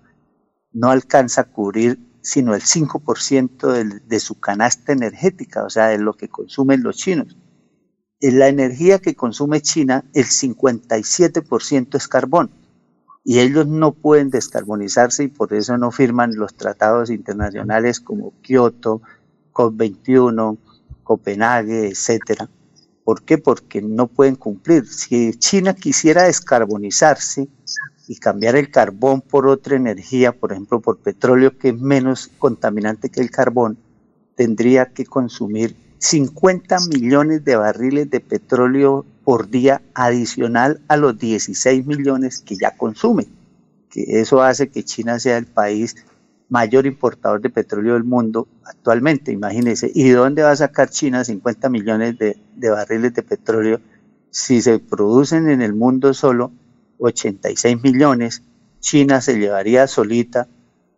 no 0.71 0.89
alcanza 0.89 1.41
a 1.41 1.51
cubrir 1.51 1.99
sino 2.21 2.55
el 2.55 2.61
5% 2.61 4.01
de, 4.07 4.19
su 4.19 4.39
canasta 4.39 4.91
energética, 4.91 5.63
o 5.65 5.69
sea, 5.69 5.89
de 5.89 5.99
lo 5.99 6.13
que 6.13 6.29
consumen 6.29 6.81
los 6.81 6.95
chinos. 6.95 7.37
En 8.21 8.39
la 8.39 8.47
energía 8.47 8.97
que 8.97 9.13
consume 9.13 9.61
China, 9.61 10.03
el 10.13 10.25
57% 10.25 11.95
es 11.95 12.07
carbón 12.07 12.62
y 13.23 13.39
ellos 13.39 13.67
no 13.67 13.93
pueden 13.93 14.29
descarbonizarse 14.29 15.23
y 15.23 15.27
por 15.27 15.53
eso 15.53 15.77
no 15.77 15.91
firman 15.91 16.35
los 16.35 16.53
tratados 16.55 17.09
internacionales 17.09 17.99
como 17.99 18.33
Kioto, 18.41 19.01
COP21, 19.53 20.57
Copenhague, 21.03 21.87
etcétera. 21.87 22.49
¿Por 23.03 23.23
qué? 23.23 23.37
Porque 23.37 23.81
no 23.81 24.07
pueden 24.07 24.35
cumplir. 24.35 24.87
Si 24.87 25.33
China 25.33 25.73
quisiera 25.73 26.23
descarbonizarse 26.23 27.47
y 28.07 28.15
cambiar 28.17 28.55
el 28.55 28.71
carbón 28.71 29.21
por 29.21 29.47
otra 29.47 29.75
energía, 29.75 30.33
por 30.33 30.51
ejemplo, 30.51 30.81
por 30.81 30.99
petróleo 30.99 31.57
que 31.57 31.69
es 31.69 31.79
menos 31.79 32.29
contaminante 32.37 33.09
que 33.09 33.21
el 33.21 33.31
carbón, 33.31 33.77
tendría 34.35 34.87
que 34.87 35.05
consumir 35.05 35.75
50 35.99 36.77
millones 36.89 37.45
de 37.45 37.55
barriles 37.55 38.09
de 38.09 38.19
petróleo 38.19 39.05
por 39.23 39.49
día 39.49 39.81
adicional 39.93 40.81
a 40.87 40.97
los 40.97 41.17
16 41.17 41.85
millones 41.85 42.39
que 42.39 42.55
ya 42.55 42.75
consume, 42.75 43.27
que 43.89 44.19
eso 44.19 44.41
hace 44.41 44.69
que 44.69 44.83
China 44.83 45.19
sea 45.19 45.37
el 45.37 45.45
país 45.45 45.95
mayor 46.49 46.85
importador 46.85 47.41
de 47.41 47.49
petróleo 47.49 47.93
del 47.93 48.03
mundo 48.03 48.47
actualmente, 48.65 49.31
imagínense. 49.31 49.91
¿Y 49.93 50.09
de 50.09 50.15
dónde 50.15 50.43
va 50.43 50.51
a 50.51 50.55
sacar 50.55 50.89
China 50.89 51.23
50 51.23 51.69
millones 51.69 52.17
de, 52.17 52.37
de 52.55 52.69
barriles 52.69 53.13
de 53.13 53.23
petróleo 53.23 53.81
si 54.29 54.61
se 54.61 54.79
producen 54.79 55.49
en 55.49 55.61
el 55.61 55.73
mundo 55.73 56.13
solo 56.13 56.51
86 56.99 57.81
millones? 57.81 58.43
China 58.79 59.21
se 59.21 59.39
llevaría 59.39 59.87
solita 59.87 60.47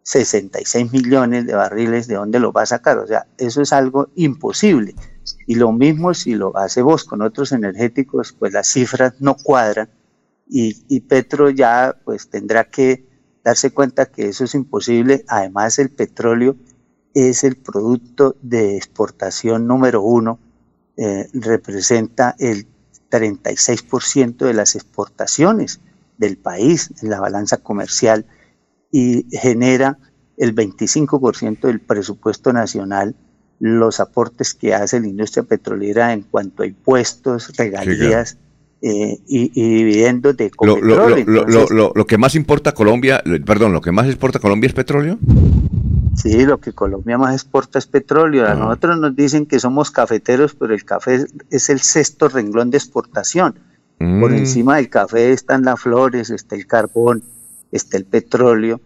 66 0.03 0.91
millones 0.91 1.47
de 1.47 1.53
barriles, 1.53 2.07
¿de 2.07 2.15
dónde 2.15 2.39
lo 2.39 2.51
va 2.51 2.63
a 2.63 2.65
sacar? 2.67 2.97
O 2.99 3.07
sea, 3.07 3.25
eso 3.37 3.61
es 3.61 3.73
algo 3.73 4.09
imposible. 4.15 4.93
Y 5.47 5.55
lo 5.55 5.71
mismo 5.71 6.13
si 6.13 6.35
lo 6.35 6.55
hace 6.57 6.81
vos 6.81 7.03
con 7.03 7.21
otros 7.21 7.51
energéticos, 7.51 8.33
pues 8.33 8.53
las 8.53 8.67
cifras 8.67 9.13
no 9.19 9.35
cuadran 9.35 9.89
y, 10.47 10.99
Petro 11.01 11.49
ya 11.49 11.97
pues 12.03 12.29
tendrá 12.29 12.65
que 12.65 13.05
darse 13.43 13.71
cuenta 13.71 14.05
que 14.05 14.27
eso 14.29 14.43
es 14.43 14.55
imposible. 14.55 15.25
Además 15.27 15.79
el 15.79 15.89
petróleo 15.89 16.55
es 17.13 17.43
el 17.43 17.55
producto 17.55 18.35
de 18.41 18.77
exportación 18.77 19.67
número 19.67 20.01
uno, 20.01 20.39
eh, 20.97 21.27
representa 21.33 22.35
el 22.39 22.67
36% 23.09 24.45
de 24.45 24.53
las 24.53 24.75
exportaciones 24.75 25.79
del 26.17 26.37
país 26.37 26.91
en 27.01 27.09
la 27.09 27.19
balanza 27.19 27.57
comercial 27.57 28.25
y 28.91 29.25
genera 29.31 29.97
el 30.37 30.53
25% 30.53 31.67
del 31.67 31.81
presupuesto 31.81 32.53
nacional 32.53 33.15
los 33.59 33.99
aportes 33.99 34.53
que 34.53 34.73
hace 34.73 34.99
la 34.99 35.07
industria 35.07 35.43
petrolera 35.43 36.13
en 36.13 36.21
cuanto 36.21 36.63
a 36.63 36.67
impuestos, 36.67 37.55
regalías 37.57 38.37
eh, 38.81 39.17
y, 39.27 39.49
dividendos 39.49 40.35
de 40.37 40.51
lo, 40.61 41.93
lo, 41.95 42.05
que 42.05 42.17
más 42.17 42.35
importa 42.35 42.73
Colombia, 42.73 43.23
perdón, 43.45 43.73
lo 43.73 43.81
que 43.81 43.91
más 43.91 44.07
exporta 44.07 44.39
Colombia 44.39 44.67
es 44.67 44.73
petróleo. 44.73 45.17
Sí, 46.15 46.45
lo 46.45 46.59
que 46.59 46.71
Colombia 46.71 47.17
más 47.17 47.33
exporta 47.33 47.79
es 47.79 47.87
petróleo. 47.87 48.45
A 48.45 48.51
ah. 48.51 48.55
nosotros 48.55 48.99
nos 48.99 49.15
dicen 49.15 49.45
que 49.45 49.59
somos 49.59 49.91
cafeteros, 49.91 50.55
pero 50.55 50.73
el 50.73 50.85
café 50.85 51.25
es 51.49 51.69
el 51.69 51.79
sexto 51.79 52.29
renglón 52.29 52.69
de 52.69 52.77
exportación. 52.77 53.59
Por 53.97 54.31
mm. 54.31 54.35
encima 54.35 54.75
del 54.75 54.89
café 54.89 55.31
están 55.31 55.63
las 55.63 55.79
flores, 55.79 56.29
está 56.29 56.55
el 56.55 56.67
carbón, 56.67 57.23
está 57.71 57.97
el 57.97 58.05
petróleo 58.05 58.81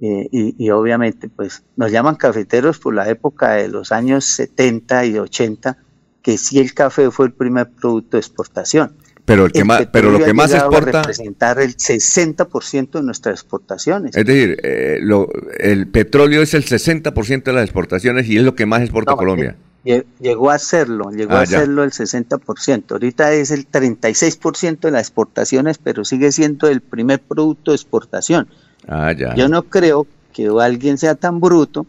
eh, 0.00 0.28
y, 0.30 0.70
obviamente 0.70 1.28
pues 1.28 1.64
nos 1.76 1.90
llaman 1.90 2.14
cafeteros 2.14 2.78
por 2.78 2.94
la 2.94 3.08
época 3.08 3.54
de 3.54 3.68
los 3.68 3.90
años 3.90 4.24
70 4.24 5.06
y 5.06 5.18
80, 5.18 5.78
que 6.22 6.38
sí 6.38 6.60
el 6.60 6.74
café 6.74 7.10
fue 7.10 7.26
el 7.26 7.32
primer 7.32 7.70
producto 7.70 8.16
de 8.16 8.20
exportación. 8.20 8.92
Pero, 9.24 9.46
el 9.46 9.52
que 9.52 9.64
más, 9.64 9.86
pero 9.92 10.10
lo 10.10 10.18
que 10.18 10.32
más 10.32 10.52
exporta... 10.52 11.02
representar 11.02 11.60
el 11.60 11.76
60% 11.76 12.90
de 12.90 13.02
nuestras 13.02 13.40
exportaciones. 13.40 14.16
Es 14.16 14.24
decir, 14.24 14.58
eh, 14.62 14.98
lo, 15.00 15.28
el 15.58 15.86
petróleo 15.88 16.42
es 16.42 16.54
el 16.54 16.64
60% 16.64 17.44
de 17.44 17.52
las 17.52 17.64
exportaciones 17.64 18.28
y 18.28 18.38
es 18.38 18.42
lo 18.42 18.54
que 18.54 18.66
más 18.66 18.82
exporta 18.82 19.14
Colombia. 19.14 19.56
Llegó 19.84 20.50
a 20.50 20.58
serlo, 20.58 21.10
llegó 21.10 21.34
ah, 21.34 21.42
a 21.42 21.46
serlo 21.46 21.84
el 21.84 21.90
60%. 21.90 22.84
Ahorita 22.90 23.32
es 23.32 23.50
el 23.50 23.70
36% 23.70 24.80
de 24.80 24.90
las 24.90 25.02
exportaciones, 25.02 25.78
pero 25.78 26.04
sigue 26.04 26.32
siendo 26.32 26.68
el 26.68 26.80
primer 26.80 27.20
producto 27.20 27.70
de 27.70 27.76
exportación. 27.76 28.48
Ah, 28.90 29.12
ya. 29.12 29.34
Yo 29.34 29.48
no 29.48 29.62
creo 29.62 30.06
que 30.34 30.48
alguien 30.60 30.98
sea 30.98 31.14
tan 31.14 31.40
bruto 31.40 31.86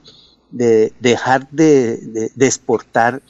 de 0.52 0.94
dejar 1.00 1.50
de, 1.50 1.98
de- 1.98 2.32
de 2.34 2.46
exportar 2.46 3.22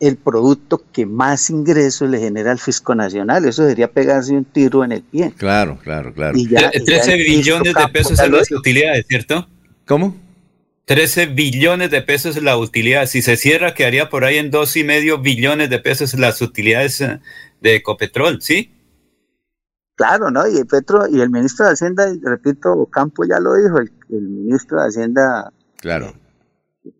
el 0.00 0.16
producto 0.16 0.82
que 0.92 1.04
más 1.04 1.50
ingresos 1.50 2.08
le 2.08 2.18
genera 2.18 2.50
al 2.52 2.58
fisco 2.58 2.94
nacional. 2.94 3.44
Eso 3.44 3.66
sería 3.68 3.88
pegarse 3.92 4.32
un 4.32 4.46
tiro 4.46 4.82
en 4.82 4.92
el 4.92 5.02
pie. 5.02 5.32
Claro, 5.36 5.78
claro, 5.82 6.14
claro. 6.14 6.38
Y 6.38 6.48
ya- 6.48 6.70
Tre- 6.72 6.80
y 6.80 6.84
13 6.86 7.06
ya 7.06 7.12
el 7.16 7.24
billones 7.24 7.74
de 7.74 7.88
pesos 7.92 8.18
lo 8.28 8.38
las 8.38 8.50
utilidades, 8.50 9.04
¿cierto? 9.06 9.46
¿Cómo? 9.86 10.16
13 10.86 11.26
billones 11.26 11.90
de 11.90 12.02
pesos 12.02 12.36
es 12.36 12.42
la 12.42 12.56
utilidad. 12.56 13.06
Si 13.06 13.20
se 13.22 13.36
cierra, 13.36 13.74
quedaría 13.74 14.08
por 14.08 14.24
ahí 14.24 14.38
en 14.38 14.50
dos 14.50 14.76
y 14.76 14.84
medio 14.84 15.18
billones 15.18 15.68
de 15.70 15.78
pesos 15.78 16.14
las 16.14 16.40
utilidades 16.40 17.00
eh, 17.02 17.20
de 17.60 17.76
Ecopetrol, 17.76 18.40
¿sí? 18.42 18.72
Claro, 20.00 20.30
¿no? 20.30 20.48
Y 20.48 20.56
el 20.56 20.66
Petro 20.66 21.06
y 21.06 21.20
el 21.20 21.28
ministro 21.28 21.66
de 21.66 21.72
Hacienda, 21.72 22.10
repito, 22.22 22.86
Campo 22.86 23.22
ya 23.26 23.38
lo 23.38 23.52
dijo, 23.52 23.76
el, 23.80 23.92
el 24.08 24.22
ministro 24.30 24.80
de 24.80 24.88
Hacienda, 24.88 25.52
Claro. 25.76 26.14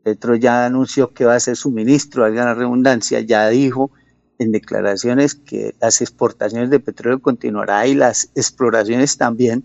Petro 0.05 0.36
ya 0.36 0.66
anunció 0.66 1.14
que 1.14 1.24
va 1.24 1.35
a 1.35 1.40
ser 1.40 1.56
su 1.56 1.70
ministro, 1.70 2.24
valga 2.24 2.44
la 2.44 2.52
redundancia, 2.55 3.20
ya 3.20 3.48
dijo 3.48 3.90
en 4.39 4.52
declaraciones 4.52 5.35
que 5.35 5.74
las 5.81 6.02
exportaciones 6.02 6.68
de 6.68 6.78
petróleo 6.78 7.20
continuará 7.22 7.86
y 7.86 7.94
las 7.94 8.31
exploraciones 8.35 9.16
también, 9.16 9.64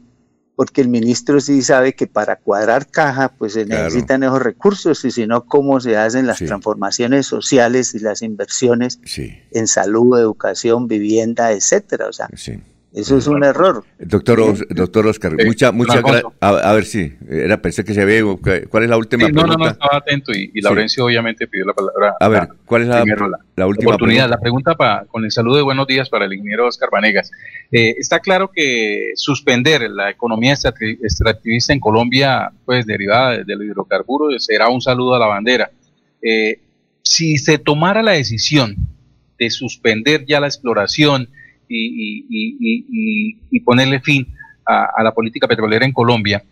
porque 0.56 0.80
el 0.80 0.88
ministro 0.88 1.42
sí 1.42 1.62
sabe 1.62 1.94
que 1.94 2.08
para 2.08 2.38
cuadrar 2.38 2.88
caja, 2.90 3.34
pues 3.38 3.52
se 3.52 3.66
Claro. 3.66 3.84
necesitan 3.84 4.24
esos 4.24 4.42
recursos, 4.42 5.04
y 5.04 5.12
si 5.12 5.28
no, 5.28 5.46
cómo 5.46 5.82
se 5.82 5.98
hacen 5.98 6.26
las 6.26 6.38
Sí. 6.38 6.46
transformaciones 6.46 7.26
sociales 7.26 7.94
y 7.96 8.00
las 8.00 8.22
inversiones 8.22 9.02
Sí, 9.04 9.34
en 9.52 9.68
salud, 9.68 10.18
educación, 10.18 10.88
vivienda, 10.88 11.52
etcétera. 11.52 12.08
O 12.08 12.14
sea, 12.14 12.30
sí. 12.38 12.62
Eso 12.96 13.18
es 13.18 13.28
un 13.28 13.44
error. 13.44 13.84
Doctor, 14.00 14.40
Os- 14.40 14.66
doctor 14.70 15.06
Oscar, 15.08 15.34
mucha, 15.46 15.72
muchas 15.72 16.02
gracias. 16.02 16.24
Alfonso. 16.24 16.38
A, 16.40 16.70
a 16.70 16.74
ver, 16.74 16.86
sí, 16.86 17.14
era, 17.30 17.62
pensé 17.62 17.84
que 17.84 17.94
se 17.94 18.02
había... 18.02 18.22
¿Cuál 18.70 18.84
es 18.84 18.90
la 18.90 18.98
última 18.98 19.26
Sí, 19.28 19.32
no, 19.34 19.42
no, 19.42 19.48
pregunta? 19.50 19.66
no, 19.66 19.72
estaba 19.72 19.98
atento 19.98 20.32
y, 20.34 20.46
y 20.46 20.52
Sí. 20.54 20.62
Laurencio 20.62 21.06
obviamente 21.06 21.46
pidió 21.48 21.66
la 21.66 21.74
palabra. 21.74 22.16
A 22.20 22.28
ver, 22.30 22.48
¿cuál 22.66 22.84
es 22.84 22.88
la, 22.88 23.04
la- 23.06 23.40
la 23.56 23.68
última 23.68 23.92
oportunidad. 23.92 24.24
pregunta? 24.24 24.28
La 24.36 24.40
pregunta 24.40 24.76
para, 24.76 25.06
con 25.06 25.24
el 25.26 25.32
saludo 25.32 25.58
de 25.58 25.64
buenos 25.64 25.88
días 25.88 26.10
para 26.10 26.26
el 26.26 26.34
ingeniero 26.34 26.68
Oscar 26.68 26.90
Vanegas. 26.92 27.32
Eh, 27.72 27.96
está 27.98 28.20
claro 28.20 28.50
que 28.54 29.12
suspender 29.16 29.90
la 29.90 30.10
economía 30.10 30.54
extracti- 30.54 30.98
extractivista 31.04 31.74
en 31.74 31.80
Colombia, 31.80 32.52
pues 32.66 32.86
derivada 32.86 33.32
de, 33.38 33.44
de 33.44 33.56
los 33.56 33.66
hidrocarburos, 33.66 34.46
será 34.46 34.70
un 34.70 34.82
saludo 34.82 35.16
a 35.16 35.20
la 35.20 35.28
bandera. 35.28 35.70
Eh, 36.22 36.60
si 37.02 37.38
se 37.38 37.58
tomara 37.60 38.02
la 38.02 38.12
decisión 38.14 38.76
de 39.38 39.50
suspender 39.50 40.26
ya 40.26 40.40
la 40.40 40.48
exploración 40.48 41.30
y, 41.68 43.36
y- 43.52 43.60
ponerle 43.62 44.00
fin 44.00 44.28
a, 44.66 45.02
la 45.04 45.14
política 45.14 45.48
petrolera 45.48 45.86
en 45.86 45.94
Colombia, 45.94 46.44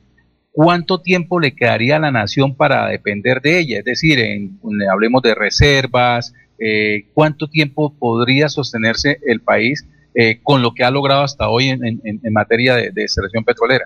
¿cuánto 0.52 1.02
tiempo 1.02 1.40
le 1.40 1.56
quedaría 1.56 1.98
a 1.98 2.00
la 2.00 2.12
nación 2.12 2.56
para 2.56 2.88
depender 2.88 3.42
de 3.42 3.60
ella? 3.60 3.80
Es 3.80 3.86
decir, 3.86 4.20
en- 4.20 4.60
hablemos 4.92 5.22
de 5.22 5.36
reservas, 5.36 6.34
eh, 6.60 7.06
¿cuánto 7.14 7.48
tiempo 7.50 7.94
podría 7.98 8.50
sostenerse 8.50 9.20
el 9.26 9.42
país 9.42 9.86
eh, 10.16 10.40
con 10.44 10.62
lo 10.62 10.74
que 10.74 10.84
ha 10.84 10.92
logrado 10.92 11.24
hasta 11.24 11.50
hoy 11.50 11.70
en 11.70 12.02
materia 12.32 12.76
de, 12.76 12.92
de 12.92 13.04
extracción 13.04 13.44
petrolera? 13.44 13.86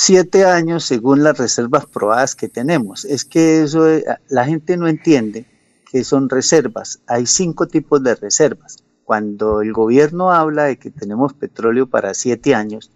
siete 0.00 0.44
años 0.44 0.84
según 0.84 1.24
las 1.24 1.36
reservas 1.36 1.84
probadas 1.86 2.36
que 2.36 2.48
tenemos. 2.48 3.04
Es 3.04 3.24
que 3.24 3.62
eso 3.62 3.90
eh, 3.92 4.04
la 4.28 4.44
gente 4.44 4.76
no 4.76 4.86
entiende 4.86 5.44
que 5.90 6.04
son 6.04 6.28
reservas. 6.28 7.00
Hay 7.08 7.26
cinco 7.26 7.66
tipos 7.66 8.00
de 8.04 8.14
reservas. 8.14 8.76
Cuando 9.08 9.62
el 9.62 9.72
gobierno 9.72 10.32
habla 10.32 10.64
de 10.64 10.78
que 10.78 10.90
tenemos 10.90 11.32
petróleo 11.32 11.88
para 11.88 12.12
siete 12.12 12.54
años, 12.54 12.92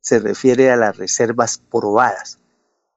se 0.00 0.18
refiere 0.18 0.72
a 0.72 0.76
las 0.76 0.96
reservas 0.96 1.58
probadas, 1.58 2.40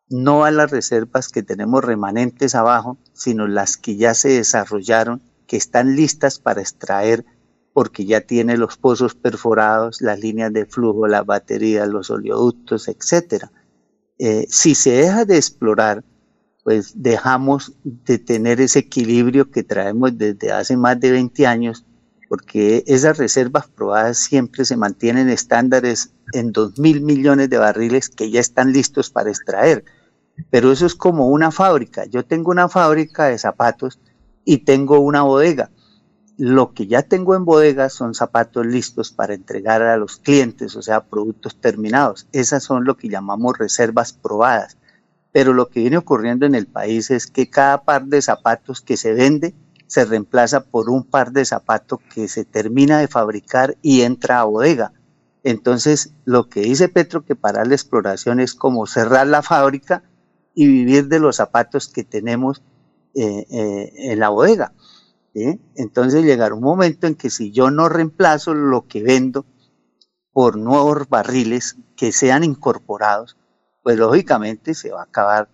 no 0.10 0.44
a 0.44 0.50
las 0.50 0.72
reservas 0.72 1.30
que 1.30 1.44
tenemos 1.44 1.86
remanentes 1.86 2.56
abajo, 2.56 2.98
sino 3.14 3.48
las 3.48 3.78
que 3.78 3.96
ya 3.96 4.16
se 4.16 4.30
desarrollaron, 4.30 5.22
que 5.46 5.56
están 5.56 5.96
listas 5.96 6.40
para 6.40 6.62
extraer 6.62 7.26
porque 7.74 8.06
ya 8.06 8.22
tiene 8.22 8.58
los 8.58 8.76
pozos 8.76 9.14
perforados, 9.14 10.02
las 10.02 10.20
líneas 10.20 10.52
de 10.52 10.66
flujo, 10.66 11.06
las 11.06 11.28
baterías, 11.28 11.88
los 11.88 12.10
oleoductos, 12.10 12.88
etcétera. 12.88 13.52
Eh, 14.18 14.48
si 14.50 14.74
se 14.74 14.94
deja 14.94 15.26
de 15.26 15.38
explorar, 15.38 16.04
pues 16.64 16.94
dejamos 16.96 17.74
de 17.84 18.18
tener 18.18 18.62
ese 18.62 18.80
equilibrio 18.80 19.52
que 19.52 19.62
traemos 19.62 20.18
desde 20.18 20.52
hace 20.52 20.76
más 20.76 21.00
de 21.00 21.12
20 21.12 21.46
años, 21.46 21.86
porque 22.28 22.84
esas 22.88 23.18
reservas 23.18 23.68
probadas 23.68 24.18
siempre 24.18 24.66
se 24.66 24.78
mantienen 24.78 25.30
estándares 25.30 26.12
en 26.34 26.52
2 26.52 26.80
mil 26.80 27.02
millones 27.02 27.50
de 27.50 27.58
barriles 27.58 28.10
que 28.10 28.30
ya 28.30 28.40
están 28.40 28.74
listos 28.74 29.10
para 29.10 29.30
extraer. 29.30 29.86
Pero 30.50 30.72
eso 30.72 30.86
es 30.86 30.96
como 30.96 31.30
una 31.30 31.52
fábrica. 31.52 32.06
Yo 32.06 32.26
tengo 32.26 32.52
una 32.52 32.70
fábrica 32.70 33.26
de 33.26 33.38
zapatos 33.38 34.00
y 34.46 34.60
tengo 34.60 35.00
una 35.00 35.24
bodega 35.24 35.72
lo 36.38 36.74
que 36.74 36.86
ya 36.86 37.02
tengo 37.02 37.36
en 37.36 37.46
bodega 37.46 37.90
son 37.90 38.14
zapatos 38.14 38.66
listos 38.66 39.12
para 39.12 39.34
entregar 39.34 39.82
a 39.82 39.98
los 39.98 40.18
clientes, 40.18 40.76
o 40.76 40.84
sea, 40.84 41.04
productos 41.04 41.60
terminados. 41.60 42.28
Esas 42.32 42.64
son 42.64 42.86
lo 42.86 42.96
que 42.96 43.10
llamamos 43.10 43.58
reservas 43.58 44.14
probadas. 44.14 44.78
Pero 45.32 45.54
lo 45.54 45.70
que 45.70 45.82
viene 45.82 45.98
ocurriendo 45.98 46.46
en 46.46 46.54
el 46.54 46.68
país 46.68 47.10
es 47.10 47.26
que 47.26 47.50
cada 47.50 47.84
par 47.84 48.06
de 48.06 48.22
zapatos 48.22 48.82
que 48.82 48.98
se 48.98 49.14
vende 49.14 49.56
se 49.88 50.06
reemplaza 50.06 50.66
por 50.66 50.90
un 50.90 51.04
par 51.04 51.32
de 51.32 51.46
zapatos 51.46 52.00
que 52.14 52.28
se 52.28 52.46
termina 52.46 53.00
de 53.00 53.08
fabricar 53.08 53.78
y 53.82 54.02
entra 54.02 54.40
a 54.40 54.44
bodega. 54.44 54.94
Entonces, 55.44 56.12
lo 56.26 56.50
que 56.50 56.62
dice 56.62 56.90
Petro 56.90 57.24
que 57.24 57.36
para 57.36 57.66
la 57.66 57.74
exploración 57.74 58.40
es 58.40 58.54
como 58.54 58.86
cerrar 58.86 59.28
la 59.28 59.42
fábrica 59.42 60.04
y 60.54 60.68
vivir 60.68 61.08
de 61.08 61.20
los 61.20 61.38
zapatos 61.38 61.88
que 61.88 62.04
tenemos 62.04 62.62
eh, 63.16 63.46
eh, 63.50 63.94
en 64.12 64.20
la 64.20 64.30
bodega. 64.30 64.74
Entonces 65.76 66.24
llegará 66.24 66.56
un 66.56 66.64
momento 66.64 67.06
en 67.06 67.16
que 67.16 67.30
si 67.30 67.52
yo 67.52 67.70
no 67.70 67.90
reemplazo 67.90 68.54
lo 68.56 68.88
que 68.88 69.04
vendo 69.04 69.46
por 70.32 70.58
nuevos 70.58 71.08
barriles 71.10 71.78
que 71.96 72.12
sean 72.12 72.44
incorporados, 72.44 73.38
pues 73.84 73.98
lógicamente 73.98 74.74
se 74.74 74.92
va 74.92 75.02
a 75.02 75.04
acabar 75.04 75.50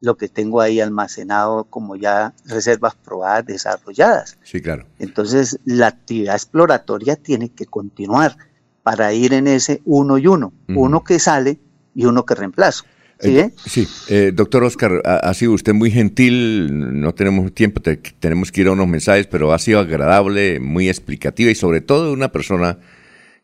lo 0.00 0.16
que 0.16 0.28
tengo 0.28 0.60
ahí 0.60 0.80
almacenado 0.80 1.64
como 1.64 1.96
ya 1.96 2.32
reservas 2.44 2.94
probadas 2.94 3.46
desarrolladas. 3.46 4.38
Sí, 4.44 4.60
claro. 4.60 4.86
Entonces 4.98 5.58
la 5.64 5.88
actividad 5.88 6.34
exploratoria 6.36 7.16
tiene 7.16 7.48
que 7.50 7.66
continuar 7.66 8.36
para 8.82 9.12
ir 9.12 9.32
en 9.34 9.46
ese 9.48 9.82
uno 9.84 10.18
y 10.18 10.26
uno, 10.28 10.52
uno 10.68 11.02
que 11.04 11.18
sale 11.18 11.58
y 11.94 12.04
uno 12.04 12.24
que 12.24 12.34
reemplazo. 12.34 12.84
¿Sí? 13.20 13.36
Eh, 13.36 13.52
sí, 13.66 13.88
eh, 14.08 14.30
doctor 14.32 14.62
Oscar, 14.62 15.02
ha, 15.04 15.16
ha 15.16 15.34
sido 15.34 15.50
usted 15.52 15.74
muy 15.74 15.90
gentil, 15.90 17.00
no 17.00 17.12
tenemos 17.14 17.52
tiempo, 17.52 17.80
te- 17.82 17.96
tenemos 17.96 18.52
que 18.52 18.60
ir 18.60 18.68
a 18.68 18.72
unos 18.72 18.86
mensajes, 18.86 19.26
pero 19.26 19.52
ha 19.52 19.58
sido 19.58 19.80
agradable, 19.80 20.60
muy 20.60 20.88
explicativa 20.88 21.50
y 21.50 21.56
sobre 21.56 21.80
todo 21.80 22.12
una 22.12 22.30
persona 22.30 22.78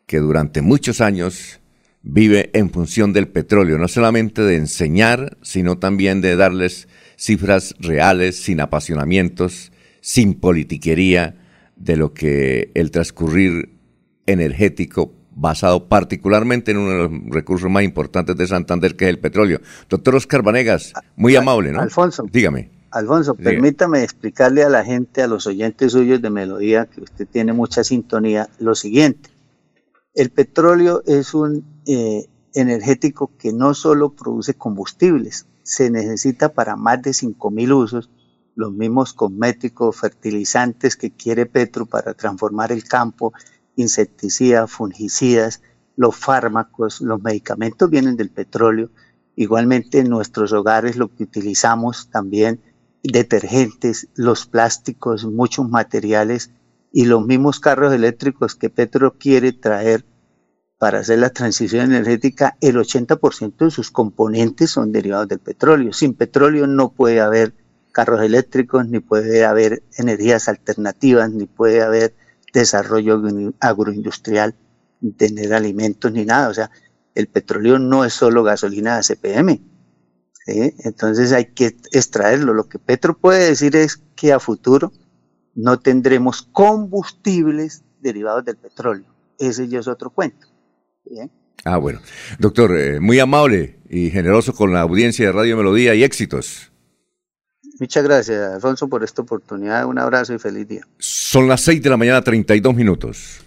que 0.06 0.18
durante 0.18 0.62
muchos 0.62 1.01
años 1.01 1.59
vive 2.05 2.51
en 2.52 2.70
función 2.70 3.12
del 3.12 3.28
petróleo, 3.28 3.78
no 3.78 3.89
solamente 3.89 4.43
de 4.43 4.56
enseñar, 4.56 5.39
sino 5.43 5.78
también 5.78 6.20
de 6.20 6.36
darles 6.36 6.86
cifras 7.16 7.74
reales, 7.81 8.36
sin 8.36 8.60
apasionamientos, 8.60 9.72
sin 10.01 10.35
politiquería, 10.35 11.36
de 11.76 11.97
lo 11.97 12.12
que 12.12 12.70
el 12.74 12.90
transcurrir 12.90 13.70
energético 14.26 15.12
basado 15.35 15.89
particularmente 15.89 16.70
en 16.70 16.76
uno 16.76 16.90
de 16.90 17.09
los 17.09 17.10
recursos 17.31 17.68
más 17.68 17.82
importantes 17.82 18.36
de 18.36 18.47
Santander, 18.47 18.94
que 18.94 19.06
es 19.06 19.10
el 19.10 19.18
petróleo. 19.18 19.60
Doctor 19.89 20.14
Oscar 20.14 20.43
Vanegas, 20.43 20.93
muy 21.16 21.35
amable, 21.35 21.72
¿no? 21.72 21.81
Alfonso. 21.81 22.24
Dígame. 22.31 22.70
Alfonso, 22.90 23.35
permítame 23.35 24.05
explicarle 24.05 24.62
a 24.62 24.68
la 24.68 24.85
gente, 24.85 25.22
a 25.22 25.26
los 25.26 25.48
oyentes 25.48 25.90
suyos 25.90 26.22
de 26.22 26.31
Melodía, 26.31 26.86
que 26.86 27.01
usted 27.01 27.26
tiene 27.26 27.52
mucha 27.52 27.82
sintonía, 27.82 28.48
lo 28.60 28.76
siguiente. 28.76 29.34
El 30.14 30.30
petróleo 30.30 31.02
es 31.06 31.34
un 31.34 31.64
eh, 31.86 32.28
energético 32.54 33.32
que 33.36 33.52
no 33.52 33.74
solo 33.74 34.14
produce 34.14 34.54
combustibles, 34.54 35.46
se 35.64 35.90
necesita 35.90 36.52
para 36.52 36.76
más 36.76 37.02
de 37.02 37.10
5.000 37.10 37.72
usos, 37.74 38.10
los 38.54 38.72
mismos 38.72 39.12
cosméticos, 39.12 39.96
fertilizantes 39.96 40.94
que 40.94 41.10
quiere 41.10 41.46
Petro 41.46 41.86
para 41.86 42.14
transformar 42.14 42.70
el 42.70 42.84
campo, 42.84 43.32
insecticidas, 43.74 44.70
fungicidas, 44.70 45.62
los 45.96 46.14
fármacos, 46.14 47.00
los 47.00 47.20
medicamentos 47.20 47.90
vienen 47.90 48.16
del 48.16 48.30
petróleo. 48.30 48.90
Igualmente 49.34 49.98
en 49.98 50.10
nuestros 50.10 50.52
hogares 50.52 50.96
lo 50.96 51.08
que 51.08 51.24
utilizamos 51.24 52.08
también, 52.10 52.60
detergentes, 53.02 54.06
los 54.14 54.46
plásticos, 54.46 55.24
muchos 55.24 55.68
materiales 55.68 56.52
y 56.96 57.06
los 57.06 57.26
mismos 57.26 57.58
carros 57.58 57.92
eléctricos 57.92 58.54
que 58.54 58.70
Petro 58.70 59.18
quiere 59.18 59.52
traer 59.52 60.04
para 60.78 61.00
hacer 61.00 61.18
la 61.18 61.30
transición 61.30 61.86
energética, 61.86 62.56
el 62.60 62.76
80% 62.76 63.64
de 63.64 63.70
sus 63.72 63.90
componentes 63.90 64.70
son 64.70 64.92
derivados 64.92 65.26
del 65.26 65.40
petróleo. 65.40 65.92
Sin 65.92 66.14
petróleo 66.14 66.68
no 66.68 66.92
puede 66.92 67.20
haber 67.20 67.52
carros 67.90 68.22
eléctricos, 68.22 68.86
ni 68.88 69.00
puede 69.00 69.44
haber 69.44 69.82
energías 69.98 70.48
alternativas, 70.48 71.32
ni 71.32 71.46
puede 71.46 71.82
haber 71.82 72.14
desarrollo 72.52 73.14
agro- 73.14 73.54
agroindustrial, 73.58 74.54
tener 75.16 75.52
alimentos, 75.52 76.12
ni 76.12 76.24
nada. 76.24 76.48
O 76.48 76.54
sea, 76.54 76.70
el 77.16 77.26
petróleo 77.26 77.80
no 77.80 78.04
es 78.04 78.12
solo 78.12 78.44
gasolina 78.44 78.96
de 78.98 79.02
CPM. 79.02 79.60
Entonces 80.46 81.32
hay 81.32 81.46
que 81.46 81.76
extraerlo. 81.90 82.54
Lo 82.54 82.68
que 82.68 82.78
Petro 82.78 83.18
puede 83.18 83.48
decir 83.48 83.74
es 83.74 83.96
que 84.14 84.32
a 84.32 84.38
futuro 84.38 84.92
no 85.55 85.78
tendremos 85.78 86.43
combustibles 86.43 87.82
derivados 88.01 88.44
del 88.44 88.56
petróleo. 88.56 89.06
Ese 89.39 89.68
ya 89.68 89.81
es 89.81 89.89
otro 89.89 90.10
cuento. 90.10 90.47
Ah, 91.64 91.78
bueno. 91.78 92.01
Doctor, 92.39 92.76
eh, 92.76 93.01
muy 93.01 93.18
amable 93.18 93.78
y 93.89 94.10
generoso 94.10 94.52
con 94.55 94.72
la 94.72 94.82
audiencia 94.82 95.26
de 95.26 95.32
Radio 95.32 95.56
Melodía 95.56 95.94
y 95.94 96.05
éxitos. 96.05 96.70
Muchas 97.81 98.05
gracias, 98.05 98.55
Alfonso, 98.55 98.89
por 98.89 99.02
esta 99.02 99.22
oportunidad. 99.22 99.86
Un 99.86 99.98
abrazo 99.98 100.35
y 100.35 100.39
feliz 100.39 100.68
día. 100.68 100.82
Son 100.98 101.48
las 101.48 101.62
6 101.62 101.82
de 101.82 101.90
la 101.90 101.97
mañana, 101.97 102.22
32 102.22 102.74
minutos. 102.74 103.40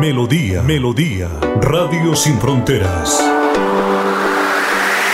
Melodía, 0.00 0.62
Melodía, 0.62 1.28
Radio 1.62 2.14
Sin 2.14 2.38
Fronteras. 2.38 3.33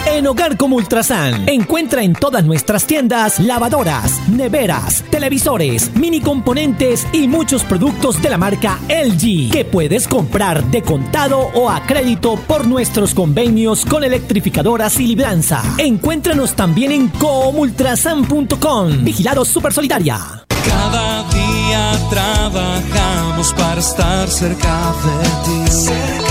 En 0.06 0.28
Hogar 0.28 0.58
como 0.58 0.78
Ultrasan, 0.78 1.48
encuentra 1.48 2.04
en 2.04 2.14
todas 2.14 2.44
nuestras 2.44 2.86
tiendas 2.86 3.40
lavadoras, 3.40 4.20
neveras, 4.30 5.04
televisores, 5.10 5.96
mini 5.96 6.22
componentes 6.22 7.08
y 7.14 7.28
muchos 7.28 7.64
productos 7.64 8.22
de 8.22 8.30
la 8.30 8.38
marca 8.38 8.80
LG 8.90 9.52
que 9.52 9.66
puedes 9.66 10.08
comprar 10.08 10.64
de 10.66 10.82
contado 10.82 11.40
o 11.54 11.70
a 11.70 11.84
crédito 11.86 12.36
por 12.36 12.68
nuestros 12.68 13.14
convenios 13.14 13.86
con 13.86 14.04
electrificadoras 14.04 15.00
y 15.00 15.08
libranza. 15.08 15.62
Encuéntranos 15.78 16.54
también 16.54 16.92
en 16.92 17.08
comultrasan.com. 17.10 19.04
Vigilado 19.04 19.46
Super 19.46 19.72
Solidaria. 19.74 20.20
Cada 20.66 21.24
día 21.30 21.92
trabajamos 22.10 23.54
para 23.54 23.80
estar 23.80 24.28
cerca 24.30 24.94
de 25.04 25.30
ti. 25.46 26.31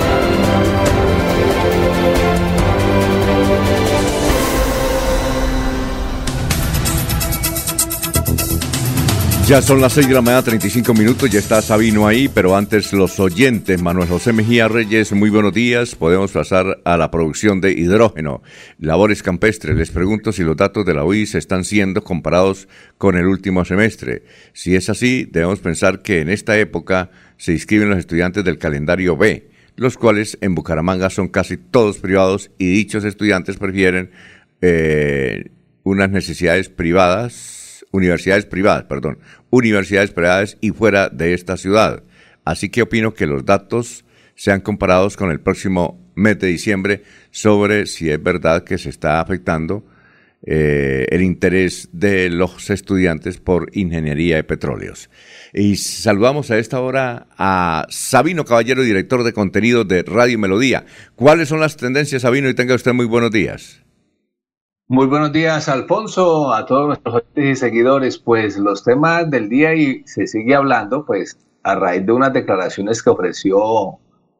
Ya 9.51 9.61
son 9.61 9.81
las 9.81 9.91
6 9.91 10.07
de 10.07 10.13
la 10.13 10.21
mañana, 10.21 10.43
35 10.43 10.93
minutos, 10.93 11.29
ya 11.29 11.39
está 11.39 11.61
Sabino 11.61 12.07
ahí, 12.07 12.29
pero 12.29 12.55
antes 12.55 12.93
los 12.93 13.19
oyentes, 13.19 13.81
Manuel 13.81 14.07
José 14.07 14.31
Mejía 14.31 14.69
Reyes, 14.69 15.11
muy 15.11 15.29
buenos 15.29 15.53
días, 15.53 15.93
podemos 15.93 16.31
pasar 16.31 16.79
a 16.85 16.95
la 16.95 17.11
producción 17.11 17.59
de 17.59 17.73
hidrógeno, 17.73 18.41
labores 18.79 19.21
campestres, 19.21 19.75
les 19.75 19.91
pregunto 19.91 20.31
si 20.31 20.43
los 20.43 20.55
datos 20.55 20.85
de 20.85 20.93
la 20.93 21.03
UIS 21.03 21.35
están 21.35 21.65
siendo 21.65 22.01
comparados 22.01 22.69
con 22.97 23.17
el 23.17 23.27
último 23.27 23.65
semestre. 23.65 24.23
Si 24.53 24.73
es 24.73 24.89
así, 24.89 25.27
debemos 25.29 25.59
pensar 25.59 26.01
que 26.01 26.21
en 26.21 26.29
esta 26.29 26.57
época 26.57 27.11
se 27.35 27.51
inscriben 27.51 27.89
los 27.89 27.99
estudiantes 27.99 28.45
del 28.45 28.57
calendario 28.57 29.17
B, 29.17 29.49
los 29.75 29.97
cuales 29.97 30.37
en 30.39 30.55
Bucaramanga 30.55 31.09
son 31.09 31.27
casi 31.27 31.57
todos 31.57 31.97
privados 31.97 32.51
y 32.57 32.67
dichos 32.67 33.03
estudiantes 33.03 33.57
prefieren 33.57 34.11
eh, 34.61 35.49
unas 35.83 36.09
necesidades 36.09 36.69
privadas 36.69 37.57
universidades 37.91 38.45
privadas, 38.45 38.83
perdón, 38.83 39.19
universidades 39.51 40.11
privadas 40.11 40.57
y 40.59 40.71
fuera 40.71 41.09
de 41.09 41.35
esta 41.35 41.57
ciudad. 41.57 42.03
Así 42.43 42.69
que 42.69 42.81
opino 42.81 43.13
que 43.13 43.27
los 43.27 43.45
datos 43.45 44.03
sean 44.33 44.61
comparados 44.61 45.15
con 45.17 45.29
el 45.29 45.39
próximo 45.39 46.01
mes 46.15 46.39
de 46.39 46.47
diciembre 46.47 47.03
sobre 47.29 47.85
si 47.85 48.09
es 48.09 48.21
verdad 48.21 48.63
que 48.63 48.79
se 48.79 48.89
está 48.89 49.21
afectando 49.21 49.85
eh, 50.43 51.05
el 51.11 51.21
interés 51.21 51.89
de 51.91 52.31
los 52.31 52.71
estudiantes 52.71 53.37
por 53.37 53.69
ingeniería 53.73 54.37
de 54.37 54.43
petróleos. 54.43 55.11
Y 55.53 55.75
saludamos 55.75 56.49
a 56.49 56.57
esta 56.57 56.79
hora 56.79 57.27
a 57.37 57.85
Sabino 57.89 58.43
Caballero, 58.43 58.81
director 58.81 59.23
de 59.23 59.33
contenido 59.33 59.83
de 59.83 60.01
Radio 60.01 60.39
Melodía. 60.39 60.85
¿Cuáles 61.15 61.49
son 61.49 61.59
las 61.59 61.77
tendencias, 61.77 62.23
Sabino? 62.23 62.49
Y 62.49 62.55
tenga 62.55 62.73
usted 62.73 62.93
muy 62.93 63.05
buenos 63.05 63.29
días. 63.29 63.83
Muy 64.91 65.07
buenos 65.07 65.31
días, 65.31 65.69
Alfonso, 65.69 66.53
a 66.53 66.65
todos 66.65 66.85
nuestros 66.85 67.15
oyentes 67.15 67.45
y 67.45 67.55
seguidores. 67.55 68.17
Pues 68.17 68.57
los 68.57 68.83
temas 68.83 69.31
del 69.31 69.47
día 69.47 69.73
y 69.73 70.03
se 70.05 70.27
sigue 70.27 70.53
hablando, 70.53 71.05
pues 71.05 71.37
a 71.63 71.75
raíz 71.75 72.05
de 72.05 72.11
unas 72.11 72.33
declaraciones 72.33 73.01
que 73.01 73.09
ofreció 73.09 73.97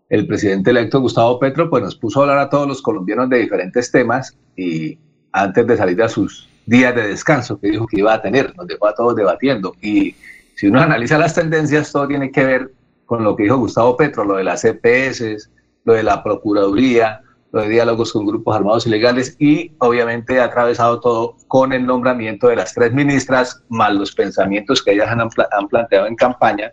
el 0.09 0.27
presidente 0.27 0.71
electo 0.71 0.99
Gustavo 0.99 1.39
Petro, 1.39 1.69
pues 1.69 1.83
nos 1.83 1.95
puso 1.95 2.19
a 2.19 2.23
hablar 2.23 2.39
a 2.39 2.49
todos 2.49 2.67
los 2.67 2.81
colombianos 2.81 3.29
de 3.29 3.37
diferentes 3.37 3.93
temas 3.93 4.37
y 4.57 4.99
antes 5.31 5.65
de 5.65 5.77
salir 5.77 6.03
a 6.03 6.09
sus 6.09 6.49
días 6.65 6.93
de 6.95 7.07
descanso 7.07 7.57
que 7.57 7.71
dijo 7.71 7.87
que 7.87 7.99
iba 7.99 8.13
a 8.13 8.21
tener, 8.21 8.53
nos 8.57 8.67
dejó 8.67 8.87
a 8.87 8.93
todos 8.93 9.15
debatiendo. 9.15 9.73
Y 9.81 10.17
si 10.55 10.67
uno 10.67 10.81
analiza 10.81 11.17
las 11.17 11.33
tendencias, 11.33 11.93
todo 11.93 12.09
tiene 12.09 12.29
que 12.29 12.43
ver 12.43 12.73
con 13.05 13.23
lo 13.23 13.37
que 13.37 13.43
dijo 13.43 13.57
Gustavo 13.57 13.95
Petro, 13.95 14.25
lo 14.25 14.35
de 14.35 14.43
las 14.43 14.65
EPS, 14.65 15.49
lo 15.85 15.93
de 15.93 16.03
la 16.03 16.21
Procuraduría, 16.21 17.21
lo 17.51 17.61
de 17.61 17.69
diálogos 17.69 18.13
con 18.13 18.25
grupos 18.25 18.55
armados 18.55 18.87
ilegales 18.87 19.35
y 19.39 19.71
obviamente 19.79 20.39
ha 20.39 20.45
atravesado 20.45 20.99
todo 20.99 21.35
con 21.47 21.73
el 21.73 21.85
nombramiento 21.85 22.47
de 22.47 22.55
las 22.55 22.73
tres 22.73 22.93
ministras, 22.93 23.61
más 23.69 23.93
los 23.93 24.13
pensamientos 24.13 24.81
que 24.81 24.93
ellas 24.93 25.09
han, 25.09 25.19
han 25.19 25.67
planteado 25.67 26.07
en 26.07 26.15
campaña. 26.15 26.71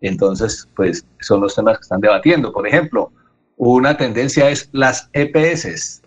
Entonces, 0.00 0.68
pues 0.74 1.06
son 1.20 1.40
los 1.40 1.54
temas 1.54 1.78
que 1.78 1.82
están 1.82 2.00
debatiendo. 2.00 2.52
Por 2.52 2.66
ejemplo, 2.66 3.12
una 3.56 3.96
tendencia 3.96 4.50
es 4.50 4.68
las 4.72 5.08
EPS. 5.12 6.02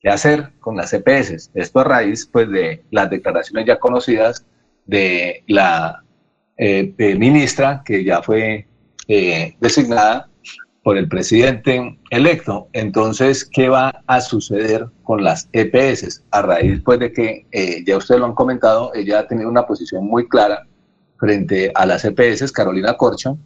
¿Qué 0.00 0.08
hacer 0.08 0.52
con 0.60 0.76
las 0.76 0.92
EPS? 0.92 1.50
Esto 1.54 1.80
a 1.80 1.84
raíz 1.84 2.26
pues, 2.26 2.50
de 2.50 2.82
las 2.90 3.08
declaraciones 3.10 3.66
ya 3.66 3.78
conocidas 3.78 4.46
de 4.86 5.44
la 5.46 6.02
eh, 6.56 6.92
ministra, 7.18 7.82
que 7.84 8.02
ya 8.02 8.22
fue 8.22 8.66
eh, 9.08 9.56
designada 9.60 10.29
por 10.82 10.96
el 10.96 11.08
presidente 11.08 11.98
electo. 12.10 12.68
Entonces, 12.72 13.44
¿qué 13.44 13.68
va 13.68 14.02
a 14.06 14.20
suceder 14.20 14.86
con 15.02 15.22
las 15.22 15.48
EPS? 15.52 16.24
A 16.30 16.42
raíz 16.42 16.80
pues, 16.84 16.98
de 16.98 17.12
que, 17.12 17.46
eh, 17.52 17.84
ya 17.86 17.96
ustedes 17.96 18.20
lo 18.20 18.26
han 18.26 18.34
comentado, 18.34 18.92
ella 18.94 19.20
ha 19.20 19.28
tenido 19.28 19.48
una 19.48 19.66
posición 19.66 20.06
muy 20.06 20.28
clara 20.28 20.66
frente 21.18 21.70
a 21.74 21.84
las 21.84 22.04
EPS, 22.04 22.50
Carolina 22.50 22.96
Corcho, 22.96 23.38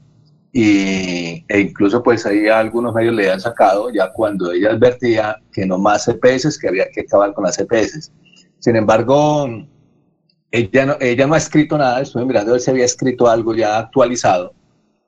y, 0.53 1.45
e 1.49 1.61
incluso 1.61 2.01
pues 2.01 2.25
ahí 2.25 2.47
algunos 2.47 2.95
medios 2.95 3.17
le 3.17 3.29
han 3.29 3.41
sacado 3.41 3.91
ya 3.93 4.13
cuando 4.13 4.53
ella 4.53 4.71
advertía 4.71 5.37
que 5.53 5.67
no 5.67 5.79
más 5.79 6.07
EPS, 6.07 6.57
que 6.59 6.69
había 6.69 6.87
que 6.95 7.01
acabar 7.01 7.35
con 7.35 7.43
las 7.43 7.59
EPS. 7.59 8.13
Sin 8.61 8.77
embargo, 8.77 9.49
ella 10.53 10.87
no, 10.87 10.97
ella 11.01 11.27
no 11.27 11.35
ha 11.35 11.39
escrito 11.39 11.77
nada, 11.77 12.01
estuve 12.01 12.25
mirando 12.25 12.53
a 12.53 12.55
ver 12.55 12.61
si 12.61 12.71
había 12.71 12.85
escrito 12.85 13.29
algo 13.29 13.53
ya 13.57 13.79
actualizado, 13.79 14.55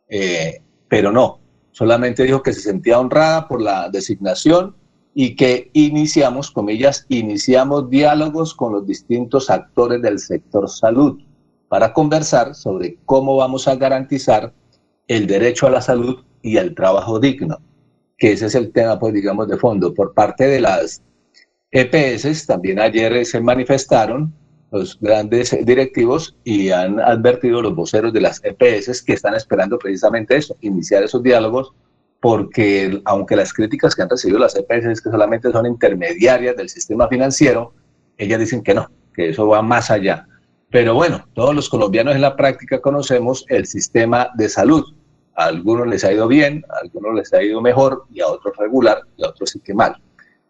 eh, 0.09 0.61
pero 0.89 1.13
no, 1.13 1.39
solamente 1.77 2.23
dijo 2.23 2.43
que 2.43 2.55
se 2.55 2.63
sentía 2.63 2.99
honrada 2.99 3.47
por 3.47 3.61
la 3.61 3.91
designación 3.91 4.75
y 5.13 5.37
que 5.37 5.69
iniciamos, 5.75 6.51
comillas, 6.51 7.05
iniciamos 7.11 7.91
diálogos 7.91 8.55
con 8.55 8.73
los 8.73 8.87
distintos 8.87 9.51
actores 9.51 10.01
del 10.01 10.19
sector 10.19 10.71
salud 10.71 11.21
para 11.69 11.93
conversar 11.93 12.55
sobre 12.55 12.97
cómo 13.05 13.37
vamos 13.37 13.69
a 13.69 13.77
garantizar 13.77 14.55
el 15.07 15.27
derecho 15.27 15.67
a 15.67 15.71
la 15.71 15.83
salud 15.83 16.25
y 16.41 16.57
al 16.57 16.75
trabajo 16.75 17.21
digno, 17.21 17.59
que 18.17 18.33
ese 18.33 18.47
es 18.47 18.55
el 18.55 18.73
tema, 18.73 18.99
pues 18.99 19.13
digamos, 19.13 19.47
de 19.47 19.59
fondo. 19.59 19.93
Por 19.93 20.15
parte 20.15 20.47
de 20.47 20.61
las 20.63 21.03
EPS, 21.71 22.47
también 22.47 22.81
ayer 22.81 23.27
se 23.27 23.39
manifestaron 23.39 24.33
los 24.71 24.99
grandes 25.01 25.57
directivos 25.65 26.37
y 26.45 26.71
han 26.71 27.01
advertido 27.01 27.63
los 27.63 27.75
voceros 27.75 28.13
de 28.13 28.21
las 28.21 28.41
EPS 28.45 29.03
que 29.03 29.13
están 29.13 29.35
esperando 29.35 29.79
precisamente 29.79 30.37
eso, 30.37 30.57
iniciar 30.61 31.03
esos 31.03 31.23
diálogos, 31.23 31.73
porque 32.21 33.01
aunque 33.05 33.37
las 33.37 33.53
críticas 33.53 33.95
que 33.95 34.03
han 34.03 34.11
recibido 34.11 34.39
las 34.39 34.57
EPS 34.57 34.87
es 34.87 35.01
que 35.01 35.11
solamente 35.11 35.53
son 35.53 35.67
intermediarias 35.67 36.57
del 36.57 36.69
sistema 36.69 37.09
financiero, 37.09 37.75
ellas 38.19 38.41
dicen 38.41 38.63
que 38.63 38.75
no, 38.75 38.91
que 39.15 39.31
eso 39.31 39.47
va 39.47 39.63
más 39.63 39.91
allá. 39.91 40.27
Pero 40.71 40.95
bueno, 40.95 41.27
todos 41.35 41.55
los 41.55 41.69
colombianos 41.69 42.15
en 42.15 42.23
la 42.23 42.37
práctica 42.37 42.81
conocemos 42.81 43.45
el 43.49 43.67
sistema 43.67 44.31
de 44.35 44.49
salud. 44.49 44.85
A 45.37 45.45
algunos 45.45 45.87
les 45.87 46.03
ha 46.03 46.13
ido 46.13 46.27
bien, 46.27 46.65
a 46.71 46.79
algunos 46.83 47.15
les 47.15 47.33
ha 47.33 47.43
ido 47.43 47.61
mejor 47.61 48.05
y 48.11 48.21
a 48.21 48.27
otros 48.27 48.57
regular 48.57 49.03
y 49.17 49.25
a 49.25 49.29
otros 49.29 49.51
sí 49.51 49.61
que 49.61 49.75
mal. 49.75 49.97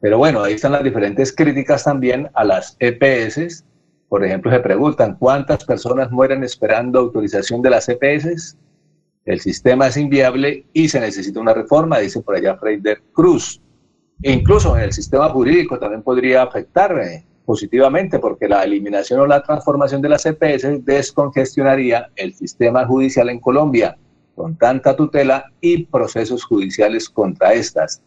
Pero 0.00 0.18
bueno, 0.18 0.42
ahí 0.42 0.54
están 0.54 0.72
las 0.72 0.84
diferentes 0.84 1.34
críticas 1.34 1.84
también 1.84 2.30
a 2.34 2.44
las 2.44 2.76
EPS 2.78 3.64
por 4.08 4.24
ejemplo, 4.24 4.50
se 4.50 4.60
preguntan 4.60 5.16
cuántas 5.18 5.64
personas 5.64 6.10
mueren 6.10 6.44
esperando 6.44 7.00
autorización 7.00 7.60
de 7.62 7.70
las 7.70 7.88
EPS. 7.88 8.56
El 9.24 9.40
sistema 9.40 9.88
es 9.88 9.96
inviable 9.96 10.66
y 10.72 10.88
se 10.88 11.00
necesita 11.00 11.40
una 11.40 11.54
reforma, 11.54 11.98
dice 11.98 12.22
por 12.22 12.36
allá 12.36 12.56
Freider 12.56 13.02
Cruz. 13.12 13.60
E 14.22 14.32
incluso 14.32 14.76
en 14.76 14.84
el 14.84 14.92
sistema 14.92 15.28
jurídico 15.28 15.78
también 15.78 16.02
podría 16.02 16.42
afectar 16.42 16.94
positivamente 17.44 18.18
porque 18.18 18.48
la 18.48 18.62
eliminación 18.64 19.20
o 19.20 19.26
la 19.26 19.42
transformación 19.42 20.00
de 20.02 20.08
las 20.08 20.24
EPS 20.26 20.84
descongestionaría 20.84 22.10
el 22.16 22.34
sistema 22.34 22.86
judicial 22.86 23.28
en 23.28 23.40
Colombia 23.40 23.96
con 24.34 24.56
tanta 24.56 24.94
tutela 24.94 25.50
y 25.60 25.86
procesos 25.86 26.44
judiciales 26.44 27.08
contra 27.08 27.54
estas. 27.54 28.02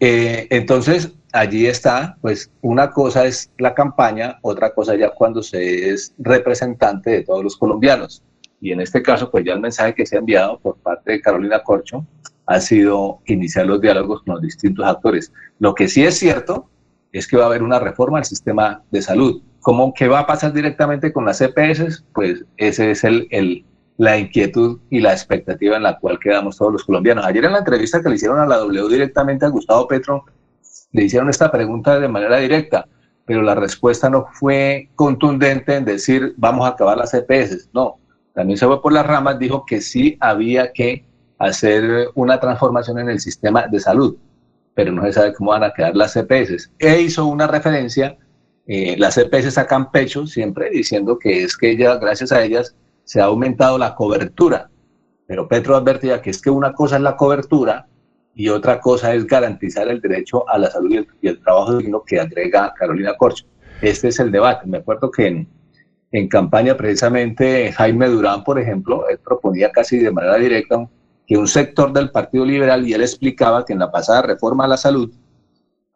Eh, 0.00 0.46
entonces, 0.50 1.12
allí 1.32 1.66
está, 1.66 2.16
pues 2.22 2.50
una 2.62 2.90
cosa 2.90 3.26
es 3.26 3.50
la 3.58 3.74
campaña, 3.74 4.38
otra 4.42 4.72
cosa 4.72 4.96
ya 4.96 5.10
cuando 5.10 5.42
se 5.42 5.90
es 5.90 6.14
representante 6.18 7.10
de 7.10 7.22
todos 7.22 7.44
los 7.44 7.56
colombianos. 7.56 8.22
Y 8.60 8.72
en 8.72 8.80
este 8.80 9.02
caso, 9.02 9.30
pues 9.30 9.44
ya 9.44 9.52
el 9.52 9.60
mensaje 9.60 9.94
que 9.94 10.06
se 10.06 10.16
ha 10.16 10.18
enviado 10.18 10.58
por 10.58 10.76
parte 10.78 11.12
de 11.12 11.20
Carolina 11.20 11.62
Corcho 11.62 12.04
ha 12.46 12.60
sido 12.60 13.20
iniciar 13.26 13.66
los 13.66 13.80
diálogos 13.80 14.22
con 14.22 14.34
los 14.34 14.42
distintos 14.42 14.84
actores. 14.84 15.32
Lo 15.58 15.74
que 15.74 15.88
sí 15.88 16.02
es 16.02 16.18
cierto 16.18 16.68
es 17.12 17.26
que 17.26 17.36
va 17.36 17.44
a 17.44 17.46
haber 17.46 17.62
una 17.62 17.78
reforma 17.78 18.18
al 18.18 18.24
sistema 18.24 18.82
de 18.90 19.02
salud. 19.02 19.42
¿Cómo 19.60 19.92
que 19.92 20.08
va 20.08 20.20
a 20.20 20.26
pasar 20.26 20.52
directamente 20.52 21.12
con 21.12 21.24
las 21.26 21.40
EPS? 21.40 22.04
Pues 22.14 22.44
ese 22.56 22.90
es 22.90 23.04
el, 23.04 23.28
el, 23.30 23.64
la 24.00 24.16
inquietud 24.16 24.80
y 24.88 24.98
la 24.98 25.12
expectativa 25.12 25.76
en 25.76 25.82
la 25.82 25.98
cual 25.98 26.18
quedamos 26.18 26.56
todos 26.56 26.72
los 26.72 26.84
colombianos. 26.84 27.22
Ayer 27.26 27.44
en 27.44 27.52
la 27.52 27.58
entrevista 27.58 28.00
que 28.00 28.08
le 28.08 28.14
hicieron 28.14 28.38
a 28.38 28.46
la 28.46 28.56
W 28.56 28.88
directamente 28.88 29.44
a 29.44 29.50
Gustavo 29.50 29.86
Petro, 29.86 30.24
le 30.92 31.04
hicieron 31.04 31.28
esta 31.28 31.52
pregunta 31.52 32.00
de 32.00 32.08
manera 32.08 32.38
directa, 32.38 32.88
pero 33.26 33.42
la 33.42 33.54
respuesta 33.54 34.08
no 34.08 34.26
fue 34.32 34.88
contundente 34.94 35.76
en 35.76 35.84
decir 35.84 36.32
vamos 36.38 36.64
a 36.64 36.70
acabar 36.70 36.96
las 36.96 37.12
EPS. 37.12 37.68
No, 37.74 37.98
también 38.32 38.56
se 38.56 38.64
fue 38.64 38.80
por 38.80 38.94
las 38.94 39.06
ramas, 39.06 39.38
dijo 39.38 39.66
que 39.66 39.82
sí 39.82 40.16
había 40.18 40.72
que 40.72 41.04
hacer 41.36 42.08
una 42.14 42.40
transformación 42.40 43.00
en 43.00 43.10
el 43.10 43.20
sistema 43.20 43.66
de 43.66 43.80
salud, 43.80 44.16
pero 44.72 44.92
no 44.92 45.02
se 45.02 45.12
sabe 45.12 45.34
cómo 45.34 45.50
van 45.50 45.64
a 45.64 45.74
quedar 45.74 45.94
las 45.94 46.16
EPS. 46.16 46.70
E 46.78 47.02
hizo 47.02 47.26
una 47.26 47.46
referencia, 47.46 48.16
eh, 48.66 48.96
las 48.96 49.18
EPS 49.18 49.52
sacan 49.52 49.90
pecho 49.90 50.26
siempre 50.26 50.70
diciendo 50.70 51.18
que 51.18 51.42
es 51.42 51.54
que 51.54 51.72
ellas, 51.72 52.00
gracias 52.00 52.32
a 52.32 52.42
ellas, 52.42 52.74
se 53.10 53.20
ha 53.20 53.24
aumentado 53.24 53.76
la 53.76 53.96
cobertura. 53.96 54.70
Pero 55.26 55.48
Petro 55.48 55.74
advertía 55.74 56.22
que 56.22 56.30
es 56.30 56.40
que 56.40 56.48
una 56.48 56.72
cosa 56.72 56.94
es 56.94 57.02
la 57.02 57.16
cobertura 57.16 57.88
y 58.36 58.50
otra 58.50 58.80
cosa 58.80 59.12
es 59.12 59.26
garantizar 59.26 59.88
el 59.88 60.00
derecho 60.00 60.48
a 60.48 60.56
la 60.58 60.70
salud 60.70 61.04
y 61.20 61.26
el, 61.26 61.42
trabajo 61.42 61.78
digno 61.78 62.04
que 62.04 62.20
agrega 62.20 62.72
Carolina 62.78 63.16
Corcho. 63.16 63.46
Este 63.82 64.06
es 64.06 64.20
el 64.20 64.30
debate. 64.30 64.68
Me 64.68 64.78
acuerdo 64.78 65.10
que 65.10 65.26
en, 65.26 65.48
en 66.12 66.28
campaña 66.28 66.76
precisamente 66.76 67.72
Jaime 67.72 68.06
Durán, 68.06 68.44
por 68.44 68.60
ejemplo, 68.60 69.08
él 69.08 69.18
proponía 69.18 69.72
casi 69.72 69.98
de 69.98 70.12
manera 70.12 70.36
directa 70.36 70.88
que 71.26 71.36
un 71.36 71.48
sector 71.48 71.92
del 71.92 72.12
Partido 72.12 72.44
Liberal, 72.44 72.86
y 72.86 72.92
él 72.92 73.00
explicaba 73.00 73.64
que 73.64 73.72
en 73.72 73.80
la 73.80 73.90
pasada 73.90 74.22
reforma 74.22 74.66
a 74.66 74.68
la 74.68 74.76
salud, 74.76 75.12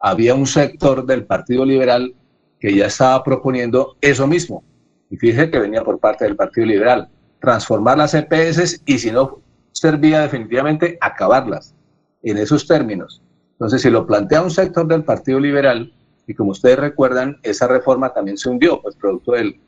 había 0.01 0.35
un 0.35 0.47
sector 0.47 1.05
del 1.05 1.23
Partido 1.23 1.63
Liberal 1.63 2.13
que 2.59 2.75
ya 2.75 2.87
estaba 2.87 3.23
proponiendo 3.23 3.95
eso 4.01 4.27
mismo. 4.27 4.65
Y 5.09 5.17
fíjese 5.17 5.51
que 5.51 5.59
venía 5.59 5.83
por 5.83 5.99
parte 5.99 6.25
del 6.25 6.35
Partido 6.35 6.67
Liberal, 6.67 7.09
transformar 7.39 7.97
las 7.97 8.13
EPS 8.13 8.81
y 8.85 8.97
si 8.97 9.11
no 9.11 9.39
servía 9.71 10.21
definitivamente, 10.21 10.97
acabarlas 11.01 11.75
en 12.23 12.37
esos 12.37 12.65
términos. 12.65 13.21
Entonces, 13.53 13.81
si 13.81 13.89
lo 13.89 14.07
plantea 14.07 14.41
un 14.41 14.51
sector 14.51 14.87
del 14.87 15.03
Partido 15.03 15.39
Liberal, 15.39 15.93
y 16.27 16.33
como 16.33 16.51
ustedes 16.51 16.79
recuerdan, 16.79 17.37
esa 17.43 17.67
reforma 17.67 18.13
también 18.13 18.37
se 18.37 18.49
hundió, 18.49 18.81
pues 18.81 18.95
producto 18.95 19.33
del, 19.33 19.59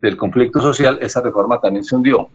del 0.00 0.16
conflicto 0.16 0.60
social, 0.60 0.98
esa 1.00 1.20
reforma 1.20 1.60
también 1.60 1.84
se 1.84 1.96
hundió. 1.96 2.28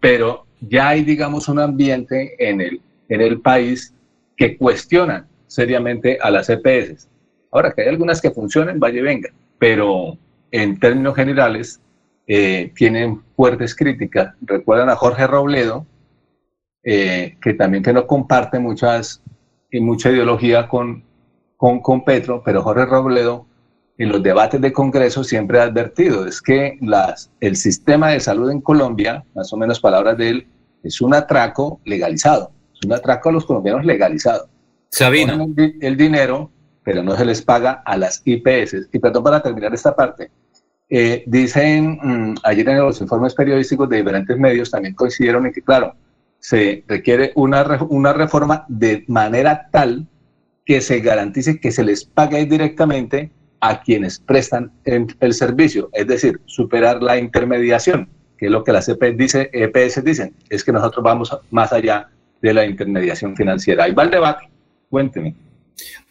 Pero 0.00 0.46
ya 0.60 0.88
hay, 0.88 1.04
digamos, 1.04 1.48
un 1.48 1.58
ambiente 1.58 2.34
en 2.38 2.60
el, 2.60 2.80
en 3.08 3.20
el 3.20 3.40
país 3.40 3.92
que 4.36 4.56
cuestiona 4.56 5.26
seriamente 5.46 6.18
a 6.20 6.30
las 6.30 6.48
EPS. 6.48 7.08
Ahora, 7.50 7.72
que 7.72 7.82
hay 7.82 7.88
algunas 7.88 8.20
que 8.20 8.30
funcionen, 8.30 8.80
vaya 8.80 9.00
y 9.00 9.02
venga, 9.02 9.30
pero 9.58 10.16
en 10.50 10.78
términos 10.78 11.14
generales 11.14 11.80
eh, 12.26 12.72
tienen 12.74 13.22
fuertes 13.36 13.74
críticas. 13.74 14.34
Recuerdan 14.40 14.90
a 14.90 14.96
Jorge 14.96 15.26
Robledo, 15.26 15.86
eh, 16.82 17.36
que 17.40 17.54
también 17.54 17.82
que 17.82 17.92
no 17.92 18.06
comparte 18.06 18.58
muchas 18.58 19.22
y 19.70 19.80
mucha 19.80 20.10
ideología 20.10 20.68
con, 20.68 21.04
con, 21.56 21.80
con 21.80 22.04
Petro, 22.04 22.42
pero 22.44 22.62
Jorge 22.62 22.86
Robledo 22.86 23.46
en 23.98 24.10
los 24.10 24.22
debates 24.22 24.60
de 24.60 24.72
Congreso 24.72 25.24
siempre 25.24 25.58
ha 25.58 25.64
advertido, 25.64 26.26
es 26.26 26.42
que 26.42 26.76
las, 26.80 27.30
el 27.40 27.56
sistema 27.56 28.10
de 28.10 28.20
salud 28.20 28.50
en 28.50 28.60
Colombia, 28.60 29.24
más 29.34 29.52
o 29.52 29.56
menos 29.56 29.80
palabras 29.80 30.18
de 30.18 30.28
él, 30.28 30.46
es 30.82 31.00
un 31.00 31.14
atraco 31.14 31.80
legalizado, 31.84 32.52
es 32.74 32.80
un 32.84 32.92
atraco 32.92 33.30
a 33.30 33.32
los 33.32 33.46
colombianos 33.46 33.84
legalizado. 33.84 34.48
Sabina. 34.90 35.44
El, 35.56 35.78
el, 35.80 35.96
dinero, 35.96 36.50
pero 36.84 37.02
no 37.02 37.16
se 37.16 37.24
les 37.24 37.42
paga 37.42 37.82
a 37.84 37.96
las 37.96 38.22
IPS. 38.24 38.88
Y 38.92 38.98
perdón 38.98 39.24
para 39.24 39.42
terminar 39.42 39.74
esta 39.74 39.94
parte. 39.96 40.30
Eh, 40.88 41.24
dicen, 41.26 41.98
mmm, 42.00 42.34
ayer 42.44 42.68
en 42.68 42.78
los 42.78 43.00
informes 43.00 43.34
periodísticos 43.34 43.88
de 43.88 43.96
diferentes 43.98 44.38
medios 44.38 44.70
también 44.70 44.94
coincidieron 44.94 45.46
en 45.46 45.52
que, 45.52 45.62
claro, 45.62 45.94
se 46.38 46.84
requiere 46.86 47.32
una, 47.34 47.64
una 47.88 48.12
reforma 48.12 48.64
de 48.68 49.04
manera 49.08 49.68
tal 49.72 50.06
que 50.64 50.80
se 50.80 51.00
garantice 51.00 51.60
que 51.60 51.72
se 51.72 51.84
les 51.84 52.04
pague 52.04 52.44
directamente 52.46 53.30
a 53.60 53.80
quienes 53.82 54.18
prestan 54.20 54.70
el 54.84 55.32
servicio, 55.32 55.88
es 55.92 56.06
decir, 56.06 56.40
superar 56.44 57.02
la 57.02 57.18
intermediación, 57.18 58.08
que 58.36 58.46
es 58.46 58.52
lo 58.52 58.62
que 58.62 58.72
las 58.72 58.88
EPS, 58.88 59.16
dice, 59.16 59.50
EPS 59.52 60.04
dicen, 60.04 60.34
es 60.50 60.62
que 60.62 60.72
nosotros 60.72 61.02
vamos 61.02 61.36
más 61.50 61.72
allá 61.72 62.10
de 62.42 62.54
la 62.54 62.66
intermediación 62.66 63.34
financiera. 63.34 63.84
Ahí 63.84 63.92
va 63.92 64.04
el 64.04 64.10
debate, 64.10 64.48
cuénteme. 64.90 65.34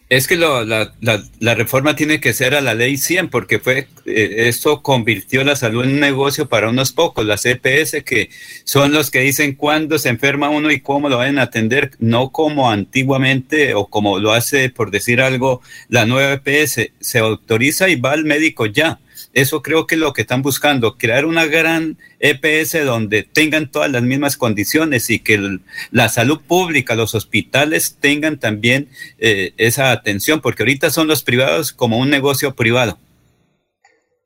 Es 0.08 0.28
que 0.28 0.36
lo, 0.36 0.64
la, 0.64 0.94
la, 1.02 1.24
la, 1.40 1.56
reforma 1.56 1.96
tiene 1.96 2.20
que 2.20 2.34
ser 2.34 2.54
a 2.54 2.62
la 2.62 2.76
ley 2.76 2.96
100 2.96 3.30
porque 3.30 3.58
fue 3.58 3.88
eh, 4.06 4.48
esto 4.48 4.84
convirtió 4.84 5.44
la 5.44 5.56
salud 5.56 5.84
en 5.84 5.94
un 5.94 6.00
negocio 6.00 6.48
para 6.48 6.70
unos 6.70 6.92
pocos, 6.92 7.26
las 7.26 7.44
EPS 7.48 8.04
que 8.06 8.30
son 8.66 8.94
los 8.94 9.10
que 9.10 9.22
dicen 9.22 9.56
cuándo 9.56 9.98
se 9.98 10.10
enferma 10.10 10.50
uno 10.50 10.70
y 10.70 10.80
cómo 10.80 11.10
lo 11.10 11.18
van 11.18 11.40
a 11.40 11.44
atender, 11.44 11.90
no 11.98 12.30
como 12.30 12.70
antiguamente 12.70 13.74
o 13.74 13.88
como 13.88 14.20
lo 14.20 14.32
hace 14.34 14.70
por 14.70 14.92
decir 14.92 15.22
algo 15.22 15.62
la 15.90 16.06
nueva 16.06 16.34
EPS, 16.34 16.92
se 17.00 17.18
autoriza 17.18 17.90
y 17.90 17.96
va 17.96 18.12
al 18.12 18.26
médico 18.26 18.68
ya. 18.68 19.00
Eso 19.36 19.62
creo 19.62 19.86
que 19.86 19.96
es 19.96 20.02
lo 20.02 20.14
que 20.14 20.22
están 20.22 20.42
buscando, 20.42 20.98
crear 20.98 21.26
una 21.26 21.46
gran 21.46 21.98
EPS 22.22 22.86
donde 22.86 23.24
tengan 23.24 23.70
todas 23.70 23.92
las 23.92 24.02
mismas 24.02 24.38
condiciones 24.38 25.10
y 25.10 25.20
que 25.20 25.60
la 25.92 26.08
salud 26.08 26.40
pública, 26.40 26.96
los 26.96 27.14
hospitales 27.16 27.98
tengan 28.00 28.40
también 28.40 28.88
eh, 29.20 29.54
esa 29.58 29.92
atención, 29.92 30.40
porque 30.40 30.64
ahorita 30.64 30.90
son 30.90 31.10
los 31.10 31.22
privados 31.22 31.74
como 31.74 32.00
un 32.00 32.10
negocio 32.10 32.56
privado. 32.56 32.98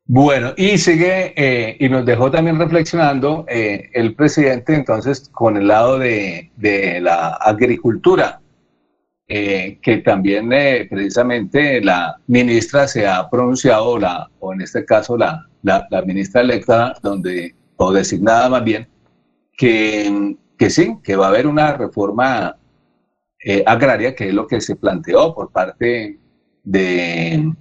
Bueno, 0.06 0.54
y 0.56 0.78
sigue, 0.78 1.34
eh, 1.36 1.76
y 1.80 1.90
nos 1.90 2.06
dejó 2.06 2.30
también 2.30 2.60
reflexionando 2.60 3.46
eh, 3.48 3.90
el 3.94 4.14
presidente 4.14 4.76
entonces 4.76 5.28
con 5.32 5.58
el 5.58 5.68
lado 5.68 5.98
de, 5.98 6.52
de 6.56 7.02
la 7.02 7.30
agricultura. 7.30 8.42
Eh, 9.32 9.78
que 9.84 9.98
también 9.98 10.52
eh, 10.52 10.88
precisamente 10.90 11.82
la 11.82 12.20
ministra 12.26 12.88
se 12.88 13.06
ha 13.06 13.30
pronunciado, 13.30 14.00
la, 14.00 14.28
o 14.40 14.54
en 14.54 14.62
este 14.62 14.84
caso 14.86 15.16
la, 15.16 15.48
la, 15.62 16.02
ministra 16.04 16.42
electa, 16.42 16.96
donde, 17.04 17.54
o 17.78 17.94
designada 17.94 18.50
más 18.50 18.64
bien, 18.64 18.88
que, 19.56 20.36
que 20.58 20.72
sí, 20.72 20.98
que 21.04 21.16
va 21.16 21.28
a 21.28 21.30
haber 21.30 21.46
una 21.46 21.74
reforma 21.78 22.58
eh, 23.46 23.64
agraria, 23.68 24.16
que 24.16 24.30
es 24.30 24.34
lo 24.34 24.48
que 24.48 24.62
se 24.62 24.76
planteó 24.76 25.36
por 25.36 25.52
parte 25.52 26.18
de 26.64 27.54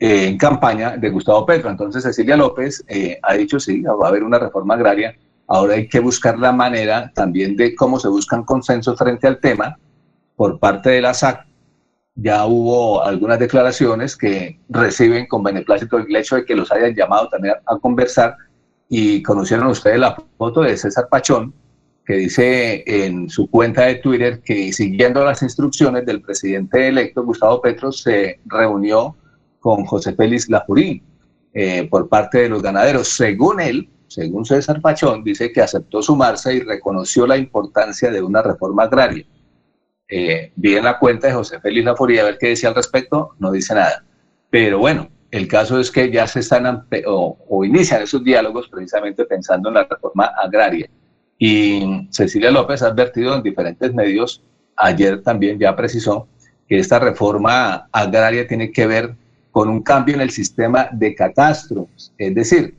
en 0.00 0.38
campaña 0.38 0.96
de 0.96 1.10
Gustavo 1.10 1.46
Petro. 1.46 1.70
Entonces 1.70 2.02
Cecilia 2.02 2.36
López 2.36 2.84
ha 3.22 3.34
dicho 3.34 3.60
sí, 3.60 3.82
va 3.82 4.06
a 4.06 4.08
haber 4.08 4.24
una 4.24 4.38
reforma 4.40 4.74
agraria. 4.74 5.16
Ahora 5.46 5.74
hay 5.74 5.88
que 5.88 6.00
buscar 6.00 6.38
la 6.38 6.52
manera 6.52 7.12
también 7.14 7.56
de 7.56 7.74
cómo 7.76 8.00
se 8.00 8.08
buscan 8.08 8.44
consensos 8.44 8.98
frente 8.98 9.28
al 9.28 9.40
tema 9.40 9.78
por 10.38 10.60
parte 10.60 10.90
de 10.90 11.00
la 11.00 11.14
SAC, 11.14 11.44
ya 12.14 12.46
hubo 12.46 13.02
algunas 13.02 13.40
declaraciones 13.40 14.16
que 14.16 14.60
reciben 14.68 15.26
con 15.26 15.42
beneplácito 15.42 15.98
el 15.98 16.14
hecho 16.14 16.36
de 16.36 16.44
que 16.44 16.54
los 16.54 16.70
hayan 16.70 16.94
llamado 16.94 17.28
también 17.28 17.54
a, 17.66 17.76
conversar 17.78 18.36
y 18.88 19.20
conocieron 19.24 19.66
ustedes 19.66 19.98
la 19.98 20.16
foto 20.38 20.60
de 20.60 20.76
César 20.76 21.08
Pachón, 21.10 21.52
que 22.06 22.14
dice 22.14 22.84
en 22.86 23.28
su 23.28 23.50
cuenta 23.50 23.82
de 23.86 23.96
Twitter 23.96 24.40
que 24.40 24.72
siguiendo 24.72 25.24
las 25.24 25.42
instrucciones 25.42 26.06
del 26.06 26.22
presidente 26.22 26.86
electo 26.86 27.24
Gustavo 27.24 27.60
Petro 27.60 27.90
se 27.90 28.38
reunió 28.46 29.16
con 29.58 29.84
José 29.86 30.14
Félix 30.14 30.48
Lajurí 30.48 31.02
eh, 31.52 31.88
por 31.90 32.08
parte 32.08 32.42
de 32.42 32.48
los 32.48 32.62
ganaderos. 32.62 33.08
Según 33.08 33.60
él, 33.60 33.88
según 34.06 34.44
César 34.44 34.80
Pachón, 34.80 35.24
dice 35.24 35.50
que 35.50 35.62
aceptó 35.62 36.00
sumarse 36.00 36.54
y 36.54 36.60
reconoció 36.60 37.26
la 37.26 37.36
importancia 37.36 38.12
de 38.12 38.22
una 38.22 38.40
reforma 38.40 38.84
agraria 38.84 39.26
eh, 40.08 40.52
vi 40.56 40.74
en 40.74 40.84
la 40.84 40.98
cuenta 40.98 41.26
de 41.26 41.34
José 41.34 41.60
Félix 41.60 41.84
Laforía 41.84 42.22
a 42.22 42.24
ver 42.24 42.38
qué 42.38 42.48
decía 42.48 42.70
al 42.70 42.74
respecto, 42.74 43.34
no 43.38 43.52
dice 43.52 43.74
nada. 43.74 44.04
Pero 44.50 44.78
bueno, 44.78 45.08
el 45.30 45.46
caso 45.46 45.78
es 45.78 45.90
que 45.90 46.10
ya 46.10 46.26
se 46.26 46.40
están 46.40 46.86
o, 47.06 47.64
inician 47.64 48.02
esos 48.02 48.24
diálogos 48.24 48.68
precisamente 48.68 49.24
pensando 49.26 49.68
en 49.68 49.74
la 49.74 49.84
reforma 49.84 50.32
agraria. 50.42 50.88
Y 51.38 52.08
Cecilia 52.10 52.50
López 52.50 52.82
ha 52.82 52.88
advertido 52.88 53.34
en 53.34 53.42
diferentes 53.42 53.92
medios, 53.94 54.42
ayer 54.76 55.22
también 55.22 55.58
ya 55.58 55.76
precisó, 55.76 56.26
que 56.66 56.78
esta 56.78 56.98
reforma 56.98 57.88
agraria 57.92 58.46
tiene 58.46 58.72
que 58.72 58.86
ver 58.86 59.14
con 59.50 59.68
un 59.68 59.82
cambio 59.82 60.14
en 60.14 60.22
el 60.22 60.30
sistema 60.30 60.88
de 60.90 61.14
catastros. 61.14 62.12
Es 62.16 62.34
decir, 62.34 62.74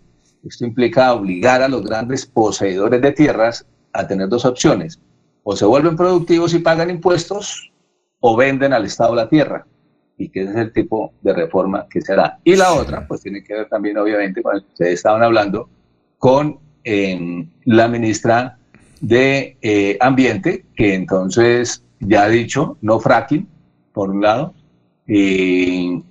esto 0.45 0.65
implica 0.65 1.13
obligar 1.13 1.61
a 1.61 1.67
los 1.67 1.83
grandes 1.83 2.25
poseedores 2.25 3.01
de 3.01 3.11
tierras 3.11 3.65
a 3.93 4.07
tener 4.07 4.29
dos 4.29 4.45
opciones 4.45 4.99
o 5.51 5.55
se 5.55 5.65
vuelven 5.65 5.95
productivos 5.95 6.53
y 6.53 6.59
pagan 6.59 6.91
impuestos 6.91 7.71
o 8.19 8.37
venden 8.37 8.71
al 8.71 8.85
Estado 8.85 9.15
la 9.15 9.27
tierra. 9.27 9.65
Y 10.15 10.29
que 10.29 10.43
ese 10.43 10.51
es 10.51 10.57
el 10.57 10.71
tipo 10.71 11.11
de 11.23 11.33
reforma 11.33 11.87
que 11.89 12.01
se 12.01 12.13
hará. 12.13 12.37
Y 12.43 12.55
la 12.55 12.71
otra, 12.73 13.07
pues 13.07 13.21
tiene 13.21 13.43
que 13.43 13.55
ver 13.55 13.67
también, 13.67 13.97
obviamente, 13.97 14.43
con 14.43 14.55
el 14.55 14.61
que 14.61 14.67
ustedes 14.67 14.93
estaban 14.93 15.23
hablando, 15.23 15.67
con 16.19 16.59
em, 16.83 17.49
la 17.65 17.87
ministra 17.87 18.59
de 19.01 19.57
eh, 19.63 19.97
Ambiente, 20.01 20.65
que 20.75 20.93
entonces 20.93 21.83
ya 21.99 22.25
ha 22.25 22.29
dicho 22.29 22.77
no 22.81 22.99
fracking, 22.99 23.47
por 23.91 24.11
un 24.11 24.21
lado, 24.21 24.53
y 25.07 26.03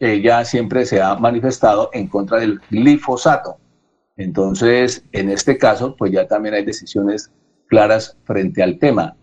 ella 0.00 0.44
siempre 0.44 0.86
se 0.86 1.00
ha 1.00 1.14
manifestado 1.14 1.90
en 1.92 2.08
contra 2.08 2.40
del 2.40 2.60
glifosato. 2.68 3.58
Entonces, 4.16 5.04
en 5.12 5.30
este 5.30 5.56
caso, 5.56 5.94
pues 5.94 6.10
ya 6.10 6.26
también 6.26 6.56
hay 6.56 6.64
decisiones 6.64 7.30
claras 7.66 8.16
frente 8.24 8.62
al 8.62 8.78
tema, 8.78 9.16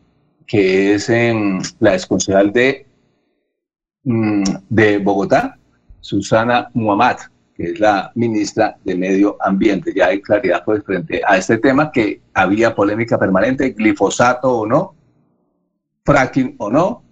que 0.48 0.94
es 0.94 1.10
en 1.10 1.60
la 1.80 1.94
exconcejal 1.94 2.52
de, 2.52 2.86
mm, 4.04 4.44
de 4.70 4.98
Bogotá, 5.00 5.58
Susana 6.02 6.70
Muhammad, 6.74 7.18
que 7.56 7.72
es 7.72 7.80
la 7.80 8.12
ministra 8.16 8.78
de 8.84 8.96
Medio 8.96 9.38
Ambiente. 9.40 9.94
Ya 9.96 10.08
hay 10.08 10.22
claridad 10.22 10.64
pues, 10.66 10.84
frente 10.84 11.22
a 11.26 11.38
este 11.38 11.58
tema 11.58 11.92
que 11.92 12.22
había 12.34 12.76
polémica 12.76 13.18
permanente, 13.18 13.72
glifosato 13.72 14.60
o 14.60 14.66
no, 14.66 14.96
fracking 16.04 16.56
o 16.58 16.70
no. 16.70 17.04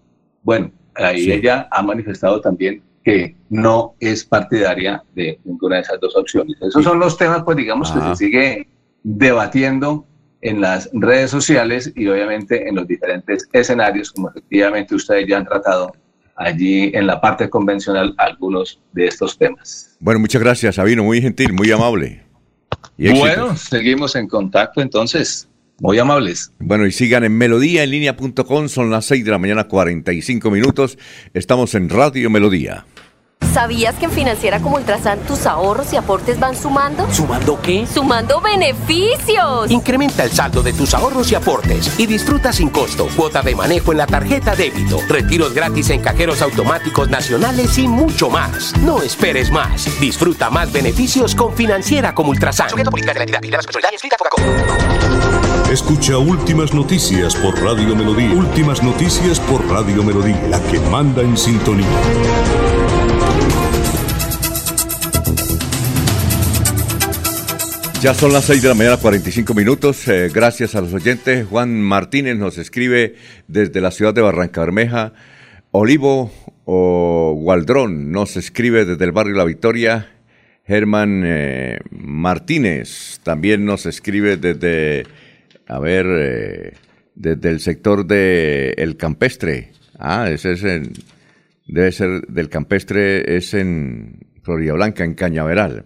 Bueno, 0.43 0.71
ahí 0.95 1.31
ella 1.31 1.67
ha 1.71 1.81
manifestado 1.81 2.41
también 2.41 2.83
que 3.03 3.35
no 3.49 3.95
es 3.99 4.25
partidaria 4.25 5.03
de 5.15 5.39
ninguna 5.43 5.77
de 5.77 5.81
esas 5.81 5.99
dos 5.99 6.15
opciones. 6.15 6.57
Esos 6.61 6.83
son 6.83 6.99
los 6.99 7.17
temas, 7.17 7.43
pues 7.43 7.57
digamos, 7.57 7.91
que 7.91 7.99
se 7.99 8.15
sigue 8.15 8.67
debatiendo 9.03 10.05
en 10.41 10.61
las 10.61 10.89
redes 10.93 11.31
sociales 11.31 11.91
y 11.95 12.07
obviamente 12.07 12.67
en 12.67 12.75
los 12.75 12.87
diferentes 12.87 13.47
escenarios, 13.53 14.11
como 14.11 14.29
efectivamente 14.29 14.95
ustedes 14.95 15.27
ya 15.27 15.37
han 15.37 15.45
tratado 15.45 15.95
allí 16.35 16.91
en 16.93 17.07
la 17.07 17.21
parte 17.21 17.49
convencional 17.49 18.13
algunos 18.17 18.79
de 18.93 19.07
estos 19.07 19.37
temas. 19.37 19.95
Bueno, 19.99 20.19
muchas 20.19 20.41
gracias, 20.41 20.75
Sabino, 20.75 21.03
muy 21.03 21.21
gentil, 21.21 21.53
muy 21.53 21.71
amable. 21.71 22.23
bueno, 22.97 23.55
seguimos 23.55 24.15
en 24.15 24.27
contacto 24.27 24.81
entonces. 24.81 25.47
Muy 25.79 25.97
amables. 25.97 26.53
Bueno, 26.59 26.85
y 26.85 26.91
sigan 26.91 27.23
en 27.23 27.35
melodíaenlínea.com, 27.39 28.69
son 28.69 28.91
las 28.91 29.05
6 29.05 29.25
de 29.25 29.31
la 29.31 29.39
mañana, 29.39 29.63
45 29.63 30.51
minutos. 30.51 30.99
Estamos 31.33 31.73
en 31.73 31.89
Radio 31.89 32.29
Melodía. 32.29 32.85
¿Sabías 33.53 33.95
que 33.95 34.05
en 34.05 34.11
Financiera 34.11 34.61
como 34.61 34.77
Ultrasan 34.77 35.19
tus 35.19 35.45
ahorros 35.45 35.91
y 35.91 35.97
aportes 35.97 36.39
van 36.39 36.55
sumando? 36.55 37.05
¿Sumando 37.11 37.59
qué? 37.61 37.85
¡Sumando 37.85 38.39
beneficios! 38.39 39.69
Incrementa 39.69 40.23
el 40.23 40.31
saldo 40.31 40.63
de 40.63 40.71
tus 40.71 40.93
ahorros 40.93 41.29
y 41.31 41.35
aportes 41.35 41.99
y 41.99 42.05
disfruta 42.05 42.53
sin 42.53 42.69
costo 42.69 43.07
cuota 43.15 43.41
de 43.41 43.53
manejo 43.53 43.91
en 43.91 43.97
la 43.97 44.07
tarjeta 44.07 44.55
débito, 44.55 44.99
retiros 45.09 45.53
gratis 45.53 45.89
en 45.89 46.01
cajeros 46.01 46.41
automáticos 46.41 47.09
nacionales 47.09 47.77
y 47.77 47.89
mucho 47.89 48.29
más. 48.29 48.73
No 48.77 49.01
esperes 49.01 49.51
más. 49.51 49.99
Disfruta 49.99 50.49
más 50.49 50.71
beneficios 50.71 51.35
con 51.35 51.53
Financiera 51.53 52.15
como 52.15 52.29
Ultrasan. 52.29 52.69
Escucha 55.71 56.17
Últimas 56.17 56.73
Noticias 56.73 57.35
por 57.35 57.57
Radio 57.61 57.95
Melodía. 57.95 58.33
Últimas 58.33 58.81
Noticias 58.83 59.39
por 59.39 59.65
Radio 59.69 60.03
Melodía, 60.03 60.41
la 60.49 60.61
que 60.63 60.79
manda 60.79 61.21
en 61.21 61.37
sintonía. 61.37 61.87
Ya 68.01 68.15
son 68.15 68.33
las 68.33 68.45
6 68.45 68.63
de 68.63 68.67
la 68.67 68.73
mañana, 68.73 68.97
45 68.97 69.53
minutos. 69.53 70.07
Eh, 70.07 70.31
gracias 70.33 70.73
a 70.73 70.81
los 70.81 70.91
oyentes. 70.91 71.45
Juan 71.45 71.79
Martínez 71.79 72.35
nos 72.35 72.57
escribe 72.57 73.13
desde 73.47 73.79
la 73.79 73.91
ciudad 73.91 74.11
de 74.11 74.21
Barranca 74.21 74.61
Bermeja. 74.61 75.13
Olivo 75.69 76.31
o 76.65 77.35
Gualdrón 77.39 78.11
nos 78.11 78.37
escribe 78.37 78.85
desde 78.85 79.05
el 79.05 79.11
barrio 79.11 79.35
La 79.35 79.43
Victoria. 79.43 80.09
Germán 80.65 81.21
eh, 81.23 81.77
Martínez 81.91 83.19
también 83.21 83.65
nos 83.65 83.85
escribe 83.85 84.37
desde, 84.37 85.05
a 85.67 85.77
ver, 85.77 86.07
eh, 86.09 86.73
desde 87.13 87.49
el 87.49 87.59
sector 87.59 88.07
de 88.07 88.71
El 88.77 88.97
Campestre. 88.97 89.73
Ah, 89.99 90.27
ese 90.27 90.53
es 90.53 90.63
en, 90.63 90.93
debe 91.67 91.91
ser 91.91 92.21
del 92.21 92.49
Campestre, 92.49 93.37
es 93.37 93.53
en 93.53 94.21
Florida 94.41 94.73
Blanca, 94.73 95.03
en 95.03 95.13
Cañaveral. 95.13 95.85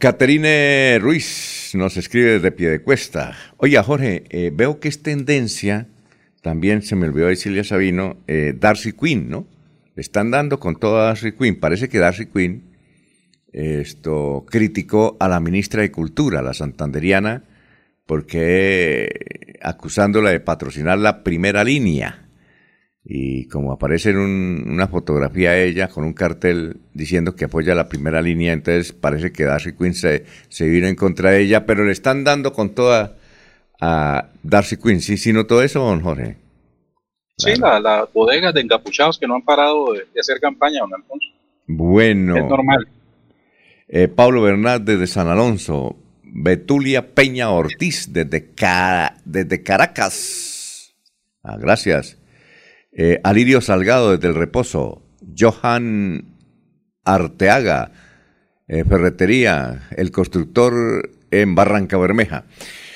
Caterine 0.00 0.98
Ruiz 1.00 1.70
nos 1.74 1.96
escribe 1.96 2.32
desde 2.32 2.52
pie 2.52 2.70
de 2.70 2.82
cuesta. 2.82 3.36
Oiga, 3.58 3.82
Jorge, 3.82 4.24
eh, 4.30 4.50
veo 4.52 4.80
que 4.80 4.88
es 4.88 5.02
tendencia, 5.02 5.86
también 6.42 6.82
se 6.82 6.96
me 6.96 7.06
olvidó 7.06 7.28
decirle 7.28 7.60
a 7.60 7.64
Sabino, 7.64 8.16
eh, 8.26 8.54
Darcy 8.58 8.92
Quinn, 8.92 9.30
¿no? 9.30 9.46
Le 9.94 10.02
están 10.02 10.30
dando 10.30 10.58
con 10.58 10.76
toda 10.76 11.06
Darcy 11.06 11.32
Quinn. 11.32 11.60
Parece 11.60 11.88
que 11.88 11.98
Darcy 11.98 12.26
Quinn 12.26 12.68
esto, 13.52 14.44
criticó 14.48 15.16
a 15.20 15.28
la 15.28 15.40
ministra 15.40 15.82
de 15.82 15.90
Cultura, 15.90 16.42
la 16.42 16.54
santanderiana, 16.54 17.44
porque 18.06 19.56
acusándola 19.62 20.30
de 20.30 20.40
patrocinar 20.40 20.98
la 20.98 21.24
primera 21.24 21.64
línea 21.64 22.27
y 23.10 23.46
como 23.46 23.72
aparece 23.72 24.10
en 24.10 24.18
una 24.18 24.86
fotografía 24.86 25.56
ella 25.56 25.88
con 25.88 26.04
un 26.04 26.12
cartel 26.12 26.76
diciendo 26.92 27.34
que 27.34 27.46
apoya 27.46 27.74
la 27.74 27.88
primera 27.88 28.20
línea, 28.20 28.52
entonces 28.52 28.92
parece 28.92 29.32
que 29.32 29.44
Darcy 29.44 29.72
Quinn 29.72 29.94
se, 29.94 30.26
se 30.50 30.68
vino 30.68 30.86
en 30.86 30.94
contra 30.94 31.30
de 31.30 31.40
ella, 31.40 31.64
pero 31.64 31.86
le 31.86 31.92
están 31.92 32.22
dando 32.22 32.52
con 32.52 32.74
toda 32.74 33.16
a 33.80 34.28
Darcy 34.42 34.76
Quinn. 34.76 35.00
¿Sí, 35.00 35.16
sí 35.16 35.32
notó 35.32 35.62
eso, 35.62 35.80
don 35.80 36.02
Jorge? 36.02 36.36
Sí, 37.38 37.52
las 37.58 37.82
la 37.82 38.06
bodegas 38.12 38.52
de 38.52 38.60
encapuchados 38.60 39.18
que 39.18 39.26
no 39.26 39.36
han 39.36 39.42
parado 39.42 39.94
de, 39.94 40.20
hacer 40.20 40.38
campaña, 40.38 40.80
don 40.80 40.94
Alfonso. 40.94 41.28
Bueno. 41.66 42.36
Es 42.36 42.44
normal. 42.44 42.88
Eh, 43.88 44.08
Pablo 44.08 44.42
Bernal 44.42 44.84
desde 44.84 45.06
San 45.06 45.28
Alonso. 45.28 45.96
Betulia 46.22 47.14
Peña 47.14 47.48
Ortiz 47.50 48.12
desde, 48.12 48.50
desde 49.24 49.62
Caracas. 49.62 50.94
Ah, 51.42 51.56
gracias. 51.58 52.17
Eh, 53.00 53.20
Alirio 53.22 53.60
Salgado 53.60 54.10
desde 54.10 54.26
El 54.26 54.34
Reposo. 54.34 55.00
Johan 55.38 56.34
Arteaga, 57.04 57.92
eh, 58.66 58.82
Ferretería, 58.84 59.88
el 59.96 60.10
constructor 60.10 61.08
en 61.30 61.54
Barranca 61.54 61.96
Bermeja. 61.96 62.44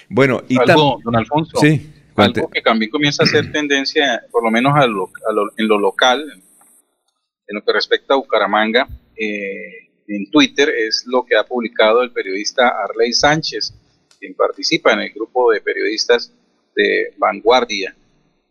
Bueno, 0.08 0.42
y 0.48 0.58
algo, 0.58 0.98
don 1.04 1.14
Alfonso, 1.14 1.56
sí, 1.60 1.92
algo 2.16 2.50
que 2.50 2.62
también 2.62 2.90
comienza 2.90 3.22
a 3.22 3.26
ser 3.26 3.52
tendencia, 3.52 4.24
por 4.32 4.42
lo 4.42 4.50
menos 4.50 4.74
a 4.74 4.86
en 4.86 5.68
lo 5.68 5.78
local, 5.78 6.20
en 7.46 7.54
lo 7.54 7.62
que 7.64 7.72
respecta 7.72 8.14
a 8.14 8.16
Bucaramanga, 8.16 8.88
eh, 9.16 9.88
en 10.08 10.28
Twitter, 10.32 10.68
es 10.68 11.04
lo 11.06 11.24
que 11.24 11.36
ha 11.36 11.44
publicado 11.44 12.02
el 12.02 12.10
periodista 12.10 12.70
Arley 12.70 13.12
Sánchez, 13.12 13.72
quien 14.18 14.34
participa 14.34 14.94
en 14.94 15.02
el 15.02 15.12
grupo 15.12 15.52
de 15.52 15.60
periodistas 15.60 16.32
de 16.74 17.14
Vanguardia. 17.18 17.94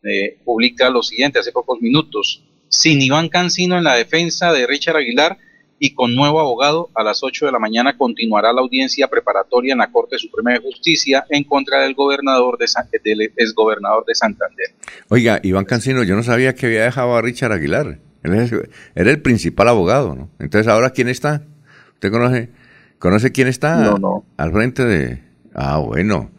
Eh, 0.03 0.40
publica 0.44 0.90
lo 0.90 1.03
siguiente 1.03 1.40
hace 1.40 1.52
pocos 1.52 1.80
minutos. 1.82 2.44
Sin 2.69 3.02
Iván 3.02 3.30
Cancino 3.30 3.78
en 3.78 3.84
la 3.84 3.95
defensa 3.95 4.53
de 4.53 4.65
Richard 4.65 4.98
Aguilar, 4.98 5.38
y 5.84 5.95
con 5.95 6.14
nuevo 6.14 6.40
abogado 6.40 6.91
a 6.94 7.03
las 7.03 7.23
8 7.23 7.48
de 7.48 7.52
la 7.52 7.57
mañana 7.57 7.98
continuará 7.98 8.53
la 8.53 8.61
audiencia 8.61 9.07
preparatoria 9.07 9.72
en 9.72 9.80
la 9.80 9.91
Corte 9.91 10.19
Suprema 10.19 10.52
de 10.52 10.60
Justicia 10.60 11.26
en 11.28 11.44
contra 11.44 11.82
del 11.82 11.95
gobernador 11.95 12.60
de 12.60 12.68
del 13.03 13.34
exgobernador 13.36 14.06
de 14.06 14.14
Santander. 14.14 14.68
Oiga, 15.10 15.40
Iván 15.41 15.65
Cancino, 15.65 16.03
yo 16.03 16.15
no 16.15 16.22
sabía 16.22 16.53
que 16.53 16.68
había 16.68 16.84
dejado 16.84 17.15
a 17.15 17.22
Richard 17.23 17.52
Aguilar. 17.53 17.98
Él 18.22 18.61
era 18.94 19.10
el 19.10 19.22
principal 19.23 19.69
abogado, 19.69 20.14
¿no? 20.14 20.30
Entonces, 20.38 20.72
¿ahora 20.72 20.91
quién 20.91 21.07
está? 21.07 21.48
¿Usted 21.95 22.11
conoce, 22.11 22.52
conoce 22.99 23.32
quién 23.32 23.48
está 23.48 23.78
no, 23.78 23.98
no. 23.98 24.26
al 24.38 24.52
frente 24.52 24.86
de...? 24.86 25.23
Ah, 25.56 25.80
bueno. 25.80 26.30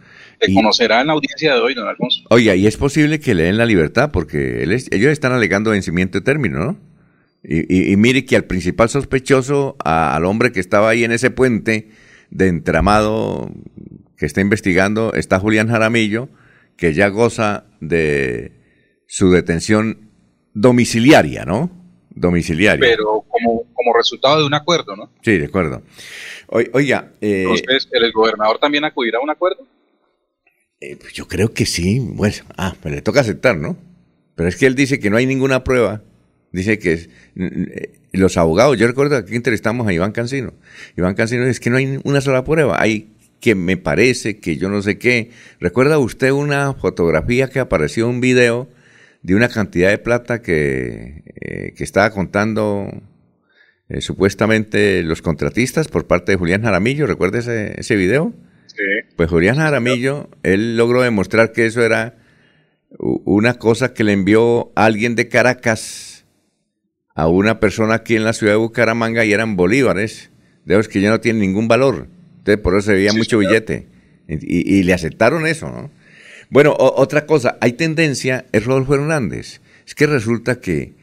Se 0.42 0.52
conocerá 0.52 1.00
en 1.00 1.06
la 1.06 1.12
audiencia 1.12 1.54
de 1.54 1.60
hoy, 1.60 1.74
don 1.74 1.86
Alfonso. 1.86 2.24
Oiga, 2.30 2.56
y 2.56 2.66
es 2.66 2.76
posible 2.76 3.20
que 3.20 3.34
le 3.34 3.44
den 3.44 3.58
la 3.58 3.66
libertad 3.66 4.10
porque 4.12 4.64
ellos 4.64 5.12
están 5.12 5.32
alegando 5.32 5.70
vencimiento 5.70 6.18
de 6.18 6.24
término, 6.24 6.58
¿no? 6.58 6.92
Y, 7.44 7.96
mire 7.96 8.24
que 8.24 8.36
al 8.36 8.44
principal 8.44 8.88
sospechoso, 8.88 9.76
al 9.84 10.24
hombre 10.24 10.52
que 10.52 10.60
estaba 10.60 10.90
ahí 10.90 11.02
en 11.02 11.10
ese 11.10 11.30
puente 11.30 11.90
de 12.30 12.46
entramado 12.46 13.50
que 14.16 14.26
está 14.26 14.40
investigando, 14.40 15.12
está 15.12 15.40
Julián 15.40 15.68
Jaramillo, 15.68 16.28
que 16.76 16.94
ya 16.94 17.08
goza 17.08 17.64
de 17.80 18.52
su 19.06 19.32
detención 19.32 20.10
domiciliaria, 20.54 21.44
¿no? 21.44 21.70
Domiciliaria. 22.10 22.80
Pero 22.80 23.24
como, 23.28 23.64
como 23.72 23.92
resultado 23.92 24.38
de 24.38 24.46
un 24.46 24.54
acuerdo, 24.54 24.94
¿no? 24.94 25.10
Sí, 25.22 25.38
de 25.38 25.46
acuerdo. 25.46 25.82
oiga. 26.46 27.10
Eh, 27.20 27.42
Entonces, 27.42 27.88
¿el 27.90 28.12
gobernador 28.12 28.58
también 28.58 28.84
acudirá 28.84 29.18
a 29.18 29.20
un 29.20 29.30
acuerdo? 29.30 29.66
Eh, 30.82 30.96
pues 31.00 31.12
yo 31.12 31.28
creo 31.28 31.54
que 31.54 31.64
sí. 31.64 32.00
Bueno, 32.00 32.36
ah, 32.56 32.74
pues 32.82 32.94
le 32.94 33.02
toca 33.02 33.20
aceptar, 33.20 33.56
¿no? 33.56 33.76
Pero 34.34 34.48
es 34.48 34.56
que 34.56 34.66
él 34.66 34.74
dice 34.74 34.98
que 34.98 35.10
no 35.10 35.16
hay 35.16 35.26
ninguna 35.26 35.62
prueba 35.62 36.02
Dice 36.52 36.78
que 36.78 37.08
eh, 37.36 37.92
los 38.12 38.36
abogados, 38.36 38.78
yo 38.78 38.86
recuerdo 38.86 39.16
que 39.16 39.26
aquí 39.26 39.36
entrevistamos 39.36 39.86
a 39.86 39.92
Iván 39.92 40.12
Cancino. 40.12 40.52
Iván 40.96 41.14
Cancino 41.14 41.46
dice 41.46 41.60
que 41.60 41.70
no 41.70 41.78
hay 41.78 41.98
una 42.04 42.20
sola 42.20 42.44
prueba, 42.44 42.80
hay 42.80 43.08
que 43.40 43.54
me 43.54 43.76
parece 43.76 44.38
que 44.38 44.56
yo 44.56 44.68
no 44.68 44.82
sé 44.82 44.98
qué. 44.98 45.30
¿Recuerda 45.60 45.98
usted 45.98 46.30
una 46.30 46.74
fotografía 46.74 47.48
que 47.48 47.58
apareció 47.58 48.06
un 48.08 48.20
video 48.20 48.68
de 49.22 49.34
una 49.34 49.48
cantidad 49.48 49.88
de 49.88 49.98
plata 49.98 50.42
que, 50.42 51.24
eh, 51.40 51.72
que 51.74 51.84
estaba 51.84 52.10
contando 52.10 52.88
eh, 53.88 54.00
supuestamente 54.02 55.02
los 55.02 55.22
contratistas 55.22 55.88
por 55.88 56.06
parte 56.06 56.32
de 56.32 56.38
Julián 56.38 56.62
Jaramillo? 56.62 57.06
¿Recuerda 57.06 57.38
ese, 57.38 57.80
ese 57.80 57.96
video? 57.96 58.34
Sí. 58.76 59.14
Pues 59.16 59.28
Julián 59.30 59.56
Jaramillo, 59.56 60.28
él 60.42 60.76
logró 60.76 61.02
demostrar 61.02 61.52
que 61.52 61.66
eso 61.66 61.82
era 61.82 62.16
una 62.98 63.54
cosa 63.54 63.94
que 63.94 64.04
le 64.04 64.12
envió 64.12 64.72
alguien 64.74 65.14
de 65.14 65.28
Caracas 65.28 66.24
a 67.14 67.28
una 67.28 67.60
persona 67.60 67.94
aquí 67.94 68.16
en 68.16 68.24
la 68.24 68.32
ciudad 68.32 68.54
de 68.54 68.58
Bucaramanga 68.58 69.24
y 69.24 69.32
eran 69.32 69.56
bolívares, 69.56 70.30
de 70.64 70.76
los 70.76 70.88
que 70.88 71.00
ya 71.00 71.10
no 71.10 71.20
tienen 71.20 71.40
ningún 71.40 71.68
valor. 71.68 72.08
Entonces, 72.38 72.62
por 72.62 72.74
eso 72.74 72.86
se 72.86 72.94
veía 72.94 73.12
mucho 73.12 73.38
billete. 73.38 73.86
Y, 74.28 74.82
le 74.84 74.94
aceptaron 74.94 75.46
eso, 75.46 75.68
¿no? 75.68 75.90
Bueno, 76.48 76.74
otra 76.78 77.26
cosa, 77.26 77.58
hay 77.60 77.72
tendencia, 77.72 78.46
es 78.52 78.64
Rodolfo 78.64 78.94
Hernández. 78.94 79.60
Es 79.86 79.94
que 79.94 80.06
resulta 80.06 80.60
que, 80.60 80.94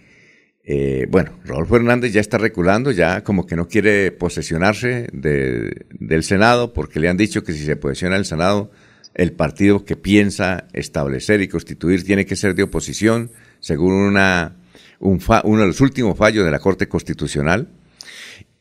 eh, 0.71 1.07
bueno, 1.09 1.31
Rodolfo 1.45 1.77
Hernández 1.77 2.13
ya 2.13 2.21
está 2.21 2.37
reculando, 2.37 2.91
ya 2.91 3.23
como 3.23 3.47
que 3.47 3.55
no 3.55 3.67
quiere 3.67 4.11
posesionarse 4.11 5.07
del 5.11 6.23
Senado, 6.23 6.73
porque 6.73 6.99
le 6.99 7.09
han 7.09 7.17
dicho 7.17 7.43
que 7.43 7.53
si 7.53 7.65
se 7.65 7.75
posesiona 7.75 8.17
el 8.17 8.25
Senado, 8.25 8.69
el 9.15 9.31
partido 9.31 9.83
que 9.83 9.95
piensa 9.95 10.67
establecer 10.73 11.41
y 11.41 11.47
constituir 11.47 12.03
tiene 12.03 12.27
que 12.27 12.35
ser 12.35 12.53
de 12.53 12.61
oposición, 12.61 13.31
según 13.59 13.93
una 13.93 14.57
uno 14.99 15.61
de 15.61 15.65
los 15.65 15.81
últimos 15.81 16.15
fallos 16.15 16.45
de 16.45 16.51
la 16.51 16.59
Corte 16.59 16.87
Constitucional, 16.87 17.69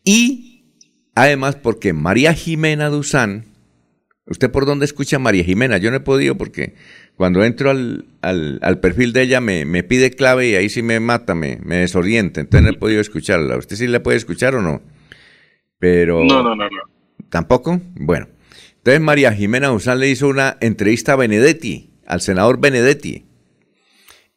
y 0.03 0.65
además 1.15 1.57
porque 1.57 1.93
María 1.93 2.33
Jimena 2.33 2.89
Duzán, 2.89 3.45
¿usted 4.25 4.51
por 4.51 4.65
dónde 4.65 4.87
escucha 4.87 5.19
María 5.19 5.45
Jimena? 5.45 5.77
Yo 5.77 5.91
no 5.91 5.99
he 5.99 6.01
podido 6.01 6.39
porque 6.39 6.75
cuando 7.19 7.45
entro 7.45 7.71
al, 7.71 8.07
al, 8.23 8.79
perfil 8.79 9.13
de 9.13 9.23
ella 9.23 9.41
me, 9.41 9.65
me, 9.65 9.83
pide 9.83 10.13
clave 10.13 10.51
y 10.51 10.55
ahí 10.55 10.69
sí 10.69 10.83
me 10.83 11.01
mata, 11.01 11.35
me, 11.35 11.59
me 11.65 11.79
desorienta, 11.79 12.41
entonces 12.41 12.63
no 12.63 12.71
he 12.71 12.79
podido 12.79 13.01
escucharla. 13.01 13.57
¿Usted 13.57 13.75
sí 13.75 13.89
la 13.89 14.05
puede 14.05 14.17
escuchar 14.17 14.55
o 14.55 14.63
no? 14.63 14.83
Pero... 15.81 16.23
No, 16.25 16.45
no, 16.45 16.55
no, 16.55 16.71
no. 16.71 16.79
¿Tampoco? 17.29 17.81
Bueno. 17.97 18.29
Entonces 18.77 19.01
María 19.01 19.33
Jimena 19.33 19.67
Duzán 19.67 19.99
le 19.99 20.09
hizo 20.09 20.29
una 20.29 20.59
entrevista 20.61 21.15
a 21.15 21.17
Benedetti, 21.17 21.91
al 22.07 22.21
senador 22.21 22.61
Benedetti. 22.61 23.27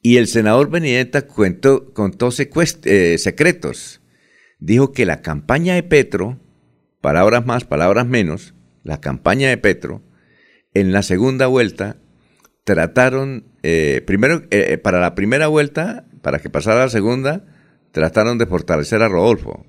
Y 0.02 0.18
el 0.18 0.26
senador 0.26 0.72
Benedetta 0.72 1.28
contó, 1.28 1.94
contó 1.94 2.30
eh, 2.86 3.18
secretos. 3.20 4.02
Dijo 4.58 4.92
que 4.92 5.06
la 5.06 5.22
campaña 5.22 5.76
de 5.76 5.84
Petro, 5.84 6.40
palabras 7.00 7.46
más, 7.46 7.64
palabras 7.64 8.08
menos, 8.08 8.56
la 8.84 9.00
campaña 9.00 9.50
de 9.50 9.58
Petro, 9.58 10.02
en 10.74 10.92
la 10.92 11.04
segunda 11.04 11.46
vuelta, 11.46 11.98
trataron, 12.64 13.46
eh, 13.64 14.02
primero, 14.06 14.44
eh, 14.52 14.78
para 14.78 15.00
la 15.00 15.16
primera 15.16 15.48
vuelta, 15.48 16.06
para 16.22 16.40
que 16.40 16.50
pasara 16.50 16.82
la 16.82 16.90
segunda, 16.90 17.46
trataron 17.92 18.38
de 18.38 18.46
fortalecer 18.46 19.02
a 19.02 19.10
Rodolfo, 19.10 19.66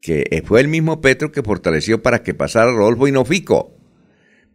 que 0.00 0.42
fue 0.44 0.60
el 0.60 0.68
mismo 0.68 1.00
Petro 1.00 1.32
que 1.32 1.42
fortaleció 1.42 2.02
para 2.02 2.22
que 2.22 2.34
pasara 2.34 2.72
Rodolfo 2.72 3.08
y 3.08 3.12
no 3.12 3.24
Fico. 3.24 3.76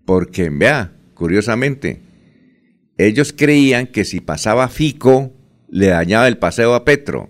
Porque, 0.06 0.50
vea, 0.50 0.94
curiosamente, 1.14 2.02
ellos 2.98 3.34
creían 3.36 3.88
que 3.88 4.06
si 4.06 4.20
pasaba 4.20 4.68
Fico, 4.68 5.34
le 5.70 5.88
dañaba 5.88 6.28
el 6.28 6.38
paseo 6.38 6.74
a 6.74 6.84
Petro. 6.84 7.30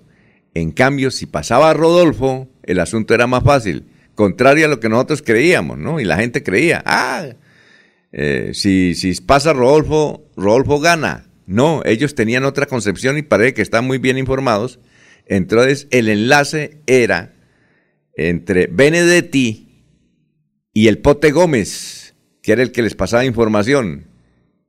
En 0.53 0.72
cambio, 0.72 1.11
si 1.11 1.26
pasaba 1.26 1.74
Rodolfo, 1.74 2.49
el 2.64 2.80
asunto 2.80 3.14
era 3.14 3.28
más 3.28 3.44
fácil. 3.44 3.86
Contrario 4.16 4.66
a 4.66 4.70
lo 4.70 4.80
que 4.80 4.90
nosotros 4.90 5.22
creíamos, 5.22 5.78
¿no? 5.78 5.99
Y 5.99 6.06
la 6.06 6.18
gente 6.18 6.44
creía, 6.44 6.82
ah, 6.86 7.28
eh, 8.11 8.52
si, 8.53 8.94
pasa 9.26 9.53
Rodolfo, 9.53 10.30
Rodolfo 10.36 10.80
gana. 10.80 11.26
No, 11.45 11.81
ellos 11.86 12.15
tenían 12.15 12.45
otra 12.45 12.65
concepción 12.65 13.18
y 13.18 13.23
parece 13.23 13.53
que 13.53 13.61
están 13.61 13.86
muy 13.86 13.98
bien 13.98 14.18
informados. 14.18 14.80
Entonces, 15.26 15.88
el 15.91 16.10
enlace 16.10 16.81
era 16.86 17.34
entre 18.15 18.68
Benedetti 18.68 19.86
y 20.73 20.88
el 20.88 20.99
Pote 20.99 21.31
Gómez, 21.31 22.15
que 22.41 22.52
era 22.52 22.61
el 22.61 22.72
que 22.72 22.81
les 22.81 22.95
pasaba 22.95 23.26
información. 23.26 24.07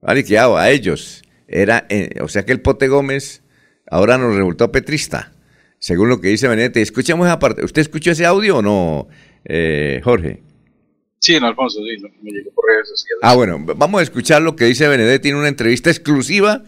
Vale, 0.01 0.25
que 0.25 0.39
a 0.39 0.71
ellos. 0.71 1.23
Era, 1.47 1.87
eh, 1.89 2.11
o 2.21 2.29
sea 2.29 2.45
que 2.45 2.53
el 2.53 2.61
Pote 2.61 2.89
Gómez 2.89 3.43
ahora 3.91 4.17
nos 4.17 4.37
resultó 4.37 4.71
petrista, 4.71 5.33
según 5.79 6.09
lo 6.09 6.21
que 6.21 6.29
dice 6.29 6.49
Benete. 6.49 6.81
Escuchemos 6.81 7.27
esa 7.27 7.39
parte. 7.39 7.65
¿Usted 7.65 7.83
escuchó 7.83 8.13
ese 8.13 8.25
audio 8.25 8.59
o 8.59 8.63
no, 8.63 9.09
eh, 9.45 10.01
Jorge? 10.05 10.43
Sí, 11.21 11.35
en 11.35 11.45
Alfonso, 11.45 11.81
sí, 11.81 12.03
me 12.23 12.31
llegó 12.31 12.51
por 12.53 12.65
redes 12.67 12.89
sociales. 12.89 13.21
Ah, 13.23 13.35
bueno, 13.35 13.59
vamos 13.77 14.01
a 14.01 14.03
escuchar 14.03 14.41
lo 14.41 14.57
que 14.57 14.65
dice 14.65 14.89
Benedetti 14.89 15.29
en 15.29 15.37
una 15.37 15.49
entrevista 15.49 15.91
exclusiva 15.91 16.65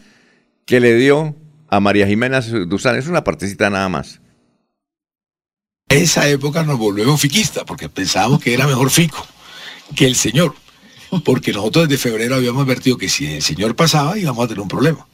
que 0.66 0.78
le 0.78 0.94
dio 0.94 1.34
a 1.68 1.80
María 1.80 2.06
Jimena 2.06 2.40
Duzán. 2.40 2.96
Es 2.96 3.06
una 3.08 3.24
partecita 3.24 3.70
nada 3.70 3.88
más. 3.88 4.20
Esa 5.88 6.28
época 6.28 6.62
nos 6.64 6.78
volvemos 6.78 7.20
fiquistas 7.20 7.64
porque 7.64 7.88
pensábamos 7.88 8.40
que 8.40 8.52
era 8.54 8.66
mejor 8.66 8.90
Fico 8.90 9.26
que 9.96 10.06
el 10.06 10.14
señor 10.14 10.54
porque 11.20 11.52
nosotros 11.52 11.88
desde 11.88 12.02
febrero 12.02 12.36
habíamos 12.36 12.64
advertido 12.64 12.96
que 12.96 13.08
si 13.08 13.26
el 13.26 13.42
señor 13.42 13.76
pasaba 13.76 14.18
íbamos 14.18 14.44
a 14.44 14.48
tener 14.48 14.60
un 14.60 14.68
problema. 14.68 15.06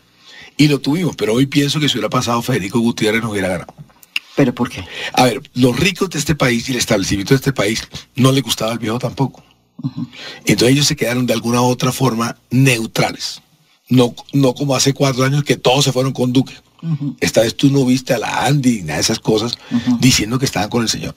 Y 0.56 0.69
lo 0.69 0.81
tuvimos, 0.81 1.15
pero 1.16 1.35
hoy 1.35 1.47
pienso 1.47 1.78
que 1.81 1.89
si 1.89 1.94
hubiera 1.94 2.09
pasado 2.09 2.43
Federico 2.43 2.81
Gutiérrez 2.81 3.23
nos 3.23 3.32
hubiera 3.32 3.48
ganado. 3.48 3.74
¿Pero 4.39 4.55
por 4.55 4.70
qué? 4.70 4.85
A 5.15 5.24
ver, 5.24 5.43
los 5.55 5.77
ricos 5.77 6.10
de 6.10 6.20
este 6.20 6.36
país 6.36 6.69
y 6.69 6.70
el 6.70 6.78
establecimiento 6.78 7.35
de 7.35 7.39
este 7.39 7.52
país 7.52 7.82
no 8.15 8.31
le 8.31 8.40
gustaba 8.40 8.70
el 8.70 8.78
viejo 8.78 8.97
tampoco. 9.01 9.43
Entonces 10.44 10.69
ellos 10.69 10.86
se 10.86 10.94
quedaron 10.94 11.27
de 11.27 11.32
alguna 11.32 11.60
u 11.60 11.65
otra 11.65 11.90
forma 11.90 12.36
neutrales. 12.48 13.43
No, 13.89 14.15
no 14.32 14.55
como 14.55 14.77
hace 14.77 14.94
cuatro 14.94 15.24
años 15.24 15.43
que 15.43 15.56
todos 15.56 15.85
se 15.85 15.90
fueron 15.90 16.12
con 16.12 16.32
Duque. 16.32 16.55
Esta 17.19 17.40
vez 17.40 17.56
tú 17.56 17.69
no 17.69 17.85
viste 17.85 18.15
a 18.15 18.19
la 18.19 18.47
Andy, 18.47 18.82
nada 18.82 18.94
de 18.94 19.01
esas 19.01 19.19
cosas, 19.19 19.59
diciendo 19.98 20.39
que 20.39 20.44
estaban 20.44 20.69
con 20.69 20.85
el 20.85 20.89
señor. 20.89 21.16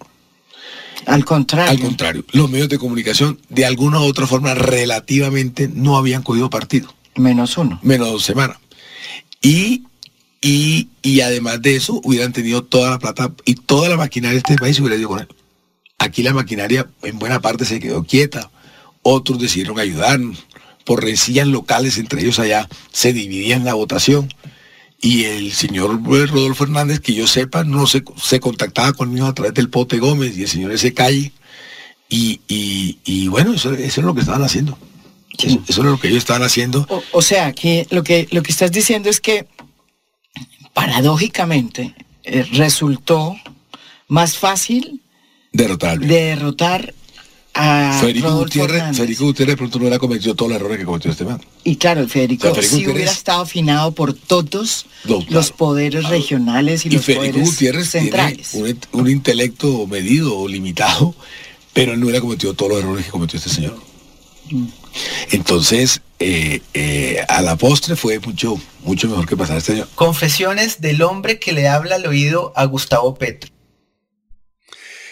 Al 1.05 1.23
contrario. 1.23 1.69
Al 1.69 1.79
contrario. 1.79 2.25
Los 2.31 2.49
medios 2.49 2.69
de 2.69 2.79
comunicación, 2.79 3.39
de 3.49 3.67
alguna 3.67 3.99
u 3.99 4.05
otra 4.05 4.25
forma, 4.25 4.55
relativamente 4.55 5.69
no 5.71 5.95
habían 5.95 6.23
cogido 6.23 6.49
partido. 6.49 6.91
Menos 7.17 7.55
uno. 7.55 7.79
Menos 7.83 8.11
dos 8.11 8.23
semanas. 8.23 8.57
Y, 9.43 9.83
y, 10.41 10.89
y 11.01 11.21
además 11.21 11.61
de 11.61 11.75
eso, 11.75 12.01
hubieran 12.03 12.33
tenido 12.33 12.63
toda 12.63 12.89
la 12.91 12.99
plata 12.99 13.31
y 13.45 13.55
toda 13.55 13.89
la 13.89 13.97
maquinaria 13.97 14.33
de 14.33 14.39
este 14.39 14.55
país 14.55 14.79
hubiera 14.79 14.95
ido 14.95 15.09
con 15.09 15.19
él. 15.19 15.27
Aquí 15.99 16.23
la 16.23 16.33
maquinaria 16.33 16.89
en 17.03 17.19
buena 17.19 17.39
parte 17.41 17.63
se 17.65 17.79
quedó 17.79 18.03
quieta. 18.03 18.49
Otros 19.03 19.39
decidieron 19.39 19.79
ayudarnos. 19.79 20.45
Por 20.83 21.03
rencillas 21.03 21.47
locales 21.47 21.97
entre 21.99 22.21
ellos 22.21 22.39
allá 22.39 22.67
se 22.91 23.13
dividían 23.13 23.63
la 23.63 23.75
votación 23.75 24.29
y 25.01 25.23
el 25.23 25.51
señor 25.51 25.99
Rodolfo 26.03 26.63
Hernández, 26.63 26.99
que 26.99 27.15
yo 27.15 27.25
sepa, 27.25 27.63
no 27.63 27.87
se, 27.87 28.03
se 28.21 28.39
contactaba 28.39 28.93
conmigo 28.93 29.25
a 29.25 29.33
través 29.33 29.55
del 29.55 29.67
Pote 29.67 29.97
Gómez 29.97 30.37
y 30.37 30.43
el 30.43 30.47
señor 30.47 30.71
ese 30.71 30.93
calle. 30.93 31.31
Y, 32.07 32.41
y, 32.47 33.27
bueno, 33.29 33.53
eso, 33.53 33.73
es 33.73 33.97
lo 33.97 34.13
que 34.13 34.19
estaban 34.19 34.43
haciendo. 34.43 34.77
Eso, 35.39 35.61
es 35.67 35.77
lo 35.77 35.99
que 35.99 36.09
ellos 36.09 36.19
estaban 36.19 36.43
haciendo. 36.43 36.85
O, 37.13 37.21
sea, 37.21 37.51
que 37.53 37.87
lo, 37.89 38.03
que 38.03 38.27
lo 38.31 38.43
que 38.43 38.51
estás 38.51 38.71
diciendo 38.71 39.09
es 39.09 39.21
que 39.21 39.47
paradójicamente 40.73 41.95
eh, 42.23 42.43
resultó 42.53 43.35
más 44.07 44.37
fácil 44.37 45.01
derrotar, 45.51 45.99
derrotar 45.99 46.93
Federico 47.53 48.33
Gutiérrez, 48.37 48.95
Federico 48.95 49.25
Gutiérrez 49.25 49.53
de 49.53 49.57
pronto 49.57 49.77
no 49.77 49.83
hubiera 49.83 49.99
cometido 49.99 50.35
todos 50.35 50.51
los 50.51 50.59
errores 50.59 50.79
que 50.79 50.85
cometió 50.85 51.11
este 51.11 51.25
man. 51.25 51.41
Y 51.65 51.75
claro, 51.75 52.07
Federico, 52.07 52.53
si 52.61 52.87
hubiera 52.87 53.11
estado 53.11 53.41
afinado 53.41 53.91
por 53.91 54.13
todos 54.13 54.85
los, 55.29 55.51
poderes 55.51 56.07
regionales 56.07 56.85
y, 56.85 56.91
los 56.91 57.03
Federico 57.03 57.33
poderes 57.33 57.51
Gutiérrez 57.51 57.89
centrales. 57.89 58.51
Tiene 58.51 58.75
un, 58.93 59.09
intelecto 59.09 59.85
medido 59.85 60.37
o 60.37 60.47
limitado, 60.47 61.13
pero 61.73 61.93
él 61.93 61.99
no 61.99 62.05
hubiera 62.05 62.21
cometido 62.21 62.53
todos 62.53 62.71
los 62.71 62.79
errores 62.81 63.05
que 63.05 63.11
cometió 63.11 63.37
este 63.37 63.49
señor. 63.49 63.77
Mm. 64.49 64.67
Entonces, 65.31 66.01
eh, 66.19 66.61
eh, 66.73 67.19
a 67.27 67.41
la 67.41 67.55
postre 67.55 67.95
fue 67.95 68.19
mucho, 68.19 68.59
mucho 68.83 69.07
mejor 69.07 69.27
que 69.27 69.37
pasar 69.37 69.57
este 69.57 69.73
año. 69.73 69.87
Confesiones 69.95 70.81
del 70.81 71.01
hombre 71.01 71.39
que 71.39 71.51
le 71.51 71.67
habla 71.67 71.95
al 71.95 72.05
oído 72.05 72.53
a 72.55 72.65
Gustavo 72.65 73.15
Petro. 73.15 73.49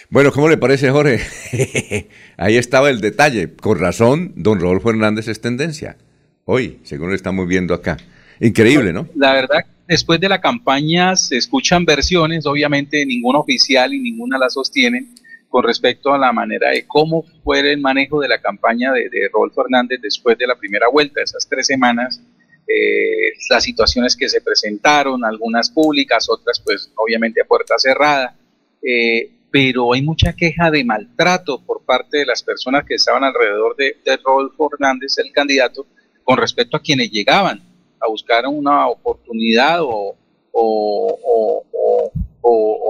Bueno, 0.08 0.32
¿cómo 0.32 0.48
le 0.48 0.56
parece, 0.56 0.90
Jorge? 0.90 1.20
Ahí 2.36 2.56
estaba 2.56 2.90
el 2.90 3.00
detalle. 3.00 3.54
Con 3.54 3.78
razón, 3.78 4.32
don 4.34 4.58
Rodolfo 4.58 4.90
Hernández 4.90 5.28
es 5.28 5.40
tendencia. 5.40 5.96
Hoy, 6.44 6.80
según 6.82 7.10
lo 7.10 7.14
estamos 7.14 7.46
viendo 7.46 7.74
acá. 7.74 7.96
Increíble, 8.40 8.92
¿no? 8.92 9.06
La 9.14 9.34
verdad, 9.34 9.64
después 9.86 10.18
de 10.18 10.28
la 10.28 10.40
campaña 10.40 11.14
se 11.14 11.36
escuchan 11.36 11.84
versiones, 11.84 12.46
obviamente 12.46 13.04
ninguna 13.06 13.38
oficial 13.38 13.94
y 13.94 14.00
ninguna 14.00 14.38
la 14.38 14.50
sostienen, 14.50 15.14
con 15.50 15.64
respecto 15.64 16.14
a 16.14 16.18
la 16.18 16.32
manera 16.32 16.70
de 16.70 16.86
cómo 16.86 17.24
fue 17.42 17.60
el 17.72 17.80
manejo 17.80 18.20
de 18.20 18.28
la 18.28 18.40
campaña 18.40 18.92
de, 18.92 19.10
Rodolfo 19.32 19.62
Hernández 19.62 20.00
después 20.00 20.38
de 20.38 20.46
la 20.46 20.54
primera 20.54 20.88
vuelta, 20.88 21.20
esas 21.20 21.46
tres 21.48 21.66
semanas, 21.66 22.22
eh, 22.68 23.32
las 23.50 23.64
situaciones 23.64 24.16
que 24.16 24.28
se 24.28 24.40
presentaron, 24.40 25.24
algunas 25.24 25.68
públicas, 25.68 26.30
otras 26.30 26.60
pues 26.60 26.92
obviamente 26.94 27.42
a 27.42 27.44
puerta 27.44 27.74
cerrada. 27.78 28.36
Eh, 28.80 29.32
pero 29.50 29.92
hay 29.92 30.02
mucha 30.02 30.34
queja 30.34 30.70
de 30.70 30.84
maltrato 30.84 31.60
por 31.60 31.84
parte 31.84 32.18
de 32.18 32.26
las 32.26 32.44
personas 32.44 32.84
que 32.86 32.94
estaban 32.94 33.24
alrededor 33.24 33.74
de, 33.74 33.96
Rodolfo 34.24 34.70
Hernández, 34.72 35.18
el 35.18 35.32
candidato, 35.32 35.84
con 36.22 36.38
respecto 36.38 36.76
a 36.76 36.80
quienes 36.80 37.10
llegaban 37.10 37.60
a 38.00 38.06
buscar 38.06 38.46
una 38.46 38.86
oportunidad 38.86 39.80
o, 39.82 40.16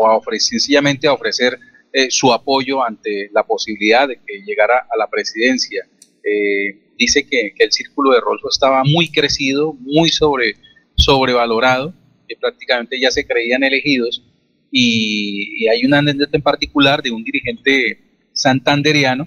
a 0.07 0.17
ofrecer, 0.17 0.59
sencillamente 0.59 1.09
a 1.09 1.15
ofrecer 1.15 1.59
eh, 1.93 2.11
su 2.11 2.33
apoyo 2.33 2.85
ante 2.85 3.31
la 3.33 3.43
posibilidad 3.43 4.09
de 4.09 4.17
que 4.17 4.43
llegara 4.45 4.87
a 4.91 4.97
la 4.97 5.09
presidencia. 5.09 5.87
Eh, 6.25 6.95
dice 6.97 7.27
que, 7.27 7.55
el 7.59 7.73
círculo 7.73 8.13
de 8.13 8.21
Rodolfo 8.21 8.49
estaba 8.51 8.85
muy 8.85 9.11
crecido, 9.11 9.73
muy 9.81 10.11
sobre, 10.11 10.55
sobrevalorado, 10.97 11.95
que 12.29 12.37
prácticamente 12.37 13.01
ya 13.01 13.11
se 13.11 13.27
creían 13.27 13.65
elegidos 13.65 14.23
y, 14.71 15.67
hay 15.69 15.85
una 15.85 15.99
anécdota 15.99 16.37
en 16.37 16.43
particular 16.43 17.03
de 17.03 17.11
un 17.11 17.25
dirigente 17.25 18.01
santanderiano 18.33 19.27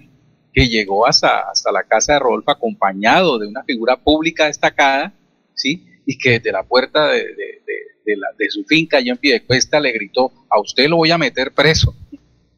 que 0.53 0.67
llegó 0.67 1.05
hasta, 1.07 1.49
hasta 1.49 1.71
la 1.71 1.83
casa 1.83 2.13
de 2.13 2.19
Rodolfo 2.19 2.51
acompañado 2.51 3.39
de 3.39 3.47
una 3.47 3.63
figura 3.63 3.97
pública 3.97 4.45
destacada, 4.45 5.13
¿sí? 5.55 5.85
Y 6.05 6.17
que 6.17 6.31
desde 6.31 6.51
la 6.51 6.63
puerta 6.63 7.09
de, 7.09 7.25
de, 8.05 8.49
su 8.49 8.63
finca, 8.65 8.99
yo 8.99 9.13
en 9.13 9.17
Piedecuesta, 9.17 9.79
le 9.79 9.91
gritó, 9.91 10.31
a 10.49 10.59
usted 10.59 10.87
lo 10.87 10.97
voy 10.97 11.11
a 11.11 11.17
meter 11.17 11.51
preso. 11.53 11.95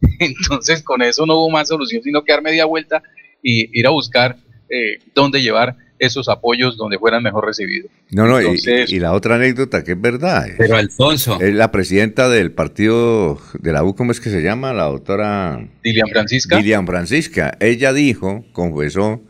Entonces 0.19 0.83
con 0.83 1.01
eso 1.01 1.25
no 1.25 1.35
hubo 1.35 1.49
más 1.49 1.67
solución 1.67 2.01
sino 2.03 2.23
quedar 2.23 2.41
media 2.41 2.65
vuelta 2.65 3.01
y 3.41 3.69
ir 3.77 3.87
a 3.87 3.91
buscar 3.91 4.37
eh, 4.69 4.99
dónde 5.13 5.41
llevar 5.41 5.77
esos 5.99 6.27
apoyos 6.29 6.77
donde 6.77 6.99
fueran 6.99 7.23
mejor 7.23 7.45
recibidos. 7.45 7.89
No, 8.11 8.27
no, 8.27 8.39
y, 8.41 8.99
la 8.99 9.13
otra 9.13 9.35
anécdota 9.35 9.83
que 9.83 9.93
es 9.93 10.01
verdad. 10.01 10.47
Pero 10.57 10.75
Alfonso. 10.75 11.39
Es 11.39 11.53
la 11.53 11.71
presidenta 11.71 12.27
del 12.29 12.51
partido 12.51 13.39
de 13.59 13.71
la 13.71 13.83
U, 13.83 13.95
¿cómo 13.95 14.11
es 14.11 14.19
que 14.19 14.29
se 14.29 14.41
llama? 14.41 14.73
La 14.73 14.83
doctora. 14.83 15.67
Dilian 15.83 16.09
Francisca. 16.09 16.57
Dilian 16.57 16.85
Francisca. 16.85 17.57
Ella 17.59 17.93
dijo, 17.93 18.45
confesó, 18.51 19.23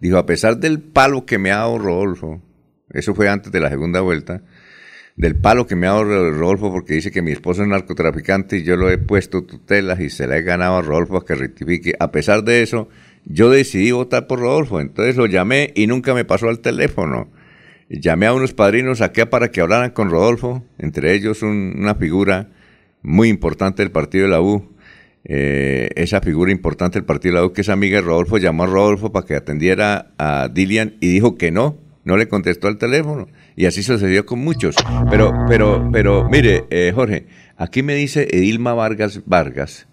dijo, 0.00 0.16
a 0.18 0.26
pesar 0.26 0.58
del 0.58 0.80
palo 0.80 1.26
que 1.26 1.38
me 1.38 1.50
ha 1.50 1.56
dado 1.56 1.78
Rodolfo, 1.78 2.40
eso 2.90 3.14
fue 3.14 3.28
antes 3.28 3.50
de 3.50 3.60
la 3.60 3.70
segunda 3.70 4.00
vuelta, 4.00 4.42
del 5.16 5.36
palo 5.36 5.66
que 5.66 5.76
me 5.76 5.86
ha 5.86 5.90
dado 5.90 6.30
Rodolfo 6.30 6.72
porque 6.72 6.94
dice 6.94 7.10
que 7.10 7.22
mi 7.22 7.32
esposo 7.32 7.62
es 7.62 7.68
narcotraficante 7.68 8.58
y 8.58 8.62
yo 8.62 8.76
lo 8.76 8.90
he 8.90 8.98
puesto 8.98 9.44
tutelas 9.44 10.00
y 10.00 10.10
se 10.10 10.26
le 10.26 10.38
he 10.38 10.42
ganado 10.42 10.76
a 10.76 10.82
Rodolfo 10.82 11.18
a 11.18 11.24
que 11.24 11.34
rectifique. 11.34 11.92
A 12.00 12.10
pesar 12.10 12.44
de 12.44 12.62
eso, 12.62 12.88
yo 13.24 13.50
decidí 13.50 13.90
votar 13.92 14.26
por 14.26 14.40
Rodolfo, 14.40 14.80
entonces 14.80 15.16
lo 15.16 15.26
llamé 15.26 15.72
y 15.74 15.86
nunca 15.86 16.14
me 16.14 16.24
pasó 16.24 16.48
al 16.48 16.60
teléfono. 16.60 17.28
Llamé 17.88 18.26
a 18.26 18.32
unos 18.32 18.54
padrinos 18.54 19.02
acá 19.02 19.28
para 19.28 19.50
que 19.50 19.60
hablaran 19.60 19.90
con 19.90 20.10
Rodolfo, 20.10 20.64
entre 20.78 21.14
ellos 21.14 21.42
una 21.42 21.94
figura 21.94 22.48
muy 23.02 23.28
importante 23.28 23.82
del 23.82 23.92
partido 23.92 24.24
de 24.24 24.30
la 24.30 24.40
U. 24.40 24.72
Eh, 25.24 25.90
esa 25.94 26.20
figura 26.20 26.50
importante 26.50 26.98
del 26.98 27.04
partido 27.04 27.34
de 27.34 27.40
la 27.40 27.46
U, 27.46 27.52
que 27.52 27.60
es 27.60 27.68
amiga 27.68 27.96
de 27.96 28.06
Rodolfo, 28.06 28.38
llamó 28.38 28.64
a 28.64 28.66
Rodolfo 28.66 29.12
para 29.12 29.26
que 29.26 29.34
atendiera 29.34 30.12
a 30.18 30.48
Dilian 30.48 30.94
y 31.00 31.08
dijo 31.08 31.36
que 31.36 31.50
no, 31.50 31.76
no 32.04 32.16
le 32.16 32.28
contestó 32.28 32.66
al 32.66 32.78
teléfono. 32.78 33.28
Y 33.56 33.66
así 33.66 33.82
sucedió 33.82 34.26
con 34.26 34.38
muchos. 34.38 34.76
Pero, 35.10 35.32
pero, 35.48 35.88
pero, 35.92 36.28
mire, 36.28 36.64
eh, 36.70 36.92
Jorge, 36.94 37.26
aquí 37.56 37.82
me 37.82 37.94
dice 37.94 38.28
Edilma 38.30 38.74
Vargas 38.74 39.20
Vargas, 39.26 39.86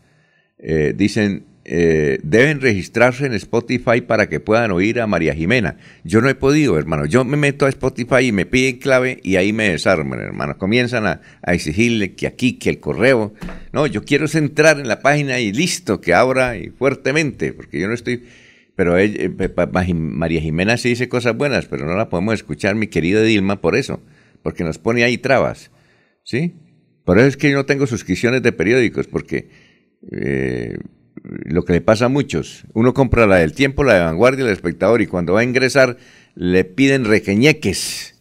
eh, 0.57 0.93
dicen, 0.95 1.45
eh, 1.71 2.17
deben 2.23 2.61
registrarse 2.61 3.27
en 3.27 3.33
Spotify 3.33 4.01
para 4.01 4.27
que 4.27 4.39
puedan 4.39 4.71
oír 4.71 4.99
a 4.99 5.05
María 5.05 5.35
Jimena. 5.35 5.77
Yo 6.03 6.19
no 6.19 6.27
he 6.27 6.33
podido, 6.33 6.79
hermano. 6.79 7.05
Yo 7.05 7.23
me 7.23 7.37
meto 7.37 7.67
a 7.67 7.69
Spotify 7.69 8.27
y 8.27 8.31
me 8.31 8.47
piden 8.47 8.77
clave 8.77 9.19
y 9.21 9.35
ahí 9.35 9.53
me 9.53 9.69
desarman, 9.69 10.19
hermano. 10.19 10.57
Comienzan 10.57 11.05
a, 11.05 11.21
exigirle 11.45 12.15
que 12.15 12.25
aquí, 12.25 12.53
que 12.53 12.71
el 12.71 12.79
correo. 12.79 13.35
No, 13.71 13.85
yo 13.85 14.03
quiero 14.03 14.25
entrar 14.33 14.79
en 14.79 14.87
la 14.87 15.01
página 15.01 15.39
y 15.39 15.51
listo, 15.51 16.01
que 16.01 16.15
abra 16.15 16.57
y 16.57 16.69
fuertemente, 16.69 17.53
porque 17.53 17.79
yo 17.79 17.87
no 17.87 17.93
estoy... 17.93 18.23
Pero 18.79 18.97
eh, 18.97 19.29
María 19.93 20.39
Jimena 20.39 20.77
sí 20.77 20.87
dice 20.87 21.09
cosas 21.09 21.35
buenas, 21.35 21.65
pero 21.65 21.85
no 21.85 21.97
la 21.97 22.07
podemos 22.07 22.35
escuchar, 22.35 22.75
mi 22.75 22.87
querida 22.87 23.21
Dilma, 23.21 23.59
por 23.59 23.75
eso, 23.75 24.01
porque 24.41 24.63
nos 24.63 24.77
pone 24.77 25.03
ahí 25.03 25.17
trabas. 25.17 25.69
¿Sí? 26.23 26.55
Por 27.03 27.17
eso 27.19 27.27
es 27.27 27.35
que 27.35 27.51
yo 27.51 27.57
no 27.57 27.65
tengo 27.65 27.87
suscripciones 27.87 28.41
de 28.41 28.53
periódicos, 28.53 29.07
porque 29.07 29.49
eh, 30.13 30.77
lo 31.21 31.65
que 31.65 31.73
le 31.73 31.81
pasa 31.81 32.05
a 32.05 32.07
muchos. 32.07 32.63
Uno 32.71 32.93
compra 32.93 33.27
la 33.27 33.35
del 33.39 33.51
tiempo, 33.51 33.83
la 33.83 33.95
de 33.95 33.99
vanguardia, 33.99 34.45
el 34.45 34.51
espectador, 34.51 35.01
y 35.01 35.07
cuando 35.07 35.33
va 35.33 35.41
a 35.41 35.43
ingresar 35.43 35.97
le 36.35 36.63
piden 36.63 37.03
requeñeques. 37.03 38.15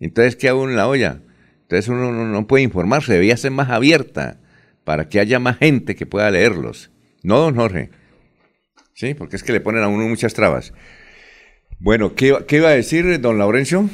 Entonces, 0.00 0.34
¿qué 0.34 0.48
hago 0.48 0.68
en 0.68 0.74
la 0.74 0.88
olla? 0.88 1.20
Entonces 1.62 1.88
uno 1.88 2.10
no, 2.10 2.46
puede 2.48 2.64
informarse, 2.64 3.12
debía 3.12 3.36
ser 3.36 3.52
más 3.52 3.70
abierta 3.70 4.40
para 4.82 5.08
que 5.08 5.20
haya 5.20 5.38
más 5.38 5.58
gente 5.58 5.94
que 5.94 6.04
pueda 6.04 6.32
leerlos. 6.32 6.90
No, 7.22 7.38
don 7.38 7.54
Jorge. 7.54 7.99
Sí, 9.00 9.14
porque 9.14 9.36
es 9.36 9.42
que 9.42 9.54
le 9.54 9.60
ponen 9.60 9.82
a 9.82 9.88
uno 9.88 10.06
muchas 10.06 10.34
trabas. 10.34 10.74
Bueno, 11.78 12.14
¿qué, 12.14 12.36
qué 12.46 12.56
iba 12.56 12.68
a 12.68 12.72
decir 12.72 13.18
don 13.18 13.38
Laurencio? 13.38 13.88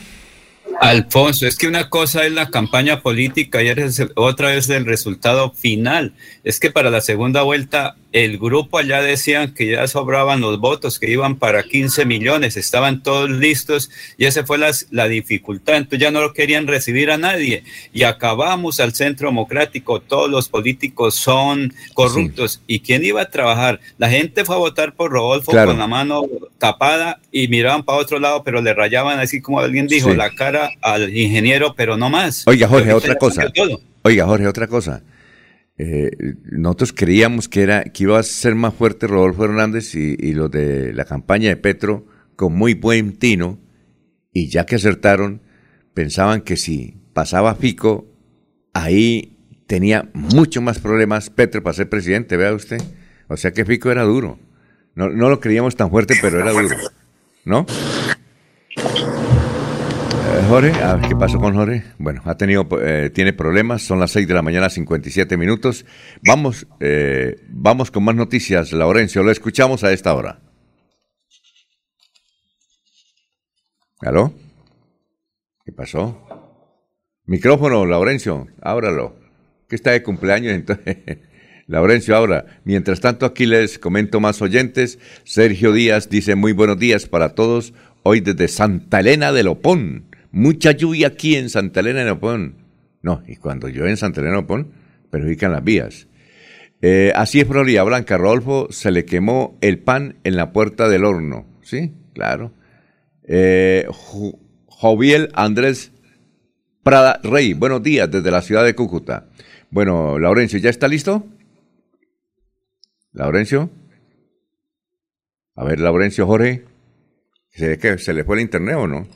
Alfonso, 0.81 1.47
es 1.47 1.57
que 1.57 1.69
una 1.69 1.89
cosa 1.91 2.27
es 2.27 2.33
la 2.33 2.51
campaña 2.51 3.03
política 3.03 3.63
y 3.63 3.73
otra 4.17 4.55
es 4.55 4.69
el 4.69 4.85
resultado 4.85 5.53
final. 5.53 6.15
Es 6.43 6.59
que 6.59 6.73
para 6.73 6.91
la 6.91 7.01
segunda 7.01 7.43
vuelta 7.43 7.95
el 8.17 8.39
grupo 8.39 8.79
allá 8.79 9.03
decían 9.03 9.53
que 9.53 9.73
ya 9.73 9.87
sobraban 9.87 10.41
los 10.41 10.59
votos, 10.59 10.99
que 10.99 11.11
iban 11.11 11.37
para 11.37 11.63
15 11.63 12.07
millones, 12.07 12.57
estaban 12.57 13.03
todos 13.03 13.29
listos 13.29 13.91
y 14.17 14.25
esa 14.25 14.47
fue 14.47 14.57
la, 14.57 14.71
la 14.91 15.07
dificultad. 15.07 15.77
Entonces 15.77 15.99
ya 15.99 16.11
no 16.11 16.23
lo 16.23 16.33
querían 16.33 16.67
recibir 16.67 17.11
a 17.11 17.19
nadie 17.19 17.63
y 17.93 18.05
acabamos 18.05 18.81
al 18.81 18.95
centro 18.95 19.29
democrático. 19.29 20.01
Todos 20.01 20.31
los 20.31 20.49
políticos 20.49 21.15
son 21.15 21.75
corruptos. 21.93 22.63
¿Y 22.67 22.81
quién 22.81 23.05
iba 23.05 23.21
a 23.21 23.29
trabajar? 23.29 23.81
La 23.99 24.09
gente 24.09 24.47
fue 24.47 24.55
a 24.55 24.61
votar 24.61 24.95
por 24.95 25.11
Rodolfo 25.11 25.53
con 25.53 25.79
la 25.79 25.87
mano 25.87 26.23
tapada 26.57 27.21
y 27.31 27.49
miraban 27.49 27.83
para 27.83 27.99
otro 27.99 28.19
lado, 28.19 28.43
pero 28.43 28.63
le 28.63 28.73
rayaban 28.73 29.19
así 29.19 29.43
como 29.43 29.61
alguien 29.61 29.89
dijo, 29.89 30.15
la 30.15 30.31
cara 30.31 30.71
al 30.81 31.15
ingeniero, 31.15 31.75
pero 31.77 31.99
no 31.99 32.09
más. 32.09 32.45
Oiga, 32.47 32.67
Jorge, 32.67 32.95
otra 32.95 33.17
cosa. 33.17 33.53
Oiga, 34.01 34.25
Jorge, 34.25 34.47
otra 34.47 34.69
cosa. 34.69 35.03
Eh, 35.79 36.11
nosotros 36.45 36.93
creíamos 36.93 37.49
que 37.49 37.63
era 37.63 37.85
que 37.85 38.05
iba 38.05 38.19
a 38.19 38.23
ser 38.23 38.55
más 38.55 38.75
fuerte 38.75 39.07
Rodolfo 39.07 39.45
Hernández 39.45 39.95
y, 39.95 40.17
y 40.19 40.33
los 40.33 40.51
de 40.51 40.95
la 40.95 41.05
campaña 41.05 41.51
de 41.51 41.57
Petro 41.57 42.07
con 42.35 42.55
muy 42.55 42.75
buen 42.75 43.17
tino 43.17 43.59
y 44.33 44.49
ya 44.49 44.65
que 44.65 44.77
acertaron 44.77 45.43
pensaban 45.93 46.41
que 46.41 46.57
si 46.57 46.97
pasaba 47.13 47.55
Fico 47.55 48.07
ahí 48.73 49.37
tenía 49.67 50.09
mucho 50.13 50.61
más 50.61 50.79
problemas 50.79 51.31
Petro 51.31 51.63
para 51.63 51.75
ser 51.75 51.89
presidente, 51.89 52.37
vea 52.37 52.53
usted. 52.53 52.81
O 53.29 53.37
sea 53.37 53.53
que 53.53 53.65
Fico 53.65 53.91
era 53.91 54.03
duro. 54.03 54.39
No, 54.95 55.09
no 55.09 55.29
lo 55.29 55.41
creíamos 55.41 55.77
tan 55.77 55.91
fuerte, 55.91 56.15
pero 56.21 56.41
era 56.41 56.53
duro. 56.53 56.77
¿No? 57.45 57.67
Jorge, 60.49 60.73
¿qué 61.09 61.17
pasó 61.17 61.41
con 61.41 61.55
Jorge? 61.55 61.83
Bueno, 61.99 62.23
ha 62.25 62.37
tenido, 62.37 62.69
eh, 62.81 63.11
tiene 63.11 63.33
problemas, 63.33 63.83
son 63.83 63.99
las 63.99 64.13
6 64.13 64.29
de 64.29 64.35
la 64.35 64.43
mañana, 64.43 64.71
57 64.71 65.37
minutos. 65.37 65.85
Vamos, 66.23 66.69
eh, 66.79 67.37
vamos 67.49 67.91
con 67.91 68.05
más 68.05 68.15
noticias, 68.15 68.73
Laurencio, 68.73 69.25
lo 69.25 69.33
escuchamos 69.33 69.83
a 69.83 69.93
esta 69.93 70.15
hora. 70.15 70.39
¿Aló? 74.01 74.33
¿Qué 75.65 75.73
pasó? 75.73 76.23
Micrófono, 77.25 77.85
Laurencio, 77.85 78.47
ábralo. 78.63 79.17
Que 79.69 79.75
está 79.75 79.91
de 79.91 80.05
cumpleaños, 80.05 80.53
entonces. 80.53 80.97
Laurencio, 81.67 82.15
ahora, 82.15 82.61
mientras 82.63 83.01
tanto 83.01 83.27
aquí 83.27 83.47
les 83.47 83.81
comento 83.81 84.21
más 84.21 84.41
oyentes. 84.41 85.01
Sergio 85.25 85.73
Díaz 85.73 86.09
dice 86.09 86.37
muy 86.37 86.53
buenos 86.53 86.79
días 86.79 87.07
para 87.07 87.35
todos, 87.35 87.75
hoy 88.05 88.21
desde 88.21 88.47
Santa 88.47 89.01
Elena 89.01 89.33
de 89.33 89.43
Lopón. 89.43 90.06
Mucha 90.37 90.73
lluvia 90.73 91.07
aquí 91.07 91.35
en 91.35 91.49
Santa 91.49 91.81
Elena 91.81 92.05
de 92.05 92.11
Opón. 92.11 92.57
No, 93.01 93.23
y 93.27 93.37
cuando 93.37 93.69
llueve 93.69 93.89
en 93.89 93.97
Santa 93.97 94.21
Elena 94.21 94.37
de 94.37 94.43
Opón, 94.43 94.71
perjudican 95.11 95.51
las 95.51 95.65
vías. 95.65 96.09
Eh, 96.83 97.11
así 97.15 97.41
es 97.41 97.49
Florida 97.49 97.83
Blanca. 97.85 98.19
Rodolfo 98.19 98.67
se 98.71 98.91
le 98.91 99.07
quemó 99.07 99.57
el 99.63 99.79
pan 99.79 100.17
en 100.25 100.37
la 100.37 100.53
puerta 100.53 100.91
del 100.91 101.07
horno. 101.07 101.47
Sí, 101.63 101.95
claro. 102.13 102.53
Eh, 103.23 103.87
Joviel 104.67 105.31
Andrés 105.33 105.91
Prada 106.83 107.19
Rey, 107.23 107.55
buenos 107.55 107.83
días 107.83 108.11
desde 108.11 108.31
la 108.31 108.43
ciudad 108.43 108.63
de 108.63 108.75
Cúcuta. 108.75 109.29
Bueno, 109.71 110.19
Laurencio, 110.19 110.59
¿ya 110.59 110.69
está 110.69 110.87
listo? 110.87 111.27
Laurencio. 113.13 113.71
A 115.55 115.65
ver, 115.65 115.81
Laurencio 115.81 116.27
Jorge. 116.27 116.63
¿Se, 117.49 117.97
¿Se 117.97 118.13
le 118.13 118.23
fue 118.23 118.37
el 118.37 118.43
internet 118.43 118.77
o 118.77 118.87
no? 118.87 119.09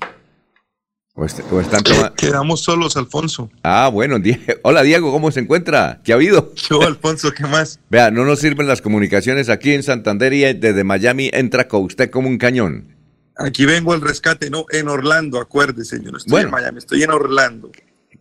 Quedamos 2.16 2.62
solos, 2.62 2.96
Alfonso. 2.96 3.50
Ah, 3.62 3.88
bueno. 3.92 4.16
Hola, 4.62 4.82
Diego, 4.82 5.12
¿cómo 5.12 5.30
se 5.30 5.40
encuentra? 5.40 6.00
¿Qué 6.04 6.12
ha 6.12 6.14
habido? 6.14 6.54
Yo, 6.54 6.82
Alfonso, 6.82 7.32
¿qué 7.32 7.44
más? 7.44 7.80
Vea, 7.90 8.10
no 8.10 8.24
nos 8.24 8.40
sirven 8.40 8.66
las 8.66 8.80
comunicaciones 8.80 9.48
aquí 9.48 9.72
en 9.72 9.82
Santander 9.82 10.32
y 10.32 10.40
desde 10.54 10.84
Miami 10.84 11.30
entra 11.32 11.68
con 11.68 11.84
usted 11.84 12.10
como 12.10 12.28
un 12.28 12.38
cañón. 12.38 12.96
Aquí 13.36 13.64
vengo 13.64 13.92
al 13.92 14.00
rescate, 14.00 14.50
no, 14.50 14.66
en 14.70 14.88
Orlando, 14.88 15.40
acuérdese, 15.40 16.02
yo 16.02 16.10
no 16.10 16.18
estoy 16.18 16.42
en 16.42 16.50
Miami, 16.50 16.78
estoy 16.78 17.02
en 17.02 17.10
Orlando. 17.10 17.70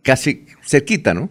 Casi 0.02 0.46
cerquita, 0.64 1.12
¿no? 1.12 1.30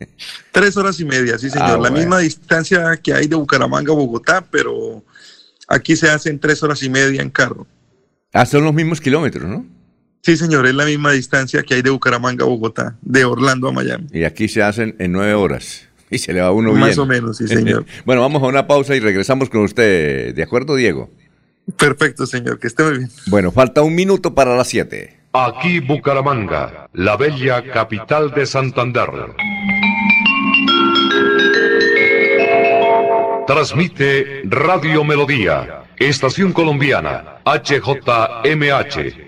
Tres 0.52 0.76
horas 0.76 0.98
y 0.98 1.04
media, 1.04 1.38
sí, 1.38 1.48
señor. 1.50 1.70
Ah, 1.70 1.78
la 1.78 1.90
misma 1.90 2.18
distancia 2.18 2.96
que 2.96 3.12
hay 3.12 3.28
de 3.28 3.36
Bucaramanga 3.36 3.92
a 3.92 3.96
Bogotá, 3.96 4.44
pero 4.50 5.04
aquí 5.68 5.94
se 5.94 6.10
hacen 6.10 6.38
tres 6.38 6.62
horas 6.62 6.82
y 6.82 6.90
media 6.90 7.22
en 7.22 7.30
carro. 7.30 7.66
Ah, 8.32 8.44
son 8.44 8.64
los 8.64 8.74
mismos 8.74 9.00
kilómetros, 9.00 9.48
¿no? 9.48 9.77
Sí, 10.22 10.36
señor, 10.36 10.66
es 10.66 10.74
la 10.74 10.84
misma 10.84 11.12
distancia 11.12 11.62
que 11.62 11.74
hay 11.74 11.82
de 11.82 11.90
Bucaramanga 11.90 12.44
a 12.44 12.48
Bogotá, 12.48 12.96
de 13.02 13.24
Orlando 13.24 13.68
a 13.68 13.72
Miami. 13.72 14.06
Y 14.12 14.24
aquí 14.24 14.48
se 14.48 14.62
hacen 14.62 14.96
en 14.98 15.12
nueve 15.12 15.34
horas. 15.34 15.88
Y 16.10 16.18
se 16.18 16.32
le 16.32 16.40
va 16.40 16.50
uno 16.52 16.70
bien. 16.70 16.80
Más 16.80 16.98
o 16.98 17.06
menos, 17.06 17.36
sí, 17.36 17.46
señor. 17.46 17.84
bueno, 18.04 18.22
vamos 18.22 18.42
a 18.42 18.46
una 18.46 18.66
pausa 18.66 18.96
y 18.96 19.00
regresamos 19.00 19.50
con 19.50 19.62
usted. 19.62 20.34
¿De 20.34 20.42
acuerdo, 20.42 20.74
Diego? 20.74 21.10
Perfecto, 21.76 22.26
señor, 22.26 22.58
que 22.58 22.66
esté 22.66 22.82
muy 22.82 22.98
bien. 22.98 23.10
Bueno, 23.26 23.52
falta 23.52 23.82
un 23.82 23.94
minuto 23.94 24.34
para 24.34 24.56
las 24.56 24.68
siete. 24.68 25.18
Aquí 25.34 25.80
Bucaramanga, 25.80 26.88
la 26.94 27.16
bella 27.16 27.62
capital 27.62 28.32
de 28.32 28.46
Santander. 28.46 29.10
Transmite 33.46 34.42
Radio 34.44 35.04
Melodía, 35.04 35.84
Estación 35.98 36.52
Colombiana, 36.52 37.40
HJMH. 37.44 39.27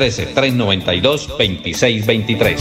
313-392-2623. 0.00 2.56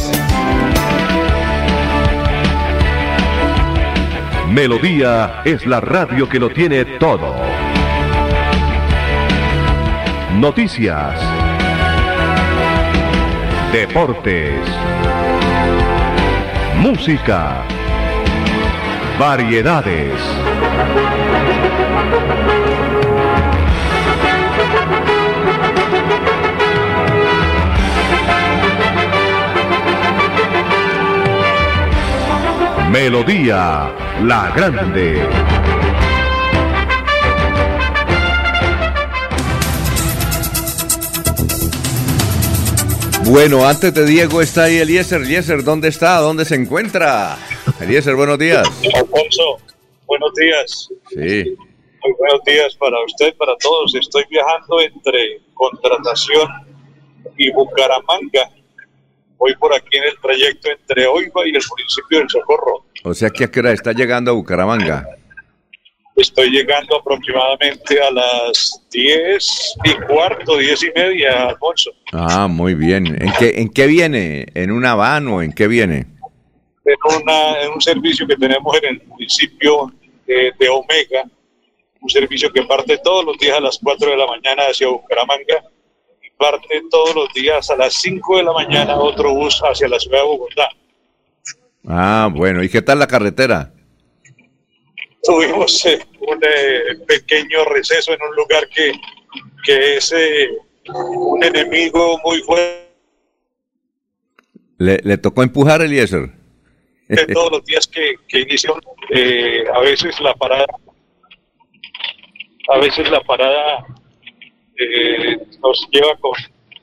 Melodía 4.49 5.41
es 5.45 5.65
la 5.65 5.79
radio 5.79 6.27
que 6.27 6.39
lo 6.39 6.49
tiene 6.49 6.83
todo. 6.83 7.33
Noticias. 10.35 11.17
Deportes. 13.71 14.59
Música. 16.81 17.63
Variedades. 19.19 20.19
Melodía 32.91 33.93
La 34.23 34.51
Grande. 34.55 35.21
Bueno, 43.25 43.63
antes 43.67 43.93
de 43.93 44.05
Diego 44.07 44.41
está 44.41 44.63
ahí 44.63 44.77
Eliezer. 44.77 45.21
Eliezer, 45.21 45.63
¿dónde 45.63 45.89
está? 45.89 46.17
¿Dónde 46.17 46.45
se 46.45 46.55
encuentra? 46.55 47.37
Eliezer, 47.79 48.15
buenos 48.15 48.39
días. 48.39 48.67
Alfonso, 48.95 49.59
buenos 50.07 50.33
días. 50.33 50.89
Sí. 51.09 51.55
Muy 52.01 52.13
buenos 52.17 52.41
días 52.43 52.75
para 52.75 52.95
usted, 53.05 53.35
para 53.37 53.55
todos. 53.57 53.93
Estoy 53.93 54.23
viajando 54.31 54.81
entre 54.81 55.41
contratación 55.53 56.49
y 57.37 57.51
Bucaramanga. 57.51 58.49
Voy 59.39 59.55
por 59.55 59.73
aquí 59.73 59.97
en 59.97 60.03
el 60.03 60.19
trayecto 60.21 60.69
entre 60.69 61.07
Oiva 61.07 61.41
y 61.45 61.55
el 61.55 61.63
municipio 61.69 62.19
del 62.19 62.29
Socorro. 62.29 62.83
O 63.05 63.13
sea 63.13 63.29
que 63.29 63.45
a 63.45 63.47
qué 63.49 63.61
hora 63.61 63.71
está 63.71 63.93
llegando 63.93 64.31
a 64.31 64.33
Bucaramanga. 64.33 65.07
Estoy 66.17 66.49
llegando 66.49 66.97
aproximadamente 66.97 68.01
a 68.01 68.11
las 68.11 68.85
10 68.91 69.75
y 69.85 69.93
cuarto, 70.05 70.57
10 70.57 70.83
y 70.83 70.91
media, 70.93 71.47
Alfonso. 71.47 71.91
Ah, 72.11 72.49
muy 72.49 72.75
bien. 72.75 73.07
¿En 73.07 73.31
qué, 73.39 73.61
en 73.61 73.69
qué 73.69 73.87
viene? 73.87 74.47
¿En 74.53 74.71
una 74.71 74.95
van 74.95 75.29
o 75.29 75.41
en 75.41 75.53
qué 75.53 75.69
viene? 75.69 76.07
En, 76.83 77.21
una, 77.21 77.61
en 77.61 77.71
un 77.71 77.81
servicio 77.81 78.27
que 78.27 78.35
tenemos 78.35 78.77
en 78.83 78.89
el 78.89 79.07
municipio 79.07 79.93
de, 80.27 80.51
de 80.59 80.67
Omega, 80.67 81.23
un 82.01 82.09
servicio 82.09 82.51
que 82.51 82.63
parte 82.63 82.97
todos 82.97 83.23
los 83.23 83.37
días 83.37 83.57
a 83.57 83.61
las 83.61 83.79
4 83.81 84.11
de 84.11 84.17
la 84.17 84.27
mañana 84.27 84.63
hacia 84.63 84.89
Bucaramanga 84.89 85.63
parte 86.39 86.81
todos 86.89 87.13
los 87.13 87.33
días 87.33 87.69
a 87.69 87.75
las 87.75 87.93
5 87.95 88.37
de 88.37 88.43
la 88.43 88.53
mañana 88.53 88.95
otro 88.95 89.33
bus 89.33 89.61
hacia 89.61 89.89
la 89.89 89.99
ciudad 89.99 90.19
de 90.19 90.23
Bogotá. 90.23 90.69
Ah, 91.85 92.29
bueno. 92.33 92.63
¿Y 92.63 92.69
qué 92.69 92.81
tal 92.81 92.97
la 92.97 93.07
carretera? 93.07 93.71
Tuvimos 95.21 95.85
eh, 95.85 95.99
un 96.21 96.39
eh, 96.41 96.95
pequeño 97.05 97.65
receso 97.65 98.13
en 98.13 98.21
un 98.21 98.35
lugar 98.37 98.67
que, 98.69 98.93
que 99.65 99.97
es 99.97 100.13
eh, 100.13 100.49
un 100.87 101.43
enemigo 101.43 102.19
muy 102.23 102.39
fuerte. 102.41 102.87
¿Le, 104.77 104.97
le 105.03 105.17
tocó 105.17 105.43
empujar, 105.43 105.81
Eliezer? 105.81 106.39
de 107.09 107.25
todos 107.25 107.51
los 107.51 107.65
días 107.65 107.87
que, 107.87 108.13
que 108.27 108.41
inició, 108.41 108.79
a 109.73 109.79
veces 109.79 110.19
la 110.21 110.31
parada, 110.35 110.67
a 112.69 112.77
veces 112.77 113.09
la 113.09 113.19
parada 113.21 113.83
eh, 114.79 115.37
nos 115.61 115.87
lleva 115.91 116.15
con 116.19 116.31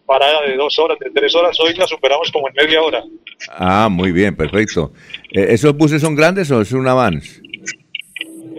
parada 0.07 0.43
de 0.43 0.57
dos 0.57 0.79
horas, 0.79 0.99
de 1.01 1.11
tres 1.11 1.35
horas, 1.35 1.59
hoy 1.61 1.75
la 1.75 1.87
superamos 1.87 2.31
como 2.31 2.49
en 2.49 2.55
media 2.55 2.81
hora. 2.83 3.03
Ah, 3.51 3.89
muy 3.91 4.13
bien, 4.13 4.37
perfecto. 4.37 4.93
Eh, 5.33 5.47
¿Esos 5.51 5.77
buses 5.77 6.01
son 6.01 6.15
grandes 6.15 6.51
o 6.51 6.61
es 6.61 6.73
una 6.73 6.95
van? 6.95 7.21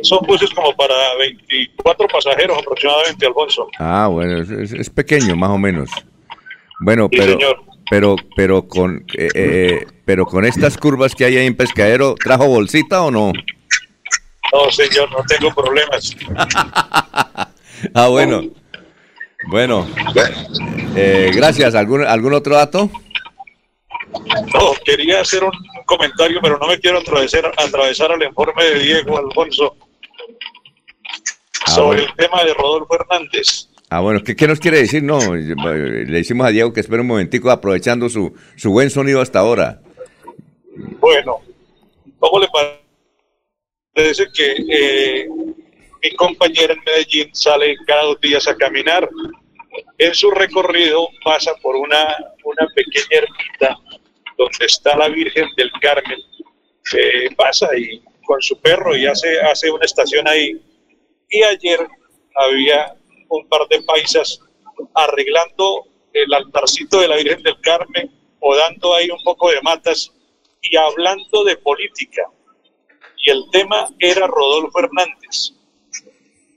Son 0.01 0.19
buses 0.27 0.49
como 0.51 0.75
para 0.75 0.93
24 1.19 2.07
pasajeros 2.07 2.57
aproximadamente, 2.59 3.25
Alfonso. 3.25 3.67
Ah, 3.79 4.07
bueno, 4.11 4.41
es, 4.41 4.49
es- 4.49 4.73
es 4.73 4.89
pequeño, 4.89 5.35
más 5.35 5.49
o 5.49 5.57
menos. 5.57 5.89
Bueno, 6.81 7.07
Sí, 7.11 7.17
pero, 7.17 7.31
señor. 7.33 7.63
pero, 7.89 8.15
pero 8.35 8.67
con, 8.67 9.03
eh, 9.17 9.29
eh, 9.33 9.85
pero 10.05 10.25
con 10.25 10.45
estas 10.45 10.77
curvas 10.77 11.15
que 11.15 11.25
hay 11.25 11.37
ahí 11.37 11.47
en 11.47 11.55
Pescadero, 11.57 12.13
¿trajo 12.15 12.47
bolsita 12.47 13.01
o 13.03 13.09
no? 13.09 13.31
No, 14.53 14.71
señor, 14.71 15.09
no 15.11 15.23
tengo 15.27 15.53
problemas. 15.55 16.15
Ah, 17.93 18.07
bueno. 18.07 18.41
Bueno, 19.45 19.87
eh, 20.95 21.31
gracias. 21.33 21.75
¿Algún, 21.75 22.03
¿Algún 22.03 22.33
otro 22.33 22.55
dato? 22.55 22.89
No, 24.53 24.73
quería 24.83 25.21
hacer 25.21 25.43
un 25.43 25.51
comentario, 25.85 26.39
pero 26.41 26.57
no 26.57 26.67
me 26.67 26.79
quiero 26.79 26.99
atravesar, 26.99 27.51
atravesar 27.57 28.11
al 28.11 28.23
informe 28.23 28.63
de 28.63 28.79
Diego 28.79 29.17
Alfonso 29.17 29.75
sobre 31.67 32.03
el 32.03 32.15
tema 32.15 32.43
de 32.43 32.53
Rodolfo 32.53 32.95
Hernández. 32.95 33.69
Ah, 33.89 34.01
bueno, 34.01 34.21
¿qué, 34.23 34.35
qué 34.35 34.47
nos 34.47 34.59
quiere 34.59 34.79
decir? 34.79 35.03
No, 35.03 35.19
le 35.35 36.05
decimos 36.05 36.47
a 36.47 36.49
Diego 36.49 36.73
que 36.73 36.81
espere 36.81 37.01
un 37.01 37.07
momentico 37.07 37.49
aprovechando 37.51 38.09
su, 38.09 38.33
su 38.55 38.71
buen 38.71 38.89
sonido 38.89 39.21
hasta 39.21 39.39
ahora. 39.39 39.81
Bueno, 40.99 41.39
¿cómo 42.19 42.39
le 42.39 42.47
parece 43.93 44.25
que 44.33 44.55
eh, 44.69 45.27
mi 46.01 46.15
compañera 46.15 46.73
en 46.73 46.83
Medellín 46.85 47.33
sale 47.33 47.75
cada 47.85 48.03
dos 48.03 48.21
días 48.21 48.47
a 48.47 48.55
caminar? 48.55 49.09
En 49.97 50.13
su 50.13 50.31
recorrido 50.31 51.07
pasa 51.23 51.53
por 51.61 51.75
una, 51.75 52.17
una 52.43 52.67
pequeña 52.75 53.05
ermita 53.11 53.77
donde 54.37 54.65
está 54.65 54.95
la 54.95 55.09
Virgen 55.09 55.47
del 55.55 55.71
Carmen. 55.81 56.19
Eh, 56.95 57.29
pasa 57.35 57.67
y 57.77 58.01
con 58.25 58.41
su 58.41 58.59
perro 58.61 58.95
y 58.95 59.05
hace, 59.05 59.39
hace 59.41 59.69
una 59.71 59.85
estación 59.85 60.27
ahí. 60.27 60.61
Y 61.29 61.43
ayer 61.43 61.79
había 62.35 62.95
un 63.29 63.47
par 63.49 63.67
de 63.67 63.81
paisas 63.81 64.39
arreglando 64.93 65.87
el 66.13 66.33
altarcito 66.33 66.99
de 67.01 67.07
la 67.07 67.17
Virgen 67.17 67.43
del 67.43 67.59
Carmen 67.61 68.11
o 68.39 68.55
dando 68.55 68.93
ahí 68.93 69.09
un 69.09 69.21
poco 69.23 69.49
de 69.49 69.61
matas 69.61 70.11
y 70.61 70.75
hablando 70.75 71.43
de 71.43 71.57
política. 71.57 72.23
Y 73.17 73.31
el 73.31 73.43
tema 73.51 73.87
era 73.99 74.27
Rodolfo 74.27 74.79
Hernández. 74.79 75.53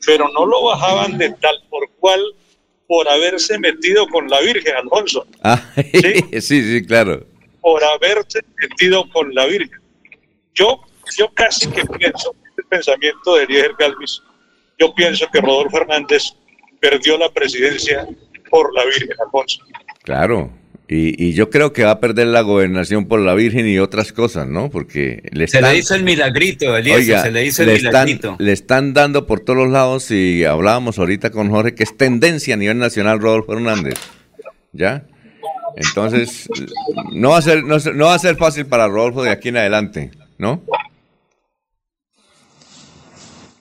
Pero 0.06 0.28
no 0.28 0.46
lo 0.46 0.64
bajaban 0.64 1.18
de 1.18 1.30
tal 1.30 1.56
por 1.68 1.88
cual 1.98 2.20
por 2.86 3.08
haberse 3.08 3.58
metido 3.58 4.06
con 4.08 4.28
la 4.28 4.40
Virgen, 4.40 4.74
Alfonso. 4.76 5.26
Ah, 5.42 5.62
sí, 6.40 6.40
sí, 6.40 6.84
claro. 6.86 7.24
Por 7.60 7.84
haberse 7.84 8.40
metido 8.60 9.08
con 9.10 9.32
la 9.34 9.46
Virgen. 9.46 9.80
Yo, 10.54 10.80
yo 11.16 11.32
casi 11.34 11.68
que 11.70 11.84
pienso, 11.84 12.34
el 12.56 12.64
pensamiento 12.64 13.36
de 13.36 13.44
Eliezer 13.44 13.74
Galvis, 13.78 14.22
yo 14.78 14.94
pienso 14.94 15.26
que 15.32 15.40
Rodolfo 15.40 15.76
Hernández 15.76 16.34
perdió 16.80 17.16
la 17.16 17.30
presidencia 17.30 18.08
por 18.50 18.74
la 18.74 18.84
Virgen, 18.84 19.10
Alfonso. 19.24 19.62
Claro. 20.02 20.50
Y, 20.92 21.24
y 21.24 21.34
yo 21.34 21.50
creo 21.50 21.72
que 21.72 21.84
va 21.84 21.92
a 21.92 22.00
perder 22.00 22.26
la 22.26 22.40
gobernación 22.40 23.06
por 23.06 23.20
la 23.20 23.34
Virgen 23.34 23.68
y 23.68 23.78
otras 23.78 24.12
cosas, 24.12 24.48
¿no? 24.48 24.70
Porque 24.70 25.22
le 25.30 25.46
Se 25.46 25.58
están, 25.58 25.72
le 25.72 25.78
hizo 25.78 25.94
el 25.94 26.02
milagrito, 26.02 26.76
Eliezer, 26.76 27.00
Oiga, 27.00 27.22
se 27.22 27.30
le 27.30 27.46
hizo 27.46 27.62
el 27.62 27.68
le 27.68 27.74
están, 27.76 28.06
milagrito. 28.06 28.36
le 28.40 28.50
están 28.52 28.92
dando 28.92 29.24
por 29.24 29.38
todos 29.38 29.56
los 29.60 29.70
lados 29.70 30.10
y 30.10 30.42
hablábamos 30.44 30.98
ahorita 30.98 31.30
con 31.30 31.48
Jorge 31.48 31.76
que 31.76 31.84
es 31.84 31.96
tendencia 31.96 32.54
a 32.54 32.56
nivel 32.56 32.78
nacional 32.78 33.20
Rodolfo 33.20 33.52
Hernández. 33.52 33.94
¿Ya? 34.72 35.04
Entonces, 35.76 36.48
no 37.12 37.30
va 37.30 37.38
a 37.38 37.42
ser, 37.42 37.62
no, 37.62 37.78
se- 37.78 37.92
no 37.94 38.06
va 38.06 38.14
a 38.14 38.18
ser 38.18 38.34
fácil 38.36 38.66
para 38.66 38.88
Rodolfo 38.88 39.22
de 39.22 39.30
aquí 39.30 39.50
en 39.50 39.58
adelante, 39.58 40.10
¿no? 40.38 40.64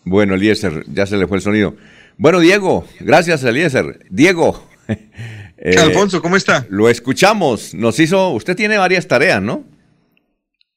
Bueno, 0.03 0.33
Eliezer, 0.33 0.83
ya 0.91 1.05
se 1.05 1.17
le 1.17 1.27
fue 1.27 1.37
el 1.37 1.43
sonido. 1.43 1.75
Bueno, 2.17 2.39
Diego, 2.39 2.87
gracias, 2.99 3.43
Eliezer. 3.43 3.99
Diego. 4.09 4.67
eh, 5.61 5.77
Alfonso, 5.77 6.21
¿cómo 6.21 6.35
está? 6.37 6.65
Lo 6.69 6.89
escuchamos. 6.89 7.73
Nos 7.73 7.99
hizo, 7.99 8.29
usted 8.29 8.55
tiene 8.55 8.77
varias 8.77 9.07
tareas, 9.07 9.41
¿no? 9.41 9.65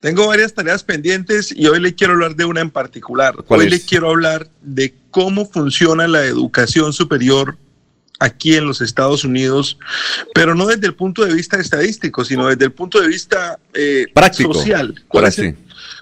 Tengo 0.01 0.27
varias 0.27 0.53
tareas 0.53 0.83
pendientes 0.83 1.53
y 1.57 1.67
hoy 1.69 1.79
le 1.79 1.95
quiero 1.95 2.15
hablar 2.15 2.35
de 2.35 2.45
una 2.45 2.61
en 2.61 2.71
particular. 2.71 3.37
¿Cuál 3.47 3.61
Hoy 3.61 3.67
es? 3.67 3.73
le 3.73 3.81
quiero 3.83 4.11
hablar 4.11 4.49
de 4.61 4.95
cómo 5.13 5.49
funciona 5.49 6.09
la 6.09 6.25
educación 6.25 6.93
superior 6.93 7.57
aquí 8.19 8.57
en 8.57 8.67
los 8.67 8.81
Estados 8.81 9.25
Unidos, 9.25 9.79
pero 10.35 10.55
no 10.57 10.67
desde 10.67 10.87
el 10.89 10.95
punto 10.95 11.25
de 11.25 11.33
vista 11.35 11.59
estadístico, 11.61 12.25
sino 12.25 12.49
desde 12.49 12.65
el 12.65 12.73
punto 12.73 13.01
de 13.01 13.07
vista 13.09 13.59
eh, 13.75 14.07
Práctico. 14.13 14.55
social. 14.55 15.05
¿Cuál 15.07 15.27
es, 15.27 15.39
el, 15.39 15.57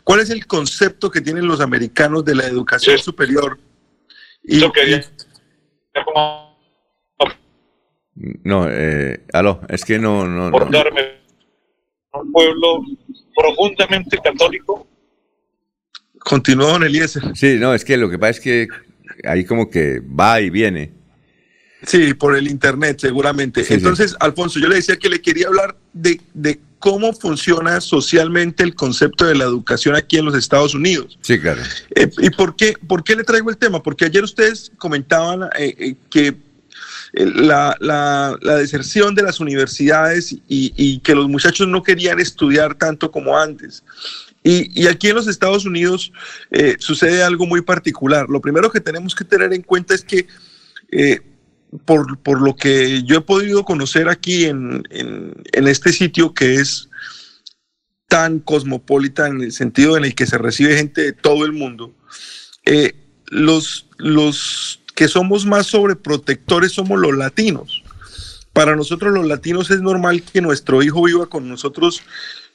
cuál 0.05 0.20
es 0.20 0.31
el 0.31 0.47
concepto 0.47 1.11
que 1.11 1.20
tienen 1.20 1.47
los 1.47 1.61
americanos 1.61 2.24
de 2.24 2.35
la 2.35 2.47
educación 2.47 2.98
superior? 2.98 3.59
Y, 4.43 4.59
Eso 4.59 4.73
quería- 4.73 5.05
como 6.05 6.49
No, 8.14 8.66
eh, 8.68 9.24
aló, 9.32 9.60
es 9.68 9.84
que 9.84 9.98
no, 9.98 10.26
no, 10.26 10.50
no. 10.50 10.56
acordarme 10.56 11.20
un 12.12 12.32
pueblo 12.32 12.82
profundamente 13.34 14.18
católico 14.22 14.90
Continúa, 16.20 16.72
don 16.72 16.84
Eliezer. 16.84 17.22
Sí, 17.34 17.56
no, 17.58 17.74
es 17.74 17.84
que 17.84 17.96
lo 17.96 18.10
que 18.10 18.18
pasa 18.18 18.30
es 18.30 18.40
que 18.40 18.68
ahí 19.24 19.44
como 19.44 19.70
que 19.70 20.00
va 20.00 20.40
y 20.40 20.50
viene. 20.50 20.92
Sí, 21.82 22.12
por 22.12 22.36
el 22.36 22.46
internet, 22.46 22.98
seguramente. 23.00 23.62
Sí, 23.62 23.68
sí. 23.68 23.74
Entonces, 23.74 24.14
Alfonso, 24.20 24.60
yo 24.60 24.68
le 24.68 24.76
decía 24.76 24.96
que 24.96 25.08
le 25.08 25.22
quería 25.22 25.46
hablar 25.46 25.76
de, 25.94 26.20
de 26.34 26.60
cómo 26.78 27.14
funciona 27.14 27.80
socialmente 27.80 28.62
el 28.62 28.74
concepto 28.74 29.24
de 29.24 29.34
la 29.34 29.44
educación 29.44 29.96
aquí 29.96 30.18
en 30.18 30.26
los 30.26 30.34
Estados 30.34 30.74
Unidos. 30.74 31.18
Sí, 31.22 31.38
claro. 31.38 31.62
Eh, 31.94 32.10
¿Y 32.18 32.30
por 32.30 32.54
qué, 32.54 32.74
por 32.86 33.02
qué 33.02 33.16
le 33.16 33.24
traigo 33.24 33.48
el 33.48 33.56
tema? 33.56 33.82
Porque 33.82 34.04
ayer 34.04 34.22
ustedes 34.22 34.70
comentaban 34.76 35.44
eh, 35.58 35.74
eh, 35.78 35.94
que 36.10 36.34
la, 37.12 37.76
la- 37.80 38.36
la 38.40 38.56
deserción 38.56 39.14
de 39.14 39.22
las 39.22 39.40
universidades 39.40 40.32
y, 40.32 40.72
y 40.76 40.98
que 41.00 41.14
los 41.14 41.28
muchachos 41.28 41.66
no 41.68 41.82
querían 41.82 42.20
estudiar 42.20 42.74
tanto 42.76 43.10
como 43.10 43.36
antes. 43.36 43.82
Y, 44.42 44.80
y 44.82 44.86
aquí 44.86 45.08
en 45.08 45.16
los 45.16 45.26
Estados 45.26 45.66
Unidos 45.66 46.12
eh, 46.50 46.76
sucede 46.78 47.22
algo 47.22 47.46
muy 47.46 47.60
particular. 47.60 48.26
Lo 48.28 48.40
primero 48.40 48.70
que 48.70 48.80
tenemos 48.80 49.14
que 49.14 49.24
tener 49.24 49.52
en 49.52 49.62
cuenta 49.62 49.94
es 49.94 50.02
que 50.02 50.26
eh, 50.92 51.20
por, 51.84 52.18
por 52.18 52.40
lo 52.40 52.56
que 52.56 53.02
yo 53.04 53.16
he 53.18 53.20
podido 53.20 53.64
conocer 53.64 54.08
aquí 54.08 54.46
en, 54.46 54.82
en- 54.90 55.34
en 55.52 55.68
este 55.68 55.92
sitio 55.92 56.32
que 56.32 56.54
es 56.54 56.88
tan 58.08 58.40
cosmopolita 58.40 59.28
en 59.28 59.40
el 59.40 59.52
sentido 59.52 59.96
en 59.96 60.04
el 60.04 60.14
que 60.14 60.26
se 60.26 60.36
recibe 60.38 60.76
gente 60.76 61.00
de 61.02 61.12
todo 61.12 61.44
el 61.44 61.52
mundo, 61.52 61.94
eh, 62.64 62.94
los, 63.28 63.86
los 63.98 64.80
que 64.94 65.08
somos 65.08 65.46
más 65.46 65.66
sobreprotectores 65.66 66.72
somos 66.72 66.98
los 67.00 67.16
latinos. 67.16 67.82
Para 68.52 68.74
nosotros 68.74 69.12
los 69.12 69.26
latinos 69.26 69.70
es 69.70 69.80
normal 69.80 70.22
que 70.22 70.40
nuestro 70.40 70.82
hijo 70.82 71.04
viva 71.04 71.26
con 71.26 71.48
nosotros 71.48 72.02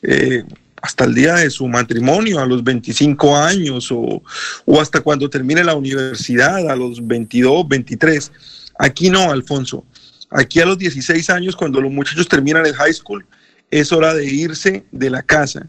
eh, 0.02 0.44
hasta 0.82 1.06
el 1.06 1.16
día 1.16 1.36
de 1.36 1.50
su 1.50 1.68
matrimonio, 1.68 2.40
a 2.40 2.46
los 2.46 2.64
25 2.64 3.38
años, 3.38 3.92
o, 3.92 4.22
o 4.66 4.82
hasta 4.82 5.02
cuando 5.02 5.30
termine 5.30 5.64
la 5.64 5.76
universidad, 5.76 6.70
a 6.70 6.76
los 6.76 7.06
22, 7.06 7.68
23. 7.68 8.32
Aquí 8.78 9.10
no, 9.10 9.32
Alfonso. 9.32 9.86
Aquí 10.30 10.60
a 10.60 10.66
los 10.66 10.78
16 10.78 11.30
años, 11.30 11.56
cuando 11.56 11.82
los 11.82 11.92
muchachos 11.92 12.28
terminan 12.28 12.66
el 12.66 12.76
high 12.76 12.94
school, 12.94 13.26
es 13.72 13.92
hora 13.92 14.14
de 14.14 14.26
irse 14.26 14.86
de 14.92 15.10
la 15.10 15.24
casa. 15.24 15.68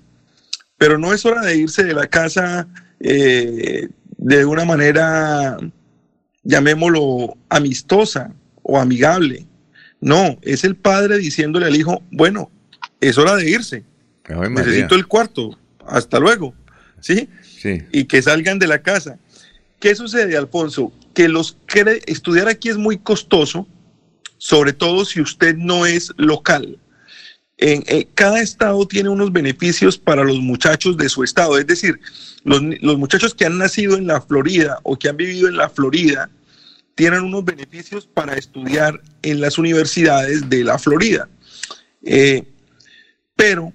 Pero 0.77 0.99
no 0.99 1.15
es 1.15 1.25
hora 1.25 1.41
de 1.43 1.57
irse 1.57 1.85
de 1.85 1.95
la 1.95 2.07
casa 2.09 2.69
eh, 3.01 3.89
de 4.19 4.45
una 4.45 4.65
manera, 4.65 5.57
llamémoslo, 6.47 7.37
amistosa 7.49 8.33
o 8.63 8.79
amigable. 8.79 9.47
No, 10.01 10.39
es 10.43 10.65
el 10.65 10.77
padre 10.77 11.19
diciéndole 11.19 11.67
al 11.67 11.77
hijo, 11.77 12.03
bueno, 12.11 12.51
es 13.01 13.19
hora 13.19 13.37
de 13.37 13.51
irse. 13.51 13.85
Necesito 14.51 14.95
el 14.95 15.07
cuarto. 15.07 15.59
Hasta 15.87 16.19
luego. 16.19 16.55
¿Sí? 17.01 17.29
Sí. 17.43 17.83
Y 17.93 18.05
que 18.05 18.23
salgan 18.23 18.59
de 18.59 18.67
la 18.67 18.83
casa. 18.83 19.19
¿Qué 19.79 19.95
sucede, 19.95 20.37
Alfonso? 20.37 20.93
Que 21.15 21.29
los 21.29 21.57
estudiar 22.07 22.49
aquí 22.49 22.69
es 22.69 22.77
muy 22.77 22.99
costoso, 22.99 23.67
sobre 24.39 24.73
todo 24.73 25.05
si 25.05 25.21
usted 25.21 25.57
no 25.57 25.87
es 25.87 26.13
local. 26.17 26.79
Eh, 27.59 28.07
cada 28.15 28.43
estado 28.43 28.87
tiene 28.87 29.09
unos 29.09 29.33
beneficios 29.33 29.97
para 29.97 30.25
los 30.25 30.39
muchachos 30.41 30.97
de 30.97 31.09
su 31.09 31.25
estado. 31.25 31.59
Es 31.59 31.67
decir, 31.67 31.99
los, 32.45 32.63
los, 32.83 32.99
muchachos 32.99 33.35
que 33.35 33.47
han 33.47 33.57
nacido 33.57 33.97
en 33.97 34.07
la 34.07 34.21
Florida 34.21 34.79
o 34.83 34.99
que 34.99 35.09
han 35.09 35.17
vivido 35.17 35.49
en 35.49 35.57
la 35.57 35.71
Florida 35.71 36.31
tienen 36.97 37.23
unos 37.23 37.45
beneficios 37.45 38.07
para 38.07 38.35
estudiar 38.35 39.01
en 39.23 39.41
las 39.41 39.59
universidades 39.59 40.49
de 40.49 40.65
la 40.65 40.79
Florida. 40.79 41.29
Eh, 42.03 42.43
pero 43.37 43.73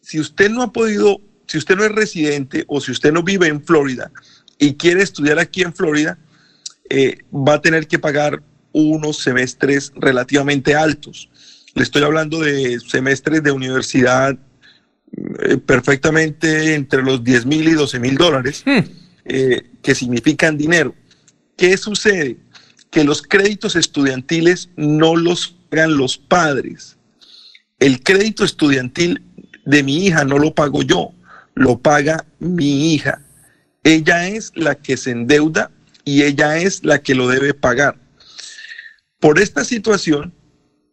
si 0.00 0.20
usted 0.20 0.48
no 0.48 0.62
ha 0.62 0.72
podido, 0.72 1.20
si 1.46 1.58
usted 1.58 1.76
no 1.76 1.84
es 1.84 1.92
residente 1.92 2.64
o 2.68 2.80
si 2.80 2.92
usted 2.92 3.12
no 3.12 3.22
vive 3.22 3.48
en 3.48 3.62
Florida 3.64 4.12
y 4.58 4.74
quiere 4.74 5.02
estudiar 5.02 5.40
aquí 5.40 5.62
en 5.62 5.74
Florida, 5.74 6.18
eh, 6.88 7.18
va 7.32 7.54
a 7.54 7.60
tener 7.60 7.88
que 7.88 7.98
pagar 7.98 8.42
unos 8.72 9.18
semestres 9.18 9.92
relativamente 9.96 10.74
altos. 10.74 11.28
Le 11.74 11.82
estoy 11.82 12.02
hablando 12.02 12.40
de 12.40 12.78
semestres 12.80 13.42
de 13.42 13.50
universidad 13.50 14.38
eh, 15.42 15.56
perfectamente 15.56 16.74
entre 16.74 17.02
los 17.02 17.22
10 17.24 17.46
mil 17.46 17.68
y 17.68 17.72
12 17.72 17.98
mil 17.98 18.16
dólares, 18.16 18.62
eh, 19.24 19.62
que 19.82 19.94
significan 19.94 20.58
dinero. 20.58 20.94
¿Qué 21.56 21.76
sucede? 21.76 22.38
Que 22.90 23.04
los 23.04 23.22
créditos 23.22 23.76
estudiantiles 23.76 24.68
no 24.76 25.16
los 25.16 25.48
pagan 25.48 25.96
los 25.96 26.18
padres. 26.18 26.98
El 27.78 28.02
crédito 28.02 28.44
estudiantil 28.44 29.22
de 29.64 29.82
mi 29.82 30.06
hija 30.06 30.24
no 30.24 30.38
lo 30.38 30.54
pago 30.54 30.82
yo, 30.82 31.12
lo 31.54 31.78
paga 31.78 32.26
mi 32.38 32.92
hija. 32.92 33.22
Ella 33.84 34.28
es 34.28 34.52
la 34.54 34.74
que 34.74 34.96
se 34.96 35.10
endeuda 35.10 35.70
y 36.04 36.22
ella 36.22 36.58
es 36.58 36.84
la 36.84 37.00
que 37.00 37.14
lo 37.14 37.28
debe 37.28 37.54
pagar. 37.54 37.96
Por 39.18 39.40
esta 39.40 39.64
situación, 39.64 40.34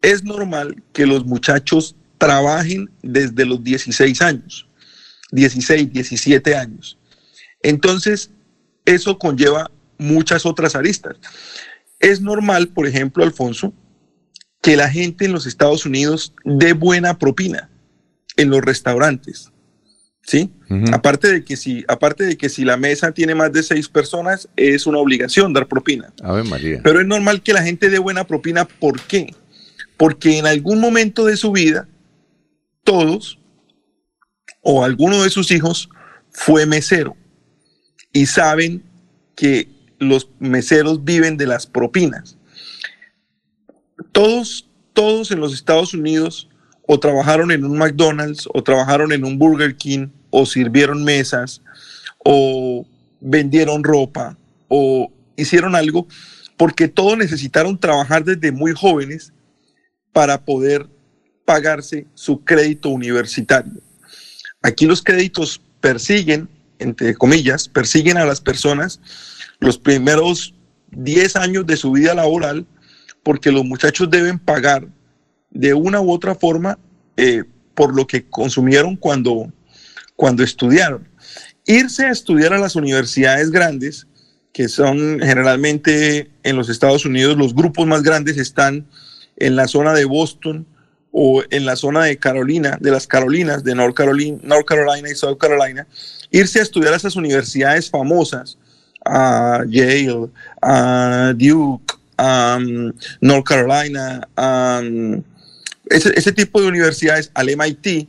es 0.02 0.24
normal 0.24 0.82
que 0.94 1.06
los 1.06 1.26
muchachos 1.26 1.96
trabajen 2.18 2.90
desde 3.02 3.46
los 3.46 3.64
16 3.64 4.22
años, 4.22 4.68
16, 5.32 5.92
17 5.92 6.56
años. 6.56 6.98
Entonces, 7.62 8.32
eso 8.86 9.18
conlleva 9.18 9.72
muchas 9.98 10.46
otras 10.46 10.76
aristas. 10.76 11.18
Es 12.00 12.22
normal, 12.22 12.70
por 12.70 12.88
ejemplo, 12.88 13.24
Alfonso, 13.24 13.74
que 14.62 14.76
la 14.76 14.90
gente 14.90 15.26
en 15.26 15.34
los 15.34 15.46
Estados 15.46 15.86
Unidos 15.86 16.34
dé 16.44 16.74
buena 16.74 17.18
propina 17.18 17.70
en 18.38 18.50
los 18.50 18.62
restaurantes. 18.62 19.52
¿Sí? 20.22 20.52
Aparte 20.94 21.32
de 21.32 21.44
que 21.44 21.58
si, 21.58 21.84
aparte 21.88 22.24
de 22.24 22.38
que 22.38 22.50
si 22.50 22.64
la 22.64 22.78
mesa 22.78 23.12
tiene 23.12 23.34
más 23.34 23.52
de 23.52 23.64
seis 23.64 23.90
personas, 23.90 24.48
es 24.56 24.86
una 24.86 25.00
obligación 25.00 25.54
dar 25.54 25.68
propina. 25.68 26.14
María. 26.44 26.82
Pero 26.84 27.02
es 27.02 27.08
normal 27.08 27.42
que 27.42 27.54
la 27.54 27.64
gente 27.64 27.90
dé 27.90 27.98
buena 27.98 28.28
propina. 28.28 28.66
¿Por 28.66 29.02
qué? 29.02 29.34
Porque 30.00 30.38
en 30.38 30.48
algún 30.48 30.80
momento 30.80 31.26
de 31.26 31.36
su 31.36 31.52
vida, 31.52 31.90
todos 32.86 33.38
o 34.62 34.86
alguno 34.86 35.22
de 35.24 35.30
sus 35.30 35.52
hijos 35.52 35.90
fue 36.32 36.66
mesero 36.66 37.18
y 38.14 38.26
saben 38.26 38.82
que 39.36 39.68
los 40.00 40.30
meseros 40.40 41.04
viven 41.04 41.36
de 41.36 41.48
las 41.48 41.68
propinas. 41.68 42.38
Todos, 44.14 44.70
todos 44.94 45.32
en 45.32 45.42
los 45.42 45.54
Estados 45.54 45.94
Unidos 45.94 46.48
o 46.88 46.98
trabajaron 46.98 47.52
en 47.52 47.66
un 47.66 47.78
McDonald's 47.78 48.48
o 48.54 48.64
trabajaron 48.64 49.12
en 49.12 49.26
un 49.26 49.38
Burger 49.38 49.76
King 49.76 50.08
o 50.30 50.46
sirvieron 50.46 51.04
mesas 51.04 51.62
o 52.20 52.88
vendieron 53.20 53.84
ropa 53.84 54.38
o 54.70 55.12
hicieron 55.36 55.76
algo 55.76 56.08
porque 56.56 56.88
todos 56.88 57.18
necesitaron 57.18 57.78
trabajar 57.78 58.24
desde 58.24 58.54
muy 58.54 58.72
jóvenes 58.72 59.34
para 60.20 60.44
poder 60.44 60.86
pagarse 61.46 62.06
su 62.14 62.44
crédito 62.44 62.90
universitario. 62.90 63.82
Aquí 64.62 64.86
los 64.86 65.02
créditos 65.02 65.62
persiguen, 65.80 66.50
entre 66.78 67.16
comillas, 67.16 67.70
persiguen 67.70 68.18
a 68.18 68.26
las 68.26 68.42
personas 68.42 69.00
los 69.62 69.78
primeros 69.78 70.54
10 70.92 71.38
años 71.38 71.66
de 71.66 71.78
su 71.78 71.94
vida 71.94 72.14
laboral 72.14 72.66
porque 73.24 73.50
los 73.50 73.64
muchachos 73.64 74.10
deben 74.12 74.40
pagar 74.40 74.90
de 75.52 75.74
una 75.74 76.02
u 76.02 76.12
otra 76.12 76.36
forma 76.36 76.78
eh, 77.16 77.46
por 77.74 77.96
lo 77.96 78.06
que 78.06 78.26
consumieron 78.26 78.98
cuando, 78.98 79.54
cuando 80.18 80.44
estudiaron. 80.44 81.08
Irse 81.66 82.08
a 82.08 82.12
estudiar 82.12 82.52
a 82.52 82.60
las 82.60 82.76
universidades 82.76 83.52
grandes, 83.52 84.06
que 84.52 84.68
son 84.68 85.22
generalmente 85.22 86.30
en 86.44 86.58
los 86.58 86.68
Estados 86.68 87.06
Unidos, 87.06 87.38
los 87.38 87.56
grupos 87.56 87.88
más 87.88 88.04
grandes 88.04 88.38
están 88.38 88.86
en 89.40 89.56
la 89.56 89.68
zona 89.68 89.94
de 89.94 90.06
Boston 90.06 90.66
o 91.12 91.44
en 91.50 91.66
la 91.66 91.76
zona 91.76 92.06
de 92.06 92.18
Carolina, 92.18 92.78
de 92.80 92.92
las 92.92 93.08
Carolinas, 93.08 93.64
de 93.64 93.74
North 93.76 93.96
Carolina, 93.96 94.38
North 94.44 94.66
Carolina 94.66 95.10
y 95.10 95.16
South 95.16 95.38
Carolina, 95.38 95.88
irse 96.32 96.60
a 96.60 96.64
estudiar 96.64 96.94
a 96.94 96.98
esas 96.98 97.16
universidades 97.16 97.90
famosas, 97.90 98.58
a 99.06 99.64
Yale, 99.68 100.30
a 100.62 101.34
Duke, 101.36 101.96
a 102.18 102.60
North 103.22 103.46
Carolina, 103.46 104.28
a 104.36 104.82
ese, 105.90 106.14
ese 106.16 106.32
tipo 106.32 106.62
de 106.62 106.68
universidades, 106.68 107.32
al 107.34 107.48
MIT, 107.56 108.08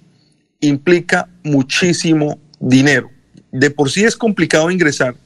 implica 0.60 1.28
muchísimo 1.42 2.38
dinero. 2.58 3.10
De 3.52 3.70
por 3.70 3.90
sí 3.90 4.04
es 4.04 4.16
complicado 4.16 4.70
ingresar 4.70 5.16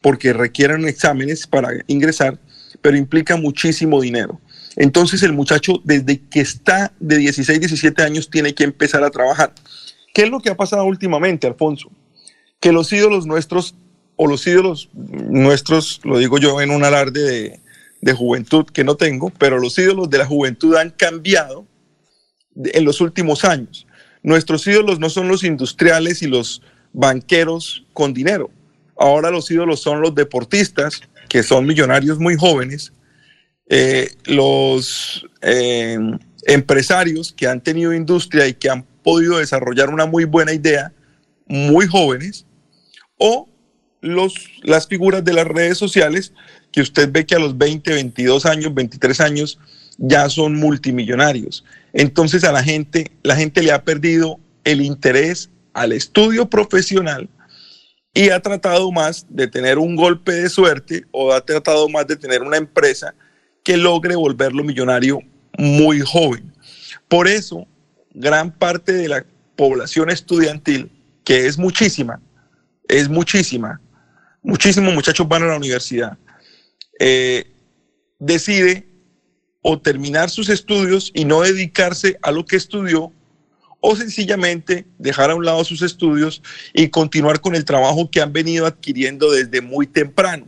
porque 0.00 0.32
requieren 0.32 0.86
exámenes 0.86 1.46
para 1.46 1.70
ingresar, 1.86 2.38
pero 2.82 2.96
implica 2.96 3.36
muchísimo 3.36 4.00
dinero. 4.00 4.40
Entonces 4.80 5.24
el 5.24 5.32
muchacho 5.32 5.80
desde 5.82 6.20
que 6.20 6.40
está 6.40 6.92
de 7.00 7.18
16, 7.18 7.58
17 7.58 8.00
años 8.00 8.30
tiene 8.30 8.54
que 8.54 8.62
empezar 8.62 9.02
a 9.02 9.10
trabajar. 9.10 9.52
¿Qué 10.14 10.22
es 10.22 10.30
lo 10.30 10.38
que 10.38 10.50
ha 10.50 10.56
pasado 10.56 10.84
últimamente, 10.84 11.48
Alfonso? 11.48 11.90
Que 12.60 12.70
los 12.70 12.92
ídolos 12.92 13.26
nuestros, 13.26 13.74
o 14.14 14.28
los 14.28 14.46
ídolos 14.46 14.88
nuestros, 14.94 16.00
lo 16.04 16.18
digo 16.18 16.38
yo 16.38 16.60
en 16.60 16.70
un 16.70 16.84
alarde 16.84 17.22
de, 17.22 17.60
de 18.00 18.12
juventud 18.12 18.66
que 18.66 18.84
no 18.84 18.96
tengo, 18.96 19.30
pero 19.30 19.58
los 19.58 19.76
ídolos 19.76 20.10
de 20.10 20.18
la 20.18 20.26
juventud 20.26 20.76
han 20.76 20.90
cambiado 20.90 21.66
en 22.54 22.84
los 22.84 23.00
últimos 23.00 23.44
años. 23.44 23.84
Nuestros 24.22 24.64
ídolos 24.64 25.00
no 25.00 25.10
son 25.10 25.26
los 25.26 25.42
industriales 25.42 26.22
y 26.22 26.28
los 26.28 26.62
banqueros 26.92 27.84
con 27.92 28.14
dinero. 28.14 28.48
Ahora 28.96 29.32
los 29.32 29.50
ídolos 29.50 29.80
son 29.80 30.00
los 30.00 30.14
deportistas, 30.14 31.00
que 31.28 31.42
son 31.42 31.66
millonarios 31.66 32.20
muy 32.20 32.36
jóvenes, 32.36 32.92
eh, 33.68 34.10
los 34.24 35.26
eh, 35.42 35.98
empresarios 36.44 37.32
que 37.32 37.46
han 37.46 37.60
tenido 37.60 37.92
industria 37.92 38.46
y 38.46 38.54
que 38.54 38.70
han 38.70 38.84
podido 39.02 39.38
desarrollar 39.38 39.90
una 39.90 40.06
muy 40.06 40.24
buena 40.24 40.52
idea, 40.52 40.92
muy 41.46 41.86
jóvenes, 41.86 42.46
o 43.18 43.48
los, 44.00 44.34
las 44.62 44.86
figuras 44.86 45.24
de 45.24 45.32
las 45.32 45.46
redes 45.46 45.76
sociales 45.76 46.32
que 46.72 46.80
usted 46.80 47.10
ve 47.10 47.26
que 47.26 47.34
a 47.34 47.38
los 47.38 47.56
20, 47.56 47.92
22 47.92 48.46
años, 48.46 48.74
23 48.74 49.20
años 49.20 49.58
ya 49.98 50.28
son 50.28 50.54
multimillonarios. 50.54 51.64
Entonces 51.92 52.44
a 52.44 52.52
la 52.52 52.62
gente, 52.62 53.10
la 53.22 53.36
gente 53.36 53.62
le 53.62 53.72
ha 53.72 53.82
perdido 53.84 54.38
el 54.64 54.80
interés 54.80 55.50
al 55.72 55.92
estudio 55.92 56.48
profesional 56.48 57.28
y 58.14 58.30
ha 58.30 58.40
tratado 58.40 58.90
más 58.92 59.26
de 59.28 59.46
tener 59.48 59.78
un 59.78 59.96
golpe 59.96 60.32
de 60.32 60.48
suerte 60.48 61.04
o 61.10 61.32
ha 61.32 61.40
tratado 61.40 61.88
más 61.88 62.06
de 62.06 62.16
tener 62.16 62.42
una 62.42 62.56
empresa 62.56 63.14
que 63.68 63.76
logre 63.76 64.16
volverlo 64.16 64.64
millonario 64.64 65.20
muy 65.58 66.00
joven. 66.00 66.54
Por 67.06 67.28
eso, 67.28 67.66
gran 68.14 68.50
parte 68.50 68.94
de 68.94 69.08
la 69.08 69.26
población 69.56 70.08
estudiantil, 70.08 70.90
que 71.22 71.46
es 71.46 71.58
muchísima, 71.58 72.18
es 72.88 73.10
muchísima, 73.10 73.78
muchísimos 74.42 74.94
muchachos 74.94 75.28
van 75.28 75.42
a 75.42 75.48
la 75.48 75.58
universidad, 75.58 76.16
eh, 76.98 77.52
decide 78.18 78.88
o 79.60 79.78
terminar 79.78 80.30
sus 80.30 80.48
estudios 80.48 81.10
y 81.12 81.26
no 81.26 81.42
dedicarse 81.42 82.18
a 82.22 82.32
lo 82.32 82.46
que 82.46 82.56
estudió 82.56 83.12
o 83.80 83.96
sencillamente 83.96 84.86
dejar 84.96 85.30
a 85.30 85.34
un 85.34 85.44
lado 85.44 85.62
sus 85.62 85.82
estudios 85.82 86.40
y 86.72 86.88
continuar 86.88 87.42
con 87.42 87.54
el 87.54 87.66
trabajo 87.66 88.10
que 88.10 88.22
han 88.22 88.32
venido 88.32 88.64
adquiriendo 88.64 89.30
desde 89.30 89.60
muy 89.60 89.86
temprano. 89.86 90.46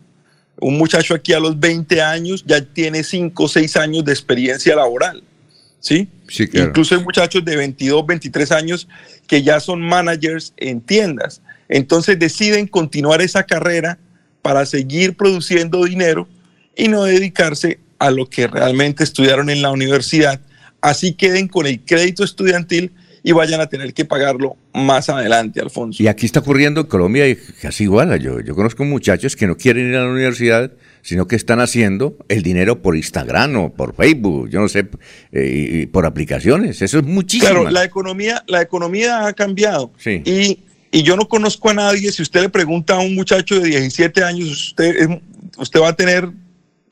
Un 0.61 0.79
muchacho 0.79 1.15
aquí 1.15 1.33
a 1.33 1.41
los 1.41 1.59
20 1.59 2.01
años 2.03 2.45
ya 2.47 2.61
tiene 2.65 3.03
5 3.03 3.43
o 3.43 3.49
6 3.49 3.77
años 3.77 4.05
de 4.05 4.13
experiencia 4.13 4.77
laboral. 4.77 5.23
¿sí? 5.81 6.09
Sí, 6.29 6.47
claro. 6.47 6.69
Incluso 6.69 6.95
hay 6.95 7.03
muchachos 7.03 7.45
de 7.45 7.57
22, 7.57 8.07
23 8.07 8.53
años 8.53 8.89
que 9.27 9.43
ya 9.43 9.59
son 9.59 9.81
managers 9.81 10.53
en 10.57 10.81
tiendas. 10.81 11.43
Entonces 11.69 12.19
deciden 12.19 12.67
continuar 12.67 13.21
esa 13.23 13.45
carrera 13.45 13.99
para 14.43 14.65
seguir 14.67 15.17
produciendo 15.17 15.85
dinero 15.85 16.29
y 16.77 16.89
no 16.89 17.05
dedicarse 17.05 17.81
a 17.99 18.11
lo 18.11 18.27
que 18.29 18.47
realmente 18.47 19.05
estudiaron 19.05 19.51
en 19.51 19.63
la 19.63 19.71
universidad. 19.71 20.41
Así 20.81 21.13
queden 21.15 21.49
con 21.49 21.67
el 21.67 21.81
crédito 21.81 22.25
estudiantil 22.25 22.93
y 23.23 23.33
vayan 23.33 23.61
a 23.61 23.67
tener 23.67 23.93
que 23.93 24.05
pagarlo 24.05 24.57
más 24.73 25.09
adelante, 25.09 25.61
Alfonso. 25.61 26.03
Y 26.03 26.09
aquí 26.09 26.27
está 26.27 26.41
ocurriendo 26.41 26.83
en 26.83 26.87
Colombia 26.87 27.29
y 27.29 27.37
casi 27.37 27.85
igual. 27.85 28.19
Yo, 28.21 28.41
yo 28.41 28.55
conozco 28.55 28.85
muchachos 28.85 29.37
que 29.37 29.47
no 29.47 29.57
quieren 29.57 29.91
ir 29.91 29.97
a 29.97 30.05
la 30.05 30.11
universidad, 30.11 30.73
sino 31.03 31.27
que 31.27 31.37
están 31.37 31.61
haciendo 31.61 32.17
el 32.29 32.43
dinero 32.43 32.81
por 32.81 32.97
Instagram 32.97 33.57
o 33.57 33.73
por 33.73 33.95
Facebook, 33.95 34.49
yo 34.49 34.61
no 34.61 34.69
sé, 34.69 34.89
eh, 35.33 35.83
y 35.83 35.87
por 35.87 36.07
aplicaciones. 36.07 36.81
Eso 36.81 36.99
es 36.99 37.05
muchísimo. 37.05 37.51
Claro, 37.51 37.71
la 37.71 37.85
economía, 37.85 38.43
la 38.47 38.63
economía 38.63 39.27
ha 39.27 39.33
cambiado. 39.35 39.93
Sí. 39.99 40.23
Y, 40.25 40.61
y 40.91 41.03
yo 41.03 41.17
no 41.17 41.29
conozco 41.29 41.71
a 41.71 41.75
nadie, 41.75 42.11
si 42.13 42.23
usted 42.23 42.41
le 42.41 42.49
pregunta 42.49 42.95
a 42.95 43.01
un 43.01 43.15
muchacho 43.15 43.61
de 43.61 43.69
17 43.69 44.25
años, 44.25 44.49
usted, 44.51 45.21
usted 45.59 45.81
va 45.81 45.89
a 45.89 45.97
tener 45.97 46.31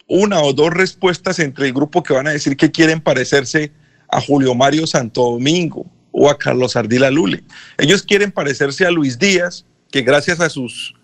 una 0.06 0.40
o 0.42 0.52
dos 0.52 0.70
respuestas 0.70 1.38
entre 1.38 1.66
el 1.66 1.72
grupo 1.72 2.02
que 2.02 2.14
van 2.14 2.26
a 2.26 2.30
decir 2.30 2.56
que 2.56 2.70
quieren 2.70 3.00
parecerse 3.00 3.72
a 4.10 4.20
Julio 4.20 4.54
Mario 4.54 4.86
Santo 4.86 5.22
Domingo 5.22 5.86
o 6.20 6.28
a 6.28 6.36
Carlos 6.36 6.74
Ardila 6.74 7.10
Lule. 7.10 7.44
Ellos 7.78 8.02
quieren 8.02 8.32
parecerse 8.32 8.84
a 8.84 8.90
Luis 8.90 9.18
Díaz, 9.18 9.64
que 9.90 10.02
gracias 10.02 10.40
a 10.40 10.48
sus, 10.50 10.94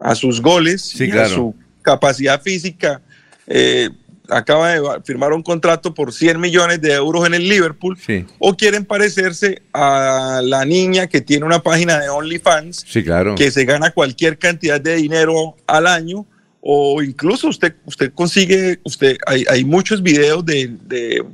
a 0.00 0.14
sus 0.14 0.40
goles 0.40 0.98
y 1.00 1.10
a 1.10 1.28
su 1.28 1.54
capacidad 1.82 2.40
física 2.40 3.02
eh, 3.48 3.90
acaba 4.28 4.70
de 4.74 4.80
firmar 5.04 5.32
un 5.32 5.42
contrato 5.42 5.92
por 5.94 6.12
100 6.12 6.38
millones 6.38 6.80
de 6.80 6.92
euros 6.92 7.26
en 7.26 7.34
el 7.34 7.48
Liverpool 7.48 7.98
Sí, 7.98 8.26
o 8.38 8.54
quieren 8.54 8.84
parecerse 8.84 9.62
a 9.72 10.40
la 10.44 10.64
niña 10.64 11.06
que 11.08 11.20
tiene 11.20 11.44
una 11.46 11.62
página 11.62 11.98
de 11.98 12.08
OnlyFans 12.10 12.84
sí, 12.86 13.02
claro. 13.02 13.34
que 13.34 13.50
se 13.50 13.64
gana 13.64 13.90
cualquier 13.90 14.38
cantidad 14.38 14.80
de 14.80 14.96
dinero 14.96 15.56
al 15.66 15.86
año 15.86 16.26
o 16.60 17.02
incluso 17.02 17.48
usted 17.48 17.74
usted 17.86 18.12
consigue 18.14 18.78
usted 18.84 19.16
hay, 19.26 19.44
hay 19.48 19.64
muchos 19.64 20.02
videos 20.02 20.44
de, 20.44 20.76
de- 20.82 21.24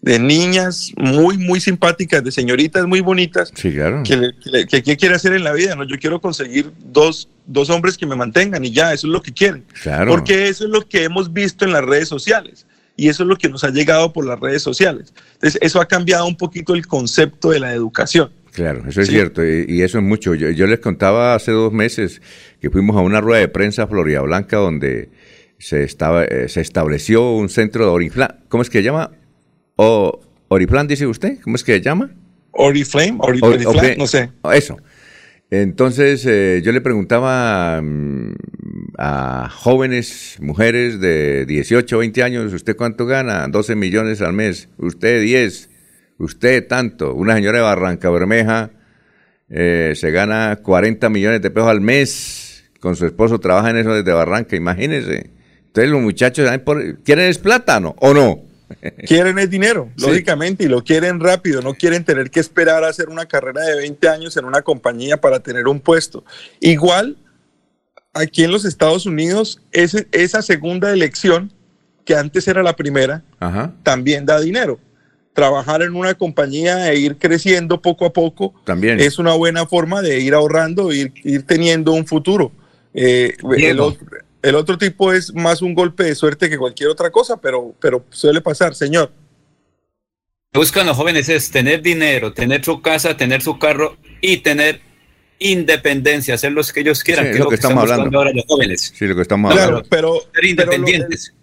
de 0.00 0.18
niñas 0.20 0.92
muy 0.96 1.36
muy 1.38 1.60
simpáticas 1.60 2.22
de 2.22 2.30
señoritas 2.30 2.86
muy 2.86 3.00
bonitas 3.00 3.50
Sí, 3.54 3.72
claro. 3.72 4.02
que, 4.04 4.30
que 4.44 4.66
que 4.66 4.82
qué 4.82 4.96
quiere 4.96 5.16
hacer 5.16 5.32
en 5.32 5.42
la 5.42 5.52
vida 5.52 5.74
no 5.74 5.82
yo 5.84 5.96
quiero 5.98 6.20
conseguir 6.20 6.70
dos 6.92 7.28
dos 7.46 7.68
hombres 7.70 7.96
que 7.98 8.06
me 8.06 8.14
mantengan 8.14 8.64
y 8.64 8.70
ya 8.70 8.92
eso 8.92 9.08
es 9.08 9.12
lo 9.12 9.22
que 9.22 9.32
quieren 9.32 9.64
Claro. 9.82 10.10
porque 10.12 10.48
eso 10.48 10.64
es 10.66 10.70
lo 10.70 10.82
que 10.88 11.02
hemos 11.04 11.32
visto 11.32 11.64
en 11.64 11.72
las 11.72 11.84
redes 11.84 12.08
sociales 12.08 12.64
y 12.96 13.08
eso 13.08 13.24
es 13.24 13.28
lo 13.28 13.36
que 13.36 13.48
nos 13.48 13.64
ha 13.64 13.70
llegado 13.70 14.12
por 14.12 14.24
las 14.24 14.38
redes 14.38 14.62
sociales 14.62 15.12
entonces 15.34 15.58
eso 15.62 15.80
ha 15.80 15.86
cambiado 15.88 16.26
un 16.26 16.36
poquito 16.36 16.74
el 16.76 16.86
concepto 16.86 17.50
de 17.50 17.58
la 17.60 17.72
educación 17.72 18.30
Claro, 18.52 18.82
eso 18.88 19.00
es 19.00 19.06
Sí. 19.06 19.12
cierto, 19.12 19.44
y, 19.44 19.66
y 19.68 19.82
eso 19.82 19.98
es 19.98 20.04
mucho. 20.04 20.34
Yo, 20.34 20.50
yo 20.50 20.66
les 20.66 20.80
contaba 20.80 21.36
hace 21.36 21.52
dos 21.52 21.72
meses 21.72 22.20
que 22.60 22.70
fuimos 22.70 22.96
a 22.96 23.00
una 23.00 23.20
rueda 23.20 23.38
de 23.38 23.46
prensa 23.46 23.84
a 23.84 23.86
Florida 23.86 24.20
Blanca 24.22 24.56
donde 24.56 25.10
se, 25.60 25.84
estaba, 25.84 26.24
eh, 26.24 26.48
se 26.48 26.60
estableció 26.60 27.30
un 27.36 27.50
centro 27.50 27.84
de 27.84 27.90
Oriflame. 27.92 28.34
¿Cómo 28.48 28.62
es 28.64 28.70
que 28.70 28.78
se 28.78 28.84
llama? 28.84 29.12
O, 29.80 30.18
¿Oriflame 30.48 30.88
dice 30.88 31.06
usted? 31.06 31.38
¿Cómo 31.42 31.54
es 31.54 31.62
que 31.62 31.74
se 31.74 31.80
llama? 31.80 32.10
Oriflame, 32.50 33.18
Ori- 33.18 33.38
Or- 33.42 33.54
Oriflame, 33.54 33.96
no 33.96 34.06
sé. 34.08 34.30
Eso. 34.52 34.76
Entonces 35.50 36.26
eh, 36.26 36.60
yo 36.64 36.72
le 36.72 36.80
preguntaba 36.80 37.80
mm, 37.80 38.32
a 38.98 39.48
jóvenes, 39.50 40.36
mujeres 40.40 41.00
de 41.00 41.46
18, 41.46 41.98
20 41.98 42.22
años, 42.24 42.52
¿usted 42.52 42.76
cuánto 42.76 43.06
gana? 43.06 43.46
12 43.46 43.76
millones 43.76 44.20
al 44.20 44.32
mes. 44.32 44.68
¿Usted 44.78 45.22
10? 45.22 45.70
¿Usted 46.18 46.66
tanto? 46.66 47.14
Una 47.14 47.34
señora 47.36 47.58
de 47.58 47.64
Barranca 47.64 48.10
Bermeja 48.10 48.70
eh, 49.48 49.92
se 49.94 50.10
gana 50.10 50.56
40 50.62 51.08
millones 51.08 51.40
de 51.40 51.50
pesos 51.50 51.68
al 51.70 51.80
mes. 51.80 52.64
Con 52.80 52.96
su 52.96 53.06
esposo 53.06 53.38
trabaja 53.38 53.70
en 53.70 53.76
eso 53.76 53.94
desde 53.94 54.12
Barranca, 54.12 54.56
imagínense. 54.56 55.30
Entonces 55.66 55.90
los 55.90 56.02
muchachos 56.02 56.46
¿saben 56.46 56.64
por- 56.64 56.98
quieren 57.04 57.26
es 57.26 57.38
plátano 57.38 57.94
o 58.00 58.12
no. 58.12 58.42
Quieren 59.06 59.38
el 59.38 59.48
dinero, 59.48 59.90
Sí. 59.96 60.06
lógicamente, 60.06 60.64
y 60.64 60.68
lo 60.68 60.82
quieren 60.84 61.20
rápido, 61.20 61.62
no 61.62 61.74
quieren 61.74 62.04
tener 62.04 62.30
que 62.30 62.40
esperar 62.40 62.84
a 62.84 62.88
hacer 62.88 63.08
una 63.08 63.26
carrera 63.26 63.62
de 63.62 63.76
20 63.76 64.08
años 64.08 64.36
en 64.36 64.44
una 64.44 64.62
compañía 64.62 65.18
para 65.20 65.40
tener 65.40 65.66
un 65.68 65.80
puesto. 65.80 66.24
Igual, 66.60 67.16
aquí 68.12 68.44
en 68.44 68.50
los 68.50 68.64
Estados 68.64 69.06
Unidos, 69.06 69.60
ese- 69.72 70.06
esa 70.12 70.42
segunda 70.42 70.92
elección, 70.92 71.52
que 72.04 72.14
antes 72.14 72.48
era 72.48 72.62
la 72.62 72.74
primera, 72.76 73.22
Ajá. 73.38 73.72
también 73.82 74.24
da 74.26 74.40
dinero. 74.40 74.78
Trabajar 75.34 75.82
en 75.82 75.94
una 75.94 76.14
compañía 76.14 76.90
e 76.90 76.98
ir 76.98 77.16
creciendo 77.16 77.80
poco 77.80 78.06
a 78.06 78.12
poco 78.12 78.54
También. 78.64 78.98
es 78.98 79.18
una 79.18 79.34
buena 79.34 79.66
forma 79.66 80.02
de 80.02 80.18
ir 80.20 80.34
ahorrando, 80.34 80.92
ir, 80.92 81.12
ir 81.22 81.42
teniendo 81.44 81.92
un 81.92 82.06
futuro. 82.06 82.50
Eh, 82.94 83.36
el, 83.52 83.56
Diego. 83.56 83.86
otro, 83.88 84.06
el 84.42 84.54
otro 84.54 84.78
tipo 84.78 85.12
es 85.12 85.34
más 85.34 85.62
un 85.62 85.74
golpe 85.74 86.04
de 86.04 86.14
suerte 86.14 86.48
que 86.48 86.58
cualquier 86.58 86.88
otra 86.90 87.10
cosa, 87.10 87.36
pero, 87.40 87.74
pero 87.80 88.04
suele 88.10 88.40
pasar, 88.40 88.74
señor. 88.74 89.10
buscan 90.52 90.86
los 90.86 90.96
jóvenes 90.96 91.28
es 91.28 91.50
tener 91.50 91.82
dinero, 91.82 92.32
tener 92.32 92.64
su 92.64 92.80
casa, 92.80 93.16
tener 93.16 93.42
su 93.42 93.58
carro 93.58 93.96
y 94.20 94.38
tener 94.38 94.80
independencia, 95.38 96.34
hacer 96.34 96.52
lo 96.52 96.62
que 96.64 96.80
ellos 96.80 97.02
quieran, 97.04 97.26
Sí, 97.26 97.32
que 97.32 97.38
lo 97.38 97.48
que 97.48 97.54
estamos 97.56 97.82
hablando. 97.90 98.18
ahora 98.18 98.32
los 98.32 98.44
jóvenes. 98.46 98.92
Sí, 98.96 99.06
lo 99.06 99.14
que 99.14 99.22
estamos 99.22 99.52
Claro, 99.52 99.68
hablando. 99.68 99.88
pero, 99.88 100.14
Ser 100.20 100.30
pero 100.32 100.42
lo- 100.42 100.48
independientes. 100.50 101.34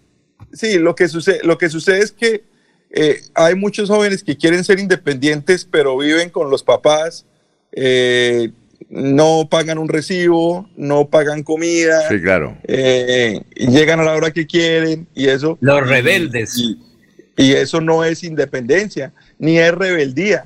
sí, 0.52 0.78
lo 0.80 0.96
que 0.96 1.08
sucede, 1.08 1.40
lo 1.44 1.58
que 1.58 1.70
sucede 1.70 2.00
es 2.00 2.12
que 2.12 2.44
eh, 2.98 3.22
hay 3.34 3.56
muchos 3.56 3.90
jóvenes 3.90 4.24
que 4.24 4.38
quieren 4.38 4.64
ser 4.64 4.80
independientes, 4.80 5.66
pero 5.70 5.98
viven 5.98 6.30
con 6.30 6.50
los 6.50 6.64
papás, 6.64 7.26
eh, 7.74 8.52
no 8.90 9.48
pagan 9.50 9.78
un 9.78 9.90
recibo, 9.90 10.70
no 10.78 11.10
pagan 11.10 11.44
comida, 11.44 12.08
Sí, 12.10 12.22
claro. 12.22 12.58
eh, 12.64 13.42
llegan 13.56 14.00
a 14.00 14.04
la 14.04 14.14
hora 14.14 14.32
que 14.32 14.46
quieren 14.46 15.08
y 15.16 15.28
eso. 15.28 15.58
Los 15.62 15.88
rebeldes. 15.88 16.58
Y, 16.58 16.78
y 17.38 17.52
eso 17.54 17.82
no 17.82 18.04
es 18.04 18.24
independencia, 18.24 19.12
ni 19.40 19.58
es 19.58 19.74
rebeldía. 19.74 20.46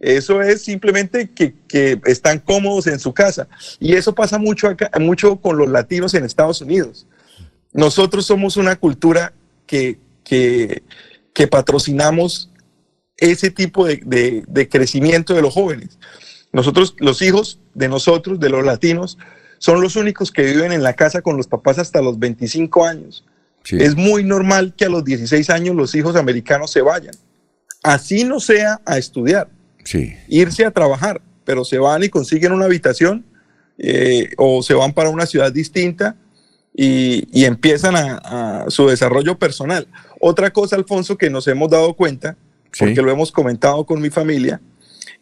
Eso 0.00 0.42
es 0.42 0.62
simplemente 0.62 1.30
que, 1.30 1.54
que 1.68 1.98
están 2.06 2.38
cómodos 2.38 2.86
en 2.88 2.98
su 2.98 3.14
casa. 3.14 3.48
Y 3.80 3.94
eso 3.94 4.14
pasa 4.14 4.38
mucho, 4.38 4.68
acá, 4.68 4.90
mucho 5.00 5.36
con 5.36 5.56
los 5.56 5.68
latinos 5.68 6.12
en 6.14 6.24
Estados 6.24 6.60
Unidos. 6.60 7.06
Nosotros 7.72 8.26
somos 8.26 8.56
una 8.56 8.76
cultura 8.76 9.32
que, 9.66 9.98
que, 10.24 10.82
que 11.32 11.46
patrocinamos 11.46 12.50
ese 13.16 13.50
tipo 13.50 13.86
de, 13.86 14.00
de- 14.04 14.44
de 14.46 14.68
crecimiento 14.68 15.32
de 15.34 15.42
los 15.42 15.54
jóvenes. 15.54 15.98
Nosotros, 16.54 16.94
los 16.98 17.20
hijos 17.20 17.60
de 17.74 17.88
nosotros, 17.88 18.40
de 18.40 18.48
los 18.48 18.64
latinos, 18.64 19.18
son 19.58 19.80
los 19.82 19.96
únicos 19.96 20.30
que 20.30 20.42
viven 20.44 20.72
en 20.72 20.82
la 20.82 20.94
casa 20.94 21.20
con 21.20 21.36
los 21.36 21.46
papás 21.46 21.78
hasta 21.78 22.00
los 22.00 22.18
25 22.18 22.84
años. 22.86 23.24
Sí. 23.64 23.76
Es 23.80 23.96
muy 23.96 24.24
normal 24.24 24.74
que 24.76 24.84
a 24.86 24.88
los 24.88 25.04
16 25.04 25.50
años 25.50 25.74
los 25.76 25.94
hijos 25.94 26.16
americanos 26.16 26.70
se 26.70 26.80
vayan. 26.82 27.14
Así 27.82 28.24
no 28.24 28.40
sea 28.40 28.80
a 28.86 28.96
estudiar, 28.98 29.48
Sí. 29.84 30.14
irse 30.28 30.64
a 30.64 30.70
trabajar, 30.70 31.20
pero 31.44 31.64
se 31.64 31.78
van 31.78 32.02
y 32.04 32.08
consiguen 32.08 32.52
una 32.52 32.64
habitación 32.66 33.24
eh, 33.76 34.30
o 34.38 34.62
se 34.62 34.72
van 34.74 34.92
para 34.92 35.10
una 35.10 35.26
ciudad 35.26 35.52
distinta 35.52 36.16
y, 36.74 37.26
y 37.32 37.44
empiezan 37.44 37.96
a, 37.96 38.62
a 38.64 38.70
su 38.70 38.86
desarrollo 38.88 39.36
personal. 39.38 39.86
Otra 40.20 40.52
cosa, 40.52 40.76
Alfonso, 40.76 41.18
que 41.18 41.28
nos 41.30 41.46
hemos 41.48 41.70
dado 41.70 41.94
cuenta, 41.94 42.36
Sí. 42.72 42.84
porque 42.86 43.02
lo 43.02 43.10
hemos 43.12 43.30
comentado 43.30 43.84
con 43.84 44.00
mi 44.00 44.10
familia, 44.10 44.60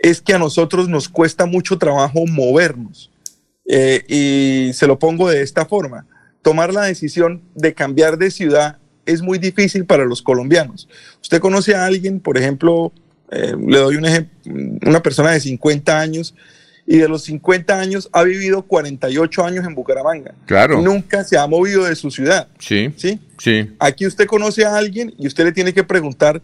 es 0.03 0.21
que 0.21 0.35
a 0.35 0.39
nosotros 0.39 0.89
nos 0.89 1.09
cuesta 1.09 1.47
mucho 1.47 1.79
trabajo 1.79 2.27
movernos. 2.27 3.11
Eh, 3.65 4.05
y 4.09 4.73
se 4.75 4.89
lo 4.89 4.99
pongo 4.99 5.31
de 5.31 5.43
esta 5.43 5.65
forma. 5.65 6.07
Tomar 6.43 6.75
la 6.75 6.83
decisión 6.83 7.41
de 7.55 7.73
cambiar 7.73 8.19
de 8.19 8.33
ciudad 8.33 8.79
es 9.07 9.23
muy 9.23 9.39
difícil 9.39 9.87
para 9.87 10.05
los 10.05 10.21
colombianos. 10.21 10.89
Usted 11.23 11.41
conoce 11.41 11.77
a 11.77 11.87
alguien, 11.87 12.19
por 12.19 12.37
ejemplo, 12.37 12.93
eh, 13.31 13.55
le 13.65 13.79
doy 13.79 13.97
un 13.97 14.05
ejemplo, 14.05 14.53
una 14.85 15.03
persona 15.03 15.31
de 15.31 15.41
50 15.41 15.99
años 15.99 16.35
y 16.85 16.99
de 16.99 17.09
los 17.09 17.23
50 17.23 17.79
años 17.79 18.09
ha 18.13 18.25
vivido 18.25 18.63
48 18.63 19.45
años 19.45 19.65
en 19.65 19.77
Bucaramanga. 19.77 20.35
Claro. 20.47 20.83
Nunca 20.83 21.23
se 21.23 21.39
ha 21.39 21.47
movido 21.47 21.85
de 21.85 21.95
su 21.95 22.11
ciudad. 22.11 22.49
Sí. 22.59 22.93
¿sí? 22.97 23.21
Sí. 23.39 23.71
Aquí 23.79 24.05
usted 24.05 24.27
conoce 24.27 24.65
a 24.65 24.77
alguien 24.77 25.15
y 25.17 25.29
usted 25.29 25.45
le 25.45 25.53
tiene 25.53 25.73
que 25.73 25.85
preguntar 25.85 26.43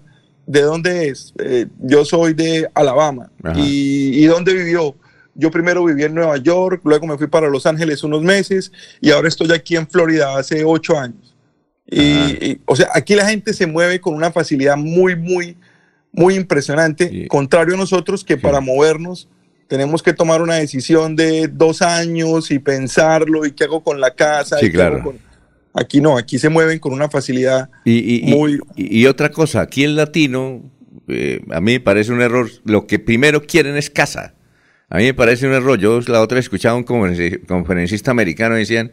de 0.48 0.62
dónde 0.62 1.08
es. 1.08 1.34
Eh, 1.38 1.66
yo 1.78 2.04
soy 2.06 2.32
de 2.32 2.68
Alabama. 2.74 3.30
Y, 3.54 4.24
¿Y 4.24 4.24
dónde 4.26 4.54
vivió? 4.54 4.96
Yo 5.34 5.50
primero 5.52 5.84
viví 5.84 6.02
en 6.02 6.14
Nueva 6.14 6.38
York, 6.38 6.80
luego 6.84 7.06
me 7.06 7.16
fui 7.18 7.28
para 7.28 7.48
Los 7.48 7.66
Ángeles 7.66 8.02
unos 8.02 8.22
meses 8.22 8.72
y 9.00 9.10
ahora 9.10 9.28
estoy 9.28 9.52
aquí 9.52 9.76
en 9.76 9.86
Florida 9.86 10.36
hace 10.36 10.64
ocho 10.64 10.98
años. 10.98 11.36
Y, 11.86 12.00
y, 12.00 12.60
o 12.64 12.74
sea, 12.74 12.88
aquí 12.94 13.14
la 13.14 13.28
gente 13.28 13.52
se 13.52 13.66
mueve 13.66 14.00
con 14.00 14.14
una 14.14 14.32
facilidad 14.32 14.76
muy, 14.76 15.14
muy, 15.16 15.56
muy 16.12 16.34
impresionante, 16.34 17.28
contrario 17.28 17.74
a 17.74 17.78
nosotros 17.78 18.24
que 18.24 18.36
para 18.36 18.60
movernos 18.60 19.28
tenemos 19.68 20.02
que 20.02 20.14
tomar 20.14 20.40
una 20.42 20.54
decisión 20.56 21.14
de 21.14 21.46
dos 21.46 21.82
años 21.82 22.50
y 22.50 22.58
pensarlo 22.58 23.44
y 23.46 23.52
qué 23.52 23.64
hago 23.64 23.82
con 23.82 24.00
la 24.00 24.12
casa. 24.14 24.58
Sí, 24.58 24.66
y 24.66 24.68
qué 24.70 24.74
claro. 24.76 24.96
hago 24.96 25.04
con- 25.12 25.27
Aquí 25.78 26.00
no, 26.00 26.16
aquí 26.18 26.38
se 26.38 26.48
mueven 26.48 26.78
con 26.78 26.92
una 26.92 27.08
facilidad 27.08 27.70
Y, 27.84 28.16
y- 28.16 28.22
muy... 28.34 28.58
y- 28.76 29.00
y 29.00 29.06
otra 29.06 29.30
cosa, 29.30 29.60
aquí 29.60 29.84
el 29.84 29.96
latino, 29.96 30.70
eh, 31.08 31.40
a 31.50 31.60
mí 31.60 31.72
me 31.72 31.80
parece 31.80 32.12
un 32.12 32.20
error, 32.20 32.50
lo 32.64 32.86
que 32.86 32.98
primero 32.98 33.42
quieren 33.42 33.76
es 33.76 33.90
casa. 33.90 34.34
A 34.90 34.96
mí 34.98 35.04
me 35.04 35.14
parece 35.14 35.46
un 35.46 35.52
error. 35.52 35.78
Yo 35.78 36.00
la 36.06 36.22
otra 36.22 36.38
escuchaba 36.38 36.74
a 36.74 36.78
un 36.78 36.84
conferenci- 36.86 37.44
conferencista 37.46 38.10
americano 38.10 38.56
y 38.56 38.60
decían, 38.60 38.92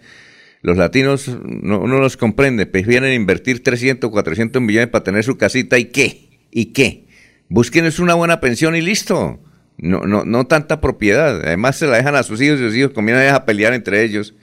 los 0.62 0.78
latinos 0.78 1.28
no, 1.44 1.80
uno 1.80 2.00
los 2.00 2.18
comprende, 2.18 2.66
prefieren 2.66 3.14
invertir 3.14 3.64
300, 3.64 4.10
400 4.12 4.62
millones 4.62 4.90
para 4.90 5.04
tener 5.04 5.24
su 5.24 5.38
casita 5.38 5.78
y 5.78 5.86
qué, 5.86 6.30
y 6.52 6.66
qué. 6.74 7.06
Búsquenles 7.50 8.00
una 8.00 8.14
buena 8.16 8.40
pensión 8.42 8.76
y 8.76 8.82
listo. 8.82 9.40
No, 9.78 10.02
no, 10.06 10.26
no 10.26 10.48
tanta 10.48 10.82
propiedad. 10.82 11.42
Además 11.46 11.78
se 11.78 11.86
la 11.88 11.98
dejan 11.98 12.16
a 12.16 12.24
sus 12.24 12.42
hijos 12.42 12.60
y 12.60 12.64
sus 12.64 12.76
hijos 12.76 12.92
comienzan 12.92 13.34
a 13.34 13.46
pelear 13.46 13.74
entre 13.74 14.04
ellos. 14.04 14.34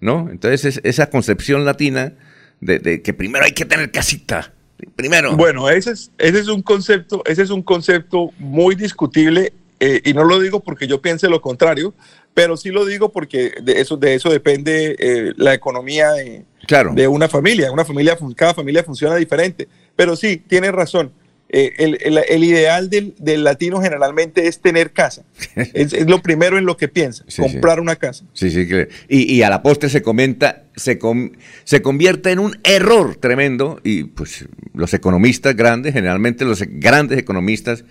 ¿No? 0.00 0.28
Entonces 0.30 0.64
es- 0.64 0.80
esa 0.84 1.10
concepción 1.10 1.64
latina 1.64 2.14
de, 2.60 2.78
de 2.78 3.02
que 3.02 3.12
primero 3.14 3.44
hay 3.44 3.52
que 3.52 3.64
tener 3.64 3.90
casita. 3.90 4.52
Primero. 4.96 5.36
Bueno, 5.36 5.68
ese 5.68 5.90
es, 5.92 6.10
ese 6.18 6.38
es 6.40 6.48
un 6.48 6.62
concepto, 6.62 7.22
ese 7.26 7.42
es 7.42 7.50
un 7.50 7.62
concepto 7.62 8.30
muy 8.38 8.74
discutible 8.74 9.52
eh, 9.78 10.00
y 10.04 10.14
no 10.14 10.24
lo 10.24 10.40
digo 10.40 10.60
porque 10.60 10.86
yo 10.86 11.00
piense 11.02 11.28
lo 11.28 11.40
contrario, 11.42 11.92
pero 12.32 12.56
sí 12.56 12.70
lo 12.70 12.84
digo 12.86 13.10
porque 13.12 13.52
de 13.62 13.80
eso, 13.80 13.96
de 13.98 14.14
eso 14.14 14.30
depende 14.30 14.96
eh, 14.98 15.32
la 15.36 15.52
economía 15.54 16.12
de, 16.12 16.44
Claro. 16.66 16.92
de 16.94 17.08
una 17.08 17.28
familia. 17.28 17.70
Una 17.72 17.84
familia, 17.84 18.16
cada 18.36 18.54
familia 18.54 18.82
funciona 18.84 19.16
diferente. 19.16 19.68
Pero 19.96 20.16
sí, 20.16 20.36
tienes 20.38 20.72
razón. 20.72 21.12
Eh, 21.52 21.72
el, 21.78 21.98
el- 22.02 22.18
el 22.28 22.44
ideal 22.44 22.88
del, 22.90 23.12
del 23.18 23.42
latino 23.42 23.80
generalmente 23.82 24.46
es 24.46 24.60
tener 24.60 24.92
casa. 24.92 25.24
es, 25.56 25.92
es 25.92 26.06
lo 26.08 26.22
primero 26.22 26.58
en 26.58 26.64
lo 26.64 26.76
que 26.76 26.86
piensa, 26.86 27.24
Sí, 27.26 27.42
comprar 27.42 27.80
una 27.80 27.96
casa. 27.96 28.24
Sí, 28.34 28.50
sí, 28.52 28.68
y, 29.08 29.34
y 29.34 29.42
a 29.42 29.50
la 29.50 29.60
postre 29.62 29.88
se 29.88 30.00
comenta, 30.00 30.64
se, 30.76 30.98
com- 30.98 31.32
se 31.64 31.82
convierte 31.82 32.30
en 32.30 32.38
un 32.38 32.56
error 32.62 33.16
tremendo 33.16 33.80
y 33.82 34.04
pues 34.04 34.46
los 34.74 34.94
economistas 34.94 35.56
grandes, 35.56 35.92
generalmente 35.92 36.44
los 36.44 36.62
grandes 36.66 37.18
economistas 37.18 37.84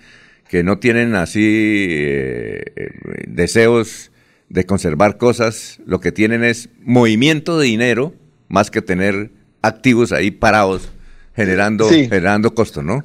que 0.48 0.62
no 0.62 0.78
tienen 0.78 1.14
así 1.14 1.86
eh, 1.90 2.64
deseos 3.28 4.10
de 4.48 4.64
conservar 4.64 5.16
cosas, 5.18 5.80
lo 5.86 6.00
que 6.00 6.12
tienen 6.12 6.42
es 6.44 6.70
movimiento 6.82 7.58
de 7.58 7.66
dinero 7.66 8.14
más 8.48 8.70
que 8.70 8.82
tener 8.82 9.30
activos 9.62 10.12
ahí 10.12 10.30
parados 10.30 10.90
generando, 11.36 11.88
Sí. 11.88 12.04
generando 12.08 12.54
costos, 12.54 12.82
¿no? 12.84 13.04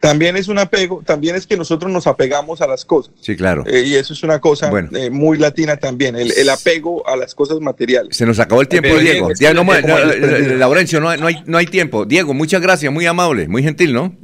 También 0.00 0.36
es 0.36 0.48
un 0.48 0.58
apego, 0.58 1.02
también 1.04 1.36
es 1.36 1.46
que 1.46 1.56
nosotros 1.56 1.90
nos 1.90 2.06
apegamos 2.06 2.60
a 2.60 2.66
las 2.66 2.84
cosas. 2.84 3.14
Sí, 3.20 3.34
claro. 3.34 3.64
Eh, 3.66 3.84
y 3.86 3.94
eso 3.94 4.12
es 4.12 4.22
una 4.22 4.38
cosa 4.40 4.68
Bueno. 4.70 4.90
eh, 4.96 5.08
muy 5.10 5.38
latina 5.38 5.76
también, 5.78 6.14
el, 6.16 6.32
el 6.32 6.48
apego 6.50 7.06
a 7.08 7.16
las 7.16 7.34
cosas 7.34 7.60
materiales. 7.60 8.14
Se 8.16 8.26
nos 8.26 8.38
acabó 8.38 8.60
el 8.60 8.68
tiempo, 8.68 8.88
Pero 8.90 9.00
Diego. 9.00 9.28
No, 9.54 9.64
no, 9.64 9.74
eh, 9.74 10.56
Laurencio, 10.56 11.00
no, 11.00 11.08
hay- 11.08 11.18
no 11.20 11.26
hay, 11.26 11.42
no 11.46 11.56
hay 11.58 11.66
tiempo. 11.66 12.04
Diego, 12.04 12.34
muchas 12.34 12.60
gracias, 12.60 12.92
muy 12.92 13.06
amable, 13.06 13.48
muy 13.48 13.62
gentil, 13.62 13.92
¿no? 13.94 14.14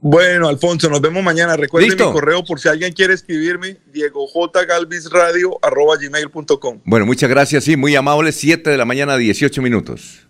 Bueno, 0.00 0.46
Alfonso, 0.48 0.88
nos 0.88 1.00
vemos 1.00 1.24
mañana. 1.24 1.56
Recuerden 1.56 1.90
mi 1.90 1.96
correo 1.96 2.44
por 2.44 2.60
si 2.60 2.68
alguien 2.68 2.92
quiere 2.92 3.14
escribirme, 3.14 3.78
diegojgalvisradio.com. 3.92 6.80
Bueno, 6.84 7.06
muchas 7.06 7.28
gracias, 7.28 7.64
sí, 7.64 7.76
muy 7.76 7.96
amable, 7.96 8.30
7 8.32 8.70
de 8.70 8.76
la 8.76 8.84
mañana, 8.84 9.16
18 9.16 9.60
minutos. 9.62 10.27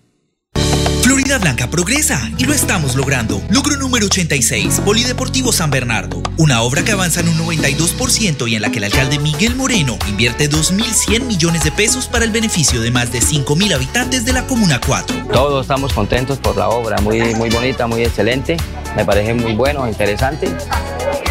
Florida 1.19 1.39
Blanca 1.39 1.69
progresa 1.69 2.31
y 2.39 2.45
lo 2.45 2.55
estamos 2.55 2.95
logrando. 2.95 3.43
Logro 3.51 3.77
número 3.77 4.07
86, 4.07 4.83
Polideportivo 4.85 5.51
San 5.51 5.69
Bernardo. 5.69 6.23
Una 6.37 6.63
obra 6.63 6.85
que 6.85 6.93
avanza 6.93 7.23
en 7.23 7.29
un 7.29 7.39
92% 7.39 8.49
y 8.49 8.55
en 8.55 8.63
la 8.63 8.71
que 8.71 8.79
el 8.79 8.85
alcalde 8.85 9.19
Miguel 9.19 9.57
Moreno 9.57 9.99
invierte 10.09 10.49
2.100 10.49 11.25
millones 11.25 11.65
de 11.65 11.73
pesos 11.73 12.07
para 12.07 12.25
el 12.25 12.31
beneficio 12.31 12.81
de 12.81 12.93
más 12.93 13.11
de 13.11 13.19
5.000 13.19 13.75
habitantes 13.75 14.25
de 14.27 14.33
la 14.33 14.47
Comuna 14.47 14.81
4. 14.81 15.27
Todos 15.33 15.63
estamos 15.63 15.93
contentos 15.93 16.39
por 16.39 16.57
la 16.57 16.69
obra, 16.69 17.01
muy, 17.01 17.35
muy 17.35 17.51
bonita, 17.51 17.89
muy 17.89 18.05
excelente. 18.05 18.57
Me 18.95 19.05
parece 19.05 19.35
muy 19.35 19.55
bueno, 19.55 19.89
interesante, 19.89 20.49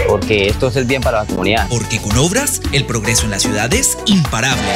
porque 0.09 0.49
esto 0.49 0.67
es 0.67 0.75
el 0.75 0.83
bien 0.83 1.01
para 1.01 1.19
la 1.19 1.25
comunidad. 1.25 1.65
Porque 1.69 2.01
con 2.01 2.17
obras, 2.17 2.59
el 2.73 2.85
progreso 2.85 3.23
en 3.23 3.31
la 3.31 3.39
ciudad 3.39 3.73
es 3.73 3.97
imparable. 4.05 4.67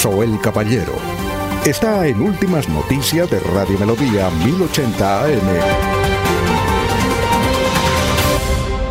Soel 0.00 0.40
Caballero. 0.40 0.94
Está 1.66 2.06
en 2.06 2.22
Últimas 2.22 2.66
Noticias 2.70 3.30
de 3.30 3.38
Radio 3.38 3.78
Melodía 3.78 4.30
1080 4.30 5.24
AM. 5.24 5.30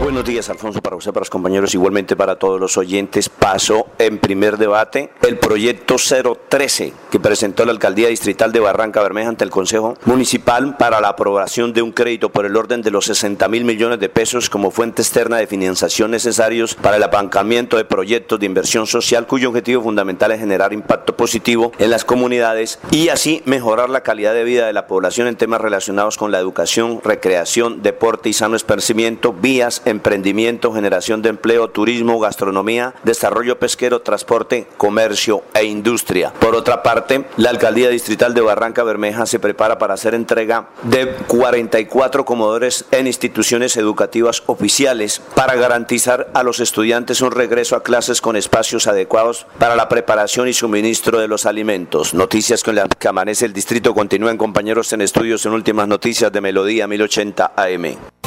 Buenos 0.04 0.24
días, 0.24 0.48
Alfonso, 0.52 0.79
para 0.90 0.98
usted, 0.98 1.14
para 1.14 1.22
los 1.22 1.30
compañeros, 1.30 1.76
igualmente 1.76 2.16
para 2.16 2.38
todos 2.38 2.60
los 2.60 2.76
oyentes. 2.76 3.30
Pasó 3.30 3.86
en 4.00 4.18
primer 4.18 4.58
debate 4.58 5.12
el 5.22 5.38
proyecto 5.38 5.98
013 5.98 6.94
que 7.12 7.20
presentó 7.20 7.64
la 7.64 7.72
Alcaldía 7.72 8.08
Distrital 8.08 8.52
de 8.52 8.60
Barranca 8.60 9.04
Bermeja 9.04 9.30
ante 9.30 9.44
el 9.44 9.52
Consejo 9.52 9.94
Municipal 10.06 10.78
para 10.78 11.00
la 11.00 11.10
aprobación 11.10 11.74
de 11.74 11.84
un 11.84 11.92
crédito 11.92 12.30
por 12.30 12.48
el 12.48 12.58
orden 12.58 12.82
de 12.82 12.90
los 12.90 13.06
60 13.06 13.48
mil 13.50 13.66
millones 13.66 14.00
de 14.00 14.10
pesos 14.10 14.50
como 14.50 14.72
fuente 14.72 15.04
externa 15.04 15.38
de 15.38 15.46
financiación 15.46 16.10
necesarios 16.10 16.74
para 16.74 16.98
el 16.98 17.04
apancamiento 17.04 17.78
de 17.78 17.86
proyectos 17.86 18.40
de 18.40 18.48
inversión 18.48 18.88
social 18.88 19.28
cuyo 19.28 19.50
objetivo 19.50 19.84
fundamental 19.84 20.32
es 20.32 20.40
generar 20.40 20.74
impacto 20.74 21.16
positivo 21.16 21.72
en 21.78 21.92
las 21.92 22.04
comunidades 22.04 22.80
y 22.90 23.10
así 23.10 23.44
mejorar 23.46 23.92
la 23.92 24.02
calidad 24.02 24.34
de 24.34 24.44
vida 24.44 24.66
de 24.66 24.74
la 24.74 24.88
población 24.88 25.28
en 25.28 25.36
temas 25.36 25.62
relacionados 25.62 26.18
con 26.18 26.32
la 26.32 26.40
educación, 26.40 27.00
recreación, 27.04 27.84
deporte 27.84 28.30
y 28.30 28.34
sano 28.34 28.56
esparcimiento, 28.56 29.34
vías, 29.34 29.84
emprendimiento, 29.86 30.79
generación 30.80 31.22
de 31.22 31.28
empleo, 31.28 31.70
turismo, 31.70 32.20
gastronomía, 32.20 32.94
desarrollo 33.04 33.60
pesquero, 33.60 34.02
transporte, 34.02 34.66
comercio 34.78 35.44
e 35.54 35.66
industria. 35.66 36.32
Por 36.40 36.56
otra 36.56 36.82
parte, 36.82 37.26
la 37.36 37.50
Alcaldía 37.50 37.90
Distrital 37.90 38.34
de 38.34 38.40
Barranca 38.40 38.84
Bermeja 38.84 39.26
se 39.26 39.40
prepara 39.40 39.78
para 39.78 39.96
hacer 39.96 40.16
entrega 40.16 40.70
de 40.84 41.14
44 41.28 42.24
comodores 42.24 42.86
en 42.92 43.08
instituciones 43.08 43.76
educativas 43.76 44.42
oficiales 44.46 45.22
para 45.36 45.56
garantizar 45.56 46.30
a 46.34 46.44
los 46.44 46.62
estudiantes 46.62 47.20
un 47.20 47.32
regreso 47.32 47.76
a 47.76 47.84
clases 47.84 48.22
con 48.22 48.38
espacios 48.38 48.88
adecuados 48.88 49.46
para 49.58 49.76
la 49.76 49.90
preparación 49.90 50.48
y 50.48 50.54
suministro 50.54 51.20
de 51.20 51.28
los 51.28 51.46
alimentos. 51.46 52.14
Noticias 52.14 52.64
con 52.64 52.80
que 52.98 53.08
amanece 53.08 53.46
el 53.46 53.54
distrito 53.54 53.94
continúan 53.94 54.38
compañeros 54.38 54.94
en 54.94 55.02
estudios 55.02 55.46
en 55.46 55.52
últimas 55.52 55.88
noticias 55.88 56.32
de 56.32 56.40
Melodía 56.40 56.88
1080 56.88 57.54
AM. 57.56 58.19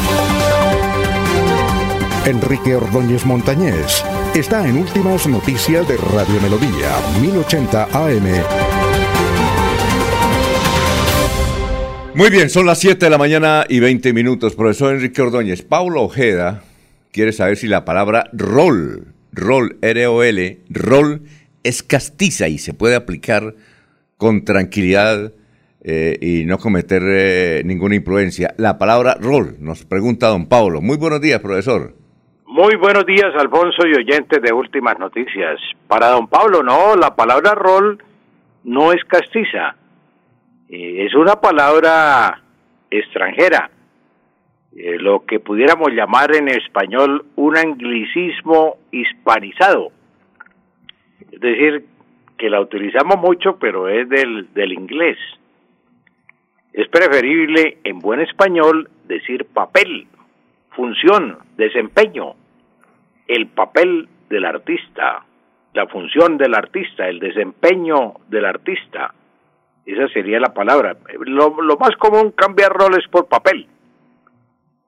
Enrique 2.25 2.76
Ordóñez 2.76 3.26
Montañés 3.26 4.05
está 4.36 4.68
en 4.68 4.78
Últimas 4.78 5.26
Noticias 5.26 5.89
de 5.89 5.97
Radio 5.97 6.41
Melodía 6.41 6.92
1080 7.20 7.89
AM. 7.92 8.26
Muy 12.15 12.31
bien, 12.31 12.49
son 12.49 12.67
las 12.67 12.78
7 12.78 13.07
de 13.07 13.10
la 13.10 13.18
mañana 13.18 13.65
y 13.68 13.81
20 13.81 14.12
minutos. 14.12 14.55
Profesor 14.55 14.94
Enrique 14.94 15.20
Ordóñez, 15.20 15.62
Paulo 15.62 16.02
Ojeda 16.02 16.62
quiere 17.10 17.33
saber 17.33 17.57
si 17.57 17.67
la 17.67 17.84
palabra 17.84 18.31
rol, 18.33 19.09
rol, 19.33 19.78
R-O-L, 19.83 20.60
rol, 20.70 21.23
es 21.65 21.83
castiza 21.83 22.47
y 22.47 22.59
se 22.59 22.73
puede 22.73 22.94
aplicar 22.94 23.57
con 24.17 24.44
tranquilidad 24.44 25.33
eh, 25.83 26.18
y 26.20 26.44
no 26.44 26.59
cometer 26.59 27.02
eh, 27.05 27.62
ninguna 27.65 27.97
imprudencia. 27.97 28.55
La 28.59 28.78
palabra 28.78 29.17
rol, 29.20 29.57
nos 29.59 29.84
pregunta 29.84 30.28
don 30.28 30.47
Paulo. 30.47 30.81
Muy 30.81 30.97
buenos 30.97 31.20
días, 31.20 31.41
profesor. 31.41 32.01
Muy 32.55 32.76
buenos 32.76 33.06
días, 33.06 33.34
Alfonso 33.34 33.86
y 33.86 33.94
oyentes 33.94 34.42
de 34.42 34.52
Últimas 34.52 34.98
Noticias. 34.98 35.58
Para 35.89 36.08
don 36.08 36.28
Pablo, 36.28 36.62
no, 36.62 36.94
la 36.97 37.16
palabra 37.16 37.55
rol 37.55 37.97
no 38.62 38.92
es 38.92 39.02
castiza. 39.06 39.74
Eh, 40.68 41.06
es 41.06 41.14
una 41.14 41.36
palabra 41.36 42.42
extranjera, 42.90 43.70
eh, 44.76 44.98
lo 44.98 45.24
que 45.24 45.40
pudiéramos 45.40 45.92
llamar 45.92 46.36
en 46.36 46.48
español 46.48 47.24
un 47.36 47.56
anglicismo 47.56 48.76
hispanizado. 48.90 49.90
Es 51.31 51.40
decir, 51.40 51.86
que 52.36 52.50
la 52.50 52.60
utilizamos 52.60 53.16
mucho, 53.16 53.56
pero 53.58 53.89
es 53.89 54.06
del, 54.10 54.52
del 54.52 54.74
inglés. 54.74 55.16
Es 56.74 56.86
preferible 56.89 57.78
en 57.82 57.98
buen 57.98 58.20
español 58.20 58.90
decir 59.08 59.47
papel, 59.47 60.06
función, 60.72 61.39
desempeño, 61.56 62.34
el 63.28 63.49
papel 63.49 64.09
del 64.28 64.44
artista, 64.44 65.25
la 65.75 65.86
función 65.86 66.36
del 66.39 66.55
artista, 66.55 67.09
el 67.09 67.18
desempeño 67.18 68.15
del 68.28 68.44
artista. 68.44 69.15
Esa 69.86 70.09
sería 70.09 70.39
la 70.39 70.52
palabra. 70.52 70.97
Lo, 71.20 71.51
más 71.78 71.97
común 71.99 72.33
cambiar 72.33 72.73
roles 72.73 73.07
por 73.09 73.26
papel. 73.26 73.67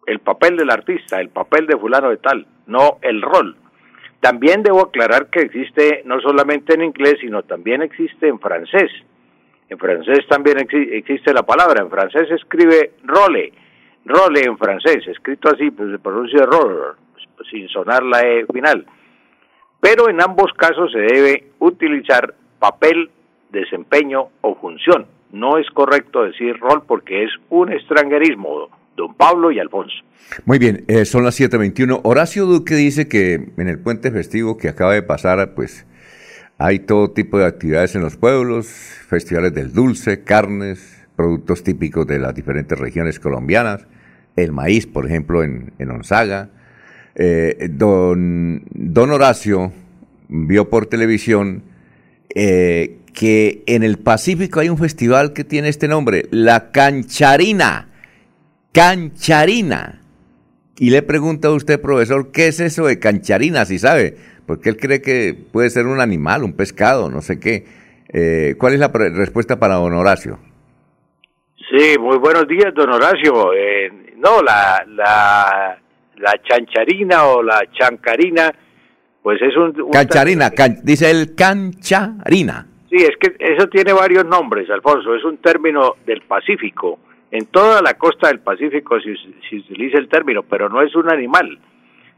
El 0.07 0.21
papel 0.21 0.57
del 0.57 0.71
artista, 0.71 1.21
el 1.21 1.31
papel 1.31 1.67
de 1.67 1.79
fulano 1.79 2.11
de 2.11 2.19
tal, 2.19 2.47
no 2.67 2.99
el 3.03 3.23
rol. 3.23 3.57
También 4.21 4.63
debo 4.63 4.83
aclarar 4.83 5.29
que 5.31 5.41
existe 5.41 6.03
no 6.05 6.21
solamente 6.21 6.75
en 6.75 6.83
inglés, 6.83 7.17
sino 7.21 7.43
también 7.43 7.83
existe 7.83 8.29
en 8.29 8.39
francés. 8.39 8.91
En 9.69 9.79
francés 9.79 10.27
también 10.29 10.59
existe 10.61 11.33
la 11.33 11.43
palabra. 11.43 11.83
En 11.83 11.91
francés 11.91 12.29
se 12.29 12.35
escribe 12.35 12.93
role. 13.05 13.53
Role 14.05 14.43
en 14.45 14.59
francés, 14.59 15.07
escrito 15.09 15.49
así, 15.49 15.71
pues 15.71 15.91
se 15.91 15.99
pronuncia 15.99 16.45
role, 16.45 16.95
sin 17.51 17.69
sonar 17.69 18.03
la 18.03 18.21
E 18.21 18.47
final. 18.53 18.87
Pero 19.81 20.09
en 20.09 20.21
ambos 20.23 20.53
casos 20.55 20.93
se 20.93 20.99
debe 20.99 21.51
utilizar 21.59 22.35
papel, 22.59 23.11
desempeño 23.51 24.29
o 24.41 24.55
función. 24.57 25.07
No 25.33 25.59
es 25.59 25.69
correcto 25.71 26.23
decir 26.23 26.57
rol 26.59 26.85
porque 26.87 27.25
es 27.25 27.31
un 27.51 27.73
extranjerismo, 27.73 28.71
don 28.97 29.15
Pablo 29.15 29.51
y 29.51 29.59
Alfonso. 29.59 29.97
Muy 30.47 30.59
bien, 30.59 30.85
eh, 30.89 31.05
son 31.05 31.25
las 31.25 31.39
7.21. 31.39 32.01
Horacio 32.05 32.47
Duque 32.47 32.75
dice 32.75 33.09
que 33.09 33.35
en 33.57 33.69
el 33.69 33.79
puente 33.79 34.11
festivo 34.11 34.57
que 34.57 34.69
acaba 34.69 34.95
de 34.95 35.03
pasar, 35.03 35.55
pues 35.55 35.87
hay 36.57 36.79
todo 36.79 37.11
tipo 37.11 37.39
de 37.39 37.47
actividades 37.47 37.95
en 37.95 38.03
los 38.03 38.17
pueblos, 38.17 38.67
festivales 39.09 39.53
del 39.55 39.73
dulce, 39.73 40.25
carnes, 40.25 41.07
productos 41.17 41.63
típicos 41.63 42.07
de 42.07 42.19
las 42.19 42.35
diferentes 42.35 42.79
regiones 42.79 43.21
colombianas, 43.21 43.87
el 44.37 44.53
maíz, 44.53 44.87
por 44.87 45.07
ejemplo, 45.07 45.43
en, 45.43 45.73
en 45.79 45.91
Onzaga. 45.91 46.51
Eh, 47.17 47.69
don, 47.71 48.63
don 48.71 49.11
Horacio 49.11 49.73
vio 50.29 50.69
por 50.69 50.87
televisión 50.87 51.63
eh, 52.35 52.99
que 53.13 53.63
en 53.67 53.83
el 53.83 53.99
Pacífico 53.99 54.61
hay 54.61 54.69
un 54.69 54.79
festival 54.79 55.33
que 55.33 55.45
tiene 55.45 55.69
este 55.69 55.89
nombre, 55.89 56.27
la 56.31 56.71
Cancharina. 56.71 57.89
Cancharina. 58.73 60.01
Y 60.77 60.91
le 60.91 61.03
pregunta 61.03 61.49
a 61.49 61.53
usted, 61.53 61.81
profesor, 61.81 62.33
¿qué 62.33 62.49
es 62.49 62.59
eso 62.59 62.87
de 62.87 62.99
cancharina? 62.99 63.65
Si 63.65 63.79
sabe 63.79 64.17
porque 64.47 64.69
él 64.69 64.77
cree 64.77 65.01
que 65.01 65.35
puede 65.35 65.71
ser 65.71 65.87
un 65.87 66.01
animal, 66.01 66.45
un 66.45 66.55
pescado, 66.55 67.11
no 67.11 67.23
sé 67.23 67.41
qué. 67.41 67.65
Eh, 68.09 68.55
¿Cuál 68.59 68.75
es 68.75 68.81
la 68.81 68.89
respuesta 68.89 69.59
para 69.59 69.75
don 69.75 69.95
Horacio? 69.95 70.39
Sí, 71.71 71.99
muy 71.99 72.19
buenos 72.19 72.47
días, 72.47 72.73
don 72.75 72.91
Horacio. 72.91 73.53
Eh, 73.55 73.91
no, 74.17 74.43
la, 74.43 74.85
la, 74.89 75.79
la 76.17 76.41
chancharina 76.43 77.27
o 77.27 77.43
la 77.43 77.63
chancarina, 77.73 78.53
pues 79.23 79.41
es 79.43 79.57
un... 79.57 79.91
cancharina, 79.91 80.51
dice 80.83 81.11
el 81.11 81.35
cancharina. 81.35 82.67
Sí, 82.91 82.97
es 82.97 83.17
que 83.19 83.37
eso 83.39 83.69
tiene 83.69 83.93
varios 83.93 84.25
nombres, 84.25 84.71
Alfonso. 84.71 85.15
Es 85.15 85.25
un 85.25 85.39
término 85.39 85.97
del 86.07 86.21
Pacífico. 86.23 86.99
En 87.31 87.47
toda 87.47 87.83
la 87.83 87.95
costa 87.95 88.29
del 88.29 88.41
Pacífico 88.41 89.01
se, 89.01 89.15
se 89.49 89.57
utiliza 89.57 89.99
el 89.99 90.09
término, 90.09 90.43
pero 90.43 90.69
no 90.69 90.81
es 90.83 90.95
un 90.95 91.11
animal 91.11 91.59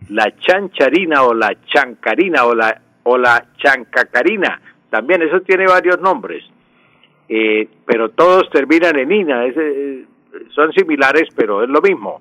la 0.09 0.33
chancharina 0.39 1.23
o 1.25 1.35
la 1.35 1.57
chancarina 1.67 2.45
o 2.45 2.55
la, 2.55 2.81
o 3.05 3.19
la 3.19 3.45
chancacarina. 3.59 4.61
También 4.91 5.23
eso 5.23 5.41
tiene 5.41 5.67
varios 5.67 6.01
nombres, 6.01 6.45
eh, 7.29 7.69
pero 7.85 8.11
todos 8.11 8.49
terminan 8.51 8.97
en 8.99 9.13
ina. 9.13 9.47
Eh, 9.47 10.05
son 10.55 10.73
similares, 10.73 11.29
pero 11.35 11.63
es 11.63 11.69
lo 11.69 11.81
mismo. 11.81 12.21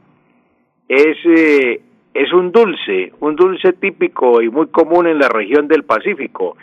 Es, 0.88 1.18
eh, 1.26 1.82
es 2.14 2.34
un 2.34 2.52
dulce, 2.52 3.12
un 3.20 3.36
dulce 3.36 3.74
típico 3.74 4.42
y 4.42 4.50
muy 4.50 4.68
común 4.68 5.08
en 5.08 5.20
la 5.20 5.30
región 5.30 5.68
del 5.68 5.84
Pacífico. 5.84 6.56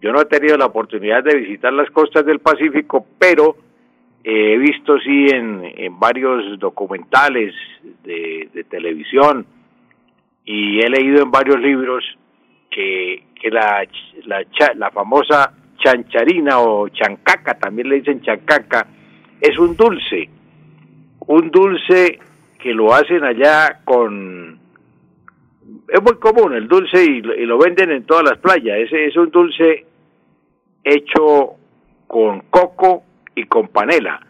Yo 0.00 0.12
no 0.12 0.20
he 0.20 0.26
tenido 0.26 0.56
la 0.56 0.66
oportunidad 0.66 1.24
de 1.24 1.36
visitar 1.36 1.72
las 1.72 1.90
costas 1.90 2.24
del 2.26 2.38
Pacífico, 2.38 3.06
pero 3.18 3.56
he 4.22 4.58
visto 4.58 4.98
sí 4.98 5.26
en, 5.32 5.62
en 5.76 5.98
varios 5.98 6.58
documentales 6.58 7.54
de, 8.04 8.66
televisión 8.68 9.46
y 10.44 10.80
he 10.80 10.90
leído 10.90 11.22
en 11.22 11.30
varios 11.30 11.60
libros 11.60 12.04
que, 12.70 13.22
que 13.40 13.50
la, 13.50 13.86
la, 14.24 14.44
la 14.74 14.90
famosa 14.90 15.52
chancharina 15.78 16.58
o 16.58 16.88
chancaca, 16.88 17.58
también 17.58 17.88
le 17.88 17.96
dicen 17.96 18.20
chancaca, 18.20 18.86
es 19.40 19.56
un 19.58 19.76
dulce, 19.76 20.28
un 21.20 21.50
dulce 21.50 22.18
que 22.58 22.72
lo 22.72 22.92
hacen 22.94 23.24
allá 23.24 23.80
con... 23.84 24.58
Es 25.88 26.02
muy 26.02 26.16
común 26.16 26.54
el 26.54 26.68
dulce 26.68 27.02
y, 27.04 27.20
lo 27.20 27.58
venden 27.58 27.90
en 27.90 28.04
todas 28.04 28.24
las 28.24 28.38
playas. 28.38 28.78
Ese 28.78 29.06
es 29.06 29.16
un 29.16 29.30
dulce 29.30 29.86
hecho 30.84 31.54
con 32.06 32.40
coco 32.50 33.02
y 33.34 33.44
con 33.44 33.68
panela, 33.68 34.20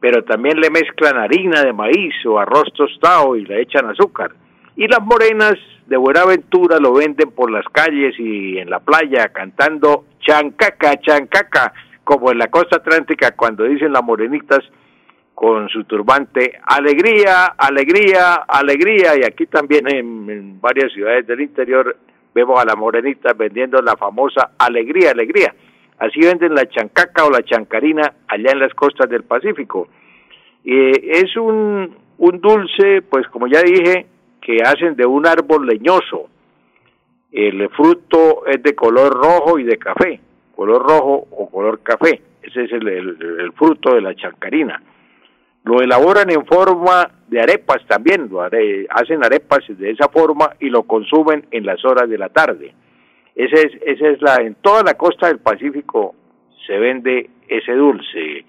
pero 0.00 0.24
también 0.24 0.58
le 0.58 0.70
mezclan 0.70 1.16
harina 1.16 1.62
de 1.62 1.72
maíz 1.72 2.14
o 2.26 2.38
arroz 2.38 2.72
tostado 2.74 3.36
y 3.36 3.44
le 3.44 3.62
echan 3.62 3.88
azúcar. 3.88 4.32
Y 4.76 4.88
las 4.88 5.02
morenas 5.02 5.54
de 5.86 5.96
Buenaventura 5.96 6.78
lo 6.78 6.94
venden 6.94 7.30
por 7.30 7.50
las 7.50 7.66
calles 7.66 8.14
y 8.18 8.58
en 8.58 8.70
la 8.70 8.80
playa 8.80 9.28
cantando 9.28 10.06
chancaca, 10.20 10.98
chancaca, 11.00 11.72
como 12.04 12.30
en 12.30 12.38
la 12.38 12.48
costa 12.48 12.76
atlántica 12.76 13.32
cuando 13.32 13.64
dicen 13.64 13.92
las 13.92 14.02
morenitas 14.02 14.60
con 15.34 15.68
su 15.68 15.84
turbante, 15.84 16.60
alegría, 16.64 17.46
alegría, 17.56 18.34
alegría. 18.46 19.16
Y 19.20 19.24
aquí 19.24 19.46
también 19.46 19.88
en, 19.88 20.60
varias 20.60 20.92
ciudades 20.92 21.26
del 21.26 21.40
interior 21.40 21.96
vemos 22.34 22.60
a 22.60 22.64
las 22.64 22.76
morenitas 22.76 23.36
vendiendo 23.36 23.80
la 23.82 23.96
famosa 23.96 24.52
alegría, 24.58 25.10
alegría. 25.10 25.54
Así 25.98 26.20
venden 26.20 26.54
la 26.54 26.68
chancaca 26.68 27.24
o 27.24 27.30
la 27.30 27.42
chancarina 27.42 28.14
allá 28.26 28.52
en 28.52 28.60
las 28.60 28.74
costas 28.74 29.08
del 29.08 29.24
Pacífico. 29.24 29.88
es 30.64 31.36
un, 31.36 31.96
un 32.18 32.40
dulce, 32.40 33.02
pues 33.02 33.26
como 33.28 33.46
ya 33.46 33.62
dije, 33.62 34.06
que 34.40 34.58
hacen 34.64 34.96
de 34.96 35.06
un 35.06 35.26
árbol 35.26 35.66
leñoso. 35.66 36.28
El 37.30 37.68
fruto 37.70 38.46
es 38.46 38.62
de 38.62 38.74
color 38.74 39.12
rojo 39.14 39.58
y 39.58 39.64
de 39.64 39.78
café, 39.78 40.20
color 40.54 40.82
rojo 40.82 41.26
o 41.30 41.48
color 41.50 41.80
café. 41.82 42.20
Ese 42.42 42.64
es 42.64 42.72
el, 42.72 43.52
fruto 43.54 43.94
de 43.94 44.02
la 44.02 44.14
chancarina. 44.14 44.82
Lo 45.64 45.80
elaboran 45.80 46.30
en 46.30 46.44
forma 46.44 47.10
de 47.28 47.40
arepas 47.40 47.86
también, 47.86 48.28
lo 48.30 48.42
hacen 48.42 49.24
arepas 49.24 49.60
de 49.68 49.90
esa 49.90 50.08
forma 50.08 50.54
y 50.58 50.68
lo 50.70 50.82
consumen 50.82 51.46
en 51.50 51.64
las 51.64 51.84
horas 51.84 52.08
de 52.08 52.18
la 52.18 52.28
tarde. 52.28 52.74
Ese 53.34 53.54
es, 53.54 53.72
esa 53.86 54.08
es 54.08 54.20
la, 54.20 54.36
en 54.36 54.56
toda 54.56 54.82
la 54.82 54.94
costa 54.94 55.28
del 55.28 55.38
Pacífico 55.38 56.14
se 56.66 56.78
vende 56.78 57.30
ese 57.48 57.72
dulce, 57.72 58.44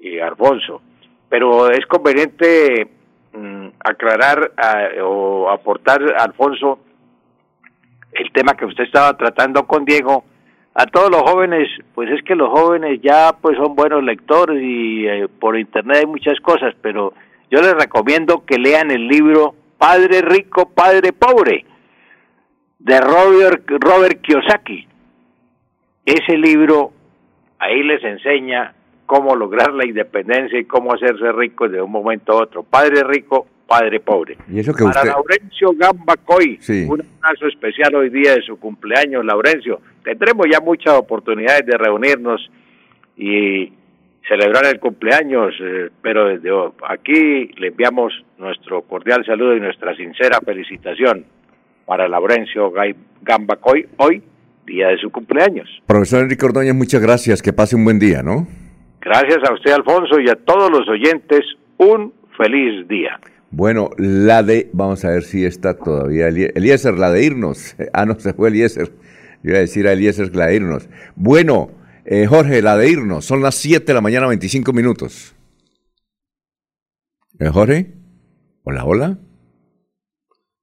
eh, 0.00 0.22
Alfonso. 0.22 0.82
Pero 1.28 1.70
es 1.70 1.86
conveniente 1.86 2.88
Mm, 3.34 3.68
aclarar 3.82 4.52
o 5.02 5.48
aportar, 5.48 6.02
Alfonso, 6.18 6.80
el 8.12 8.30
tema 8.30 8.52
que 8.52 8.66
usted 8.66 8.84
estaba 8.84 9.16
tratando 9.16 9.66
con 9.66 9.86
Diego, 9.86 10.24
a 10.74 10.86
todos 10.86 11.10
los 11.10 11.22
jóvenes, 11.22 11.68
pues 11.94 12.10
es 12.10 12.22
que 12.22 12.34
los 12.34 12.48
jóvenes 12.48 13.00
ya 13.02 13.32
pues 13.40 13.56
son 13.56 13.74
buenos 13.74 14.02
lectores 14.02 14.62
y 14.62 15.06
eh, 15.06 15.28
por 15.28 15.58
internet 15.58 15.98
hay 15.98 16.06
muchas 16.06 16.40
cosas, 16.40 16.74
pero 16.80 17.12
yo 17.50 17.60
les 17.60 17.74
recomiendo 17.74 18.44
que 18.46 18.58
lean 18.58 18.90
el 18.90 19.06
libro 19.06 19.54
Padre 19.76 20.22
Rico, 20.22 20.70
Padre 20.70 21.12
Pobre 21.12 21.66
de 22.78 23.00
Robert, 23.00 23.64
Robert 23.68 24.20
Kiyosaki. 24.22 24.88
Ese 26.04 26.36
libro 26.36 26.92
ahí 27.58 27.82
les 27.82 28.02
enseña 28.02 28.74
cómo 29.06 29.36
lograr 29.36 29.72
la 29.74 29.86
independencia 29.86 30.58
y 30.58 30.64
cómo 30.64 30.94
hacerse 30.94 31.30
rico 31.32 31.68
de 31.68 31.82
un 31.82 31.92
momento 31.92 32.32
a 32.32 32.42
otro. 32.42 32.62
Padre 32.62 33.04
rico, 33.04 33.46
padre 33.72 34.00
pobre. 34.00 34.36
¿Y 34.50 34.60
eso 34.60 34.74
que 34.74 34.84
Para 34.84 35.02
Laurencio 35.02 35.72
Gamba 35.74 36.14
Coy, 36.22 36.60
un 36.88 37.02
abrazo 37.22 37.46
especial 37.46 37.94
hoy 37.94 38.10
día 38.10 38.34
de 38.34 38.42
su 38.42 38.58
cumpleaños, 38.58 39.24
Laurencio. 39.24 39.80
Tendremos 40.04 40.46
ya 40.52 40.60
muchas 40.60 40.92
oportunidades 40.92 41.64
de 41.64 41.78
reunirnos 41.78 42.50
y 43.16 43.72
celebrar 44.28 44.66
el 44.66 44.78
cumpleaños, 44.78 45.54
eh, 45.58 45.88
pero 46.02 46.26
desde 46.26 46.50
aquí 46.86 47.50
le 47.56 47.68
enviamos 47.68 48.12
nuestro 48.36 48.82
cordial 48.82 49.24
saludo 49.24 49.56
y 49.56 49.60
nuestra 49.60 49.96
sincera 49.96 50.38
felicitación 50.44 51.24
para 51.86 52.06
Laurencio 52.08 52.70
Gamba 53.22 53.56
Coy, 53.56 53.86
hoy, 53.96 54.22
día 54.66 54.88
de 54.88 54.98
su 54.98 55.10
cumpleaños. 55.10 55.66
Profesor 55.86 56.24
Enrique 56.24 56.44
Ordóñez, 56.44 56.74
muchas 56.74 57.00
gracias, 57.00 57.40
que 57.40 57.54
pase 57.54 57.74
un 57.74 57.84
buen 57.84 57.98
día, 57.98 58.22
¿no? 58.22 58.46
Gracias 59.00 59.38
a 59.48 59.54
usted, 59.54 59.72
Alfonso, 59.72 60.20
y 60.20 60.28
a 60.28 60.36
todos 60.36 60.70
los 60.70 60.86
oyentes, 60.88 61.40
un 61.78 62.12
feliz 62.36 62.86
día. 62.86 63.18
Bueno, 63.52 63.90
la 63.98 64.42
de, 64.42 64.70
vamos 64.72 65.04
a 65.04 65.10
ver 65.10 65.24
si 65.24 65.44
está 65.44 65.74
todavía, 65.74 66.28
Eliezer, 66.28 66.98
la 66.98 67.12
de 67.12 67.22
irnos. 67.22 67.76
Ah, 67.92 68.06
no, 68.06 68.18
se 68.18 68.32
fue 68.32 68.48
Eliezer. 68.48 68.90
Yo 69.42 69.50
iba 69.50 69.58
a 69.58 69.60
decir 69.60 69.86
a 69.86 69.92
Eliezer 69.92 70.34
la 70.34 70.46
de 70.46 70.56
irnos. 70.56 70.88
Bueno, 71.16 71.70
eh, 72.06 72.26
Jorge, 72.26 72.62
la 72.62 72.78
de 72.78 72.88
irnos. 72.88 73.26
Son 73.26 73.42
las 73.42 73.56
7 73.56 73.84
de 73.84 73.94
la 73.94 74.00
mañana, 74.00 74.26
25 74.26 74.72
minutos. 74.72 75.34
¿Eh, 77.38 77.48
Jorge? 77.48 77.92
Hola, 78.62 78.84
hola. 78.86 79.18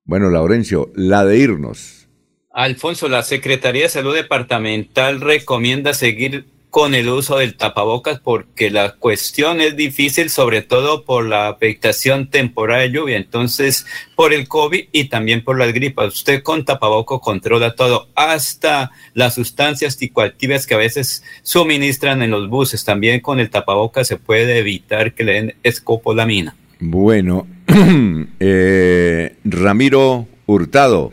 Bueno, 0.03 0.31
Laurencio, 0.31 0.91
la 0.95 1.23
de 1.25 1.37
irnos. 1.37 2.09
Alfonso, 2.51 3.07
la 3.07 3.21
Secretaría 3.21 3.83
de 3.83 3.89
Salud 3.89 4.15
Departamental 4.15 5.21
recomienda 5.21 5.93
seguir 5.93 6.47
con 6.69 6.93
el 6.93 7.09
uso 7.09 7.37
del 7.37 7.55
tapabocas 7.55 8.19
porque 8.19 8.69
la 8.69 8.91
cuestión 8.91 9.59
es 9.59 9.75
difícil, 9.75 10.29
sobre 10.29 10.61
todo 10.61 11.03
por 11.03 11.25
la 11.25 11.49
afectación 11.49 12.29
temporal 12.29 12.81
de 12.81 12.91
lluvia, 12.91 13.17
entonces 13.17 13.85
por 14.15 14.33
el 14.33 14.47
COVID 14.47 14.85
y 14.91 15.05
también 15.05 15.43
por 15.43 15.57
las 15.57 15.73
gripas. 15.73 16.13
Usted 16.13 16.43
con 16.43 16.65
tapabocas 16.65 17.19
controla 17.21 17.75
todo, 17.75 18.07
hasta 18.15 18.91
las 19.13 19.35
sustancias 19.35 19.95
psicoactivas 19.95 20.67
que 20.67 20.75
a 20.75 20.77
veces 20.77 21.23
suministran 21.41 22.21
en 22.21 22.31
los 22.31 22.49
buses. 22.49 22.85
También 22.85 23.19
con 23.19 23.39
el 23.39 23.49
tapabocas 23.49 24.07
se 24.07 24.17
puede 24.17 24.59
evitar 24.59 25.13
que 25.13 25.23
le 25.23 25.33
den 25.33 25.55
escopolamina. 25.63 26.55
Bueno, 26.79 27.47
eh, 28.39 29.35
Ramiro 29.43 30.27
Hurtado, 30.45 31.11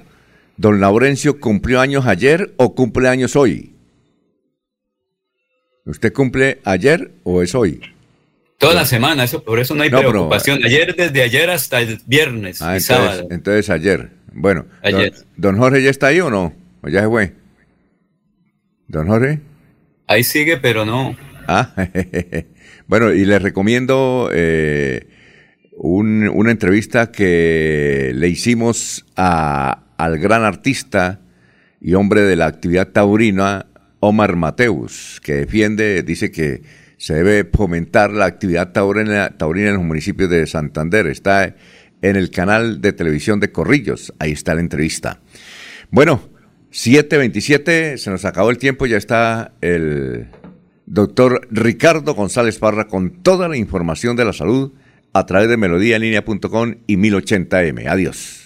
¿don 0.56 0.80
Laurencio 0.80 1.40
cumplió 1.40 1.80
años 1.80 2.06
ayer 2.06 2.52
o 2.58 2.74
cumple 2.74 3.08
años 3.08 3.36
hoy? 3.36 3.75
¿Usted 5.86 6.12
cumple 6.12 6.60
ayer 6.64 7.12
o 7.22 7.42
es 7.42 7.54
hoy? 7.54 7.80
Toda 8.58 8.74
la 8.74 8.84
semana, 8.84 9.24
eso, 9.24 9.44
por 9.44 9.60
eso 9.60 9.74
no 9.74 9.84
hay 9.84 9.90
preocupación. 9.90 10.64
ayer, 10.64 10.96
desde 10.96 11.22
ayer 11.22 11.48
hasta 11.48 11.80
el 11.80 12.00
viernes 12.06 12.60
ah, 12.60 12.64
y 12.64 12.78
entonces, 12.78 12.86
sábado. 12.86 13.28
Entonces 13.30 13.70
ayer. 13.70 14.10
Bueno, 14.32 14.66
ayer. 14.82 15.14
Don, 15.36 15.56
Jorge 15.56 15.82
ya 15.82 15.90
está 15.90 16.08
ahí 16.08 16.20
o 16.20 16.28
no? 16.28 16.52
¿O 16.82 16.88
ya 16.88 17.02
se 17.02 17.08
fue? 17.08 17.34
¿Don 18.88 19.06
Jorge? 19.06 19.40
Ahí 20.08 20.24
sigue, 20.24 20.56
pero 20.56 20.84
no. 20.84 21.16
Ah, 21.46 21.72
bueno, 22.88 23.12
y 23.12 23.24
les 23.24 23.40
recomiendo 23.40 24.30
eh, 24.32 25.06
una 25.76 26.50
entrevista 26.50 27.12
que 27.12 28.10
le 28.12 28.28
hicimos 28.28 29.04
a, 29.14 29.84
al 29.98 30.18
gran 30.18 30.42
artista 30.42 31.20
y 31.80 31.94
hombre 31.94 32.22
de 32.22 32.34
la 32.34 32.46
actividad 32.46 32.88
taurina, 32.88 33.66
Omar 34.06 34.36
Mateus, 34.36 35.20
que 35.20 35.34
defiende, 35.34 36.04
dice 36.04 36.30
que 36.30 36.62
se 36.96 37.14
debe 37.14 37.48
fomentar 37.52 38.12
la 38.12 38.26
actividad 38.26 38.72
taurina, 38.72 39.34
en 39.40 39.74
los 39.74 39.82
municipios 39.82 40.30
de 40.30 40.46
Santander. 40.46 41.08
Está 41.08 41.56
en 42.02 42.14
el 42.16 42.30
canal 42.30 42.80
de 42.80 42.92
televisión 42.92 43.40
de 43.40 43.50
Corrillos. 43.50 44.14
Ahí 44.20 44.30
está 44.30 44.54
la 44.54 44.60
entrevista. 44.60 45.20
Bueno, 45.90 46.20
7.27, 46.70 47.96
se 47.96 48.10
nos 48.10 48.24
acabó 48.24 48.50
el 48.50 48.58
tiempo, 48.58 48.86
ya 48.86 48.96
está 48.96 49.54
el 49.60 50.28
doctor 50.86 51.48
Ricardo 51.50 52.14
González 52.14 52.60
Parra 52.60 52.86
con 52.86 53.24
toda 53.24 53.48
la 53.48 53.56
información 53.56 54.14
de 54.14 54.24
la 54.24 54.32
salud 54.32 54.72
a 55.12 55.26
través 55.26 55.48
de 55.48 55.56
melodíaenlínea.com 55.56 56.74
y 56.86 56.96
1080m. 56.96 57.88
Adiós. 57.88 58.45